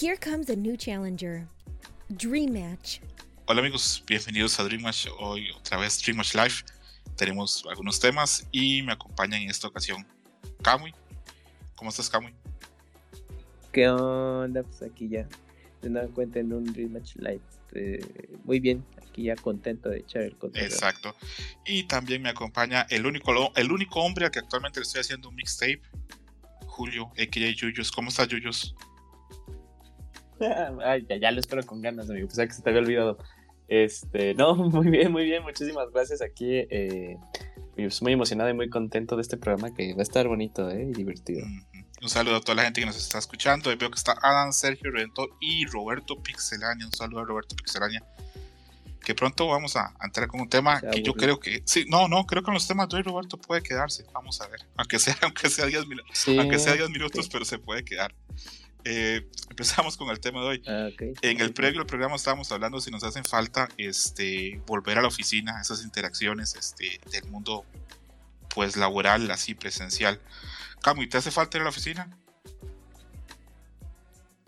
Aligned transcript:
Here 0.00 0.16
comes 0.16 0.48
a 0.48 0.56
new 0.56 0.78
challenger. 0.78 1.46
Dream 2.16 2.54
Match. 2.54 3.00
Hola 3.44 3.60
amigos, 3.60 4.02
bienvenidos 4.06 4.58
a 4.58 4.64
Dream 4.64 4.80
Match. 4.80 5.06
Hoy 5.18 5.50
otra 5.50 5.76
vez 5.76 6.00
Dream 6.00 6.16
Match 6.16 6.34
Live. 6.34 6.54
Tenemos 7.16 7.62
algunos 7.68 8.00
temas 8.00 8.48
y 8.50 8.80
me 8.80 8.94
acompaña 8.94 9.38
en 9.38 9.50
esta 9.50 9.68
ocasión 9.68 10.06
Kamui. 10.62 10.94
¿Cómo 11.74 11.90
estás, 11.90 12.08
Kamui? 12.08 12.32
¿Qué 13.72 13.90
onda? 13.90 14.62
Pues 14.62 14.80
aquí 14.80 15.06
ya 15.06 15.28
de 15.82 15.90
nueva 15.90 16.08
cuenta 16.08 16.38
en 16.38 16.54
un 16.54 16.64
Dream 16.64 16.92
Match 16.92 17.16
Live. 17.16 17.42
Eh, 17.74 18.00
muy 18.44 18.58
bien, 18.58 18.82
aquí 19.06 19.24
ya 19.24 19.36
contento 19.36 19.90
de 19.90 19.98
echar 19.98 20.22
el 20.22 20.34
contenido. 20.38 20.72
Exacto. 20.72 21.14
Y 21.66 21.82
también 21.82 22.22
me 22.22 22.30
acompaña 22.30 22.86
el 22.88 23.04
único, 23.04 23.52
el 23.54 23.70
único 23.70 24.00
hombre 24.00 24.24
al 24.24 24.30
que 24.30 24.38
actualmente 24.38 24.80
le 24.80 24.84
estoy 24.84 25.02
haciendo 25.02 25.28
un 25.28 25.34
mixtape, 25.34 25.82
Julio, 26.64 27.12
a.k.a. 27.18 27.50
Yuyos. 27.50 27.92
¿Cómo 27.92 28.08
estás, 28.08 28.28
Yuyos? 28.28 28.74
Ay, 30.84 31.06
ya, 31.08 31.16
ya, 31.16 31.30
lo 31.30 31.40
espero 31.40 31.64
con 31.64 31.80
ganas, 31.80 32.10
amigo. 32.10 32.26
Pensaba 32.26 32.46
que 32.48 32.54
se 32.54 32.62
te 32.62 32.70
había 32.70 32.82
olvidado. 32.82 33.18
Este, 33.68 34.34
no, 34.34 34.54
muy 34.56 34.88
bien, 34.88 35.12
muy 35.12 35.24
bien. 35.24 35.42
Muchísimas 35.42 35.90
gracias 35.92 36.22
aquí. 36.22 36.66
Eh, 36.70 37.16
pues, 37.76 38.02
muy 38.02 38.12
emocionado 38.12 38.50
y 38.50 38.54
muy 38.54 38.68
contento 38.68 39.16
de 39.16 39.22
este 39.22 39.36
programa 39.36 39.72
que 39.74 39.94
va 39.94 40.00
a 40.00 40.02
estar 40.02 40.26
bonito 40.26 40.70
¿eh? 40.70 40.88
y 40.90 40.92
divertido. 40.92 41.46
Un 42.02 42.08
saludo 42.08 42.36
a 42.36 42.40
toda 42.40 42.56
la 42.56 42.62
gente 42.64 42.80
que 42.80 42.86
nos 42.86 42.96
está 42.96 43.18
escuchando. 43.18 43.74
Veo 43.76 43.90
que 43.90 43.96
está 43.96 44.16
Adam, 44.22 44.52
Sergio 44.52 44.90
Rento 44.90 45.36
y 45.40 45.66
Roberto 45.66 46.16
Pixelania. 46.16 46.86
Un 46.86 46.92
saludo 46.92 47.20
a 47.20 47.24
Roberto 47.24 47.54
Pixelania. 47.56 48.02
Que 49.04 49.14
pronto 49.14 49.46
vamos 49.46 49.76
a, 49.76 49.94
entrar 50.02 50.28
con 50.28 50.40
un 50.40 50.48
tema 50.48 50.80
que 50.80 51.02
yo 51.02 51.14
creo 51.14 51.40
que. 51.40 51.62
Sí, 51.64 51.84
no, 51.88 52.08
no, 52.08 52.26
creo 52.26 52.42
que 52.42 52.50
en 52.50 52.54
los 52.54 52.66
temas 52.66 52.88
de 52.88 52.96
hoy 52.96 53.02
Roberto 53.02 53.38
puede 53.38 53.62
quedarse. 53.62 54.04
Vamos 54.12 54.40
a 54.40 54.48
ver. 54.48 54.60
Aunque 54.76 54.98
sea, 54.98 55.16
aunque 55.22 55.48
sea 55.48 55.66
10 55.66 55.84
aunque 56.38 56.58
sea 56.58 56.74
10 56.74 56.90
minutos, 56.90 57.28
pero 57.30 57.44
se 57.44 57.58
puede 57.58 57.84
quedar. 57.84 58.14
Eh, 58.84 59.28
empezamos 59.48 59.96
con 59.96 60.08
el 60.10 60.20
tema 60.20 60.40
de 60.40 60.46
hoy. 60.46 60.62
Ah, 60.66 60.88
en 61.22 61.40
el 61.40 61.52
previo 61.52 61.80
del 61.80 61.86
programa 61.86 62.16
estábamos 62.16 62.50
hablando 62.52 62.80
si 62.80 62.90
nos 62.90 63.04
hacen 63.04 63.24
falta 63.24 63.68
este, 63.76 64.60
volver 64.66 64.98
a 64.98 65.02
la 65.02 65.08
oficina, 65.08 65.60
esas 65.60 65.84
interacciones 65.84 66.54
este, 66.54 67.00
del 67.10 67.30
mundo 67.30 67.64
pues 68.54 68.76
laboral, 68.76 69.30
así 69.30 69.54
presencial. 69.54 70.20
Camu, 70.82 71.08
¿te 71.08 71.18
hace 71.18 71.30
falta 71.30 71.58
ir 71.58 71.62
a 71.62 71.64
la 71.64 71.70
oficina? 71.70 72.08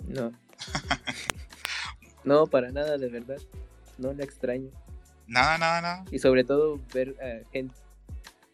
No. 0.06 0.33
no, 2.24 2.46
para 2.46 2.70
nada, 2.70 2.98
de 2.98 3.08
verdad. 3.08 3.39
No 3.98 4.12
la 4.12 4.24
extraño. 4.24 4.70
Nada, 5.27 5.58
nada, 5.58 5.80
nada. 5.80 6.05
Y 6.11 6.19
sobre 6.19 6.44
todo 6.44 6.80
ver 6.92 7.14
a 7.20 7.48
gente. 7.52 7.74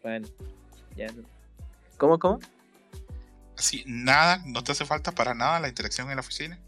Bueno, 0.03 0.27
ya 0.95 1.07
no. 1.07 1.23
¿Cómo, 1.97 2.19
cómo? 2.19 2.39
Así, 3.59 3.83
nada, 3.85 4.41
no 4.45 4.63
te 4.63 4.71
hace 4.71 4.85
falta 4.85 5.11
para 5.11 5.33
nada 5.33 5.59
la 5.59 5.69
interacción 5.69 6.09
en 6.09 6.15
la 6.15 6.21
oficina. 6.21 6.59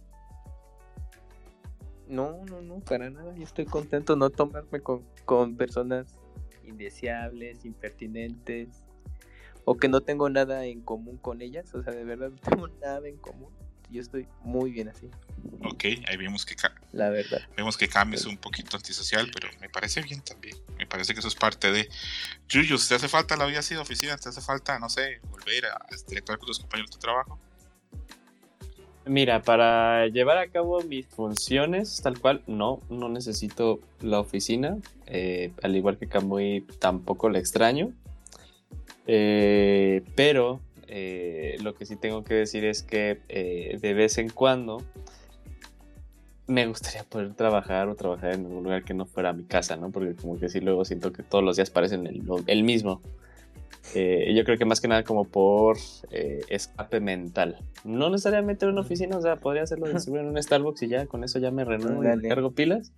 No, 2.08 2.46
no, 2.46 2.62
no, 2.62 2.80
para 2.82 3.10
nada. 3.10 3.34
Yo 3.36 3.44
estoy 3.44 3.66
contento 3.66 4.16
no 4.16 4.30
tomarme 4.30 4.82
con, 4.82 5.04
con 5.26 5.56
personas 5.56 6.20
indeseables, 6.64 7.64
impertinentes, 7.66 8.84
o 9.64 9.78
que 9.78 9.88
no 9.88 10.02
tengo 10.02 10.30
nada 10.30 10.66
en 10.66 10.82
común 10.82 11.18
con 11.18 11.42
ellas. 11.42 11.74
O 11.74 11.82
sea, 11.82 11.94
de 11.94 12.04
verdad 12.04 12.30
no 12.32 12.38
tengo 12.38 12.68
nada 12.68 13.08
en 13.08 13.18
común 13.18 13.52
yo 13.92 14.02
estoy 14.02 14.28
muy 14.44 14.72
bien 14.72 14.90
así. 14.90 15.10
Ok, 15.64 15.84
ahí 16.08 16.18
vemos 16.18 16.46
que, 16.46 16.56
la 16.92 17.10
verdad. 17.10 17.42
vemos 17.56 17.78
que 17.78 17.88
Cam 17.88 18.14
es 18.14 18.26
un 18.26 18.38
poquito 18.38 18.78
antisocial, 18.78 19.30
pero 19.34 19.50
me 19.60 19.70
parece 19.70 20.02
bien 20.02 20.22
también. 20.22 20.56
Me 20.78 20.86
parece 20.88 21.14
que 21.14 21.20
eso 21.20 21.28
es 21.28 21.36
parte 21.36 21.72
de... 21.72 21.90
Yuyu, 22.50 22.78
¿te 22.88 22.96
hace 22.96 23.08
falta 23.08 23.36
la 23.36 23.46
vida 23.46 23.60
así 23.60 23.76
de 23.76 23.82
oficina? 23.82 24.18
¿Te 24.18 24.30
hace 24.30 24.42
falta, 24.42 24.80
no 24.80 24.90
sé, 24.90 25.20
volver 25.30 25.66
a 25.66 25.86
interactuar 25.96 26.40
con 26.40 26.48
tus 26.48 26.60
compañeros 26.60 26.92
de 26.92 26.98
trabajo? 26.98 27.40
Mira, 29.06 29.42
para 29.42 30.08
llevar 30.08 30.38
a 30.38 30.48
cabo 30.48 30.82
mis 30.84 31.08
funciones 31.08 32.02
tal 32.04 32.20
cual, 32.20 32.44
no, 32.46 32.82
no 32.90 33.10
necesito 33.10 33.80
la 34.00 34.20
oficina. 34.20 34.78
Eh, 35.08 35.52
al 35.64 35.76
igual 35.76 35.98
que 35.98 36.08
Camuy, 36.08 36.66
tampoco 36.80 37.30
la 37.30 37.40
extraño. 37.40 37.94
Eh, 39.08 40.04
pero 40.16 40.62
eh, 40.94 41.58
lo 41.64 41.74
que 41.74 41.86
sí 41.86 41.96
tengo 41.96 42.26
que 42.26 42.34
decir 42.34 42.66
es 42.66 42.84
que 42.84 43.22
eh, 43.30 43.80
de 43.82 43.94
vez 43.94 44.18
en 44.18 44.28
cuando 44.30 44.84
me 46.48 46.68
gustaría 46.68 47.06
poder 47.06 47.34
trabajar 47.34 47.88
o 47.88 47.96
trabajar 47.96 48.34
en 48.34 48.46
un 48.46 48.62
lugar 48.62 48.84
que 48.84 48.94
no 48.94 49.06
fuera 49.06 49.32
mi 49.32 49.46
casa, 49.46 49.78
¿no? 49.78 49.90
Porque 49.90 50.16
como 50.16 50.38
que 50.38 50.50
sí 50.50 50.60
luego 50.60 50.84
siento 50.84 51.14
que 51.14 51.24
todos 51.24 51.46
los 51.46 51.56
días 51.56 51.70
parecen 51.70 52.06
el, 52.08 52.64
mismo. 52.64 53.02
Eh, 53.96 54.34
yo 54.36 54.44
creo 54.44 54.58
que 54.58 54.66
más 54.66 54.82
que 54.82 54.90
nada 54.90 55.04
como 55.04 55.24
por 55.24 55.78
escape 56.12 57.00
mental. 57.00 57.58
No 57.86 58.10
necesariamente 58.10 58.66
en 58.66 58.74
una 58.74 58.82
oficina, 58.82 59.18
o 59.18 59.22
sea, 59.22 59.38
podría 59.38 59.64
hacerlo 59.64 59.88
en 59.88 59.96
un 60.26 60.44
Starbucks 60.44 60.84
y 60.84 60.90
ya, 60.90 61.06
con 61.06 61.24
eso 61.24 61.40
ya 61.40 61.52
me 61.52 61.64
renuevo 61.64 62.04
y 62.04 62.28
cargo 62.28 62.52
pilas. 62.52 62.92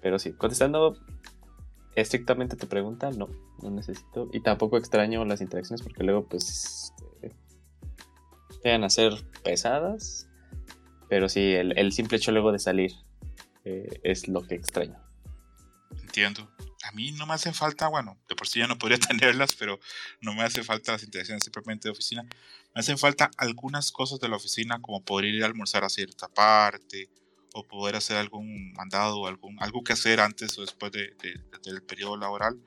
pero 0.00 0.18
sí, 0.18 0.32
contestando 0.32 0.96
estrictamente 1.96 2.56
tu 2.56 2.66
pregunta, 2.66 3.10
no, 3.10 3.28
no 3.62 3.70
necesito. 3.70 4.28
Y 4.32 4.40
tampoco 4.40 4.76
extraño 4.76 5.24
las 5.24 5.40
interacciones 5.40 5.82
porque 5.82 6.04
luego, 6.04 6.26
pues, 6.26 6.92
este, 7.22 7.36
llegan 8.64 8.84
a 8.84 8.90
ser 8.90 9.12
pesadas. 9.42 10.28
Pero 11.08 11.28
sí, 11.28 11.52
el, 11.52 11.92
simple 11.92 12.16
hecho 12.16 12.32
luego 12.32 12.50
de 12.50 12.58
salir 12.58 12.92
eh, 13.64 14.00
es 14.02 14.26
lo 14.26 14.42
que 14.42 14.56
extraño. 14.56 14.98
Entiendo. 16.02 16.50
A 16.82 16.92
mí 16.92 17.12
no 17.12 17.26
me 17.26 17.34
hacen 17.34 17.54
falta, 17.54 17.88
bueno, 17.88 18.16
de 18.28 18.36
por 18.36 18.48
sí 18.48 18.60
ya 18.60 18.66
no 18.66 18.78
podría 18.78 18.98
tenerlas, 18.98 19.54
pero 19.54 19.78
no 20.20 20.34
me 20.34 20.42
hace 20.42 20.62
falta 20.62 20.92
las 20.92 21.02
interacciones 21.02 21.44
simplemente 21.44 21.88
de 21.88 21.92
oficina. 21.92 22.22
Me 22.22 22.80
hacen 22.80 22.98
falta 22.98 23.30
algunas 23.38 23.92
cosas 23.92 24.18
de 24.20 24.28
la 24.28 24.36
oficina, 24.36 24.80
como 24.80 25.04
poder 25.04 25.26
ir 25.26 25.42
a 25.42 25.46
almorzar 25.46 25.84
a 25.84 25.88
cierta 25.88 26.28
parte, 26.28 27.08
o 27.56 27.66
poder 27.66 27.96
hacer 27.96 28.18
algún 28.18 28.72
mandado 28.74 29.18
o 29.20 29.26
algún, 29.26 29.56
algo 29.62 29.82
que 29.82 29.94
hacer 29.94 30.20
antes 30.20 30.58
o 30.58 30.60
después 30.60 30.92
de, 30.92 31.16
del 31.64 31.82
periodo 31.82 32.16
laboral. 32.16 32.60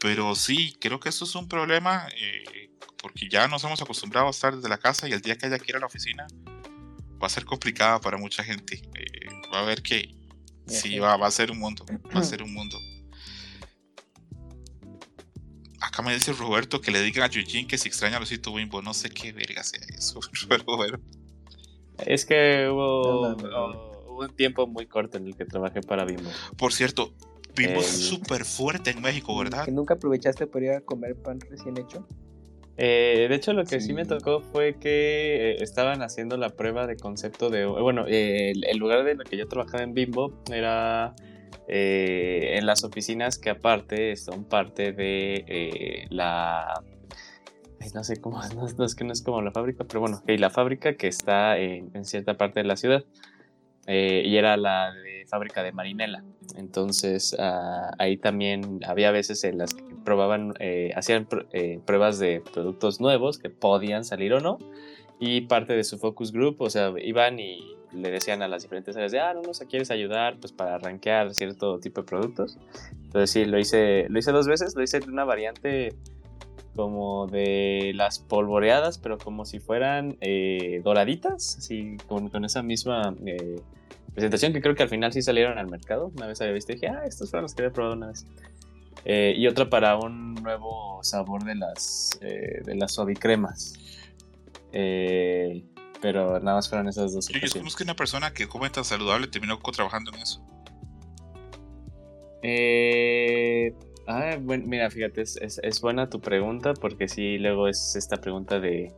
Pero 0.00 0.34
sí, 0.34 0.76
creo 0.80 1.00
que 1.00 1.08
eso 1.08 1.24
es 1.24 1.34
un 1.34 1.48
problema 1.48 2.06
eh, 2.16 2.70
porque 3.00 3.28
ya 3.28 3.48
nos 3.48 3.64
hemos 3.64 3.80
acostumbrado 3.82 4.28
a 4.28 4.30
estar 4.30 4.54
desde 4.54 4.68
la 4.68 4.78
casa 4.78 5.08
y 5.08 5.12
el 5.12 5.20
día 5.20 5.36
que 5.36 5.46
haya 5.46 5.58
que 5.58 5.70
ir 5.70 5.76
a 5.76 5.80
la 5.80 5.86
oficina 5.86 6.26
va 7.20 7.26
a 7.26 7.30
ser 7.30 7.44
complicada 7.44 8.00
para 8.00 8.16
mucha 8.16 8.44
gente. 8.44 8.82
Eh, 8.94 9.28
va 9.52 9.60
a 9.60 9.64
ver 9.64 9.82
que 9.82 10.14
sí, 10.66 10.98
va, 10.98 11.16
va, 11.16 11.26
a 11.26 11.30
ser 11.30 11.50
un 11.50 11.58
mundo, 11.58 11.84
va 12.14 12.20
a 12.20 12.24
ser 12.24 12.42
un 12.42 12.52
mundo. 12.52 12.78
Acá 15.80 16.02
me 16.02 16.12
dice 16.12 16.32
Roberto 16.32 16.80
que 16.80 16.90
le 16.90 17.02
digan 17.02 17.30
a 17.30 17.34
Eugene 17.34 17.66
que 17.66 17.78
si 17.78 17.88
extraña 17.88 18.16
a 18.16 18.20
Lucito 18.20 18.50
Wimbo, 18.52 18.82
no 18.82 18.94
sé 18.94 19.10
qué 19.10 19.32
verga 19.32 19.62
sea 19.62 19.80
eso, 19.96 20.20
pero 20.48 20.64
bueno. 20.64 20.98
Es 21.98 22.24
que 22.24 22.68
hubo, 22.68 23.36
un 24.18 24.34
tiempo 24.36 24.66
muy 24.66 24.86
corto 24.86 25.18
en 25.18 25.28
el 25.28 25.36
que 25.36 25.44
trabajé 25.44 25.80
para 25.80 26.04
Bimbo. 26.04 26.30
Por 26.56 26.72
cierto, 26.72 27.14
Bimbo 27.56 27.80
es 27.80 27.86
súper 27.86 28.44
fuerte 28.44 28.90
en 28.90 29.00
México, 29.00 29.36
¿verdad? 29.36 29.64
¿Que 29.64 29.72
nunca 29.72 29.94
aprovechaste 29.94 30.46
para 30.46 30.64
ir 30.64 30.70
a 30.72 30.80
comer 30.80 31.16
pan 31.16 31.40
recién 31.40 31.76
hecho? 31.78 32.06
Eh, 32.76 33.26
de 33.28 33.34
hecho, 33.34 33.52
lo 33.52 33.64
que 33.64 33.80
sí. 33.80 33.92
me 33.92 34.04
tocó 34.04 34.40
fue 34.40 34.76
que 34.78 35.52
eh, 35.52 35.56
estaban 35.62 36.02
haciendo 36.02 36.36
la 36.36 36.50
prueba 36.50 36.86
de 36.86 36.96
concepto 36.96 37.50
de. 37.50 37.66
Bueno, 37.66 38.04
el, 38.06 38.78
lugar 38.78 39.04
de 39.04 39.16
lo 39.16 39.24
que 39.24 39.36
yo 39.36 39.48
trabajaba 39.48 39.82
en 39.82 39.94
Bimbo 39.94 40.32
era 40.52 41.16
eh, 41.66 42.54
en 42.56 42.66
las 42.66 42.84
oficinas 42.84 43.38
que, 43.38 43.50
aparte, 43.50 44.14
son 44.14 44.44
parte 44.44 44.92
de 44.92 46.06
la 46.10 46.80
no 47.94 48.04
sé 48.04 48.20
cómo, 48.20 48.40
no, 48.78 48.84
es 48.84 48.94
que 48.94 49.04
no 49.04 49.12
es 49.12 49.22
como 49.22 49.42
la 49.42 49.50
fábrica, 49.50 49.84
pero 49.84 50.00
bueno, 50.00 50.22
y 50.26 50.38
la 50.38 50.50
fábrica 50.50 50.94
que 50.94 51.08
está 51.08 51.58
en, 51.58 52.04
cierta 52.04 52.36
parte 52.36 52.60
de 52.60 52.66
la 52.66 52.76
ciudad. 52.76 53.04
Eh, 53.86 54.22
y 54.26 54.36
era 54.36 54.58
la 54.58 54.92
de 54.92 55.17
fábrica 55.28 55.62
de 55.62 55.72
Marinela. 55.72 56.24
Entonces 56.56 57.36
ah, 57.38 57.90
ahí 57.98 58.16
también 58.16 58.80
había 58.86 59.10
veces 59.10 59.44
en 59.44 59.58
las 59.58 59.74
que 59.74 59.84
probaban, 60.04 60.54
eh, 60.58 60.92
hacían 60.96 61.28
eh, 61.52 61.80
pruebas 61.84 62.18
de 62.18 62.42
productos 62.52 63.00
nuevos 63.00 63.38
que 63.38 63.50
podían 63.50 64.04
salir 64.04 64.32
o 64.32 64.40
no. 64.40 64.58
Y 65.20 65.42
parte 65.42 65.74
de 65.74 65.82
su 65.82 65.98
focus 65.98 66.30
group, 66.30 66.56
o 66.60 66.70
sea, 66.70 66.92
iban 67.02 67.40
y 67.40 67.74
le 67.92 68.10
decían 68.10 68.42
a 68.42 68.48
las 68.48 68.62
diferentes 68.62 68.96
áreas 68.96 69.12
de, 69.12 69.20
ah, 69.20 69.34
no 69.34 69.42
nos 69.42 69.58
quieres 69.60 69.90
ayudar 69.90 70.38
pues 70.38 70.52
para 70.52 70.76
arranquear 70.76 71.34
cierto 71.34 71.78
tipo 71.80 72.02
de 72.02 72.06
productos. 72.06 72.58
Entonces 72.92 73.30
sí, 73.30 73.44
lo 73.44 73.58
hice, 73.58 74.06
lo 74.08 74.18
hice 74.18 74.32
dos 74.32 74.46
veces, 74.46 74.74
lo 74.76 74.82
hice 74.82 74.98
en 74.98 75.10
una 75.10 75.24
variante 75.24 75.94
como 76.76 77.26
de 77.26 77.92
las 77.94 78.20
polvoreadas, 78.20 78.98
pero 78.98 79.18
como 79.18 79.44
si 79.44 79.58
fueran 79.58 80.16
eh, 80.20 80.80
doraditas, 80.84 81.58
así 81.58 81.96
con, 82.06 82.28
con 82.28 82.44
esa 82.44 82.62
misma 82.62 83.16
eh, 83.26 83.60
presentación 84.18 84.52
que 84.52 84.60
creo 84.60 84.74
que 84.74 84.82
al 84.82 84.88
final 84.88 85.12
sí 85.12 85.22
salieron 85.22 85.58
al 85.58 85.68
mercado. 85.68 86.12
Una 86.16 86.26
vez 86.26 86.40
había 86.40 86.54
visto 86.54 86.72
y 86.72 86.76
dije, 86.76 86.88
ah, 86.88 87.04
estos 87.06 87.30
fueron 87.30 87.44
los 87.44 87.54
que 87.54 87.62
había 87.62 87.72
probado 87.72 87.96
una 87.96 88.08
vez. 88.08 88.26
Eh, 89.04 89.34
y 89.36 89.46
otra 89.46 89.70
para 89.70 89.96
un 89.96 90.34
nuevo 90.34 91.00
sabor 91.02 91.44
de 91.44 91.54
las, 91.54 92.18
de 92.20 92.74
las 92.74 92.92
suavicremas. 92.92 93.74
pero 94.70 96.40
nada 96.40 96.56
más 96.56 96.68
fueron 96.68 96.88
esas 96.88 97.12
dos. 97.14 97.28
Yo 97.28 97.38
es 97.40 97.76
que 97.76 97.84
una 97.84 97.96
persona 97.96 98.32
que 98.32 98.46
come 98.46 98.70
tan 98.70 98.84
saludable 98.84 99.26
terminó 99.28 99.58
trabajando 99.58 100.12
en 100.14 100.20
eso. 100.20 100.44
Eh, 102.42 103.74
Ah, 104.10 104.38
bueno, 104.40 104.64
mira, 104.66 104.90
fíjate, 104.90 105.20
es, 105.20 105.80
buena 105.82 106.08
tu 106.08 106.18
pregunta 106.18 106.72
porque 106.72 107.08
sí, 107.08 107.36
luego 107.36 107.68
es 107.68 107.94
esta 107.94 108.16
pregunta 108.16 108.58
de, 108.58 108.90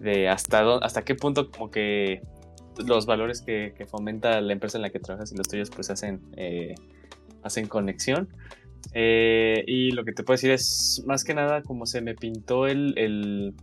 de 0.00 0.26
hasta, 0.30 0.76
hasta 0.78 1.04
qué 1.04 1.14
punto 1.14 1.50
como 1.50 1.70
que 1.70 2.22
los 2.78 3.06
valores 3.06 3.42
que, 3.42 3.74
fomenta 3.90 4.40
la 4.40 4.52
empresa 4.52 4.78
en 4.78 4.82
la 4.82 4.90
que 4.90 4.98
trabajas 4.98 5.32
y 5.32 5.36
los 5.36 5.48
tuyos 5.48 5.70
pues 5.70 5.90
hacen, 5.90 6.20
eh, 6.36 6.74
hacen 7.42 7.66
conexión. 7.66 8.28
Eh, 8.94 9.64
y 9.66 9.92
lo 9.92 10.04
que 10.04 10.12
te 10.12 10.22
puedo 10.22 10.34
decir 10.34 10.50
es, 10.50 11.02
más 11.06 11.24
que 11.24 11.34
nada, 11.34 11.62
como 11.62 11.86
se 11.86 12.00
me 12.00 12.14
pintó 12.14 12.66
el, 12.66 13.54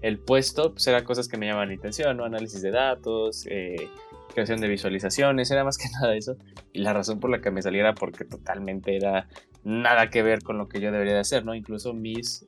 el, 0.00 0.18
puesto, 0.18 0.72
pues 0.72 0.86
eran 0.86 1.04
cosas 1.04 1.28
que 1.28 1.36
me 1.36 1.46
llamaban 1.46 1.68
la 1.68 1.74
atención. 1.74 2.20
Análisis 2.20 2.62
de 2.62 2.70
datos, 2.70 3.46
eh, 3.50 3.88
creación 4.32 4.60
de 4.60 4.68
visualizaciones, 4.68 5.50
era 5.50 5.64
más 5.64 5.78
que 5.78 5.88
nada 6.00 6.14
eso. 6.16 6.36
Y 6.72 6.80
la 6.80 6.92
razón 6.92 7.20
por 7.20 7.30
la 7.30 7.40
que 7.40 7.50
me 7.50 7.62
saliera, 7.62 7.94
porque 7.94 8.24
totalmente 8.24 8.96
era 8.96 9.28
nada 9.64 10.10
que 10.10 10.22
ver 10.22 10.42
con 10.42 10.58
lo 10.58 10.68
que 10.68 10.80
yo 10.80 10.90
debería 10.90 11.14
de 11.14 11.20
hacer, 11.20 11.44
¿no? 11.44 11.54
Incluso 11.54 11.92
mis, 11.92 12.46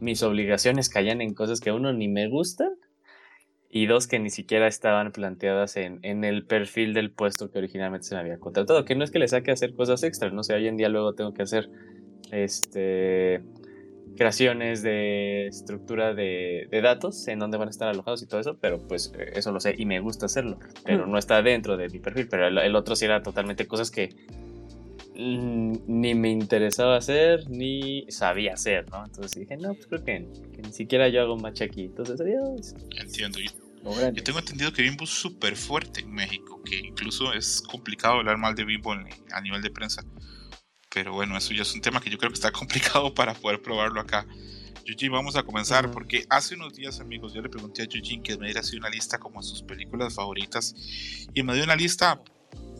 mis 0.00 0.22
obligaciones 0.22 0.88
caían 0.88 1.20
en 1.20 1.34
cosas 1.34 1.60
que 1.60 1.70
a 1.70 1.74
uno 1.74 1.92
ni 1.92 2.08
me 2.08 2.28
gustan 2.28 2.70
y 3.70 3.86
dos 3.86 4.06
que 4.06 4.18
ni 4.18 4.30
siquiera 4.30 4.66
estaban 4.66 5.12
planteadas 5.12 5.76
en, 5.76 5.98
en, 6.02 6.24
el 6.24 6.44
perfil 6.44 6.94
del 6.94 7.10
puesto 7.10 7.50
que 7.50 7.58
originalmente 7.58 8.06
se 8.06 8.14
me 8.14 8.20
había 8.22 8.38
contratado. 8.38 8.84
Que 8.84 8.94
no 8.94 9.04
es 9.04 9.10
que 9.10 9.18
le 9.18 9.28
saque 9.28 9.50
a 9.50 9.54
hacer 9.54 9.74
cosas 9.74 10.02
extras, 10.02 10.32
no 10.32 10.42
sé, 10.42 10.54
hoy 10.54 10.68
en 10.68 10.76
día 10.76 10.88
luego 10.88 11.14
tengo 11.14 11.34
que 11.34 11.42
hacer 11.42 11.68
este 12.32 13.42
creaciones 14.16 14.82
de 14.82 15.46
estructura 15.46 16.12
de, 16.12 16.66
de, 16.70 16.82
datos 16.82 17.28
en 17.28 17.38
donde 17.38 17.56
van 17.56 17.68
a 17.68 17.70
estar 17.70 17.88
alojados 17.88 18.20
y 18.20 18.26
todo 18.26 18.40
eso, 18.40 18.58
pero 18.60 18.78
pues 18.88 19.12
eso 19.32 19.52
lo 19.52 19.60
sé 19.60 19.76
y 19.78 19.86
me 19.86 20.00
gusta 20.00 20.26
hacerlo, 20.26 20.58
pero 20.84 21.06
mm. 21.06 21.10
no 21.12 21.18
está 21.18 21.40
dentro 21.40 21.76
de 21.76 21.88
mi 21.88 22.00
perfil, 22.00 22.26
pero 22.28 22.48
el, 22.48 22.58
el 22.58 22.74
otro 22.74 22.96
sí 22.96 23.04
era 23.04 23.22
totalmente 23.22 23.68
cosas 23.68 23.92
que 23.92 24.16
ni 25.18 26.14
me 26.14 26.30
interesaba 26.30 26.96
hacer 26.96 27.50
ni 27.50 28.06
sabía 28.08 28.54
hacer, 28.54 28.88
¿no? 28.90 29.04
Entonces 29.04 29.40
dije, 29.40 29.56
no, 29.56 29.74
pues 29.74 29.86
creo 29.88 30.04
que, 30.04 30.20
ni 30.20 30.72
siquiera 30.72 31.08
yo 31.08 31.22
hago 31.22 31.36
match 31.36 31.62
aquí. 31.62 31.84
Entonces, 31.86 32.20
adiós. 32.20 32.74
Entiendo. 32.96 33.40
Yo, 33.40 33.50
yo 34.12 34.22
tengo 34.22 34.38
entendido 34.38 34.72
que 34.72 34.82
Bimbo 34.82 35.04
es 35.04 35.10
súper 35.10 35.56
fuerte 35.56 36.00
en 36.00 36.12
México, 36.12 36.62
que 36.62 36.76
incluso 36.76 37.32
es 37.32 37.60
complicado 37.62 38.14
hablar 38.14 38.38
mal 38.38 38.54
de 38.54 38.64
Bimbo 38.64 38.92
a 38.92 39.40
nivel 39.40 39.60
de 39.60 39.70
prensa. 39.70 40.04
Pero 40.94 41.12
bueno, 41.12 41.36
eso 41.36 41.52
ya 41.52 41.62
es 41.62 41.74
un 41.74 41.80
tema 41.80 42.00
que 42.00 42.10
yo 42.10 42.18
creo 42.18 42.30
que 42.30 42.36
está 42.36 42.52
complicado 42.52 43.12
para 43.12 43.34
poder 43.34 43.60
probarlo 43.60 44.00
acá. 44.00 44.24
Eugene, 44.86 45.10
vamos 45.10 45.36
a 45.36 45.42
comenzar 45.42 45.90
porque 45.90 46.24
hace 46.30 46.54
unos 46.54 46.74
días, 46.74 47.00
amigos, 47.00 47.34
yo 47.34 47.42
le 47.42 47.48
pregunté 47.48 47.82
a 47.82 47.84
Eugene 47.86 48.22
que 48.22 48.38
me 48.38 48.46
diera 48.46 48.60
así 48.60 48.76
una 48.76 48.88
lista 48.88 49.18
como 49.18 49.42
sus 49.42 49.62
películas 49.62 50.14
favoritas 50.14 50.74
y 51.34 51.42
me 51.42 51.54
dio 51.54 51.64
una 51.64 51.76
lista 51.76 52.22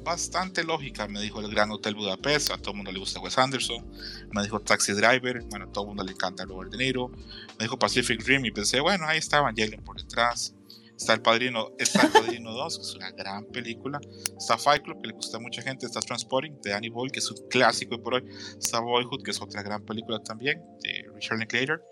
bastante 0.02 0.64
lógica, 0.64 1.06
me 1.08 1.20
dijo 1.20 1.40
el 1.40 1.50
Gran 1.50 1.70
Hotel 1.70 1.94
Budapest, 1.94 2.50
a 2.50 2.58
todo 2.58 2.70
el 2.70 2.76
mundo 2.76 2.92
le 2.92 2.98
gusta 2.98 3.20
Wes 3.20 3.38
Anderson, 3.38 3.86
me 4.32 4.42
dijo 4.42 4.60
Taxi 4.60 4.92
Driver, 4.92 5.42
bueno, 5.50 5.66
a 5.66 5.72
todo 5.72 5.84
el 5.84 5.88
mundo 5.88 6.04
le 6.04 6.12
encanta 6.12 6.44
Robert 6.44 6.70
De 6.70 6.78
Niro, 6.78 7.08
me 7.08 7.64
dijo 7.64 7.78
Pacific 7.78 8.24
Rim 8.26 8.44
y 8.44 8.50
pensé, 8.50 8.80
bueno, 8.80 9.06
ahí 9.06 9.18
estaba 9.18 9.52
Jalen 9.56 9.82
por 9.84 9.96
detrás, 9.96 10.54
está 10.96 11.14
El 11.14 11.22
Padrino, 11.22 11.70
está 11.78 12.02
El 12.02 12.12
Padrino 12.12 12.52
2, 12.52 12.76
que 12.76 12.82
es 12.82 12.94
una 12.94 13.10
gran 13.12 13.44
película, 13.46 14.00
está 14.36 14.58
Fight 14.58 14.82
Club, 14.82 15.00
que 15.00 15.08
le 15.08 15.14
gusta 15.14 15.36
a 15.36 15.40
mucha 15.40 15.62
gente, 15.62 15.86
está 15.86 16.00
Transporting, 16.00 16.60
de 16.62 16.70
Danny 16.70 16.88
Boyle, 16.88 17.12
que 17.12 17.20
es 17.20 17.30
un 17.30 17.48
clásico 17.48 18.02
por 18.02 18.14
hoy, 18.14 18.24
está 18.58 18.80
Boyhood, 18.80 19.22
que 19.22 19.30
es 19.30 19.40
otra 19.40 19.62
gran 19.62 19.84
película 19.84 20.18
también, 20.22 20.62
de 20.82 21.06
Richard 21.14 21.38
Linklater, 21.38 21.82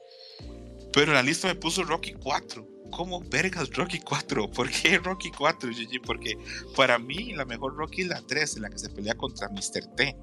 pero 0.92 1.08
en 1.08 1.14
la 1.14 1.22
lista 1.22 1.48
me 1.48 1.54
puso 1.54 1.84
Rocky 1.84 2.14
4, 2.14 2.75
¿cómo 2.90 3.20
vergas 3.20 3.70
Rocky 3.74 4.00
4? 4.00 4.50
¿Por 4.52 4.70
qué 4.70 4.98
Rocky 4.98 5.30
4, 5.30 5.70
Gigi? 5.70 5.98
Porque 5.98 6.36
para 6.76 6.98
mí 6.98 7.34
la 7.34 7.44
mejor 7.44 7.76
Rocky 7.76 8.02
es 8.02 8.08
la 8.08 8.22
3, 8.26 8.56
en 8.56 8.62
la 8.62 8.70
que 8.70 8.78
se 8.78 8.88
pelea 8.90 9.14
contra 9.14 9.48
Mr. 9.48 9.94
T. 9.96 10.16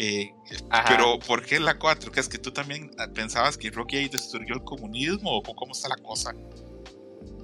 Eh, 0.00 0.32
pero 0.86 1.18
¿por 1.18 1.44
qué 1.44 1.58
la 1.58 1.76
4? 1.78 2.12
¿Que 2.12 2.20
es 2.20 2.28
que 2.28 2.38
tú 2.38 2.52
también 2.52 2.90
pensabas 3.14 3.58
que 3.58 3.70
Rocky 3.70 3.96
ahí 3.96 4.08
destruyó 4.08 4.54
el 4.54 4.62
comunismo 4.62 5.38
o 5.38 5.54
cómo 5.54 5.72
está 5.72 5.88
la 5.88 5.96
cosa? 5.96 6.32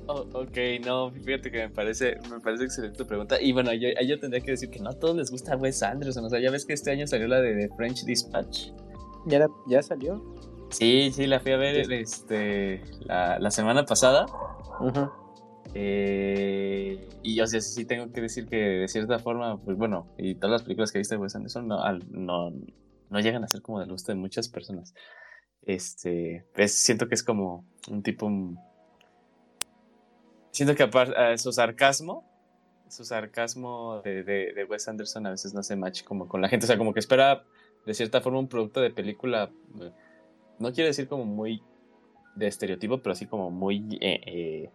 Oh, 0.07 0.27
ok, 0.35 0.59
no, 0.85 1.11
fíjate 1.11 1.51
que 1.51 1.59
me 1.59 1.71
parece, 1.71 2.19
me 2.31 2.39
parece 2.39 2.65
excelente 2.65 2.99
tu 2.99 3.07
pregunta. 3.07 3.41
Y 3.41 3.53
bueno, 3.53 3.73
yo, 3.73 3.89
yo 4.07 4.21
tendría 4.21 4.43
que 4.43 4.51
decir 4.51 4.69
que 4.69 4.79
no 4.79 4.91
a 4.91 4.93
todos 4.93 5.17
les 5.17 5.31
gusta 5.31 5.57
Wes 5.57 5.83
Anderson. 5.83 6.25
O 6.27 6.29
sea, 6.29 6.41
ya 6.41 6.51
ves 6.51 6.67
que 6.67 6.75
este 6.75 6.91
año 6.91 7.07
salió 7.07 7.27
la 7.27 7.41
de 7.41 7.55
The 7.55 7.75
French 7.75 8.05
Dispatch. 8.05 8.69
¿Ya, 9.27 9.47
ya 9.67 9.83
salió? 9.83 10.23
Sí, 10.75 11.13
sí, 11.13 11.29
la 11.29 11.39
fui 11.39 11.53
a 11.53 11.57
ver 11.57 11.93
este, 11.93 12.83
la, 13.07 13.51
semana 13.53 13.85
pasada. 13.85 14.27
Eh, 15.73 17.09
y 17.23 17.37
yo 17.37 17.47
sí, 17.47 17.61
sí 17.61 17.85
tengo 17.85 18.11
que 18.13 18.21
decir 18.21 18.49
que 18.49 18.57
de 18.57 18.89
cierta 18.89 19.21
forma, 19.21 19.57
pues 19.63 19.77
bueno, 19.77 20.13
y 20.19 20.35
todas 20.35 20.51
las 20.51 20.63
películas 20.65 20.91
que 20.91 20.99
viste 20.99 21.15
de 21.15 21.21
Wes 21.21 21.37
Anderson 21.37 21.69
no, 21.69 21.79
no, 22.11 22.53
no 23.09 23.21
llegan 23.21 23.45
a 23.45 23.49
ser 23.49 23.63
como 23.63 23.79
del 23.79 23.91
gusto 23.91 24.11
de 24.11 24.17
muchas 24.17 24.49
personas. 24.49 24.95
Este, 25.63 26.45
siento 26.67 27.07
que 27.07 27.15
es 27.15 27.23
como 27.23 27.65
un 27.89 28.03
tipo... 28.03 28.29
Siento 30.51 30.75
que 30.75 30.83
aparte 30.83 31.39
su 31.39 31.53
sarcasmo, 31.53 32.29
su 32.89 33.05
sarcasmo 33.05 34.03
de, 34.03 34.25
de, 34.25 34.53
de, 34.55 34.65
Wes 34.65 34.89
Anderson 34.89 35.27
a 35.27 35.31
veces 35.31 35.55
no 35.55 35.61
hace 35.61 35.77
match 35.77 36.03
como 36.03 36.27
con 36.27 36.43
la 36.43 36.49
gente, 36.49 36.67
o 36.67 36.67
sea, 36.67 36.79
como 36.79 36.93
que 36.93 37.01
espera 37.01 37.45
de 37.87 37.95
cierta 37.95 38.21
forma 38.21 38.41
un 38.41 38.49
producto 38.49 38.81
de 38.81 38.91
película 38.91 39.51
eh, 39.81 39.93
no 40.59 40.73
quiero 40.73 40.89
decir 40.89 41.09
como 41.09 41.25
muy 41.25 41.63
de 42.35 42.47
estereotipo, 42.47 42.99
pero 42.99 43.13
así 43.13 43.27
como 43.27 43.51
muy 43.51 43.85
eh, 44.01 44.21
eh, 44.27 44.71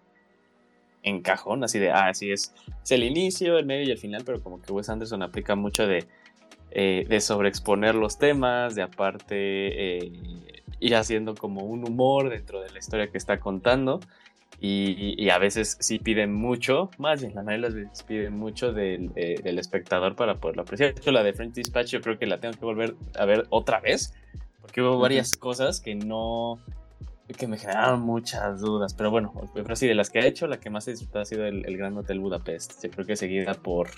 en 1.04 1.22
cajón, 1.22 1.64
así 1.64 1.80
de, 1.80 1.92
ah, 1.92 2.10
así 2.10 2.32
es, 2.32 2.54
es 2.84 2.92
el 2.92 3.04
inicio, 3.04 3.58
el 3.58 3.66
medio 3.66 3.88
y 3.88 3.92
el 3.92 3.98
final, 3.98 4.24
pero 4.26 4.42
como 4.42 4.62
que 4.62 4.72
Wes 4.72 4.90
Anderson 4.90 5.24
aplica 5.24 5.56
mucho 5.56 5.88
de, 5.88 6.06
eh, 6.72 7.06
de 7.08 7.22
sobreexponer 7.22 7.96
los 7.96 8.18
temas, 8.18 8.76
de 8.76 8.82
aparte 8.82 10.12
ir 10.82 10.96
haciendo 10.96 11.36
como 11.36 11.64
un 11.64 11.88
humor 11.88 12.30
dentro 12.30 12.62
de 12.62 12.70
la 12.70 12.80
historia 12.80 13.10
que 13.10 13.18
está 13.18 13.40
contando. 13.40 14.00
Y, 14.62 15.30
a 15.30 15.38
veces 15.38 15.78
sí 15.80 16.00
piden 16.00 16.34
mucho, 16.34 16.90
más 16.98 17.22
bien 17.22 17.34
la 17.34 17.44
mayoría 17.44 17.68
las 17.68 17.76
veces 17.76 18.04
piden 18.04 18.38
mucho 18.38 18.74
del, 18.74 19.14
del 19.14 19.58
espectador 19.58 20.18
para 20.18 20.36
poderlo 20.36 20.64
apreciar. 20.64 20.94
De 20.94 21.00
hecho, 21.00 21.14
la 21.14 21.24
de 21.24 21.32
French 21.32 21.54
Dispatch 21.54 21.92
yo 21.92 22.02
creo 22.02 22.20
que 22.20 22.26
la 22.26 22.42
tengo 22.42 22.56
que 22.56 22.66
volver 22.66 22.96
a 23.18 23.24
ver 23.24 23.46
otra 23.52 23.80
vez, 23.80 24.14
porque 24.70 24.84
hubo 24.84 25.00
varias 25.00 25.36
cosas 25.36 25.82
que 25.82 25.96
no 25.96 26.60
que 27.36 27.48
me 27.48 27.58
generaron 27.58 28.02
muchas 28.02 28.62
dudas, 28.62 28.94
pero 28.94 29.10
bueno, 29.10 29.34
pero 29.54 29.76
sí, 29.76 29.88
de 29.88 29.96
las 29.96 30.10
que 30.12 30.20
ha 30.20 30.26
hecho, 30.26 30.46
la 30.46 30.60
que 30.60 30.70
más 30.70 30.88
he 30.88 30.92
disfrutado 30.92 31.22
ha 31.24 31.26
sido 31.26 31.46
el, 31.46 31.78
Gran 31.78 31.98
Hotel 31.98 32.20
Budapest, 32.20 32.84
yo 32.84 32.90
creo 32.92 33.06
que 33.06 33.16
seguida 33.16 33.54
por 33.54 33.90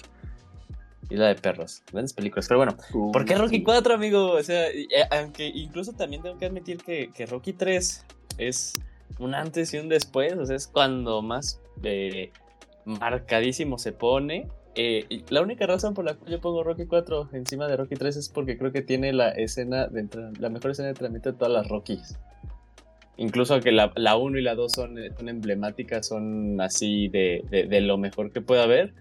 Isla 1.10 1.28
de 1.28 1.36
Perros, 1.36 1.84
grandes 1.92 2.14
películas, 2.14 2.48
pero 2.48 2.60
bueno, 2.60 2.78
¿por 3.12 3.26
qué 3.26 3.36
Rocky 3.36 3.64
4, 3.64 3.94
amigo? 3.94 4.32
O 4.32 4.44
sea, 4.44 4.68
eh, 4.70 4.88
aunque 5.12 5.46
incluso 5.46 5.94
también 5.94 6.22
tengo 6.22 6.38
que 6.38 6.46
admitir 6.46 6.78
que, 6.78 7.12
que, 7.14 7.26
Rocky 7.26 7.54
3 7.54 8.06
es 8.38 8.74
un 9.20 9.34
antes 9.34 9.74
y 9.74 9.78
un 9.78 9.90
después, 9.90 10.34
o 10.34 10.46
sea, 10.46 10.56
es 10.56 10.68
cuando 10.68 11.22
más 11.22 11.62
eh, 11.84 12.32
marcadísimo 12.86 13.78
se 13.78 13.94
pone, 13.94 14.50
eh, 14.76 15.24
la 15.30 15.42
única 15.42 15.68
razón 15.68 15.94
por 15.94 16.06
la 16.06 16.16
cual 16.16 16.32
yo 16.32 16.40
pongo 16.40 16.64
Rocky 16.64 16.86
4 16.86 17.30
encima 17.34 17.68
de 17.68 17.78
Rocky 17.78 17.96
3 17.96 18.16
es 18.16 18.30
porque 18.30 18.58
creo 18.58 18.72
que 18.72 18.82
tiene 18.82 19.12
la 19.12 19.30
escena 19.30 19.88
de 19.88 20.08
la 20.40 20.50
mejor 20.50 20.72
escena 20.72 20.88
de 20.88 20.92
entrenamiento 20.92 21.32
de 21.32 21.38
todas 21.38 21.54
las 21.54 21.68
Rockies. 21.68 22.18
Incluso 23.18 23.60
que 23.60 23.72
la, 23.72 23.92
la 23.96 24.16
1 24.16 24.40
y 24.40 24.42
la 24.42 24.56
2 24.56 24.72
son, 24.72 24.96
son 25.18 25.30
emblemáticas, 25.30 26.08
son 26.08 26.60
así 26.62 27.08
de, 27.10 27.44
de, 27.52 27.82
lo 27.82 27.98
mejor 27.98 28.32
que 28.32 28.42
pueda 28.42 28.64
haber. 28.64 28.94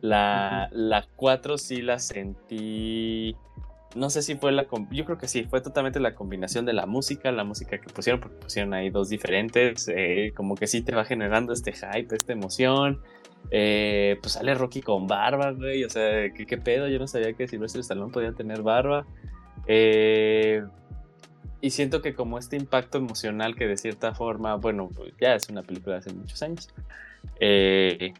La, 0.00 0.68
la 0.72 1.06
4 1.16 1.58
sí 1.58 1.82
la 1.82 1.98
sentí. 1.98 3.34
No 3.94 4.10
sé 4.10 4.22
si 4.22 4.36
fue 4.36 4.52
la. 4.52 4.66
Yo 4.90 5.04
creo 5.04 5.18
que 5.18 5.26
sí, 5.28 5.44
fue 5.44 5.60
totalmente 5.60 5.98
la 5.98 6.14
combinación 6.14 6.64
de 6.64 6.72
la 6.72 6.86
música, 6.86 7.32
la 7.32 7.44
música 7.44 7.78
que 7.78 7.92
pusieron, 7.92 8.20
porque 8.20 8.36
pusieron 8.36 8.72
ahí 8.72 8.90
dos 8.90 9.08
diferentes. 9.08 9.90
Eh, 9.94 10.32
como 10.34 10.54
que 10.54 10.66
sí 10.66 10.82
te 10.82 10.94
va 10.94 11.04
generando 11.04 11.52
este 11.52 11.72
hype, 11.72 12.14
esta 12.14 12.32
emoción. 12.32 13.02
Eh, 13.50 14.18
pues 14.20 14.34
sale 14.34 14.54
Rocky 14.54 14.82
con 14.82 15.06
barba, 15.06 15.52
güey. 15.52 15.84
O 15.84 15.90
sea, 15.90 16.30
¿qué, 16.32 16.58
pedo? 16.58 16.88
Yo 16.88 16.98
no 16.98 17.06
sabía 17.06 17.32
que 17.32 17.48
Silvestre 17.48 17.80
Stallone 17.80 18.12
podía 18.12 18.32
tener 18.32 18.62
barba. 18.62 19.06
Eh, 19.66 20.62
y 21.60 21.70
siento 21.70 22.02
que 22.02 22.14
como 22.14 22.38
este 22.38 22.56
impacto 22.56 22.98
emocional 22.98 23.56
que 23.56 23.66
de 23.66 23.76
cierta 23.76 24.14
forma, 24.14 24.54
bueno, 24.54 24.88
pues 24.94 25.12
ya 25.20 25.34
es 25.34 25.48
una 25.48 25.62
película 25.62 25.94
de 25.94 25.98
hace 26.00 26.12
muchos 26.12 26.40
años, 26.42 26.68
eh, 27.40 28.14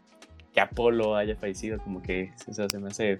que 0.53 0.61
Apolo 0.61 1.15
haya 1.15 1.35
fallecido, 1.37 1.79
como 1.79 2.01
que 2.01 2.33
se 2.35 2.79
me 2.79 2.87
hace 2.87 3.19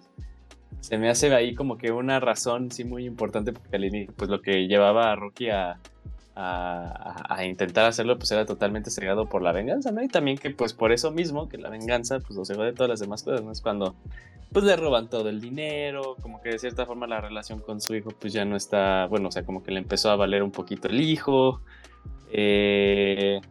se 0.81 0.97
me 0.97 1.09
hace 1.09 1.33
ahí 1.33 1.55
como 1.55 1.77
que 1.77 1.91
una 1.91 2.19
razón 2.19 2.71
sí 2.71 2.83
muy 2.83 3.05
importante 3.05 3.51
porque 3.51 4.07
pues 4.15 4.29
lo 4.29 4.41
que 4.41 4.67
llevaba 4.67 5.11
a 5.11 5.15
Rocky 5.15 5.49
a, 5.49 5.79
a, 6.41 7.45
intentar 7.45 7.85
hacerlo, 7.85 8.17
pues 8.17 8.31
era 8.31 8.45
totalmente 8.45 8.89
cegado 8.89 9.27
por 9.27 9.41
la 9.41 9.51
venganza, 9.51 9.91
¿no? 9.91 10.01
Y 10.01 10.07
también 10.07 10.37
que 10.37 10.51
pues 10.51 10.73
por 10.73 10.91
eso 10.91 11.11
mismo, 11.11 11.49
que 11.49 11.57
la 11.57 11.69
venganza 11.69 12.19
pues 12.19 12.35
lo 12.35 12.45
cegó 12.45 12.63
de 12.63 12.73
todas 12.73 12.89
las 12.89 12.99
demás 12.99 13.23
cosas, 13.23 13.43
¿no? 13.43 13.51
Es 13.51 13.61
cuando 13.61 13.95
pues 14.51 14.65
le 14.65 14.75
roban 14.75 15.09
todo 15.09 15.29
el 15.29 15.41
dinero, 15.41 16.15
como 16.21 16.41
que 16.41 16.49
de 16.49 16.59
cierta 16.59 16.85
forma 16.85 17.07
la 17.07 17.21
relación 17.21 17.59
con 17.59 17.81
su 17.81 17.93
hijo 17.95 18.11
pues 18.17 18.33
ya 18.33 18.45
no 18.45 18.55
está, 18.55 19.05
bueno, 19.07 19.27
o 19.27 19.31
sea, 19.31 19.43
como 19.43 19.63
que 19.63 19.71
le 19.71 19.79
empezó 19.79 20.09
a 20.11 20.15
valer 20.15 20.41
un 20.41 20.51
poquito 20.51 20.87
el 20.87 21.01
hijo. 21.01 21.61
Eh, 22.31 23.41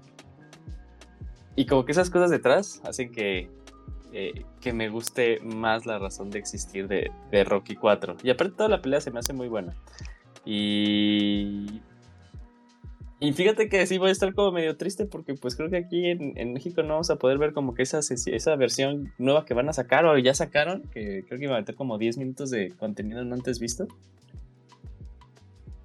y 1.57 1.67
como 1.67 1.85
que 1.85 1.93
esas 1.93 2.09
cosas 2.11 2.31
detrás 2.31 2.81
hacen 2.85 3.13
que, 3.13 3.51
eh, 4.13 4.45
que 4.61 4.73
me 4.73 4.89
guste 4.89 5.41
más 5.41 5.87
la 5.87 5.99
razón 5.99 6.31
de 6.31 6.39
existir 6.39 6.89
de, 6.89 7.11
de 7.31 7.45
Rocky 7.45 7.77
4. 7.77 8.17
Y 8.23 8.31
aparte 8.31 8.55
toda 8.57 8.69
la 8.69 8.81
pelea 8.81 9.01
se 9.01 9.11
me 9.11 9.19
hace 9.19 9.33
muy 9.33 9.49
buena. 9.49 9.75
Y 10.45 11.81
Y 13.21 13.33
fíjate 13.33 13.69
que 13.69 13.85
sí 13.87 13.99
voy 13.99 14.11
a 14.11 14.13
estar 14.13 14.33
como 14.33 14.53
medio 14.53 14.77
triste 14.77 15.05
porque 15.05 15.35
pues 15.35 15.57
creo 15.57 15.69
que 15.71 15.77
aquí 15.77 16.07
en, 16.07 16.53
México 16.53 16.83
no 16.83 16.91
vamos 16.91 17.11
a 17.11 17.17
poder 17.17 17.39
ver 17.39 17.53
como 17.53 17.75
que 17.75 17.83
esa, 17.83 17.99
esa 17.99 18.57
versión 18.57 19.13
nueva 19.19 19.45
que 19.45 19.55
van 19.55 19.69
a 19.69 19.73
sacar 19.73 20.07
o 20.07 20.17
ya 20.19 20.35
sacaron, 20.35 20.83
que 20.93 21.25
creo 21.27 21.39
que 21.39 21.45
iba 21.47 21.57
a 21.57 21.59
meter 21.59 21.75
como 21.75 21.99
10 21.99 22.17
minutos 22.19 22.51
de 22.51 22.71
contenido 22.77 23.25
no 23.25 23.35
antes 23.35 23.59
visto. 23.59 23.89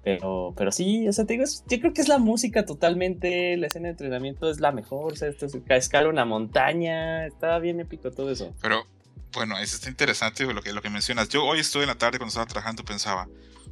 Pero, 0.04 0.52
pero 0.56 0.70
sí, 0.70 1.08
o 1.08 1.12
sea, 1.12 1.24
te 1.24 1.32
digo, 1.32 1.44
yo 1.66 1.80
creo 1.80 1.92
que 1.94 2.02
es 2.02 2.08
la 2.08 2.18
música 2.18 2.66
totalmente, 2.66 3.56
la 3.56 3.66
escena 3.66 3.86
de 3.86 3.92
entrenamiento 3.92 4.50
es 4.50 4.60
la 4.60 4.70
mejor, 4.70 5.14
o 5.14 5.16
sea, 5.16 5.28
esto 5.28 5.46
es 5.46 5.56
escala 5.70 6.10
una 6.10 6.26
montaña, 6.26 7.26
está 7.26 7.58
bien 7.58 7.80
épico 7.80 8.10
todo 8.10 8.30
eso. 8.30 8.54
Pero, 8.60 8.84
bueno, 9.32 9.56
eso 9.56 9.76
está 9.76 9.88
interesante 9.88 10.44
lo 10.44 10.60
que, 10.60 10.74
lo 10.74 10.82
que 10.82 10.90
mencionas. 10.90 11.30
Yo 11.30 11.42
hoy 11.42 11.60
estuve 11.60 11.84
en 11.84 11.88
la 11.88 11.94
tarde 11.96 12.18
cuando 12.18 12.28
estaba 12.28 12.46
trabajando, 12.46 12.84
pensaba, 12.84 13.26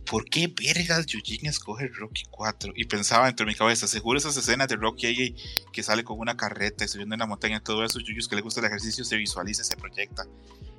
¿por 0.07 0.25
qué 0.25 0.49
vergas 0.49 1.07
Yujin 1.07 1.47
escoge 1.47 1.89
Rocky 1.89 2.25
4? 2.31 2.73
Y 2.77 2.85
pensaba 2.85 3.27
dentro 3.27 3.47
de 3.47 3.53
mi 3.53 3.57
cabeza, 3.57 3.87
seguro 3.87 4.19
esas 4.19 4.37
escenas 4.37 4.69
de 4.69 4.77
Rocky 4.77 5.07
ahí 5.07 5.37
que 5.73 5.83
sale 5.83 6.05
con 6.05 6.19
una 6.19 6.37
carreta 6.37 6.85
y 6.85 6.89
subiendo 6.89 7.15
en 7.15 7.21
la 7.21 7.27
montaña, 7.27 7.63
todo 7.63 7.85
eso, 7.85 7.99
Yuyus 8.01 8.29
que 8.29 8.37
le 8.37 8.43
gusta 8.43 8.61
el 8.61 8.67
ejercicio, 8.67 9.05
se 9.05 9.17
visualiza, 9.17 9.65
se 9.65 9.77
proyecta 9.77 10.27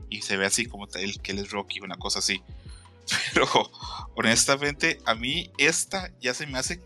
y 0.09 0.21
se 0.21 0.37
ve 0.37 0.45
así 0.45 0.65
como 0.65 0.87
el 0.93 1.19
que 1.21 1.31
él 1.31 1.39
es 1.39 1.51
Rocky, 1.51 1.79
una 1.79 1.97
cosa 1.97 2.19
así. 2.19 2.41
Pero 3.33 3.47
honestamente, 4.15 4.99
a 5.05 5.15
mí 5.15 5.51
esta 5.57 6.11
ya 6.21 6.33
se 6.33 6.47
me 6.47 6.57
hace. 6.57 6.81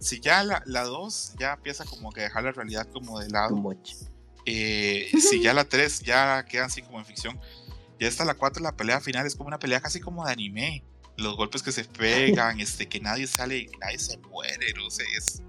Si 0.00 0.18
ya 0.18 0.42
la, 0.42 0.62
la 0.66 0.82
2 0.82 1.34
ya 1.38 1.52
empieza 1.52 1.84
como 1.84 2.10
que 2.10 2.22
dejar 2.22 2.42
la 2.42 2.52
realidad 2.52 2.88
como 2.92 3.20
de 3.20 3.30
lado. 3.30 3.56
Eh, 4.44 5.08
si 5.20 5.40
ya 5.40 5.54
la 5.54 5.64
3 5.64 6.00
ya 6.00 6.44
queda 6.44 6.64
así 6.64 6.82
como 6.82 6.98
en 6.98 7.06
ficción. 7.06 7.40
Ya 8.00 8.08
está 8.08 8.24
la 8.24 8.34
4, 8.34 8.60
la 8.62 8.76
pelea 8.76 9.00
final 9.00 9.26
es 9.26 9.36
como 9.36 9.46
una 9.46 9.60
pelea 9.60 9.80
casi 9.80 10.00
como 10.00 10.26
de 10.26 10.32
anime. 10.32 10.82
Los 11.22 11.36
golpes 11.36 11.62
que 11.62 11.72
se 11.72 11.84
pegan, 11.84 12.60
este, 12.60 12.88
que 12.88 13.00
nadie 13.00 13.26
sale, 13.26 13.70
nadie 13.80 13.98
se 13.98 14.18
muere, 14.18 14.72
no 14.74 14.90
sé, 14.90 15.04
es, 15.16 15.42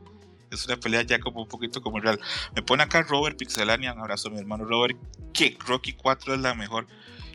es 0.52 0.66
una 0.66 0.78
pelea 0.78 1.02
ya 1.02 1.20
como 1.20 1.42
un 1.42 1.48
poquito 1.48 1.82
como 1.82 2.00
real. 2.00 2.20
Me 2.56 2.62
pone 2.62 2.84
acá 2.84 3.02
Robert 3.02 3.38
Pixelania, 3.38 3.94
un 3.94 4.00
abrazo 4.00 4.28
a 4.28 4.32
mi 4.32 4.40
hermano 4.40 4.66
Robert, 4.66 4.98
que 5.34 5.58
Rocky 5.66 5.94
4 5.94 6.36
es 6.36 6.40
la 6.40 6.54
mejor. 6.54 6.88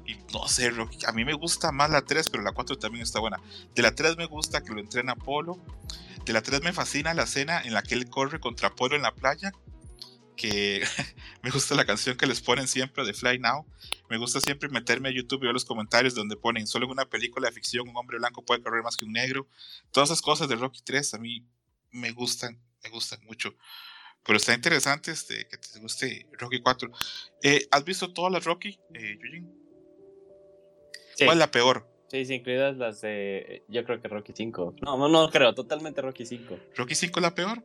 Y 0.07 0.16
no 0.33 0.49
sé, 0.49 0.73
a 1.07 1.12
mí 1.12 1.25
me 1.25 1.35
gusta 1.35 1.71
más 1.71 1.90
la 1.90 2.00
3, 2.02 2.30
pero 2.30 2.42
la 2.42 2.52
4 2.52 2.78
también 2.78 3.02
está 3.02 3.21
buena. 3.21 3.40
De 3.75 3.83
la 3.83 3.95
3 3.95 4.16
me 4.16 4.25
gusta 4.25 4.62
que 4.62 4.73
lo 4.73 4.80
entrena 4.80 5.14
Polo. 5.14 5.59
De 6.25 6.33
la 6.33 6.42
3 6.42 6.62
me 6.62 6.73
fascina 6.73 7.12
la 7.12 7.25
escena 7.25 7.61
en 7.61 7.75
la 7.75 7.83
que 7.83 7.95
él 7.95 8.09
corre 8.09 8.40
contra 8.40 8.75
Polo 8.75 8.97
en 8.97 9.02
la 9.02 9.14
playa. 9.14 9.52
Que 10.35 10.83
me 11.42 11.50
gusta 11.50 11.75
la 11.75 11.85
canción 11.85 12.16
que 12.16 12.26
les 12.26 12.40
ponen 12.40 12.68
siempre 12.68 13.04
de 13.04 13.12
Fly 13.12 13.38
Now. 13.38 13.66
Me 14.09 14.17
gusta 14.17 14.41
siempre 14.41 14.69
meterme 14.69 15.11
a 15.11 15.12
YouTube 15.12 15.43
y 15.43 15.47
ver 15.47 15.53
los 15.53 15.65
comentarios 15.65 16.15
donde 16.15 16.37
ponen 16.37 16.67
solo 16.67 16.87
en 16.87 16.93
una 16.93 17.09
película 17.09 17.49
de 17.49 17.55
ficción 17.55 17.88
un 17.88 17.97
hombre 17.97 18.19
blanco 18.19 18.45
puede 18.45 18.62
correr 18.62 18.83
más 18.83 18.97
que 18.97 19.05
un 19.05 19.12
negro. 19.12 19.47
Todas 19.91 20.11
esas 20.11 20.23
cosas 20.23 20.49
de 20.49 20.57
Rocky 20.57 20.81
3 20.85 21.15
a 21.15 21.19
mí 21.19 21.47
me 21.91 22.12
gustan, 22.12 22.59
me 22.83 22.91
gustan 22.91 23.23
mucho. 23.25 23.55
Pero 24.25 24.37
está 24.37 24.55
interesante 24.55 25.11
este, 25.11 25.47
que 25.49 25.57
te 25.57 25.79
guste 25.81 26.27
Rocky 26.33 26.61
4. 26.61 26.91
Eh, 27.43 27.67
¿Has 27.71 27.85
visto 27.85 28.12
todas 28.12 28.33
las 28.33 28.45
Rocky, 28.45 28.79
eh, 28.95 29.19
¿Cuál 31.19 31.33
es 31.33 31.38
la 31.38 31.50
peor? 31.50 31.87
Sí, 32.09 32.25
sí, 32.25 32.35
incluidas 32.35 32.77
las 32.77 33.00
de. 33.03 33.65
Yo 33.69 33.85
creo 33.85 34.00
que 34.00 34.09
Rocky 34.09 34.33
5. 34.35 34.77
No, 34.83 34.97
no, 34.97 35.09
no 35.09 35.31
creo, 35.31 35.55
totalmente 35.55 36.00
Rocky 36.00 36.25
5. 36.25 36.59
¿Rocky 36.77 36.95
5 36.95 37.21
es 37.21 37.23
la 37.23 37.35
peor? 37.35 37.62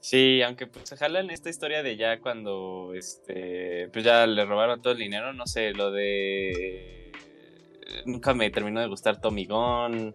Sí, 0.00 0.42
aunque 0.42 0.66
pues 0.66 0.88
se 0.88 1.04
en 1.04 1.30
esta 1.30 1.50
historia 1.50 1.82
de 1.82 1.96
ya 1.96 2.20
cuando 2.20 2.92
este 2.94 3.88
pues 3.92 4.04
ya 4.04 4.26
le 4.26 4.44
robaron 4.44 4.80
todo 4.80 4.92
el 4.92 4.98
dinero, 4.98 5.32
no 5.32 5.46
sé, 5.46 5.72
lo 5.72 5.90
de 5.90 7.12
nunca 8.04 8.34
me 8.34 8.50
terminó 8.50 8.80
de 8.80 8.86
gustar 8.86 9.20
Tommy 9.20 9.46
Gunn. 9.46 10.14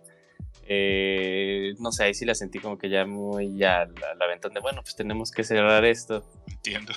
Eh, 0.64 1.74
no 1.80 1.92
sé, 1.92 2.06
ahí 2.06 2.14
sí 2.14 2.24
la 2.26 2.36
sentí 2.36 2.60
como 2.60 2.78
que 2.78 2.90
ya 2.90 3.06
muy 3.06 3.58
ya 3.58 3.86
la, 3.86 4.16
la 4.16 4.28
de 4.28 4.60
bueno, 4.62 4.82
pues 4.82 4.96
tenemos 4.96 5.32
que 5.32 5.44
cerrar 5.44 5.84
esto. 5.84 6.24
Entiendo. 6.48 6.94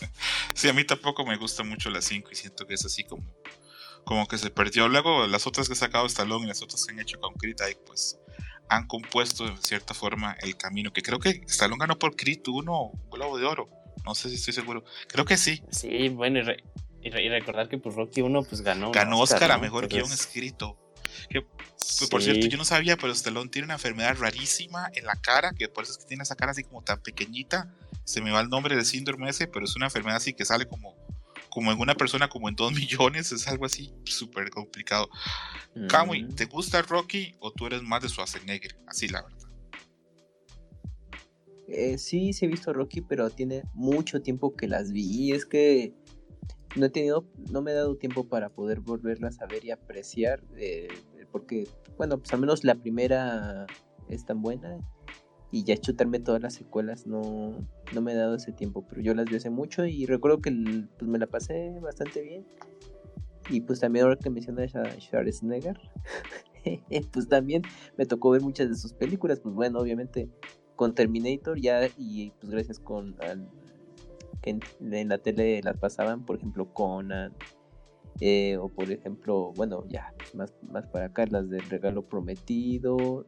sí, 0.54 0.68
a 0.68 0.72
mí 0.72 0.84
tampoco 0.84 1.24
me 1.24 1.36
gusta 1.36 1.62
mucho 1.62 1.90
la 1.90 2.02
5 2.02 2.30
y 2.32 2.34
siento 2.34 2.66
que 2.66 2.74
es 2.74 2.84
así 2.84 3.04
como 3.04 3.22
como 4.04 4.26
que 4.26 4.38
se 4.38 4.50
perdió. 4.50 4.88
Luego 4.88 5.26
las 5.26 5.46
otras 5.46 5.68
que 5.68 5.74
ha 5.74 5.76
sacado 5.76 6.06
Stallone 6.06 6.44
y 6.44 6.48
las 6.48 6.62
otras 6.62 6.84
que 6.84 6.92
han 6.92 7.00
hecho 7.00 7.20
con 7.20 7.34
ahí 7.64 7.74
pues 7.86 8.18
han 8.68 8.86
compuesto 8.86 9.46
de 9.46 9.56
cierta 9.58 9.94
forma 9.94 10.36
el 10.40 10.56
camino. 10.56 10.92
Que 10.92 11.02
creo 11.02 11.18
que 11.18 11.42
Stallone 11.46 11.80
ganó 11.80 11.98
por 11.98 12.16
Creed 12.16 12.40
1 12.46 12.82
un 12.82 13.10
globo 13.10 13.38
de 13.38 13.44
oro. 13.44 13.68
No 14.04 14.14
sé 14.14 14.28
si 14.28 14.36
estoy 14.36 14.54
seguro. 14.54 14.84
Creo 15.08 15.24
que 15.24 15.36
sí. 15.36 15.62
Sí, 15.70 16.08
bueno, 16.08 16.40
y, 17.02 17.10
recordar 17.10 17.68
que 17.68 17.78
pues 17.78 17.94
Rocky 17.94 18.22
1 18.22 18.42
pues 18.44 18.62
ganó. 18.62 18.92
Ganó 18.92 19.20
Oscar, 19.20 19.52
a 19.52 19.58
mejor 19.58 19.88
guion 19.88 20.10
escrito. 20.10 20.78
Que, 21.28 21.42
pues, 21.42 22.08
Por 22.10 22.22
cierto, 22.22 22.46
yo 22.46 22.56
no 22.56 22.64
sabía, 22.64 22.96
pero 22.96 23.12
Stallone 23.12 23.50
tiene 23.50 23.66
una 23.66 23.74
enfermedad 23.74 24.16
rarísima 24.18 24.90
en 24.94 25.04
la 25.04 25.14
cara, 25.16 25.52
que 25.52 25.68
por 25.68 25.84
eso 25.84 25.92
es 25.92 25.98
que 25.98 26.06
tiene 26.06 26.22
esa 26.22 26.36
cara 26.36 26.52
así 26.52 26.64
como 26.64 26.82
tan 26.82 27.00
pequeñita. 27.02 27.72
Se 28.04 28.20
me 28.20 28.30
va 28.30 28.40
el 28.40 28.48
nombre 28.48 28.74
del 28.74 28.84
síndrome 28.84 29.28
ese, 29.28 29.46
pero 29.46 29.64
es 29.64 29.76
una 29.76 29.86
enfermedad 29.86 30.16
así 30.16 30.32
que 30.32 30.44
sale 30.44 30.66
como 30.66 30.96
como 31.52 31.70
en 31.70 31.78
una 31.78 31.94
persona 31.94 32.28
como 32.28 32.48
en 32.48 32.56
dos 32.56 32.72
millones, 32.72 33.30
es 33.30 33.46
algo 33.46 33.66
así 33.66 33.92
súper 34.04 34.50
complicado. 34.50 35.08
Mm. 35.74 36.34
¿te 36.34 36.46
gusta 36.46 36.82
Rocky 36.82 37.34
o 37.40 37.52
tú 37.52 37.66
eres 37.66 37.82
más 37.82 38.02
de 38.02 38.08
Schwarzenegger? 38.08 38.76
Así 38.86 39.08
la 39.08 39.22
verdad. 39.22 39.38
Eh, 41.68 41.98
sí, 41.98 42.32
sí 42.32 42.46
he 42.46 42.48
visto 42.48 42.72
Rocky, 42.72 43.00
pero 43.02 43.30
tiene 43.30 43.62
mucho 43.74 44.20
tiempo 44.22 44.54
que 44.54 44.66
las 44.66 44.92
vi. 44.92 45.32
Es 45.32 45.46
que 45.46 45.94
no 46.76 46.86
he 46.86 46.90
tenido, 46.90 47.26
no 47.50 47.62
me 47.62 47.70
he 47.70 47.74
dado 47.74 47.96
tiempo 47.96 48.28
para 48.28 48.50
poder 48.50 48.80
volverlas 48.80 49.40
a 49.40 49.46
ver 49.46 49.64
y 49.64 49.70
apreciar. 49.70 50.42
Eh, 50.56 50.88
porque, 51.30 51.68
bueno, 51.96 52.18
pues 52.18 52.32
al 52.32 52.40
menos 52.40 52.64
la 52.64 52.74
primera 52.74 53.66
es 54.08 54.24
tan 54.26 54.42
buena 54.42 54.78
y 55.52 55.64
ya 55.64 55.76
chutarme 55.76 56.18
todas 56.18 56.40
las 56.40 56.54
secuelas 56.54 57.06
no, 57.06 57.54
no 57.92 58.00
me 58.00 58.12
he 58.12 58.16
dado 58.16 58.34
ese 58.34 58.52
tiempo, 58.52 58.84
pero 58.88 59.02
yo 59.02 59.14
las 59.14 59.26
vi 59.26 59.36
hace 59.36 59.50
mucho 59.50 59.84
y 59.84 60.06
recuerdo 60.06 60.40
que 60.40 60.50
pues, 60.98 61.08
me 61.08 61.18
la 61.18 61.26
pasé 61.26 61.78
bastante 61.80 62.22
bien. 62.22 62.46
Y 63.50 63.60
pues 63.60 63.80
también 63.80 64.06
ahora 64.06 64.16
que 64.16 64.30
mencionas 64.30 64.74
a 64.74 64.84
Schwarzenegger, 64.98 65.78
pues 67.12 67.28
también 67.28 67.62
me 67.98 68.06
tocó 68.06 68.30
ver 68.30 68.40
muchas 68.40 68.70
de 68.70 68.76
sus 68.76 68.94
películas, 68.94 69.40
pues 69.40 69.54
bueno, 69.54 69.78
obviamente 69.78 70.30
con 70.74 70.94
Terminator 70.94 71.60
ya 71.60 71.86
y 71.98 72.30
pues 72.40 72.50
gracias 72.50 72.80
con 72.80 73.14
que 74.40 74.58
en, 74.80 75.08
la 75.08 75.18
tele 75.18 75.60
las 75.62 75.76
pasaban, 75.76 76.24
por 76.24 76.36
ejemplo 76.36 76.72
Conan, 76.72 77.34
eh, 78.20 78.56
o 78.56 78.68
por 78.68 78.90
ejemplo, 78.90 79.52
bueno, 79.54 79.84
ya, 79.86 80.14
pues, 80.16 80.34
más, 80.34 80.54
más 80.62 80.86
para 80.86 81.06
acá, 81.06 81.26
las 81.26 81.50
del 81.50 81.68
regalo 81.68 82.06
prometido, 82.06 83.26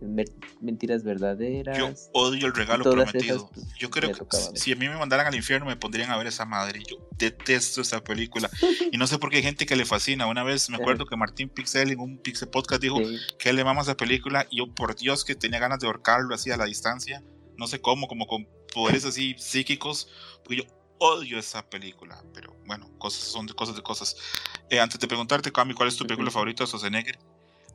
mentiras 0.00 1.02
verdaderas. 1.02 1.78
Yo 1.78 1.92
odio 2.12 2.46
el 2.46 2.54
regalo 2.54 2.84
prometido. 2.84 3.50
Pues, 3.52 3.66
yo 3.78 3.90
creo 3.90 4.12
que 4.12 4.26
si 4.54 4.72
a 4.72 4.76
mí 4.76 4.88
me 4.88 4.96
mandaran 4.96 5.26
al 5.26 5.34
infierno 5.34 5.66
me 5.66 5.76
pondrían 5.76 6.10
a 6.10 6.16
ver 6.16 6.26
esa 6.26 6.44
madre. 6.44 6.82
Yo 6.86 6.96
detesto 7.18 7.80
esa 7.80 8.02
película. 8.02 8.50
y 8.92 8.98
no 8.98 9.06
sé 9.06 9.18
por 9.18 9.30
qué 9.30 9.38
hay 9.38 9.42
gente 9.42 9.66
que 9.66 9.76
le 9.76 9.84
fascina. 9.84 10.26
Una 10.26 10.42
vez 10.42 10.68
me 10.70 10.76
acuerdo 10.76 11.06
que 11.06 11.16
Martín 11.16 11.48
Pixel 11.48 11.90
en 11.90 12.00
un 12.00 12.18
Pixel 12.18 12.48
Podcast 12.48 12.82
dijo 12.82 12.98
que 13.38 13.50
él 13.50 13.56
le 13.56 13.64
mama 13.64 13.82
esa 13.82 13.96
película 13.96 14.46
y 14.50 14.58
yo 14.58 14.74
por 14.74 14.96
Dios 14.96 15.24
que 15.24 15.34
tenía 15.34 15.58
ganas 15.58 15.80
de 15.80 15.86
ahorcarlo 15.86 16.34
así 16.34 16.50
a 16.50 16.56
la 16.56 16.66
distancia. 16.66 17.22
No 17.56 17.66
sé 17.66 17.80
cómo, 17.80 18.06
como 18.06 18.26
con 18.26 18.46
poderes 18.74 19.04
así 19.04 19.34
psíquicos. 19.38 20.08
Porque 20.44 20.56
yo 20.56 20.64
odio 20.98 21.38
esa 21.38 21.68
película. 21.68 22.22
Pero 22.34 22.54
bueno, 22.66 22.90
cosas 22.98 23.22
son 23.22 23.46
de 23.46 23.54
cosas 23.54 23.76
de 23.76 23.82
cosas. 23.82 24.16
Eh, 24.68 24.78
antes 24.78 25.00
de 25.00 25.06
preguntarte, 25.06 25.52
Cami, 25.52 25.74
¿cuál 25.74 25.88
es 25.88 25.96
tu 25.96 26.04
película 26.06 26.30
favorita 26.30 26.64
de 26.64 26.68
Schwarzenegger? 26.68 27.18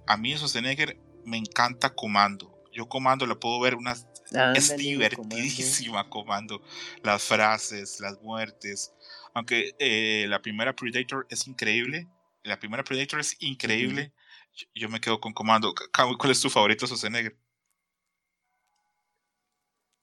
A 0.07 0.17
mí 0.17 0.35
Schwarzenegger 0.35 0.97
me 1.25 1.37
encanta 1.37 1.93
Comando. 1.93 2.63
Yo 2.71 2.87
Comando 2.87 3.25
la 3.25 3.35
puedo 3.35 3.59
ver 3.59 3.75
una... 3.75 3.93
es 4.55 4.77
divertidísima 4.77 6.09
Comando. 6.09 6.61
Las 7.03 7.23
frases, 7.23 7.99
las 7.99 8.21
muertes. 8.21 8.93
Aunque 9.33 9.75
eh, 9.79 10.25
la 10.27 10.41
primera 10.41 10.75
Predator 10.75 11.27
es 11.29 11.47
increíble. 11.47 12.07
La 12.43 12.59
primera 12.59 12.83
Predator 12.83 13.19
es 13.19 13.35
increíble. 13.39 14.13
yo, 14.73 14.89
me 14.89 14.99
quedo 14.99 15.19
con 15.19 15.33
Comando. 15.33 15.73
¿Cuál 16.17 16.31
es 16.31 16.41
tu 16.41 16.49
favorito, 16.49 16.85
Schwarzenegger? 16.85 17.37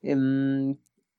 Um, 0.01 0.77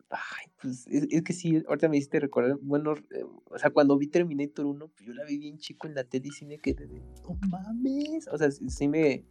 ay, 0.10 0.51
pues 0.62 0.88
es, 0.88 1.22
que 1.24 1.34
sí, 1.34 1.62
ahorita 1.68 1.89
me 1.89 1.98
hiciste 1.98 2.20
recordar, 2.20 2.58
bueno, 2.62 2.94
eh, 2.96 3.24
o 3.46 3.58
sea, 3.58 3.70
cuando 3.72 3.98
vi 3.98 4.08
Terminator 4.08 4.65
1, 4.65 4.88
pues 4.88 5.06
yo 5.06 5.13
la 5.13 5.25
vi 5.25 5.38
bien 5.38 5.58
chico 5.58 5.88
en 5.88 5.96
la 5.96 6.03
tele 6.03 6.29
y 6.29 6.32
sí 6.32 6.46
me 6.46 6.60
quedé 6.60 6.88
de, 6.88 7.00
no 7.00 7.38
mames, 7.50 8.27
o 8.27 8.38
sea, 8.38 8.50
sí 8.51 8.88
me, 8.88 9.25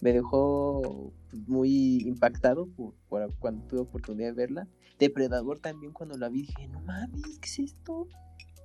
me 0.00 0.12
dejó 0.12 1.12
muy 1.46 1.98
impactado 2.06 2.66
por, 2.66 2.94
cuando 3.38 3.66
tuve 3.66 3.80
oportunidad 3.80 4.28
de 4.28 4.34
verla. 4.34 4.68
Depredador 4.98 5.58
también 5.58 5.92
cuando 5.92 6.16
la 6.16 6.28
vi 6.28 6.42
dije, 6.42 6.68
no 6.68 6.80
mames, 6.80 7.38
¿qué 7.38 7.46
es 7.46 7.58
esto? 7.58 8.08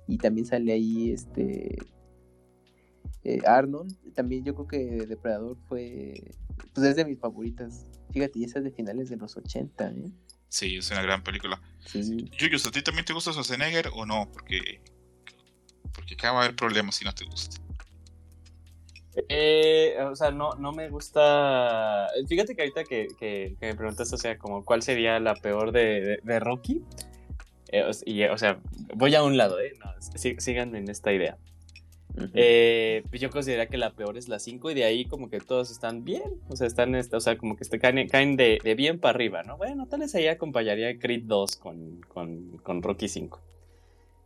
Y 0.06 0.18
también 0.18 0.46
sale 0.46 0.72
ahí 0.72 1.10
este 1.10 1.78
eh, 3.24 3.40
Arnold. 3.46 4.14
También 4.14 4.44
yo 4.44 4.54
creo 4.54 4.68
que 4.68 5.06
Depredador 5.06 5.56
fue, 5.68 6.34
pues 6.74 6.86
es 6.86 6.96
de 6.96 7.04
mis 7.04 7.18
favoritas. 7.18 7.86
Fíjate, 8.12 8.38
y 8.38 8.44
esa 8.44 8.58
es 8.58 8.64
de 8.64 8.70
finales 8.70 9.08
de 9.08 9.16
los 9.16 9.36
80, 9.36 9.90
¿eh? 9.90 10.12
Sí, 10.48 10.76
es 10.76 10.90
una 10.90 11.02
gran 11.02 11.22
película. 11.22 11.60
Sí. 11.84 12.30
¿a 12.38 12.70
ti 12.70 12.82
también 12.82 13.04
te 13.04 13.12
gusta 13.12 13.32
Schwarzenegger 13.32 13.90
o 13.92 14.06
no? 14.06 14.30
Porque, 14.32 14.80
porque 15.92 16.14
acá 16.14 16.32
va 16.32 16.40
a 16.40 16.44
haber 16.44 16.56
problemas 16.56 16.94
si 16.94 17.04
no 17.04 17.14
te 17.14 17.24
gusta. 17.24 17.60
Eh, 19.28 19.96
o 20.10 20.14
sea, 20.14 20.30
no, 20.30 20.52
no 20.54 20.72
me 20.72 20.88
gusta. 20.88 22.08
Fíjate 22.28 22.54
que 22.54 22.62
ahorita 22.62 22.84
que, 22.84 23.08
que, 23.18 23.56
me 23.60 23.74
preguntaste, 23.74 24.14
o 24.14 24.18
sea, 24.18 24.38
como 24.38 24.64
cuál 24.64 24.82
sería 24.82 25.18
la 25.20 25.34
peor 25.34 25.72
de, 25.72 26.20
de, 26.22 26.40
Rocky. 26.40 26.82
Eh, 27.72 27.90
y, 28.04 28.24
o 28.24 28.38
sea, 28.38 28.60
voy 28.94 29.14
a 29.14 29.22
un 29.22 29.36
lado, 29.36 29.58
¿eh? 29.60 29.72
No, 29.82 29.90
síganme 30.00 30.78
en 30.78 30.90
esta 30.90 31.12
idea. 31.12 31.38
Eh, 32.32 33.02
pues 33.10 33.20
yo 33.20 33.30
consideraría 33.30 33.68
que 33.68 33.76
la 33.76 33.92
peor 33.92 34.16
es 34.16 34.28
la 34.28 34.38
5 34.38 34.70
y 34.70 34.74
de 34.74 34.84
ahí 34.84 35.04
como 35.04 35.28
que 35.28 35.38
todos 35.38 35.70
están 35.70 36.02
bien, 36.02 36.40
o 36.48 36.56
sea, 36.56 36.66
están, 36.66 36.94
o 36.94 37.20
sea, 37.20 37.36
como 37.36 37.56
que 37.56 37.64
este, 37.64 37.78
caen, 37.78 38.08
caen 38.08 38.36
de, 38.36 38.58
de, 38.64 38.74
bien 38.74 38.98
para 38.98 39.16
arriba, 39.16 39.42
¿no? 39.42 39.58
Bueno, 39.58 39.86
tal 39.86 40.00
vez 40.00 40.14
ahí 40.14 40.26
acompañaría 40.26 40.98
Creed 40.98 41.24
2 41.24 41.56
con, 41.56 42.00
con, 42.08 42.56
con 42.58 42.82
Rocky 42.82 43.08
5. 43.08 43.38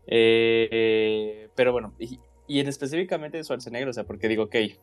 Eh, 0.07 1.49
pero 1.57 1.73
bueno, 1.73 1.93
y, 1.99 2.21
y 2.51 2.59
en 2.59 2.67
específicamente 2.67 3.37
de 3.37 3.45
Schwarzenegger, 3.45 3.89
o 3.89 3.93
sea, 3.93 4.03
porque 4.03 4.27
digo, 4.27 4.43
ok, 4.43 4.55
eh, 4.57 4.75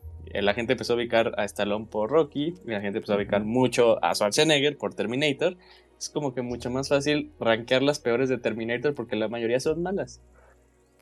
la 0.42 0.54
gente 0.54 0.72
empezó 0.72 0.94
a 0.94 0.96
ubicar 0.96 1.34
a 1.38 1.44
Stallone 1.44 1.86
por 1.86 2.10
Rocky, 2.10 2.54
y 2.66 2.72
la 2.72 2.80
gente 2.80 3.00
empezó 3.00 3.12
a 3.12 3.18
ubicar 3.18 3.44
mucho 3.44 4.02
a 4.02 4.16
Schwarzenegger 4.16 4.78
por 4.78 4.94
Terminator, 4.94 5.58
es 6.00 6.10
como 6.10 6.34
que 6.34 6.42
mucho 6.42 6.70
más 6.70 6.88
fácil 6.88 7.34
rankear 7.42 7.84
las 7.84 8.00
peores 8.00 8.30
de 8.30 8.38
Terminator 8.38 8.96
porque 8.96 9.18
la 9.18 9.28
mayoría 9.28 9.60
son 9.60 9.84
malas. 9.84 10.22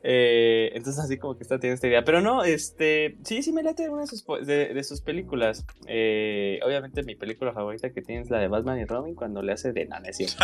Eh, 0.08 0.70
entonces 0.76 1.04
así 1.04 1.18
como 1.18 1.36
que 1.36 1.42
está 1.42 1.60
tiene 1.60 1.74
esta 1.74 1.88
idea. 1.88 2.04
Pero 2.04 2.22
no, 2.22 2.44
este, 2.44 3.18
sí, 3.24 3.42
sí 3.42 3.52
me 3.52 3.64
late 3.64 3.90
una 3.90 4.02
de 4.02 4.08
sus, 4.08 4.24
de, 4.46 4.84
sus 4.84 5.02
películas. 5.02 5.66
Eh, 5.88 6.60
obviamente 6.64 7.02
mi 7.02 7.16
película 7.16 7.54
favorita 7.54 7.90
que 7.90 8.04
tiene 8.04 8.22
es 8.22 8.30
la 8.30 8.38
de 8.38 8.48
Batman 8.48 8.80
y 8.80 8.86
Robin 8.86 9.16
cuando 9.16 9.42
le 9.42 9.54
hace 9.54 9.74
de 9.74 9.86
nanecio. 9.86 10.28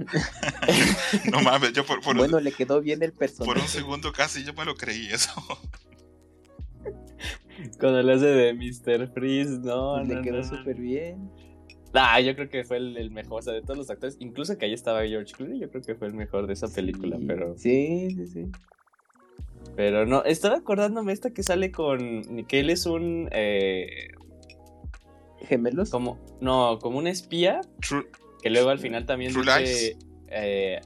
no 1.30 1.40
mames, 1.40 1.72
yo 1.72 1.86
por, 1.86 2.02
Bueno, 2.16 2.40
le 2.40 2.50
quedó 2.50 2.80
bien 2.80 3.00
el 3.04 3.12
personaje. 3.12 3.52
Por 3.52 3.62
un 3.62 3.68
segundo 3.68 4.12
casi 4.12 4.42
yo 4.42 4.54
me 4.54 4.64
lo 4.64 4.74
creí 4.74 5.06
eso. 5.06 5.30
cuando 7.78 8.02
le 8.02 8.12
hace 8.12 8.26
de 8.26 8.54
Mr. 8.54 9.12
Freeze, 9.12 9.60
no, 9.60 10.02
le 10.02 10.20
quedó 10.20 10.42
súper 10.42 10.74
bien. 10.74 11.30
Ah, 11.92 12.20
yo 12.20 12.34
creo 12.34 12.48
que 12.48 12.64
fue 12.64 12.78
el, 12.78 13.10
mejor, 13.12 13.38
o 13.38 13.42
sea, 13.42 13.52
de 13.52 13.62
todos 13.62 13.76
los 13.76 13.88
actores, 13.90 14.16
incluso 14.18 14.58
que 14.58 14.66
ahí 14.66 14.72
estaba 14.72 15.06
George 15.06 15.32
Clooney, 15.32 15.60
yo 15.60 15.70
creo 15.70 15.82
que 15.82 15.94
fue 15.94 16.08
el 16.08 16.14
mejor 16.14 16.48
de 16.48 16.54
esa 16.54 16.68
película, 16.68 17.18
pero... 17.24 17.56
Sí, 17.56 18.10
sí, 18.16 18.26
sí. 18.26 18.46
Pero 19.76 20.04
no, 20.04 20.24
estaba 20.24 20.56
acordándome 20.56 21.12
esta 21.12 21.30
que 21.30 21.42
sale 21.42 21.72
con. 21.72 22.44
que 22.46 22.60
él 22.60 22.70
es 22.70 22.86
un. 22.86 23.28
Eh, 23.32 24.08
¿Gemelos? 25.48 25.90
Como, 25.90 26.18
no, 26.40 26.78
como 26.80 26.98
un 26.98 27.06
espía. 27.06 27.60
Que 28.42 28.50
luego 28.50 28.70
al 28.70 28.78
final 28.78 29.06
también 29.06 29.32
True 29.32 29.44
dice. 29.58 29.96
Eh, 30.28 30.80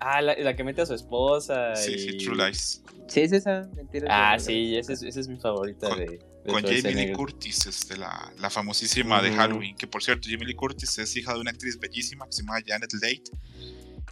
ah, 0.00 0.22
la, 0.22 0.54
que 0.54 0.64
mete 0.64 0.82
a 0.82 0.86
su 0.86 0.94
esposa. 0.94 1.74
Sí, 1.76 1.98
sí, 1.98 2.16
True 2.18 2.36
Lies. 2.36 2.82
Sí, 3.08 3.20
es 3.20 3.32
esa. 3.32 3.68
Mentira, 3.74 4.06
ah, 4.08 4.38
sí, 4.38 4.76
esa 4.76 4.92
es, 4.92 5.02
esa 5.02 5.20
es 5.20 5.28
mi 5.28 5.36
favorita 5.36 5.88
con, 5.88 5.98
de. 5.98 6.18
con 6.46 6.62
Jamie 6.62 6.94
Lee 6.94 7.12
Curtis, 7.12 7.66
este, 7.66 7.96
la, 7.96 8.32
la 8.38 8.48
famosísima 8.48 9.20
de 9.22 9.32
Halloween. 9.32 9.76
Que 9.76 9.86
por 9.86 10.02
cierto, 10.02 10.28
Jamie 10.30 10.46
Lee 10.46 10.54
Curtis 10.54 10.98
es 10.98 11.16
hija 11.16 11.34
de 11.34 11.40
una 11.40 11.50
actriz 11.50 11.78
bellísima 11.78 12.26
que 12.26 12.32
se 12.32 12.42
llama 12.42 12.60
Janet 12.64 12.92
Leigh. 12.92 13.22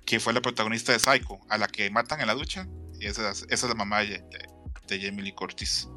Que 0.05 0.19
fue 0.19 0.33
la 0.33 0.43
protagonista 0.43 0.93
de 0.93 0.99
Psycho, 0.99 1.39
a 1.49 1.57
la 1.57 1.69
que 1.69 1.89
matan 1.89 2.21
en 2.21 2.27
la 2.27 2.35
ducha 2.35 2.67
y 3.03 3.07
esa, 3.07 3.33
es 3.33 3.63
la 3.65 3.75
mamá 3.75 4.01
de, 4.01 4.23
de, 4.87 5.01
Jamie 5.01 5.25
Lee 5.25 5.33
Curtis. 5.33 5.89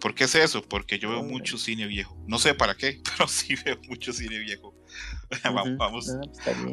¿Por 0.00 0.14
qué 0.14 0.24
es 0.24 0.34
eso? 0.36 0.62
Porque 0.62 0.98
yo 0.98 1.10
veo 1.10 1.24
mucho 1.24 1.58
cine 1.58 1.86
viejo. 1.86 2.16
No 2.28 2.38
sé 2.38 2.54
para 2.54 2.76
qué, 2.76 3.00
pero 3.16 3.26
sí 3.26 3.56
veo 3.64 3.78
mucho 3.88 4.12
cine 4.12 4.38
viejo. 4.38 4.74
vamos, 5.44 5.76
vamos, 5.76 6.06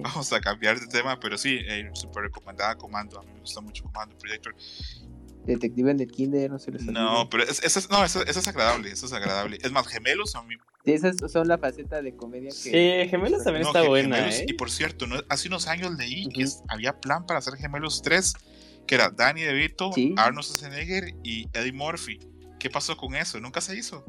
vamos, 0.03 0.33
a 0.33 0.39
cambiar 0.41 0.79
de 0.79 0.86
tema, 0.86 1.19
pero 1.19 1.39
sí, 1.39 1.57
eh, 1.60 1.89
súper 1.93 2.24
recomendada 2.24 2.75
Comando. 2.75 3.19
A 3.19 3.24
mí 3.24 3.31
me 3.33 3.39
gusta 3.39 3.62
mucho 3.62 3.83
Comando 3.83 4.15
Projector. 4.17 4.55
Detective 5.45 5.89
en 5.89 6.00
el 6.00 6.12
Kinder, 6.12 6.51
no 6.51 6.60
sé. 6.60 6.71
No, 6.71 7.27
pero 7.32 7.43
eso 7.45 7.80
es, 7.80 7.89
no, 7.89 8.06
eso, 8.06 8.21
es 8.23 8.47
agradable, 8.47 8.91
eso 8.91 9.08
es 9.08 9.13
agradable. 9.13 9.58
Es 9.63 9.71
más, 9.71 9.88
Gemelos 9.88 10.36
a 10.36 10.43
mí. 10.43 10.56
Sí, 10.86 10.93
esas 10.93 11.15
son 11.32 11.47
la 11.47 11.58
faceta 11.58 11.99
de 12.04 12.15
comedia 12.15 12.49
que. 12.49 12.56
Sí, 13.04 13.10
Gemelos 13.10 13.43
también 13.43 13.65
está 13.65 13.82
buena. 13.82 14.30
¿eh? 14.30 14.45
Y 14.47 14.54
por 14.54 14.69
cierto, 14.69 15.08
hace 15.30 15.47
unos 15.47 15.65
años 15.65 15.97
leí 15.97 16.30
que 16.30 16.45
había 16.67 16.99
plan 16.99 17.25
para 17.25 17.39
hacer 17.39 17.56
Gemelos 17.56 18.04
3 18.04 18.36
que 18.86 18.96
era 18.96 19.10
Danny 19.10 19.41
DeVito, 19.41 19.91
Arnold 20.17 20.46
Schwarzenegger 20.46 21.13
y 21.24 21.48
Eddie 21.54 21.74
Murphy. 21.74 22.20
¿Qué 22.60 22.70
pasó 22.70 22.96
con 22.96 23.15
eso? 23.15 23.39
¿Nunca 23.39 23.62
se 23.62 23.76
hizo? 23.76 24.06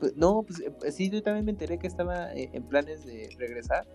Pues, 0.00 0.16
no, 0.16 0.42
pues 0.42 0.60
eh, 0.60 0.92
sí, 0.92 1.08
yo 1.08 1.22
también 1.22 1.44
me 1.44 1.52
enteré 1.52 1.78
que 1.78 1.86
estaba 1.86 2.34
eh, 2.34 2.50
en 2.52 2.62
planes 2.64 3.06
de 3.06 3.34
regresar, 3.38 3.86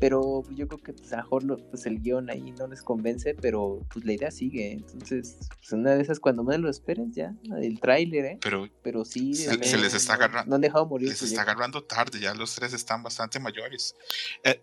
pero 0.00 0.42
yo 0.50 0.66
creo 0.66 0.80
que 0.80 0.94
pues, 0.94 1.12
a 1.12 1.18
mejor 1.18 1.62
pues, 1.70 1.84
el 1.84 2.00
guion 2.00 2.30
ahí 2.30 2.52
no 2.52 2.66
les 2.66 2.82
convence, 2.82 3.34
pero 3.34 3.86
pues 3.92 4.04
la 4.06 4.14
idea 4.14 4.30
sigue. 4.30 4.72
Entonces, 4.72 5.36
pues, 5.58 5.72
una 5.72 5.94
de 5.94 6.02
esas 6.02 6.18
cuando 6.18 6.42
menos 6.42 6.62
lo 6.62 6.70
esperen 6.70 7.12
ya, 7.12 7.34
el 7.60 7.78
tráiler, 7.80 8.24
¿eh? 8.24 8.38
Pero, 8.42 8.68
pero 8.82 9.04
sí, 9.04 9.34
se, 9.34 9.56
les 9.58 9.94
está 9.94 10.14
agarrando. 10.14 10.48
No 10.48 10.54
han 10.56 10.62
dejado 10.62 10.86
morir. 10.86 11.08
Les 11.08 11.22
está 11.22 11.42
agarrando 11.42 11.84
tarde, 11.84 12.18
ya 12.18 12.34
los 12.34 12.54
tres 12.54 12.72
están 12.72 13.02
bastante 13.02 13.38
mayores. 13.38 13.94
Eh, 14.42 14.62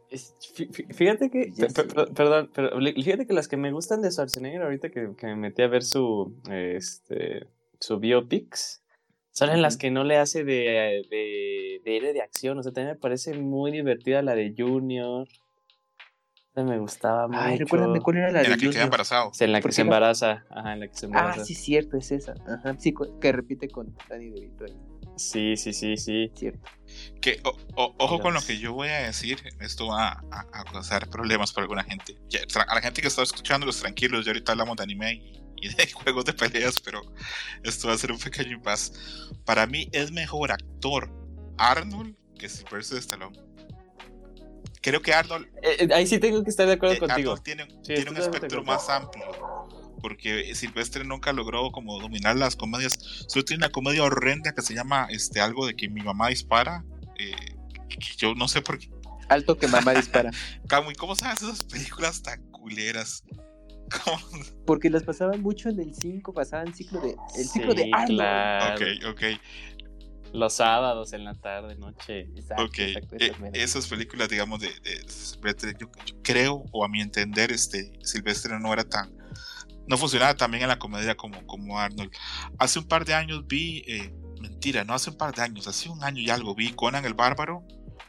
fíjate 0.94 1.30
que, 1.30 1.54
perdón, 2.16 2.50
pero 2.54 2.80
fíjate 2.80 3.28
que 3.28 3.34
las 3.34 3.48
que 3.48 3.58
me 3.58 3.72
gustan 3.72 4.02
de 4.02 4.12
Schwarzenegger 4.12 4.64
ahorita 4.64 4.90
que, 4.90 5.14
que 5.16 5.28
me 5.28 5.36
metí 5.36 5.62
a 5.62 5.68
ver 5.68 5.84
su, 5.84 6.36
este, 6.50 7.48
su 7.80 8.00
biopics 8.00 8.82
son 9.38 9.52
en 9.52 9.62
las 9.62 9.78
que 9.78 9.92
no 9.92 10.04
le 10.04 10.18
hace 10.18 10.44
de, 10.44 11.06
de, 11.12 11.80
de 11.86 11.96
héroe 11.96 12.12
de 12.12 12.24
acción. 12.24 12.58
O 12.58 12.64
sea, 12.64 12.72
también 12.72 12.96
me 12.96 13.00
parece 13.00 13.38
muy 13.38 13.72
divertida 13.72 14.24
la 14.24 14.34
de 14.34 14.52
Junior. 14.58 15.28
me 16.56 16.80
gustaba 16.80 17.28
mucho. 17.28 17.40
Ay, 17.40 17.58
recuérdame 17.60 18.02
cuál 18.02 18.18
era 18.18 18.32
la 18.32 18.40
de 18.40 18.46
En 18.46 18.50
la 18.50 18.58
que 18.58 18.70
queda 18.72 18.86
embarazado. 18.86 19.32
en 19.40 19.52
la 19.52 19.62
que 19.62 19.72
se 19.72 19.82
embaraza. 19.82 20.44
Ajá, 20.50 20.74
en 20.74 20.80
la 20.80 20.88
que 20.88 20.96
se 20.96 21.06
embaraza. 21.06 21.42
Ah, 21.42 21.46
sí, 21.46 21.54
cierto, 21.54 21.98
es 21.98 22.12
esa. 22.12 22.34
Ajá, 22.48 22.76
sí, 22.80 22.96
que 23.22 23.32
repite 23.32 23.70
con 23.70 23.96
Danny 24.10 24.32
DeVito 24.32 24.66
Sí, 25.18 25.56
sí, 25.56 25.72
sí, 25.72 25.98
sí. 25.98 26.32
Cierto. 26.34 26.68
Que, 27.22 27.40
ojo 27.76 28.20
con 28.20 28.34
lo 28.34 28.42
que 28.42 28.58
yo 28.58 28.74
voy 28.74 28.88
a 28.88 29.04
decir. 29.04 29.38
Esto 29.60 29.90
va 29.90 30.24
a, 30.32 30.64
causar 30.64 31.12
problemas 31.12 31.54
para 31.54 31.66
alguna 31.66 31.84
gente. 31.84 32.16
a 32.56 32.74
la 32.74 32.82
gente 32.82 33.04
que 33.04 33.08
está 33.08 33.22
escuchando, 33.22 33.68
los 33.68 33.80
tranquilos, 33.80 34.26
ya 34.26 34.32
ahorita 34.32 34.54
hablamos 34.54 34.78
de 34.78 34.84
anime 34.84 35.14
y 35.14 35.47
y 35.62 35.70
de 35.70 35.92
juegos 35.92 36.26
de 36.26 36.34
peleas, 36.34 36.80
pero 36.80 37.02
esto 37.64 37.88
va 37.88 37.94
a 37.94 37.98
ser 37.98 38.12
un 38.12 38.20
pequeño 38.20 38.54
impasse. 38.54 38.94
Para 39.46 39.66
mí 39.68 39.90
es 39.92 40.12
mejor 40.12 40.52
actor 40.52 41.12
Arnold 41.58 42.16
que 42.38 42.50
Sylvester 42.50 43.00
Stallone. 43.00 43.38
Creo 44.82 45.02
que 45.02 45.14
Arnold. 45.14 45.48
Eh, 45.64 45.78
eh, 45.80 45.94
ahí 45.94 46.08
sí 46.08 46.20
tengo 46.20 46.44
que 46.44 46.50
estar 46.50 46.68
de 46.68 46.74
acuerdo 46.74 46.96
eh, 46.96 47.00
contigo. 47.00 47.32
Arnold 47.32 47.44
tiene, 47.44 47.68
tiene 47.84 48.12
un 48.12 48.18
espectro 48.18 48.64
más 48.64 48.90
amplio. 48.90 49.26
Porque 50.00 50.54
Silvestre 50.54 51.04
nunca 51.04 51.34
logró 51.34 51.72
como 51.72 52.00
dominar 52.00 52.36
las 52.36 52.56
comedias. 52.56 52.94
Solo 53.28 53.44
tiene 53.44 53.66
una 53.66 53.72
comedia 53.72 54.04
horrenda 54.04 54.54
que 54.54 54.62
se 54.62 54.76
llama 54.76 55.08
este 55.10 55.42
algo 55.42 55.66
de 55.66 55.76
que 55.76 55.90
mi 55.90 56.02
mamá 56.02 56.30
dispara. 56.30 56.86
yo 58.18 58.36
no 58.36 58.48
sé 58.48 58.62
por 58.62 58.78
qué. 58.78 58.92
Alto 59.28 59.58
que 59.58 59.68
mamá 59.68 59.94
dispara. 59.94 60.32
¿cómo 60.98 61.16
sabes 61.16 61.42
esas 61.42 61.64
películas 61.64 62.22
tan 62.22 62.42
culeras? 62.52 63.24
Porque 64.66 64.90
las 64.90 65.04
pasaban 65.04 65.42
mucho 65.42 65.70
en 65.70 65.80
el 65.80 65.94
5, 65.94 66.34
pasaban 66.34 66.74
ciclo 66.74 67.02
de, 67.02 67.16
el 67.38 67.46
ciclo 67.46 67.74
de 67.74 67.90
Claro. 68.08 68.76
Ok, 68.76 69.16
ok. 69.16 69.22
Los 70.34 70.56
sábados 70.56 71.14
en 71.14 71.24
la 71.24 71.34
tarde, 71.36 71.76
noche. 71.78 72.28
Exacto, 72.36 72.66
ok, 72.66 72.78
eh, 72.80 73.32
esas 73.54 73.88
películas, 73.88 74.28
digamos, 74.28 74.60
de, 74.60 74.70
yo, 75.80 75.90
creo, 76.22 76.66
o 76.72 76.84
a 76.84 76.90
mi 76.90 77.02
entender, 77.02 77.52
este 77.52 77.94
Silvestre 78.04 78.60
no 78.60 78.74
era 78.74 78.84
tan. 78.84 79.16
No 79.88 79.98
funcionaba 79.98 80.36
también 80.36 80.64
en 80.64 80.70
la 80.70 80.80
comedia 80.80 81.16
como, 81.16 81.46
como 81.48 81.80
Arnold. 81.80 82.12
Hace 82.60 82.80
un 82.80 82.88
par 82.88 83.06
de 83.06 83.14
años 83.14 83.48
vi. 83.48 83.84
Eh, 83.88 84.14
mentira, 84.42 84.84
no 84.84 84.94
hace 84.94 85.10
un 85.10 85.18
par 85.18 85.34
de 85.34 85.42
años, 85.42 85.68
hace 85.68 85.90
un 85.90 86.04
año 86.04 86.20
y 86.20 86.30
algo 86.30 86.54
vi 86.54 86.74
Conan 86.74 87.06
el 87.06 87.14
Bárbaro, 87.14 87.64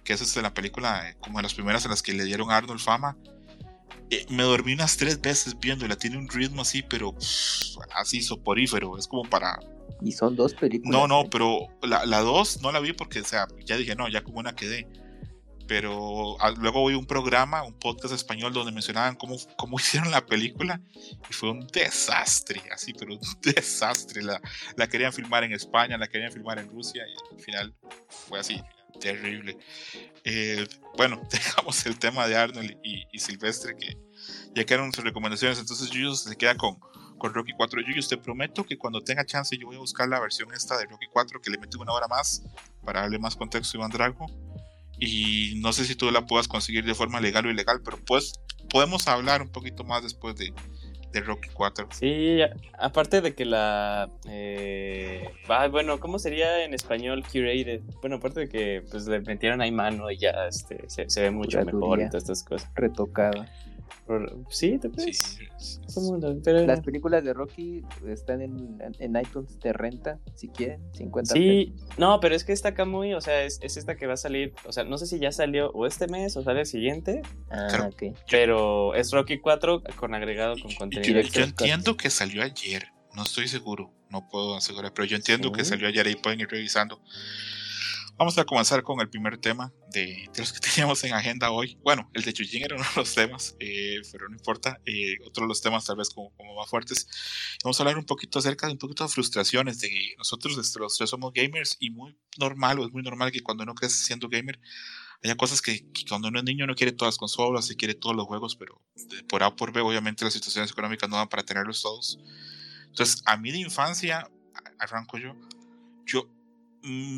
que 0.04 0.12
es 0.12 0.20
este, 0.20 0.42
la 0.42 0.52
película, 0.52 1.08
eh, 1.08 1.16
como 1.20 1.38
de 1.38 1.44
las 1.44 1.54
primeras 1.54 1.84
en 1.84 1.92
las 1.92 2.02
que 2.02 2.12
le 2.12 2.24
dieron 2.24 2.50
a 2.50 2.56
Arnold 2.56 2.80
fama. 2.80 3.16
Eh, 4.10 4.26
me 4.30 4.42
dormí 4.42 4.72
unas 4.72 4.96
tres 4.96 5.20
veces 5.20 5.58
viéndola. 5.58 5.96
Tiene 5.96 6.16
un 6.16 6.28
ritmo 6.28 6.62
así, 6.62 6.82
pero 6.82 7.14
así 7.94 8.22
soporífero. 8.22 8.96
Es 8.96 9.06
como 9.06 9.28
para. 9.28 9.58
Y 10.00 10.12
son 10.12 10.36
dos 10.36 10.54
películas. 10.54 10.92
No, 10.92 11.08
no, 11.08 11.28
pero 11.28 11.68
la, 11.82 12.06
la 12.06 12.20
dos 12.20 12.62
no 12.62 12.72
la 12.72 12.80
vi 12.80 12.92
porque, 12.92 13.20
o 13.20 13.24
sea, 13.24 13.46
ya 13.64 13.76
dije, 13.76 13.94
no, 13.94 14.08
ya 14.08 14.22
como 14.22 14.38
una 14.38 14.54
quedé. 14.54 14.86
Pero 15.66 16.40
ah, 16.40 16.50
luego 16.56 16.80
oí 16.82 16.94
un 16.94 17.04
programa, 17.04 17.62
un 17.62 17.74
podcast 17.74 18.14
español 18.14 18.54
donde 18.54 18.72
mencionaban 18.72 19.16
cómo, 19.16 19.36
cómo 19.58 19.76
hicieron 19.80 20.10
la 20.10 20.24
película 20.24 20.80
y 21.28 21.32
fue 21.32 21.50
un 21.50 21.66
desastre, 21.66 22.62
así, 22.72 22.94
pero 22.94 23.14
un 23.14 23.20
desastre. 23.42 24.22
La, 24.22 24.40
la 24.76 24.86
querían 24.88 25.12
filmar 25.12 25.44
en 25.44 25.52
España, 25.52 25.98
la 25.98 26.08
querían 26.08 26.32
filmar 26.32 26.58
en 26.58 26.70
Rusia 26.70 27.04
y 27.06 27.34
al 27.34 27.42
final 27.42 27.74
fue 28.08 28.40
así, 28.40 28.62
terrible. 29.00 29.58
Eh, 30.24 30.66
bueno, 30.96 31.20
dejamos 31.30 31.84
el 31.86 31.98
tema 31.98 32.26
de 32.26 32.36
Arnold 32.36 32.76
y, 32.82 33.18
Silvestre, 33.18 33.76
que 33.76 33.96
ya 34.54 34.64
quedaron 34.64 34.92
sus 34.92 35.04
recomendaciones. 35.04 35.58
Entonces, 35.58 35.90
Yuyos 35.90 36.22
se 36.22 36.36
queda 36.36 36.56
con, 36.56 36.78
con 37.18 37.32
Rocky 37.34 37.52
4. 37.56 37.80
Yuyos, 37.82 38.08
te 38.08 38.16
prometo 38.16 38.64
que 38.64 38.78
cuando 38.78 39.02
tenga 39.02 39.24
chance, 39.24 39.56
yo 39.56 39.66
voy 39.66 39.76
a 39.76 39.80
buscar 39.80 40.08
la 40.08 40.20
versión 40.20 40.52
esta 40.52 40.76
de 40.76 40.86
Rocky 40.86 41.06
4, 41.12 41.40
que 41.40 41.50
le 41.50 41.58
metí 41.58 41.76
una 41.78 41.92
hora 41.92 42.08
más 42.08 42.42
para 42.84 43.02
darle 43.02 43.18
más 43.18 43.36
contexto 43.36 43.76
a 43.76 43.78
Iván 43.78 43.90
Drago. 43.90 44.26
Y 45.00 45.54
no 45.56 45.72
sé 45.72 45.84
si 45.84 45.94
tú 45.94 46.10
la 46.10 46.26
puedas 46.26 46.48
conseguir 46.48 46.84
de 46.84 46.94
forma 46.94 47.20
legal 47.20 47.46
o 47.46 47.50
ilegal, 47.50 47.80
pero 47.84 47.98
pues 48.04 48.32
podemos 48.68 49.06
hablar 49.06 49.42
un 49.42 49.48
poquito 49.48 49.84
más 49.84 50.02
después 50.02 50.34
de, 50.34 50.52
de 51.12 51.20
Rocky 51.20 51.48
4. 51.52 51.88
Sí, 51.92 52.38
aparte 52.78 53.20
de 53.20 53.34
que 53.34 53.44
la... 53.44 54.10
Eh, 54.28 55.28
bueno, 55.70 56.00
¿cómo 56.00 56.18
sería 56.18 56.64
en 56.64 56.74
español 56.74 57.24
curated? 57.24 57.80
Bueno, 58.00 58.16
aparte 58.16 58.40
de 58.40 58.48
que 58.48 58.84
pues 58.90 59.06
le 59.06 59.20
metieron 59.20 59.60
ahí 59.60 59.70
mano 59.70 60.10
y 60.10 60.18
ya 60.18 60.46
este, 60.48 60.84
se, 60.88 61.20
ve 61.20 61.30
mucho 61.30 61.64
mejor 61.64 62.00
y 62.00 62.06
todas 62.08 62.24
estas 62.24 62.42
cosas. 62.42 62.70
Retocada. 62.74 63.50
Sí, 64.50 64.78
¿te? 64.78 64.88
Las 66.66 66.80
películas 66.80 67.24
de 67.24 67.32
Rocky 67.32 67.82
están 68.06 68.42
en, 68.42 68.78
en, 68.98 69.16
iTunes, 69.16 69.58
de 69.60 69.72
renta, 69.72 70.18
si 70.34 70.48
quieren, 70.48 70.80
50 70.94 71.34
Sí, 71.34 71.74
no, 71.96 72.20
pero 72.20 72.34
es 72.34 72.44
que 72.44 72.52
está 72.52 72.70
acá 72.70 72.84
muy, 72.84 73.14
o 73.14 73.20
sea, 73.20 73.42
es, 73.42 73.60
esta 73.62 73.96
que 73.96 74.06
va 74.06 74.14
a 74.14 74.18
salir, 74.18 74.54
o 74.66 74.72
sea, 74.72 74.84
no 74.84 74.98
sé 74.98 75.06
si 75.06 75.18
ya 75.18 75.32
salió 75.32 75.70
o 75.70 75.86
este 75.86 76.06
mes 76.06 76.36
o 76.36 76.42
sale 76.42 76.60
el 76.60 76.66
siguiente. 76.66 77.22
Ah, 77.50 77.88
ok. 77.92 78.16
Pero 78.30 78.94
es 78.94 79.10
Rocky 79.12 79.38
4 79.38 79.82
con 79.96 80.14
agregado 80.14 80.54
con 80.60 80.74
contenido. 80.74 81.20
Yo, 81.20 81.42
entiendo 81.42 81.96
que 81.96 82.10
salió 82.10 82.42
ayer, 82.42 82.88
no 83.14 83.22
estoy 83.22 83.48
seguro, 83.48 83.92
no 84.10 84.28
puedo 84.28 84.56
asegurar, 84.56 84.92
pero 84.94 85.06
yo 85.06 85.16
entiendo 85.16 85.52
que 85.52 85.64
salió 85.64 85.88
ayer 85.88 86.06
y 86.06 86.16
pueden 86.16 86.40
ir 86.40 86.48
revisando. 86.48 87.00
Vamos 88.18 88.36
a 88.36 88.44
comenzar 88.44 88.82
con 88.82 89.00
el 89.00 89.08
primer 89.08 89.38
tema 89.38 89.72
de, 89.92 90.28
los 90.36 90.52
que 90.52 90.58
teníamos 90.74 91.04
en 91.04 91.14
agenda 91.14 91.52
hoy. 91.52 91.78
Bueno, 91.84 92.10
el 92.14 92.24
de 92.24 92.32
Yujin 92.32 92.64
era 92.64 92.74
uno 92.74 92.84
de 92.84 92.90
los 92.96 93.14
temas, 93.14 93.54
eh, 93.60 94.00
pero 94.10 94.28
no 94.28 94.34
importa. 94.34 94.80
Eh, 94.86 95.18
otro 95.24 95.44
de 95.44 95.48
los 95.48 95.60
temas 95.60 95.84
tal 95.84 95.98
vez 95.98 96.10
como, 96.10 96.34
como, 96.36 96.56
más 96.56 96.68
fuertes. 96.68 97.06
Vamos 97.62 97.78
a 97.78 97.84
hablar 97.84 97.96
un 97.96 98.04
poquito 98.04 98.40
acerca 98.40 98.66
de 98.66 98.72
un 98.72 98.78
poquito 98.78 99.04
de 99.04 99.10
frustraciones. 99.10 99.78
De 99.78 100.16
nosotros 100.18 100.58
este, 100.58 100.80
los 100.80 100.96
tres 100.96 101.10
somos 101.10 101.32
gamers 101.32 101.76
y 101.78 101.90
muy 101.90 102.18
normal, 102.38 102.80
o 102.80 102.86
es 102.86 102.92
muy 102.92 103.02
normal 103.02 103.30
que 103.30 103.40
cuando 103.40 103.62
uno 103.62 103.74
crece 103.76 104.02
siendo 104.02 104.28
gamer, 104.28 104.58
haya 105.22 105.36
cosas 105.36 105.62
que, 105.62 105.86
cuando 106.08 106.26
uno 106.26 106.40
es 106.40 106.44
niño 106.44 106.66
no 106.66 106.74
quiere 106.74 106.90
todas 106.90 107.14
las 107.14 107.18
consolas 107.18 107.70
y 107.70 107.76
quiere 107.76 107.94
todos 107.94 108.16
los 108.16 108.26
juegos, 108.26 108.56
pero 108.56 108.82
por 109.28 109.44
A 109.44 109.54
por 109.54 109.72
B 109.72 109.80
obviamente 109.80 110.24
las 110.24 110.34
situaciones 110.34 110.72
económicas 110.72 111.08
no 111.08 111.18
dan 111.18 111.28
para 111.28 111.44
tenerlos 111.44 111.82
todos. 111.82 112.18
Entonces, 112.86 113.22
a 113.26 113.36
mí 113.36 113.52
de 113.52 113.58
infancia, 113.58 114.28
arranco 114.80 115.18
yo, 115.18 115.36
yo 116.04 116.28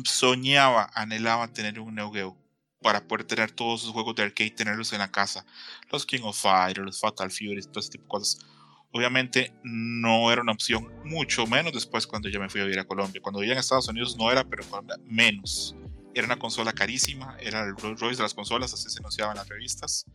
soñaba, 0.05 0.89
anhelaba 0.93 1.47
tener 1.47 1.79
un 1.79 1.95
Neo 1.95 2.11
Geo 2.11 2.37
para 2.81 3.07
poder 3.07 3.25
tener 3.25 3.51
todos 3.51 3.81
esos 3.81 3.93
juegos 3.93 4.15
de 4.15 4.23
arcade, 4.23 4.51
tenerlos 4.51 4.91
en 4.93 4.99
la 4.99 5.11
casa. 5.11 5.45
Los 5.91 6.05
King 6.05 6.21
of 6.23 6.39
Fire, 6.39 6.79
los 6.79 6.99
Fatal 6.99 7.29
Fury, 7.29 7.61
todo 7.63 7.79
ese 7.79 7.91
tipo 7.91 8.03
de 8.03 8.09
cosas. 8.09 8.45
Obviamente 8.91 9.53
no 9.63 10.31
era 10.31 10.41
una 10.41 10.51
opción, 10.51 10.91
mucho 11.05 11.47
menos 11.47 11.73
después 11.73 12.05
cuando 12.05 12.27
ya 12.27 12.39
me 12.39 12.49
fui 12.49 12.59
a 12.59 12.65
vivir 12.65 12.79
a 12.79 12.85
Colombia. 12.85 13.21
Cuando 13.21 13.39
vivía 13.39 13.53
en 13.53 13.59
Estados 13.59 13.87
Unidos 13.87 14.17
no 14.17 14.31
era, 14.31 14.43
pero 14.43 14.63
Colombia 14.65 14.97
menos. 15.05 15.75
Era 16.13 16.25
una 16.25 16.37
consola 16.37 16.73
carísima, 16.73 17.37
era 17.39 17.63
el 17.63 17.77
Rolls 17.77 18.01
Royce 18.01 18.17
de 18.17 18.23
las 18.23 18.33
consolas, 18.33 18.73
así 18.73 18.89
se 18.89 18.99
anunciaban 18.99 19.37
las 19.37 19.47
revistas. 19.47 20.05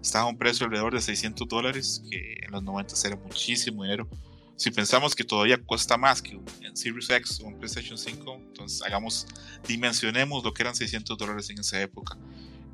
Estaba 0.00 0.26
a 0.26 0.28
un 0.28 0.38
precio 0.38 0.66
alrededor 0.66 0.94
de 0.94 1.00
600 1.00 1.48
dólares, 1.48 2.02
que 2.08 2.40
en 2.44 2.52
los 2.52 2.62
90 2.62 2.94
era 3.04 3.16
muchísimo 3.16 3.82
dinero 3.82 4.08
si 4.56 4.70
pensamos 4.70 5.14
que 5.14 5.24
todavía 5.24 5.60
cuesta 5.62 5.96
más 5.96 6.22
que 6.22 6.36
un 6.36 6.44
Series 6.74 7.10
X 7.10 7.40
o 7.40 7.46
un 7.46 7.58
PlayStation 7.58 7.98
5, 7.98 8.34
entonces 8.34 8.82
hagamos, 8.82 9.26
dimensionemos 9.66 10.44
lo 10.44 10.52
que 10.52 10.62
eran 10.62 10.74
600 10.74 11.16
dólares 11.18 11.50
en 11.50 11.58
esa 11.58 11.80
época. 11.80 12.16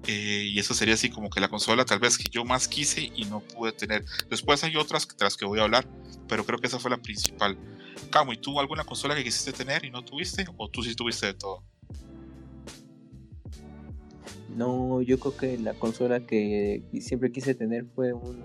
Eh, 0.07 0.49
y 0.51 0.59
eso 0.59 0.73
sería 0.73 0.95
así 0.95 1.11
como 1.11 1.29
que 1.29 1.41
la 1.41 1.49
consola 1.49 1.85
tal 1.85 1.99
vez 1.99 2.17
que 2.17 2.25
yo 2.31 2.45
más 2.45 2.69
quise 2.69 3.13
y 3.15 3.25
no 3.27 3.41
pude 3.41 3.73
tener. 3.73 4.05
Después 4.31 4.65
hay 4.65 4.77
otras 4.77 5.07
de 5.07 5.25
las 5.25 5.37
que 5.37 5.45
voy 5.45 5.61
a 5.61 5.65
hablar, 5.65 5.87
pero 6.27 6.45
creo 6.45 6.59
que 6.59 6.67
esa 6.67 6.79
fue 6.79 6.91
la 6.91 6.97
principal. 6.97 7.59
Camo, 8.11 8.33
¿y 8.33 8.39
tú 8.39 8.59
alguna 8.59 8.85
consola 8.85 9.15
que 9.15 9.25
quisiste 9.25 9.53
tener 9.53 9.85
y 9.85 9.91
no 9.91 10.03
tuviste? 10.03 10.47
¿O 10.57 10.69
tú 10.69 10.83
sí 10.83 10.95
tuviste 10.95 11.27
de 11.27 11.35
todo? 11.35 11.63
No, 14.57 15.01
yo 15.03 15.19
creo 15.21 15.37
que 15.37 15.59
la 15.59 15.75
consola 15.75 16.27
que 16.27 16.83
siempre 17.01 17.31
quise 17.31 17.55
tener 17.55 17.87
fue 17.95 18.13
un. 18.13 18.39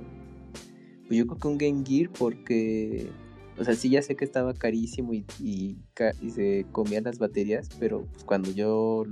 Pues 1.08 1.20
yo 1.20 1.28
creo 1.28 1.40
que 1.40 1.48
un 1.48 1.58
Game 1.58 1.84
Gear 1.86 2.10
porque 2.12 3.10
o 3.58 3.64
sea, 3.64 3.76
sí 3.76 3.90
ya 3.90 4.02
sé 4.02 4.16
que 4.16 4.26
estaba 4.26 4.54
carísimo 4.54 5.14
y, 5.14 5.26
y, 5.40 5.78
se 6.30 6.66
comían 6.72 7.06
las 7.06 7.20
baterías, 7.20 7.70
pero 7.80 8.06
pues, 8.12 8.24
cuando 8.24 8.52
yo 8.52 9.06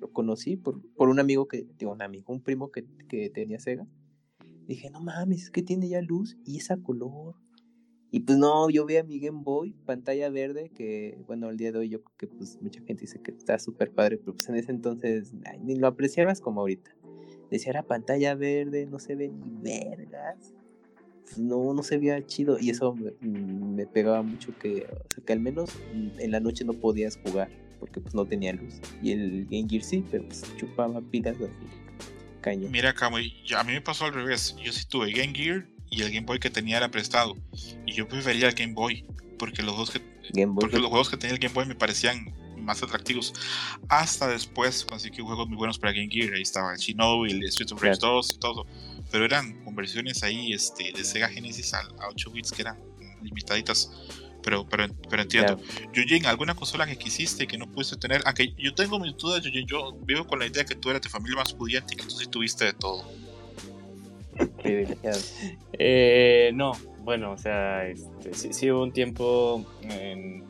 lo 0.00 0.12
conocí 0.12 0.56
por, 0.56 0.82
por 0.94 1.08
un 1.08 1.20
amigo 1.20 1.46
que, 1.46 1.66
digo, 1.78 1.92
un 1.92 2.02
amigo, 2.02 2.32
un 2.32 2.42
primo 2.42 2.70
que, 2.70 2.84
que 3.08 3.30
tenía 3.30 3.60
Sega, 3.60 3.86
dije, 4.66 4.90
no 4.90 5.00
mames, 5.00 5.44
es 5.44 5.50
que 5.50 5.62
tiene 5.62 5.88
ya 5.88 6.00
luz 6.00 6.36
y 6.44 6.58
esa 6.58 6.76
color. 6.76 7.36
Y 8.10 8.20
pues 8.20 8.38
no, 8.38 8.70
yo 8.70 8.86
vi 8.86 8.96
a 8.96 9.02
mi 9.02 9.18
Game 9.18 9.42
Boy, 9.42 9.74
pantalla 9.86 10.30
verde, 10.30 10.70
que 10.70 11.18
bueno, 11.26 11.48
al 11.48 11.56
día 11.56 11.72
de 11.72 11.78
hoy 11.80 11.88
yo 11.88 12.02
creo 12.02 12.16
que 12.16 12.26
pues 12.28 12.60
mucha 12.62 12.80
gente 12.82 13.02
dice 13.02 13.20
que 13.20 13.32
está 13.32 13.58
súper 13.58 13.92
padre, 13.92 14.18
pero 14.18 14.36
pues 14.36 14.48
en 14.48 14.54
ese 14.54 14.70
entonces 14.70 15.34
ni 15.60 15.74
lo 15.74 15.88
apreciabas 15.88 16.40
como 16.40 16.60
ahorita. 16.60 16.94
Decía, 17.50 17.70
era 17.70 17.82
pantalla 17.82 18.34
verde, 18.36 18.86
no 18.86 19.00
se 19.00 19.16
ve 19.16 19.28
ni 19.28 19.50
vergas 19.50 20.54
no, 21.36 21.74
no 21.74 21.82
se 21.82 21.98
veía 21.98 22.24
chido 22.26 22.58
y 22.58 22.70
eso 22.70 22.96
me, 23.20 23.86
pegaba 23.86 24.22
mucho 24.22 24.56
que, 24.58 24.86
o 24.90 25.14
sea, 25.14 25.24
que 25.24 25.32
al 25.32 25.40
menos 25.40 25.70
en 25.92 26.30
la 26.30 26.40
noche 26.40 26.64
no 26.64 26.72
podías 26.72 27.18
jugar 27.22 27.50
porque 27.80 28.00
pues 28.00 28.14
no 28.14 28.24
tenía 28.24 28.52
luz 28.52 28.74
y 29.02 29.12
el 29.12 29.44
Game 29.50 29.66
Gear 29.68 29.82
sí, 29.82 30.04
pero 30.10 30.24
pues 30.24 30.44
chupaba 30.56 31.00
pilas 31.00 31.36
así, 31.36 31.48
caño. 32.40 32.68
Mira, 32.70 32.94
Camuy, 32.94 33.34
a 33.56 33.64
mí 33.64 33.72
me 33.72 33.80
pasó 33.80 34.06
al 34.06 34.14
revés, 34.14 34.56
yo 34.62 34.72
sí 34.72 34.84
tuve 34.86 35.12
Game 35.12 35.34
Gear 35.34 35.66
y 35.90 36.02
el 36.02 36.12
Game 36.12 36.26
Boy 36.26 36.38
que 36.38 36.50
tenía 36.50 36.76
era 36.78 36.90
prestado 36.90 37.36
y 37.86 37.92
yo 37.92 38.08
prefería 38.08 38.48
el 38.48 38.54
Game 38.54 38.74
Boy 38.74 39.04
porque 39.38 39.62
los 39.62 39.74
juegos 39.74 39.90
que, 39.90 40.00
porque 40.54 40.78
los 40.78 40.88
juegos 40.88 41.10
que 41.10 41.16
tenía 41.16 41.34
el 41.34 41.40
Game 41.40 41.54
Boy 41.54 41.66
me 41.66 41.74
parecían 41.74 42.32
más 42.64 42.82
atractivos. 42.82 43.34
Hasta 43.88 44.26
después 44.28 44.84
conseguí 44.84 45.22
juegos 45.22 45.46
muy 45.48 45.56
buenos 45.56 45.78
para 45.78 45.92
Game 45.92 46.08
Gear. 46.08 46.32
Ahí 46.34 46.42
estaba 46.42 46.72
el 46.72 46.78
Shinobi, 46.78 47.30
el 47.30 47.44
Street 47.44 47.72
of 47.72 47.82
Rage 47.82 47.98
2 48.00 48.34
y 48.34 48.38
todo 48.38 48.66
pero 49.10 49.24
eran 49.24 49.64
conversiones 49.64 50.22
ahí 50.22 50.52
este, 50.52 50.92
de 50.92 51.04
Sega 51.04 51.28
Genesis 51.28 51.74
a, 51.74 51.82
8 52.08 52.30
bits 52.30 52.52
que 52.52 52.62
eran 52.62 52.78
limitaditas. 53.22 53.90
Pero, 54.42 54.66
pero, 54.68 54.86
pero 55.08 55.22
entiendo. 55.22 55.58
Yeah. 55.94 56.28
¿alguna 56.28 56.54
consola 56.54 56.86
que 56.86 56.96
quisiste 56.96 57.46
que 57.46 57.56
no 57.56 57.66
pudiste 57.66 57.96
tener? 57.96 58.20
Aunque 58.26 58.52
yo 58.58 58.74
tengo 58.74 58.98
mis 59.00 59.16
dudas, 59.16 59.42
Yujin, 59.42 59.66
yo 59.66 59.92
vivo 60.04 60.26
con 60.26 60.38
la 60.38 60.46
idea 60.46 60.64
que 60.64 60.74
tú 60.74 60.90
eras 60.90 61.00
de 61.00 61.08
familia 61.08 61.36
más 61.36 61.54
pudiente 61.54 61.94
y 61.94 61.96
que 61.96 62.04
tú 62.04 62.10
sí 62.10 62.26
tuviste 62.26 62.66
de 62.66 62.72
todo. 62.74 63.04
eh, 65.72 66.50
no, 66.54 66.72
bueno, 67.04 67.32
o 67.32 67.38
sea, 67.38 67.86
este, 67.86 68.52
sí, 68.52 68.70
hubo 68.70 68.82
un 68.82 68.92
tiempo 68.92 69.64
en, 69.82 70.44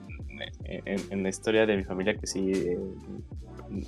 en, 0.75 1.23
la 1.23 1.29
historia 1.29 1.67
de 1.67 1.77
mi 1.77 1.85
familia 1.85 2.17
que 2.17 2.27
sí 2.27 2.51
eh, 2.53 2.79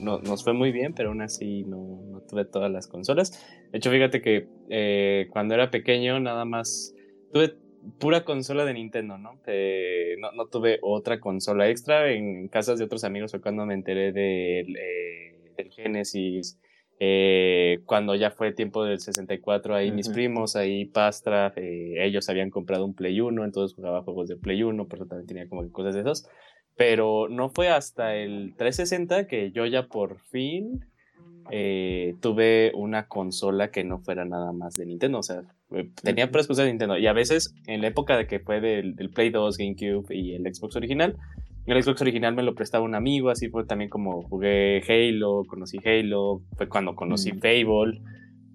no, 0.00 0.18
nos 0.20 0.44
fue 0.44 0.52
muy 0.52 0.72
bien, 0.72 0.94
pero 0.94 1.10
aún 1.10 1.22
así 1.22 1.64
no, 1.64 2.02
no, 2.10 2.20
tuve 2.22 2.44
todas 2.44 2.70
las 2.70 2.86
consolas. 2.86 3.44
De 3.70 3.78
hecho, 3.78 3.90
fíjate 3.90 4.20
que 4.20 4.48
eh, 4.68 5.28
cuando 5.30 5.54
era 5.54 5.70
pequeño 5.70 6.20
nada 6.20 6.44
más 6.44 6.94
tuve 7.32 7.54
pura 7.98 8.24
consola 8.24 8.64
de 8.64 8.74
Nintendo, 8.74 9.18
¿no? 9.18 9.40
Eh, 9.46 10.16
no, 10.18 10.32
no, 10.32 10.46
tuve 10.46 10.78
otra 10.82 11.20
consola 11.20 11.68
extra. 11.68 12.10
En 12.10 12.48
casas 12.48 12.78
de 12.78 12.84
otros 12.84 13.04
amigos 13.04 13.30
fue 13.30 13.40
cuando 13.40 13.66
me 13.66 13.74
enteré 13.74 14.12
del, 14.12 14.76
eh, 14.76 15.52
del 15.56 15.70
Genesis. 15.70 16.58
cuando 17.84 18.14
ya 18.14 18.30
fue 18.30 18.52
tiempo 18.52 18.84
del 18.84 19.00
64, 19.00 19.74
ahí 19.74 19.92
mis 19.92 20.08
primos, 20.08 20.56
ahí 20.56 20.86
Pastra, 20.86 21.52
ellos 21.56 22.28
habían 22.28 22.50
comprado 22.50 22.86
un 22.86 22.94
Play 22.94 23.20
1, 23.20 23.44
entonces 23.44 23.76
jugaba 23.76 24.02
juegos 24.02 24.28
de 24.28 24.36
Play 24.36 24.62
1, 24.62 24.88
pero 24.88 25.06
también 25.06 25.26
tenía 25.26 25.48
como 25.48 25.70
cosas 25.70 25.94
de 25.94 26.00
esos. 26.00 26.26
Pero 26.76 27.28
no 27.28 27.48
fue 27.48 27.68
hasta 27.68 28.14
el 28.14 28.54
360 28.56 29.26
que 29.26 29.50
yo 29.50 29.66
ya 29.66 29.86
por 29.86 30.18
fin 30.18 30.84
eh, 31.50 32.14
tuve 32.20 32.72
una 32.74 33.06
consola 33.06 33.70
que 33.70 33.84
no 33.84 33.98
fuera 33.98 34.24
nada 34.24 34.52
más 34.52 34.74
de 34.74 34.86
Nintendo. 34.86 35.18
O 35.18 35.22
sea, 35.22 35.42
eh, 35.72 35.90
tenía 36.02 36.30
puras 36.30 36.46
cosas 36.46 36.64
de 36.64 36.72
Nintendo. 36.72 36.98
Y 36.98 37.06
a 37.06 37.12
veces, 37.12 37.54
en 37.66 37.82
la 37.82 37.88
época 37.88 38.16
de 38.16 38.26
que 38.26 38.40
fue 38.40 38.60
del, 38.60 38.94
Play 39.14 39.30
2, 39.30 39.56
GameCube 39.56 40.14
y 40.14 40.34
el 40.34 40.42
Xbox 40.54 40.76
original, 40.76 41.16
el 41.66 41.82
Xbox 41.82 42.00
original 42.02 42.34
me 42.34 42.42
lo 42.42 42.54
prestaba 42.54 42.84
un 42.84 42.94
amigo, 42.94 43.30
así 43.30 43.48
fue 43.48 43.64
también 43.64 43.90
como 43.90 44.22
jugué 44.22 44.82
Halo, 44.88 45.42
conocí 45.48 45.78
Halo, 45.84 46.42
fue 46.56 46.68
cuando 46.68 46.94
conocí 46.94 47.32
mm. 47.32 47.38
Fable. 47.40 48.00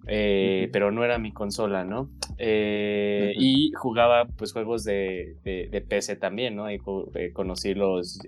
Eh, 0.07 0.69
pero 0.73 0.91
no 0.91 1.03
era 1.03 1.17
mi 1.19 1.31
consola, 1.31 1.83
¿no? 1.85 2.09
Eh, 2.37 3.33
y 3.37 3.71
jugaba 3.73 4.25
pues 4.25 4.51
juegos 4.51 4.83
de, 4.83 5.35
de, 5.43 5.81
PC 5.81 6.15
también, 6.15 6.55
¿no? 6.55 6.71
Y 6.71 6.81
eh, 7.15 7.31
conocí 7.33 7.73
los, 7.73 8.19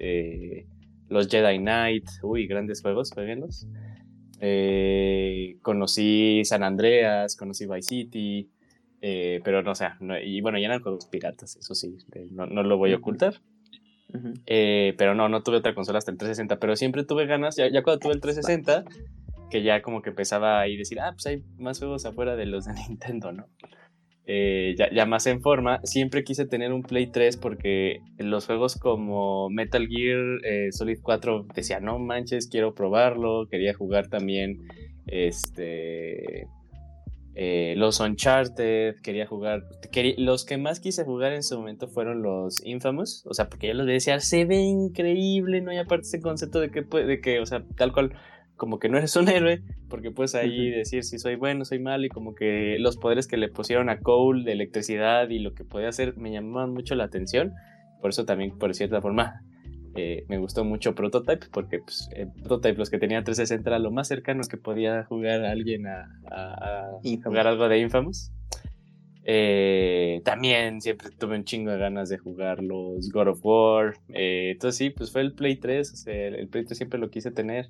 los 1.09 1.27
Jedi 1.27 1.57
Knight, 1.57 2.05
uy, 2.21 2.47
grandes 2.47 2.81
juegos, 2.81 3.11
jueguenlos. 3.11 3.67
conocí 5.61 6.45
San 6.45 6.63
Andreas, 6.63 7.35
conocí 7.35 7.65
Vice 7.65 7.81
City, 7.87 8.49
pero 9.01 9.63
no, 9.63 9.71
o 9.71 9.75
sea, 9.75 9.97
y 10.23 10.41
bueno, 10.41 10.59
ya 10.59 10.67
eran 10.67 10.81
juegos 10.81 11.07
piratas, 11.07 11.55
eso 11.55 11.73
sí, 11.73 11.97
no, 12.31 12.45
no 12.45 12.61
lo 12.63 12.77
voy 12.77 12.93
a 12.93 12.97
ocultar. 12.97 13.41
pero 14.45 15.15
no, 15.15 15.27
no 15.27 15.41
tuve 15.41 15.57
otra 15.57 15.73
consola 15.73 15.97
hasta 15.97 16.11
el 16.11 16.17
360, 16.17 16.59
pero 16.59 16.75
siempre 16.75 17.03
tuve 17.03 17.25
ganas, 17.25 17.55
ya, 17.55 17.67
ya 17.67 17.81
cuando 17.81 17.99
tuve 17.99 18.13
el 18.13 18.21
360 18.21 18.85
que 19.53 19.61
ya 19.61 19.83
como 19.83 20.01
que 20.01 20.09
empezaba 20.09 20.61
a 20.61 20.63
decir, 20.63 20.99
ah, 20.99 21.11
pues 21.11 21.27
hay 21.27 21.43
más 21.59 21.77
juegos 21.77 22.07
afuera 22.07 22.35
de 22.35 22.47
los 22.47 22.65
de 22.65 22.73
Nintendo, 22.89 23.31
¿no? 23.31 23.45
Eh, 24.25 24.73
ya, 24.77 25.05
más 25.05 25.27
en 25.27 25.41
forma, 25.41 25.79
siempre 25.83 26.23
quise 26.23 26.47
tener 26.47 26.73
un 26.73 26.81
Play 26.81 27.11
3 27.11 27.37
porque 27.37 27.99
los 28.17 28.47
juegos 28.47 28.77
como 28.77 29.51
Metal 29.51 29.85
Gear 29.87 30.23
eh, 30.43 30.71
Solid 30.71 30.97
4 31.03 31.45
decía, 31.53 31.79
no 31.81 31.99
manches, 31.99 32.47
quiero 32.47 32.73
probarlo, 32.73 33.47
quería 33.47 33.75
jugar 33.75 34.07
también 34.07 34.57
este 35.05 36.47
eh, 37.35 37.73
los 37.77 37.99
Uncharted, 37.99 38.95
quería 39.01 39.25
jugar. 39.25 39.63
los 40.17 40.45
que 40.45 40.57
más 40.57 40.79
quise 40.79 41.03
jugar 41.03 41.33
en 41.33 41.41
su 41.41 41.57
momento 41.57 41.87
fueron 41.87 42.21
los 42.21 42.63
Infamous. 42.65 43.25
O 43.25 43.33
sea, 43.33 43.49
porque 43.49 43.67
ya 43.67 43.73
los 43.73 43.87
decía, 43.87 44.19
se 44.19 44.45
ve 44.45 44.61
increíble, 44.61 45.61
¿no? 45.61 45.71
hay 45.71 45.77
aparte 45.77 46.05
ese 46.05 46.21
concepto 46.21 46.59
de 46.59 46.69
que, 46.69 46.81
de 46.81 47.21
que, 47.21 47.39
o 47.39 47.45
sea, 47.45 47.63
tal 47.75 47.91
cual, 47.91 48.13
como 48.55 48.79
que 48.79 48.89
no 48.89 48.97
eres 48.97 49.15
un 49.15 49.29
héroe, 49.29 49.61
porque 49.89 50.11
puedes 50.11 50.35
ahí 50.35 50.69
decir 50.69 51.03
si 51.03 51.19
soy 51.19 51.35
bueno, 51.35 51.65
soy 51.65 51.79
malo, 51.79 52.05
y 52.05 52.09
como 52.09 52.35
que 52.35 52.77
los 52.79 52.97
poderes 52.97 53.27
que 53.27 53.37
le 53.37 53.49
pusieron 53.49 53.89
a 53.89 53.99
Cole 53.99 54.43
de 54.43 54.51
electricidad 54.53 55.29
y 55.29 55.39
lo 55.39 55.53
que 55.53 55.63
podía 55.65 55.89
hacer 55.89 56.17
me 56.17 56.31
llamaban 56.31 56.73
mucho 56.73 56.95
la 56.95 57.05
atención. 57.05 57.53
Por 58.01 58.11
eso 58.11 58.25
también, 58.25 58.57
por 58.57 58.73
cierta 58.75 59.01
forma, 59.01 59.41
eh, 59.95 60.25
me 60.27 60.39
gustó 60.39 60.65
mucho 60.65 60.95
Prototype, 60.95 61.47
porque 61.51 61.79
pues, 61.79 62.09
Prototype, 62.39 62.77
los 62.77 62.89
que 62.89 62.97
tenían 62.97 63.23
360 63.23 63.69
era 63.69 63.79
lo 63.79 63.91
más 63.91 64.07
cercano 64.07 64.41
que 64.49 64.57
podía 64.57 65.03
jugar 65.03 65.45
alguien 65.45 65.85
a, 65.87 66.09
jugar 67.23 67.47
algo 67.47 67.67
de 67.69 67.79
Infamous. 67.79 68.31
Eh, 69.25 70.21
también 70.25 70.81
siempre 70.81 71.09
tuve 71.17 71.37
un 71.37 71.45
chingo 71.45 71.71
de 71.71 71.77
ganas 71.77 72.09
de 72.09 72.17
jugar 72.17 72.61
los 72.61 73.09
God 73.09 73.29
of 73.29 73.39
War. 73.43 73.93
Eh, 74.09 74.51
entonces 74.53 74.77
sí, 74.77 74.89
pues 74.89 75.11
fue 75.11 75.21
el 75.21 75.33
Play 75.33 75.57
3. 75.57 76.07
el, 76.07 76.47
Play 76.49 76.65
3 76.65 76.77
siempre 76.77 76.99
lo 76.99 77.09
quise 77.09 77.31
tener. 77.31 77.69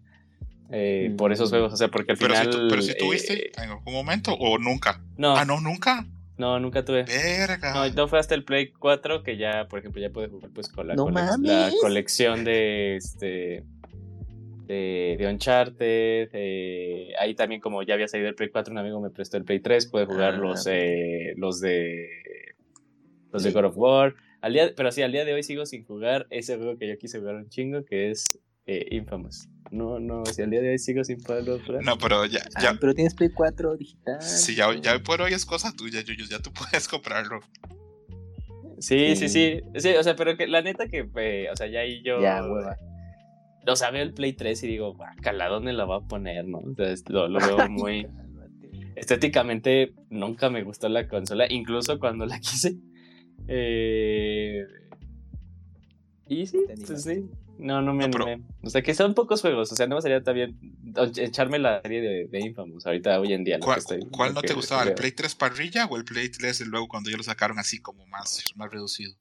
Por 1.17 1.31
esos 1.31 1.49
mm. 1.49 1.51
juegos, 1.51 1.73
o 1.73 1.77
sea, 1.77 1.89
porque 1.89 2.13
al 2.13 2.17
final. 2.17 2.67
pero 2.69 2.81
si 2.81 2.97
tuviste 2.97 3.51
en 3.61 3.69
algún 3.69 3.93
momento 3.93 4.33
o 4.33 4.57
nunca. 4.57 5.01
No. 5.17 5.35
Ah, 5.35 5.45
no, 5.45 5.61
nunca. 5.61 6.05
No, 6.37 6.59
nunca 6.59 6.83
tuve. 6.83 7.03
Verga. 7.03 7.89
No, 7.95 8.07
fue 8.07 8.19
hasta 8.19 8.33
el 8.33 8.43
Play 8.43 8.71
4 8.71 9.23
que 9.23 9.37
ya, 9.37 9.67
por 9.69 9.79
ejemplo, 9.79 10.01
ya 10.01 10.09
pude 10.09 10.29
jugar 10.29 10.49
pues 10.51 10.67
con 10.67 10.87
la, 10.87 10.95
la 10.95 11.71
colección 11.79 12.43
de 12.43 12.95
este 12.95 13.63
de, 14.65 15.15
de 15.17 15.27
Uncharted. 15.27 16.29
ahí 17.19 17.35
también, 17.35 17.61
como 17.61 17.83
ya 17.83 17.93
había 17.93 18.07
salido 18.07 18.29
el 18.29 18.35
Play 18.35 18.49
4, 18.49 18.71
un 18.71 18.77
amigo 18.77 18.99
me 18.99 19.09
prestó 19.09 19.37
el 19.37 19.43
Play 19.43 19.59
3, 19.59 19.87
pude 19.87 20.05
jugar 20.05 20.35
ah, 20.35 20.37
los, 20.37 20.67
eh, 20.67 21.33
los 21.37 21.59
de 21.59 22.09
los 23.31 23.43
de 23.43 23.51
God 23.51 23.65
of 23.65 23.77
War. 23.77 24.15
Al 24.41 24.53
día, 24.53 24.73
pero 24.75 24.91
sí, 24.91 25.01
al 25.01 25.11
día 25.11 25.25
de 25.25 25.33
hoy 25.33 25.43
sigo 25.43 25.65
sin 25.65 25.85
jugar 25.85 26.27
ese 26.29 26.57
juego 26.57 26.77
que 26.77 26.87
yo 26.87 26.97
quise 26.97 27.19
jugar 27.19 27.35
un 27.35 27.49
chingo, 27.49 27.85
que 27.85 28.11
es 28.11 28.39
eh, 28.65 28.87
Infamous. 28.91 29.47
No, 29.73 29.99
no, 29.99 30.23
si 30.27 30.43
al 30.43 30.51
día 30.51 30.61
de 30.61 30.69
hoy 30.69 30.77
sigo 30.77 31.03
sin 31.03 31.19
poderlo 31.19 31.57
comprar. 31.57 31.83
No, 31.83 31.97
pero 31.97 32.25
ya. 32.25 32.43
ya... 32.61 32.69
Ah, 32.69 32.77
pero 32.79 32.93
tienes 32.93 33.15
Play 33.15 33.31
4 33.31 33.75
digital. 33.75 34.21
Sí, 34.21 34.53
ya, 34.53 34.71
ya 34.79 34.99
por 34.99 35.19
hoy 35.19 35.33
es 35.33 35.47
cosa 35.47 35.73
tuya, 35.75 36.01
Yuyos. 36.01 36.29
Ya 36.29 36.37
tú 36.37 36.51
puedes 36.71 36.87
comprarlo. 36.87 37.39
Sí, 38.77 39.15
sí, 39.15 39.29
sí. 39.29 39.61
Sí, 39.75 39.95
o 39.95 40.03
sea, 40.03 40.15
pero 40.15 40.37
que 40.37 40.45
la 40.45 40.61
neta 40.61 40.87
que, 40.87 41.09
eh, 41.15 41.47
o 41.51 41.55
sea, 41.55 41.65
ya 41.65 41.79
ahí 41.79 42.03
yo. 42.03 42.21
Ya, 42.21 42.43
hueva. 42.43 42.77
O 43.65 43.75
sea, 43.75 43.89
veo 43.89 44.03
el 44.03 44.13
Play 44.13 44.33
3 44.33 44.61
y 44.63 44.67
digo, 44.67 44.95
¿a 45.01 45.47
dónde 45.47 45.73
la 45.73 45.85
va 45.85 45.97
a 45.97 46.01
poner, 46.01 46.45
no? 46.45 46.59
Entonces 46.63 47.03
lo, 47.09 47.27
lo 47.27 47.39
veo 47.39 47.67
muy. 47.69 48.05
Estéticamente 48.95 49.95
nunca 50.11 50.51
me 50.51 50.61
gustó 50.61 50.87
la 50.87 51.07
consola, 51.07 51.51
incluso 51.51 51.97
cuando 51.97 52.27
la 52.27 52.39
quise. 52.41 52.75
Eh... 53.47 54.65
Y 56.27 56.47
sí, 56.47 56.59
pues 56.85 57.03
sí. 57.03 57.29
No, 57.57 57.81
no 57.81 57.93
me 57.93 58.05
animé. 58.05 58.41
O 58.63 58.69
sea, 58.69 58.81
que 58.81 58.93
son 58.93 59.13
pocos 59.13 59.41
juegos. 59.41 59.71
O 59.71 59.75
sea, 59.75 59.87
no 59.87 59.95
me 59.95 60.01
sería 60.01 60.23
también 60.23 60.57
echarme 61.17 61.59
la 61.59 61.81
serie 61.81 62.01
de, 62.01 62.25
de 62.25 62.39
Infamous 62.39 62.85
ahorita, 62.85 63.19
hoy 63.19 63.33
en 63.33 63.43
día. 63.43 63.59
¿Cuál, 63.59 64.33
no 64.33 64.41
te 64.41 64.53
gustaba? 64.53 64.83
¿El 64.83 64.95
Play 64.95 65.11
3 65.11 65.35
parrilla 65.35 65.85
o 65.85 65.97
el 65.97 66.05
Play 66.05 66.29
3 66.29 66.67
luego 66.67 66.87
cuando 66.87 67.09
ya 67.09 67.17
lo 67.17 67.23
sacaron 67.23 67.59
así 67.59 67.79
como 67.79 68.05
más, 68.07 68.43
más 68.55 68.71
reducido? 68.71 69.15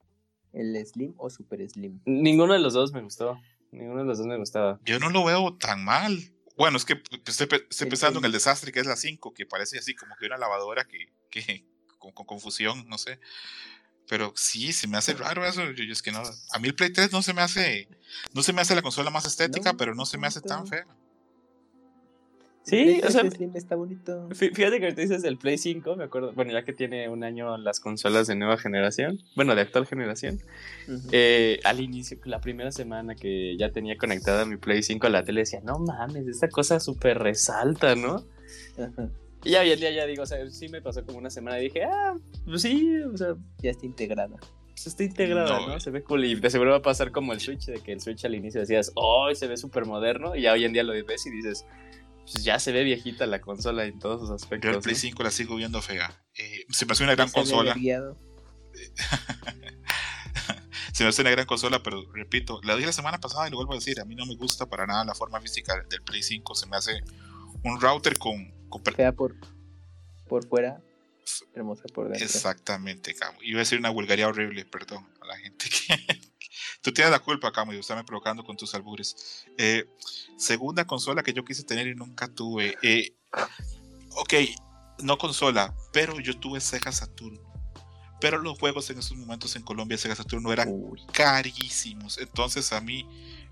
¿El 0.52 0.84
Slim 0.84 1.14
o 1.16 1.30
Super 1.30 1.68
Slim? 1.68 2.00
Ninguno 2.04 2.52
de 2.52 2.58
los 2.58 2.74
dos 2.74 2.92
me 2.92 3.02
gustó. 3.02 3.38
Ninguno 3.70 4.00
de 4.00 4.06
los 4.06 4.18
dos 4.18 4.26
me 4.26 4.36
gustaba. 4.36 4.80
Yo 4.84 4.98
no 4.98 5.10
lo 5.10 5.24
veo 5.24 5.54
tan 5.56 5.84
mal. 5.84 6.18
Bueno, 6.56 6.76
es 6.76 6.84
que 6.84 7.02
estoy, 7.26 7.46
pensando 7.88 8.18
en 8.18 8.26
el 8.26 8.32
desastre 8.32 8.72
que 8.72 8.80
es 8.80 8.86
la 8.86 8.96
5, 8.96 9.32
que 9.32 9.46
parece 9.46 9.78
así 9.78 9.94
como 9.94 10.14
que 10.16 10.26
una 10.26 10.36
lavadora 10.36 10.84
que, 10.84 11.08
que 11.30 11.64
con 11.98 12.12
confusión, 12.12 12.86
no 12.88 12.98
sé. 12.98 13.18
Pero 14.08 14.32
sí, 14.36 14.72
se 14.72 14.86
me 14.88 14.96
hace 14.96 15.14
raro 15.14 15.44
eso. 15.46 15.62
Yo, 15.70 15.92
es 15.92 16.02
que 16.02 16.12
no. 16.12 16.22
A 16.52 16.58
mí 16.58 16.68
el 16.68 16.74
Play 16.74 16.92
3 16.92 17.12
no 17.12 17.22
se 17.22 17.32
me 17.32 17.42
hace. 17.42 17.88
No 18.34 18.42
se 18.42 18.52
me 18.52 18.60
hace 18.60 18.74
la 18.74 18.82
consola 18.82 19.10
más 19.10 19.24
estética, 19.24 19.74
pero 19.74 19.94
no 19.94 20.04
se 20.06 20.18
me 20.18 20.26
hace 20.26 20.40
tan 20.40 20.66
fea. 20.66 20.86
Sí, 22.64 23.00
o 23.04 23.10
sea, 23.10 23.22
está 23.54 23.74
bonito. 23.74 24.28
Fíjate 24.30 24.78
que 24.78 24.84
ahorita 24.84 25.02
dices 25.02 25.22
del 25.22 25.36
Play 25.36 25.58
5, 25.58 25.96
me 25.96 26.04
acuerdo, 26.04 26.32
bueno, 26.32 26.52
ya 26.52 26.64
que 26.64 26.72
tiene 26.72 27.08
un 27.08 27.24
año 27.24 27.56
las 27.56 27.80
consolas 27.80 28.28
de 28.28 28.36
nueva 28.36 28.56
generación, 28.56 29.20
bueno, 29.34 29.56
de 29.56 29.62
actual 29.62 29.86
generación, 29.86 30.40
eh, 31.10 31.58
al 31.64 31.80
inicio, 31.80 32.18
la 32.24 32.40
primera 32.40 32.70
semana 32.70 33.16
que 33.16 33.56
ya 33.58 33.72
tenía 33.72 33.96
conectada 33.98 34.44
mi 34.44 34.58
Play 34.58 34.84
5 34.84 35.08
a 35.08 35.10
la 35.10 35.24
tele, 35.24 35.40
decía, 35.40 35.60
no 35.64 35.80
mames, 35.80 36.28
esta 36.28 36.48
cosa 36.48 36.78
súper 36.78 37.18
resalta, 37.18 37.96
¿no? 37.96 38.24
Ajá. 38.78 39.10
Y 39.44 39.50
ya 39.50 39.60
hoy 39.60 39.72
en 39.72 39.80
día 39.80 39.90
ya 39.90 40.06
digo, 40.06 40.22
o 40.22 40.26
sea, 40.26 40.48
sí 40.50 40.68
me 40.68 40.80
pasó 40.80 41.04
como 41.04 41.18
una 41.18 41.30
semana 41.30 41.58
y 41.60 41.64
dije, 41.64 41.84
ah, 41.84 42.14
pues 42.44 42.62
sí, 42.62 43.00
o 43.02 43.16
sea. 43.16 43.34
Ya 43.58 43.70
está 43.70 43.86
integrada. 43.86 44.36
Pues 44.68 44.86
está 44.86 45.04
integrada, 45.04 45.66
no, 45.66 45.80
Se 45.80 45.90
ve 45.90 46.02
cool. 46.02 46.24
Y 46.24 46.34
de 46.34 46.50
seguro 46.50 46.70
va 46.70 46.78
a 46.78 46.82
pasar 46.82 47.12
como 47.12 47.32
el 47.32 47.40
Switch, 47.40 47.66
de 47.66 47.80
que 47.80 47.92
el 47.92 48.00
Switch 48.00 48.24
al 48.24 48.34
inicio 48.34 48.60
decías, 48.60 48.92
oh, 48.94 49.28
se 49.34 49.46
ve 49.46 49.56
súper 49.56 49.84
moderno. 49.84 50.36
Y 50.36 50.42
ya 50.42 50.52
hoy 50.52 50.64
en 50.64 50.72
día 50.72 50.82
lo 50.82 50.92
ves 50.92 51.26
y 51.26 51.30
dices, 51.30 51.66
pues 52.22 52.44
ya 52.44 52.58
se 52.58 52.72
ve 52.72 52.84
viejita 52.84 53.26
la 53.26 53.40
consola 53.40 53.84
en 53.84 53.98
todos 53.98 54.20
sus 54.20 54.30
aspectos. 54.30 54.70
Yo 54.70 54.76
el 54.76 54.82
Play 54.82 54.94
5 54.94 55.22
la 55.22 55.30
sigo 55.30 55.56
viendo 55.56 55.82
fea. 55.82 56.22
Eh, 56.34 56.64
se 56.70 56.86
me 56.86 56.92
hace 56.92 57.04
una 57.04 57.14
gran 57.14 57.30
consola. 57.30 57.74
se 60.92 61.04
me 61.04 61.10
hace 61.10 61.22
una 61.22 61.30
gran 61.30 61.46
consola, 61.46 61.82
pero 61.82 62.10
repito, 62.12 62.60
la 62.62 62.74
dije 62.74 62.86
la 62.86 62.92
semana 62.92 63.18
pasada 63.18 63.48
y 63.48 63.50
lo 63.50 63.56
vuelvo 63.56 63.72
a 63.72 63.76
decir, 63.76 64.00
a 64.00 64.04
mí 64.04 64.14
no 64.14 64.24
me 64.24 64.36
gusta 64.36 64.66
para 64.66 64.86
nada 64.86 65.04
la 65.04 65.14
forma 65.14 65.40
física 65.40 65.74
del 65.90 66.02
Play 66.02 66.22
5, 66.22 66.54
se 66.54 66.66
me 66.66 66.76
hace 66.76 67.02
un 67.64 67.80
router 67.80 68.18
con 68.18 68.54
Fea 68.80 69.12
por, 69.12 69.34
por 70.28 70.46
fuera, 70.46 70.80
hermosa 71.54 71.84
por 71.92 72.08
dentro. 72.08 72.24
Exactamente, 72.24 73.14
Camo. 73.14 73.38
Iba 73.42 73.58
a 73.58 73.60
decir 73.60 73.78
una 73.78 73.90
vulgaridad 73.90 74.30
horrible, 74.30 74.64
perdón 74.64 75.06
a 75.20 75.26
la 75.26 75.36
gente 75.38 75.66
que. 75.68 76.20
Tú 76.82 76.92
tienes 76.92 77.12
la 77.12 77.20
culpa, 77.20 77.52
Camo, 77.52 77.72
y 77.72 77.76
me 77.76 78.04
provocando 78.04 78.44
con 78.44 78.56
tus 78.56 78.74
albures. 78.74 79.46
Eh, 79.56 79.84
segunda 80.36 80.84
consola 80.84 81.22
que 81.22 81.32
yo 81.32 81.44
quise 81.44 81.62
tener 81.62 81.86
y 81.86 81.94
nunca 81.94 82.28
tuve. 82.28 82.76
Eh, 82.82 83.14
ok, 84.16 84.34
no 85.02 85.16
consola, 85.16 85.74
pero 85.92 86.18
yo 86.20 86.38
tuve 86.38 86.60
Sega 86.60 86.90
Saturn. 86.90 87.38
Pero 88.20 88.38
los 88.38 88.58
juegos 88.58 88.88
en 88.90 88.98
esos 88.98 89.16
momentos 89.16 89.56
en 89.56 89.62
Colombia, 89.62 89.96
Sega 89.98 90.14
Saturn, 90.14 90.42
no 90.42 90.52
eran 90.52 90.68
carísimos. 91.12 92.18
Entonces 92.18 92.72
a 92.72 92.80
mí, 92.80 93.06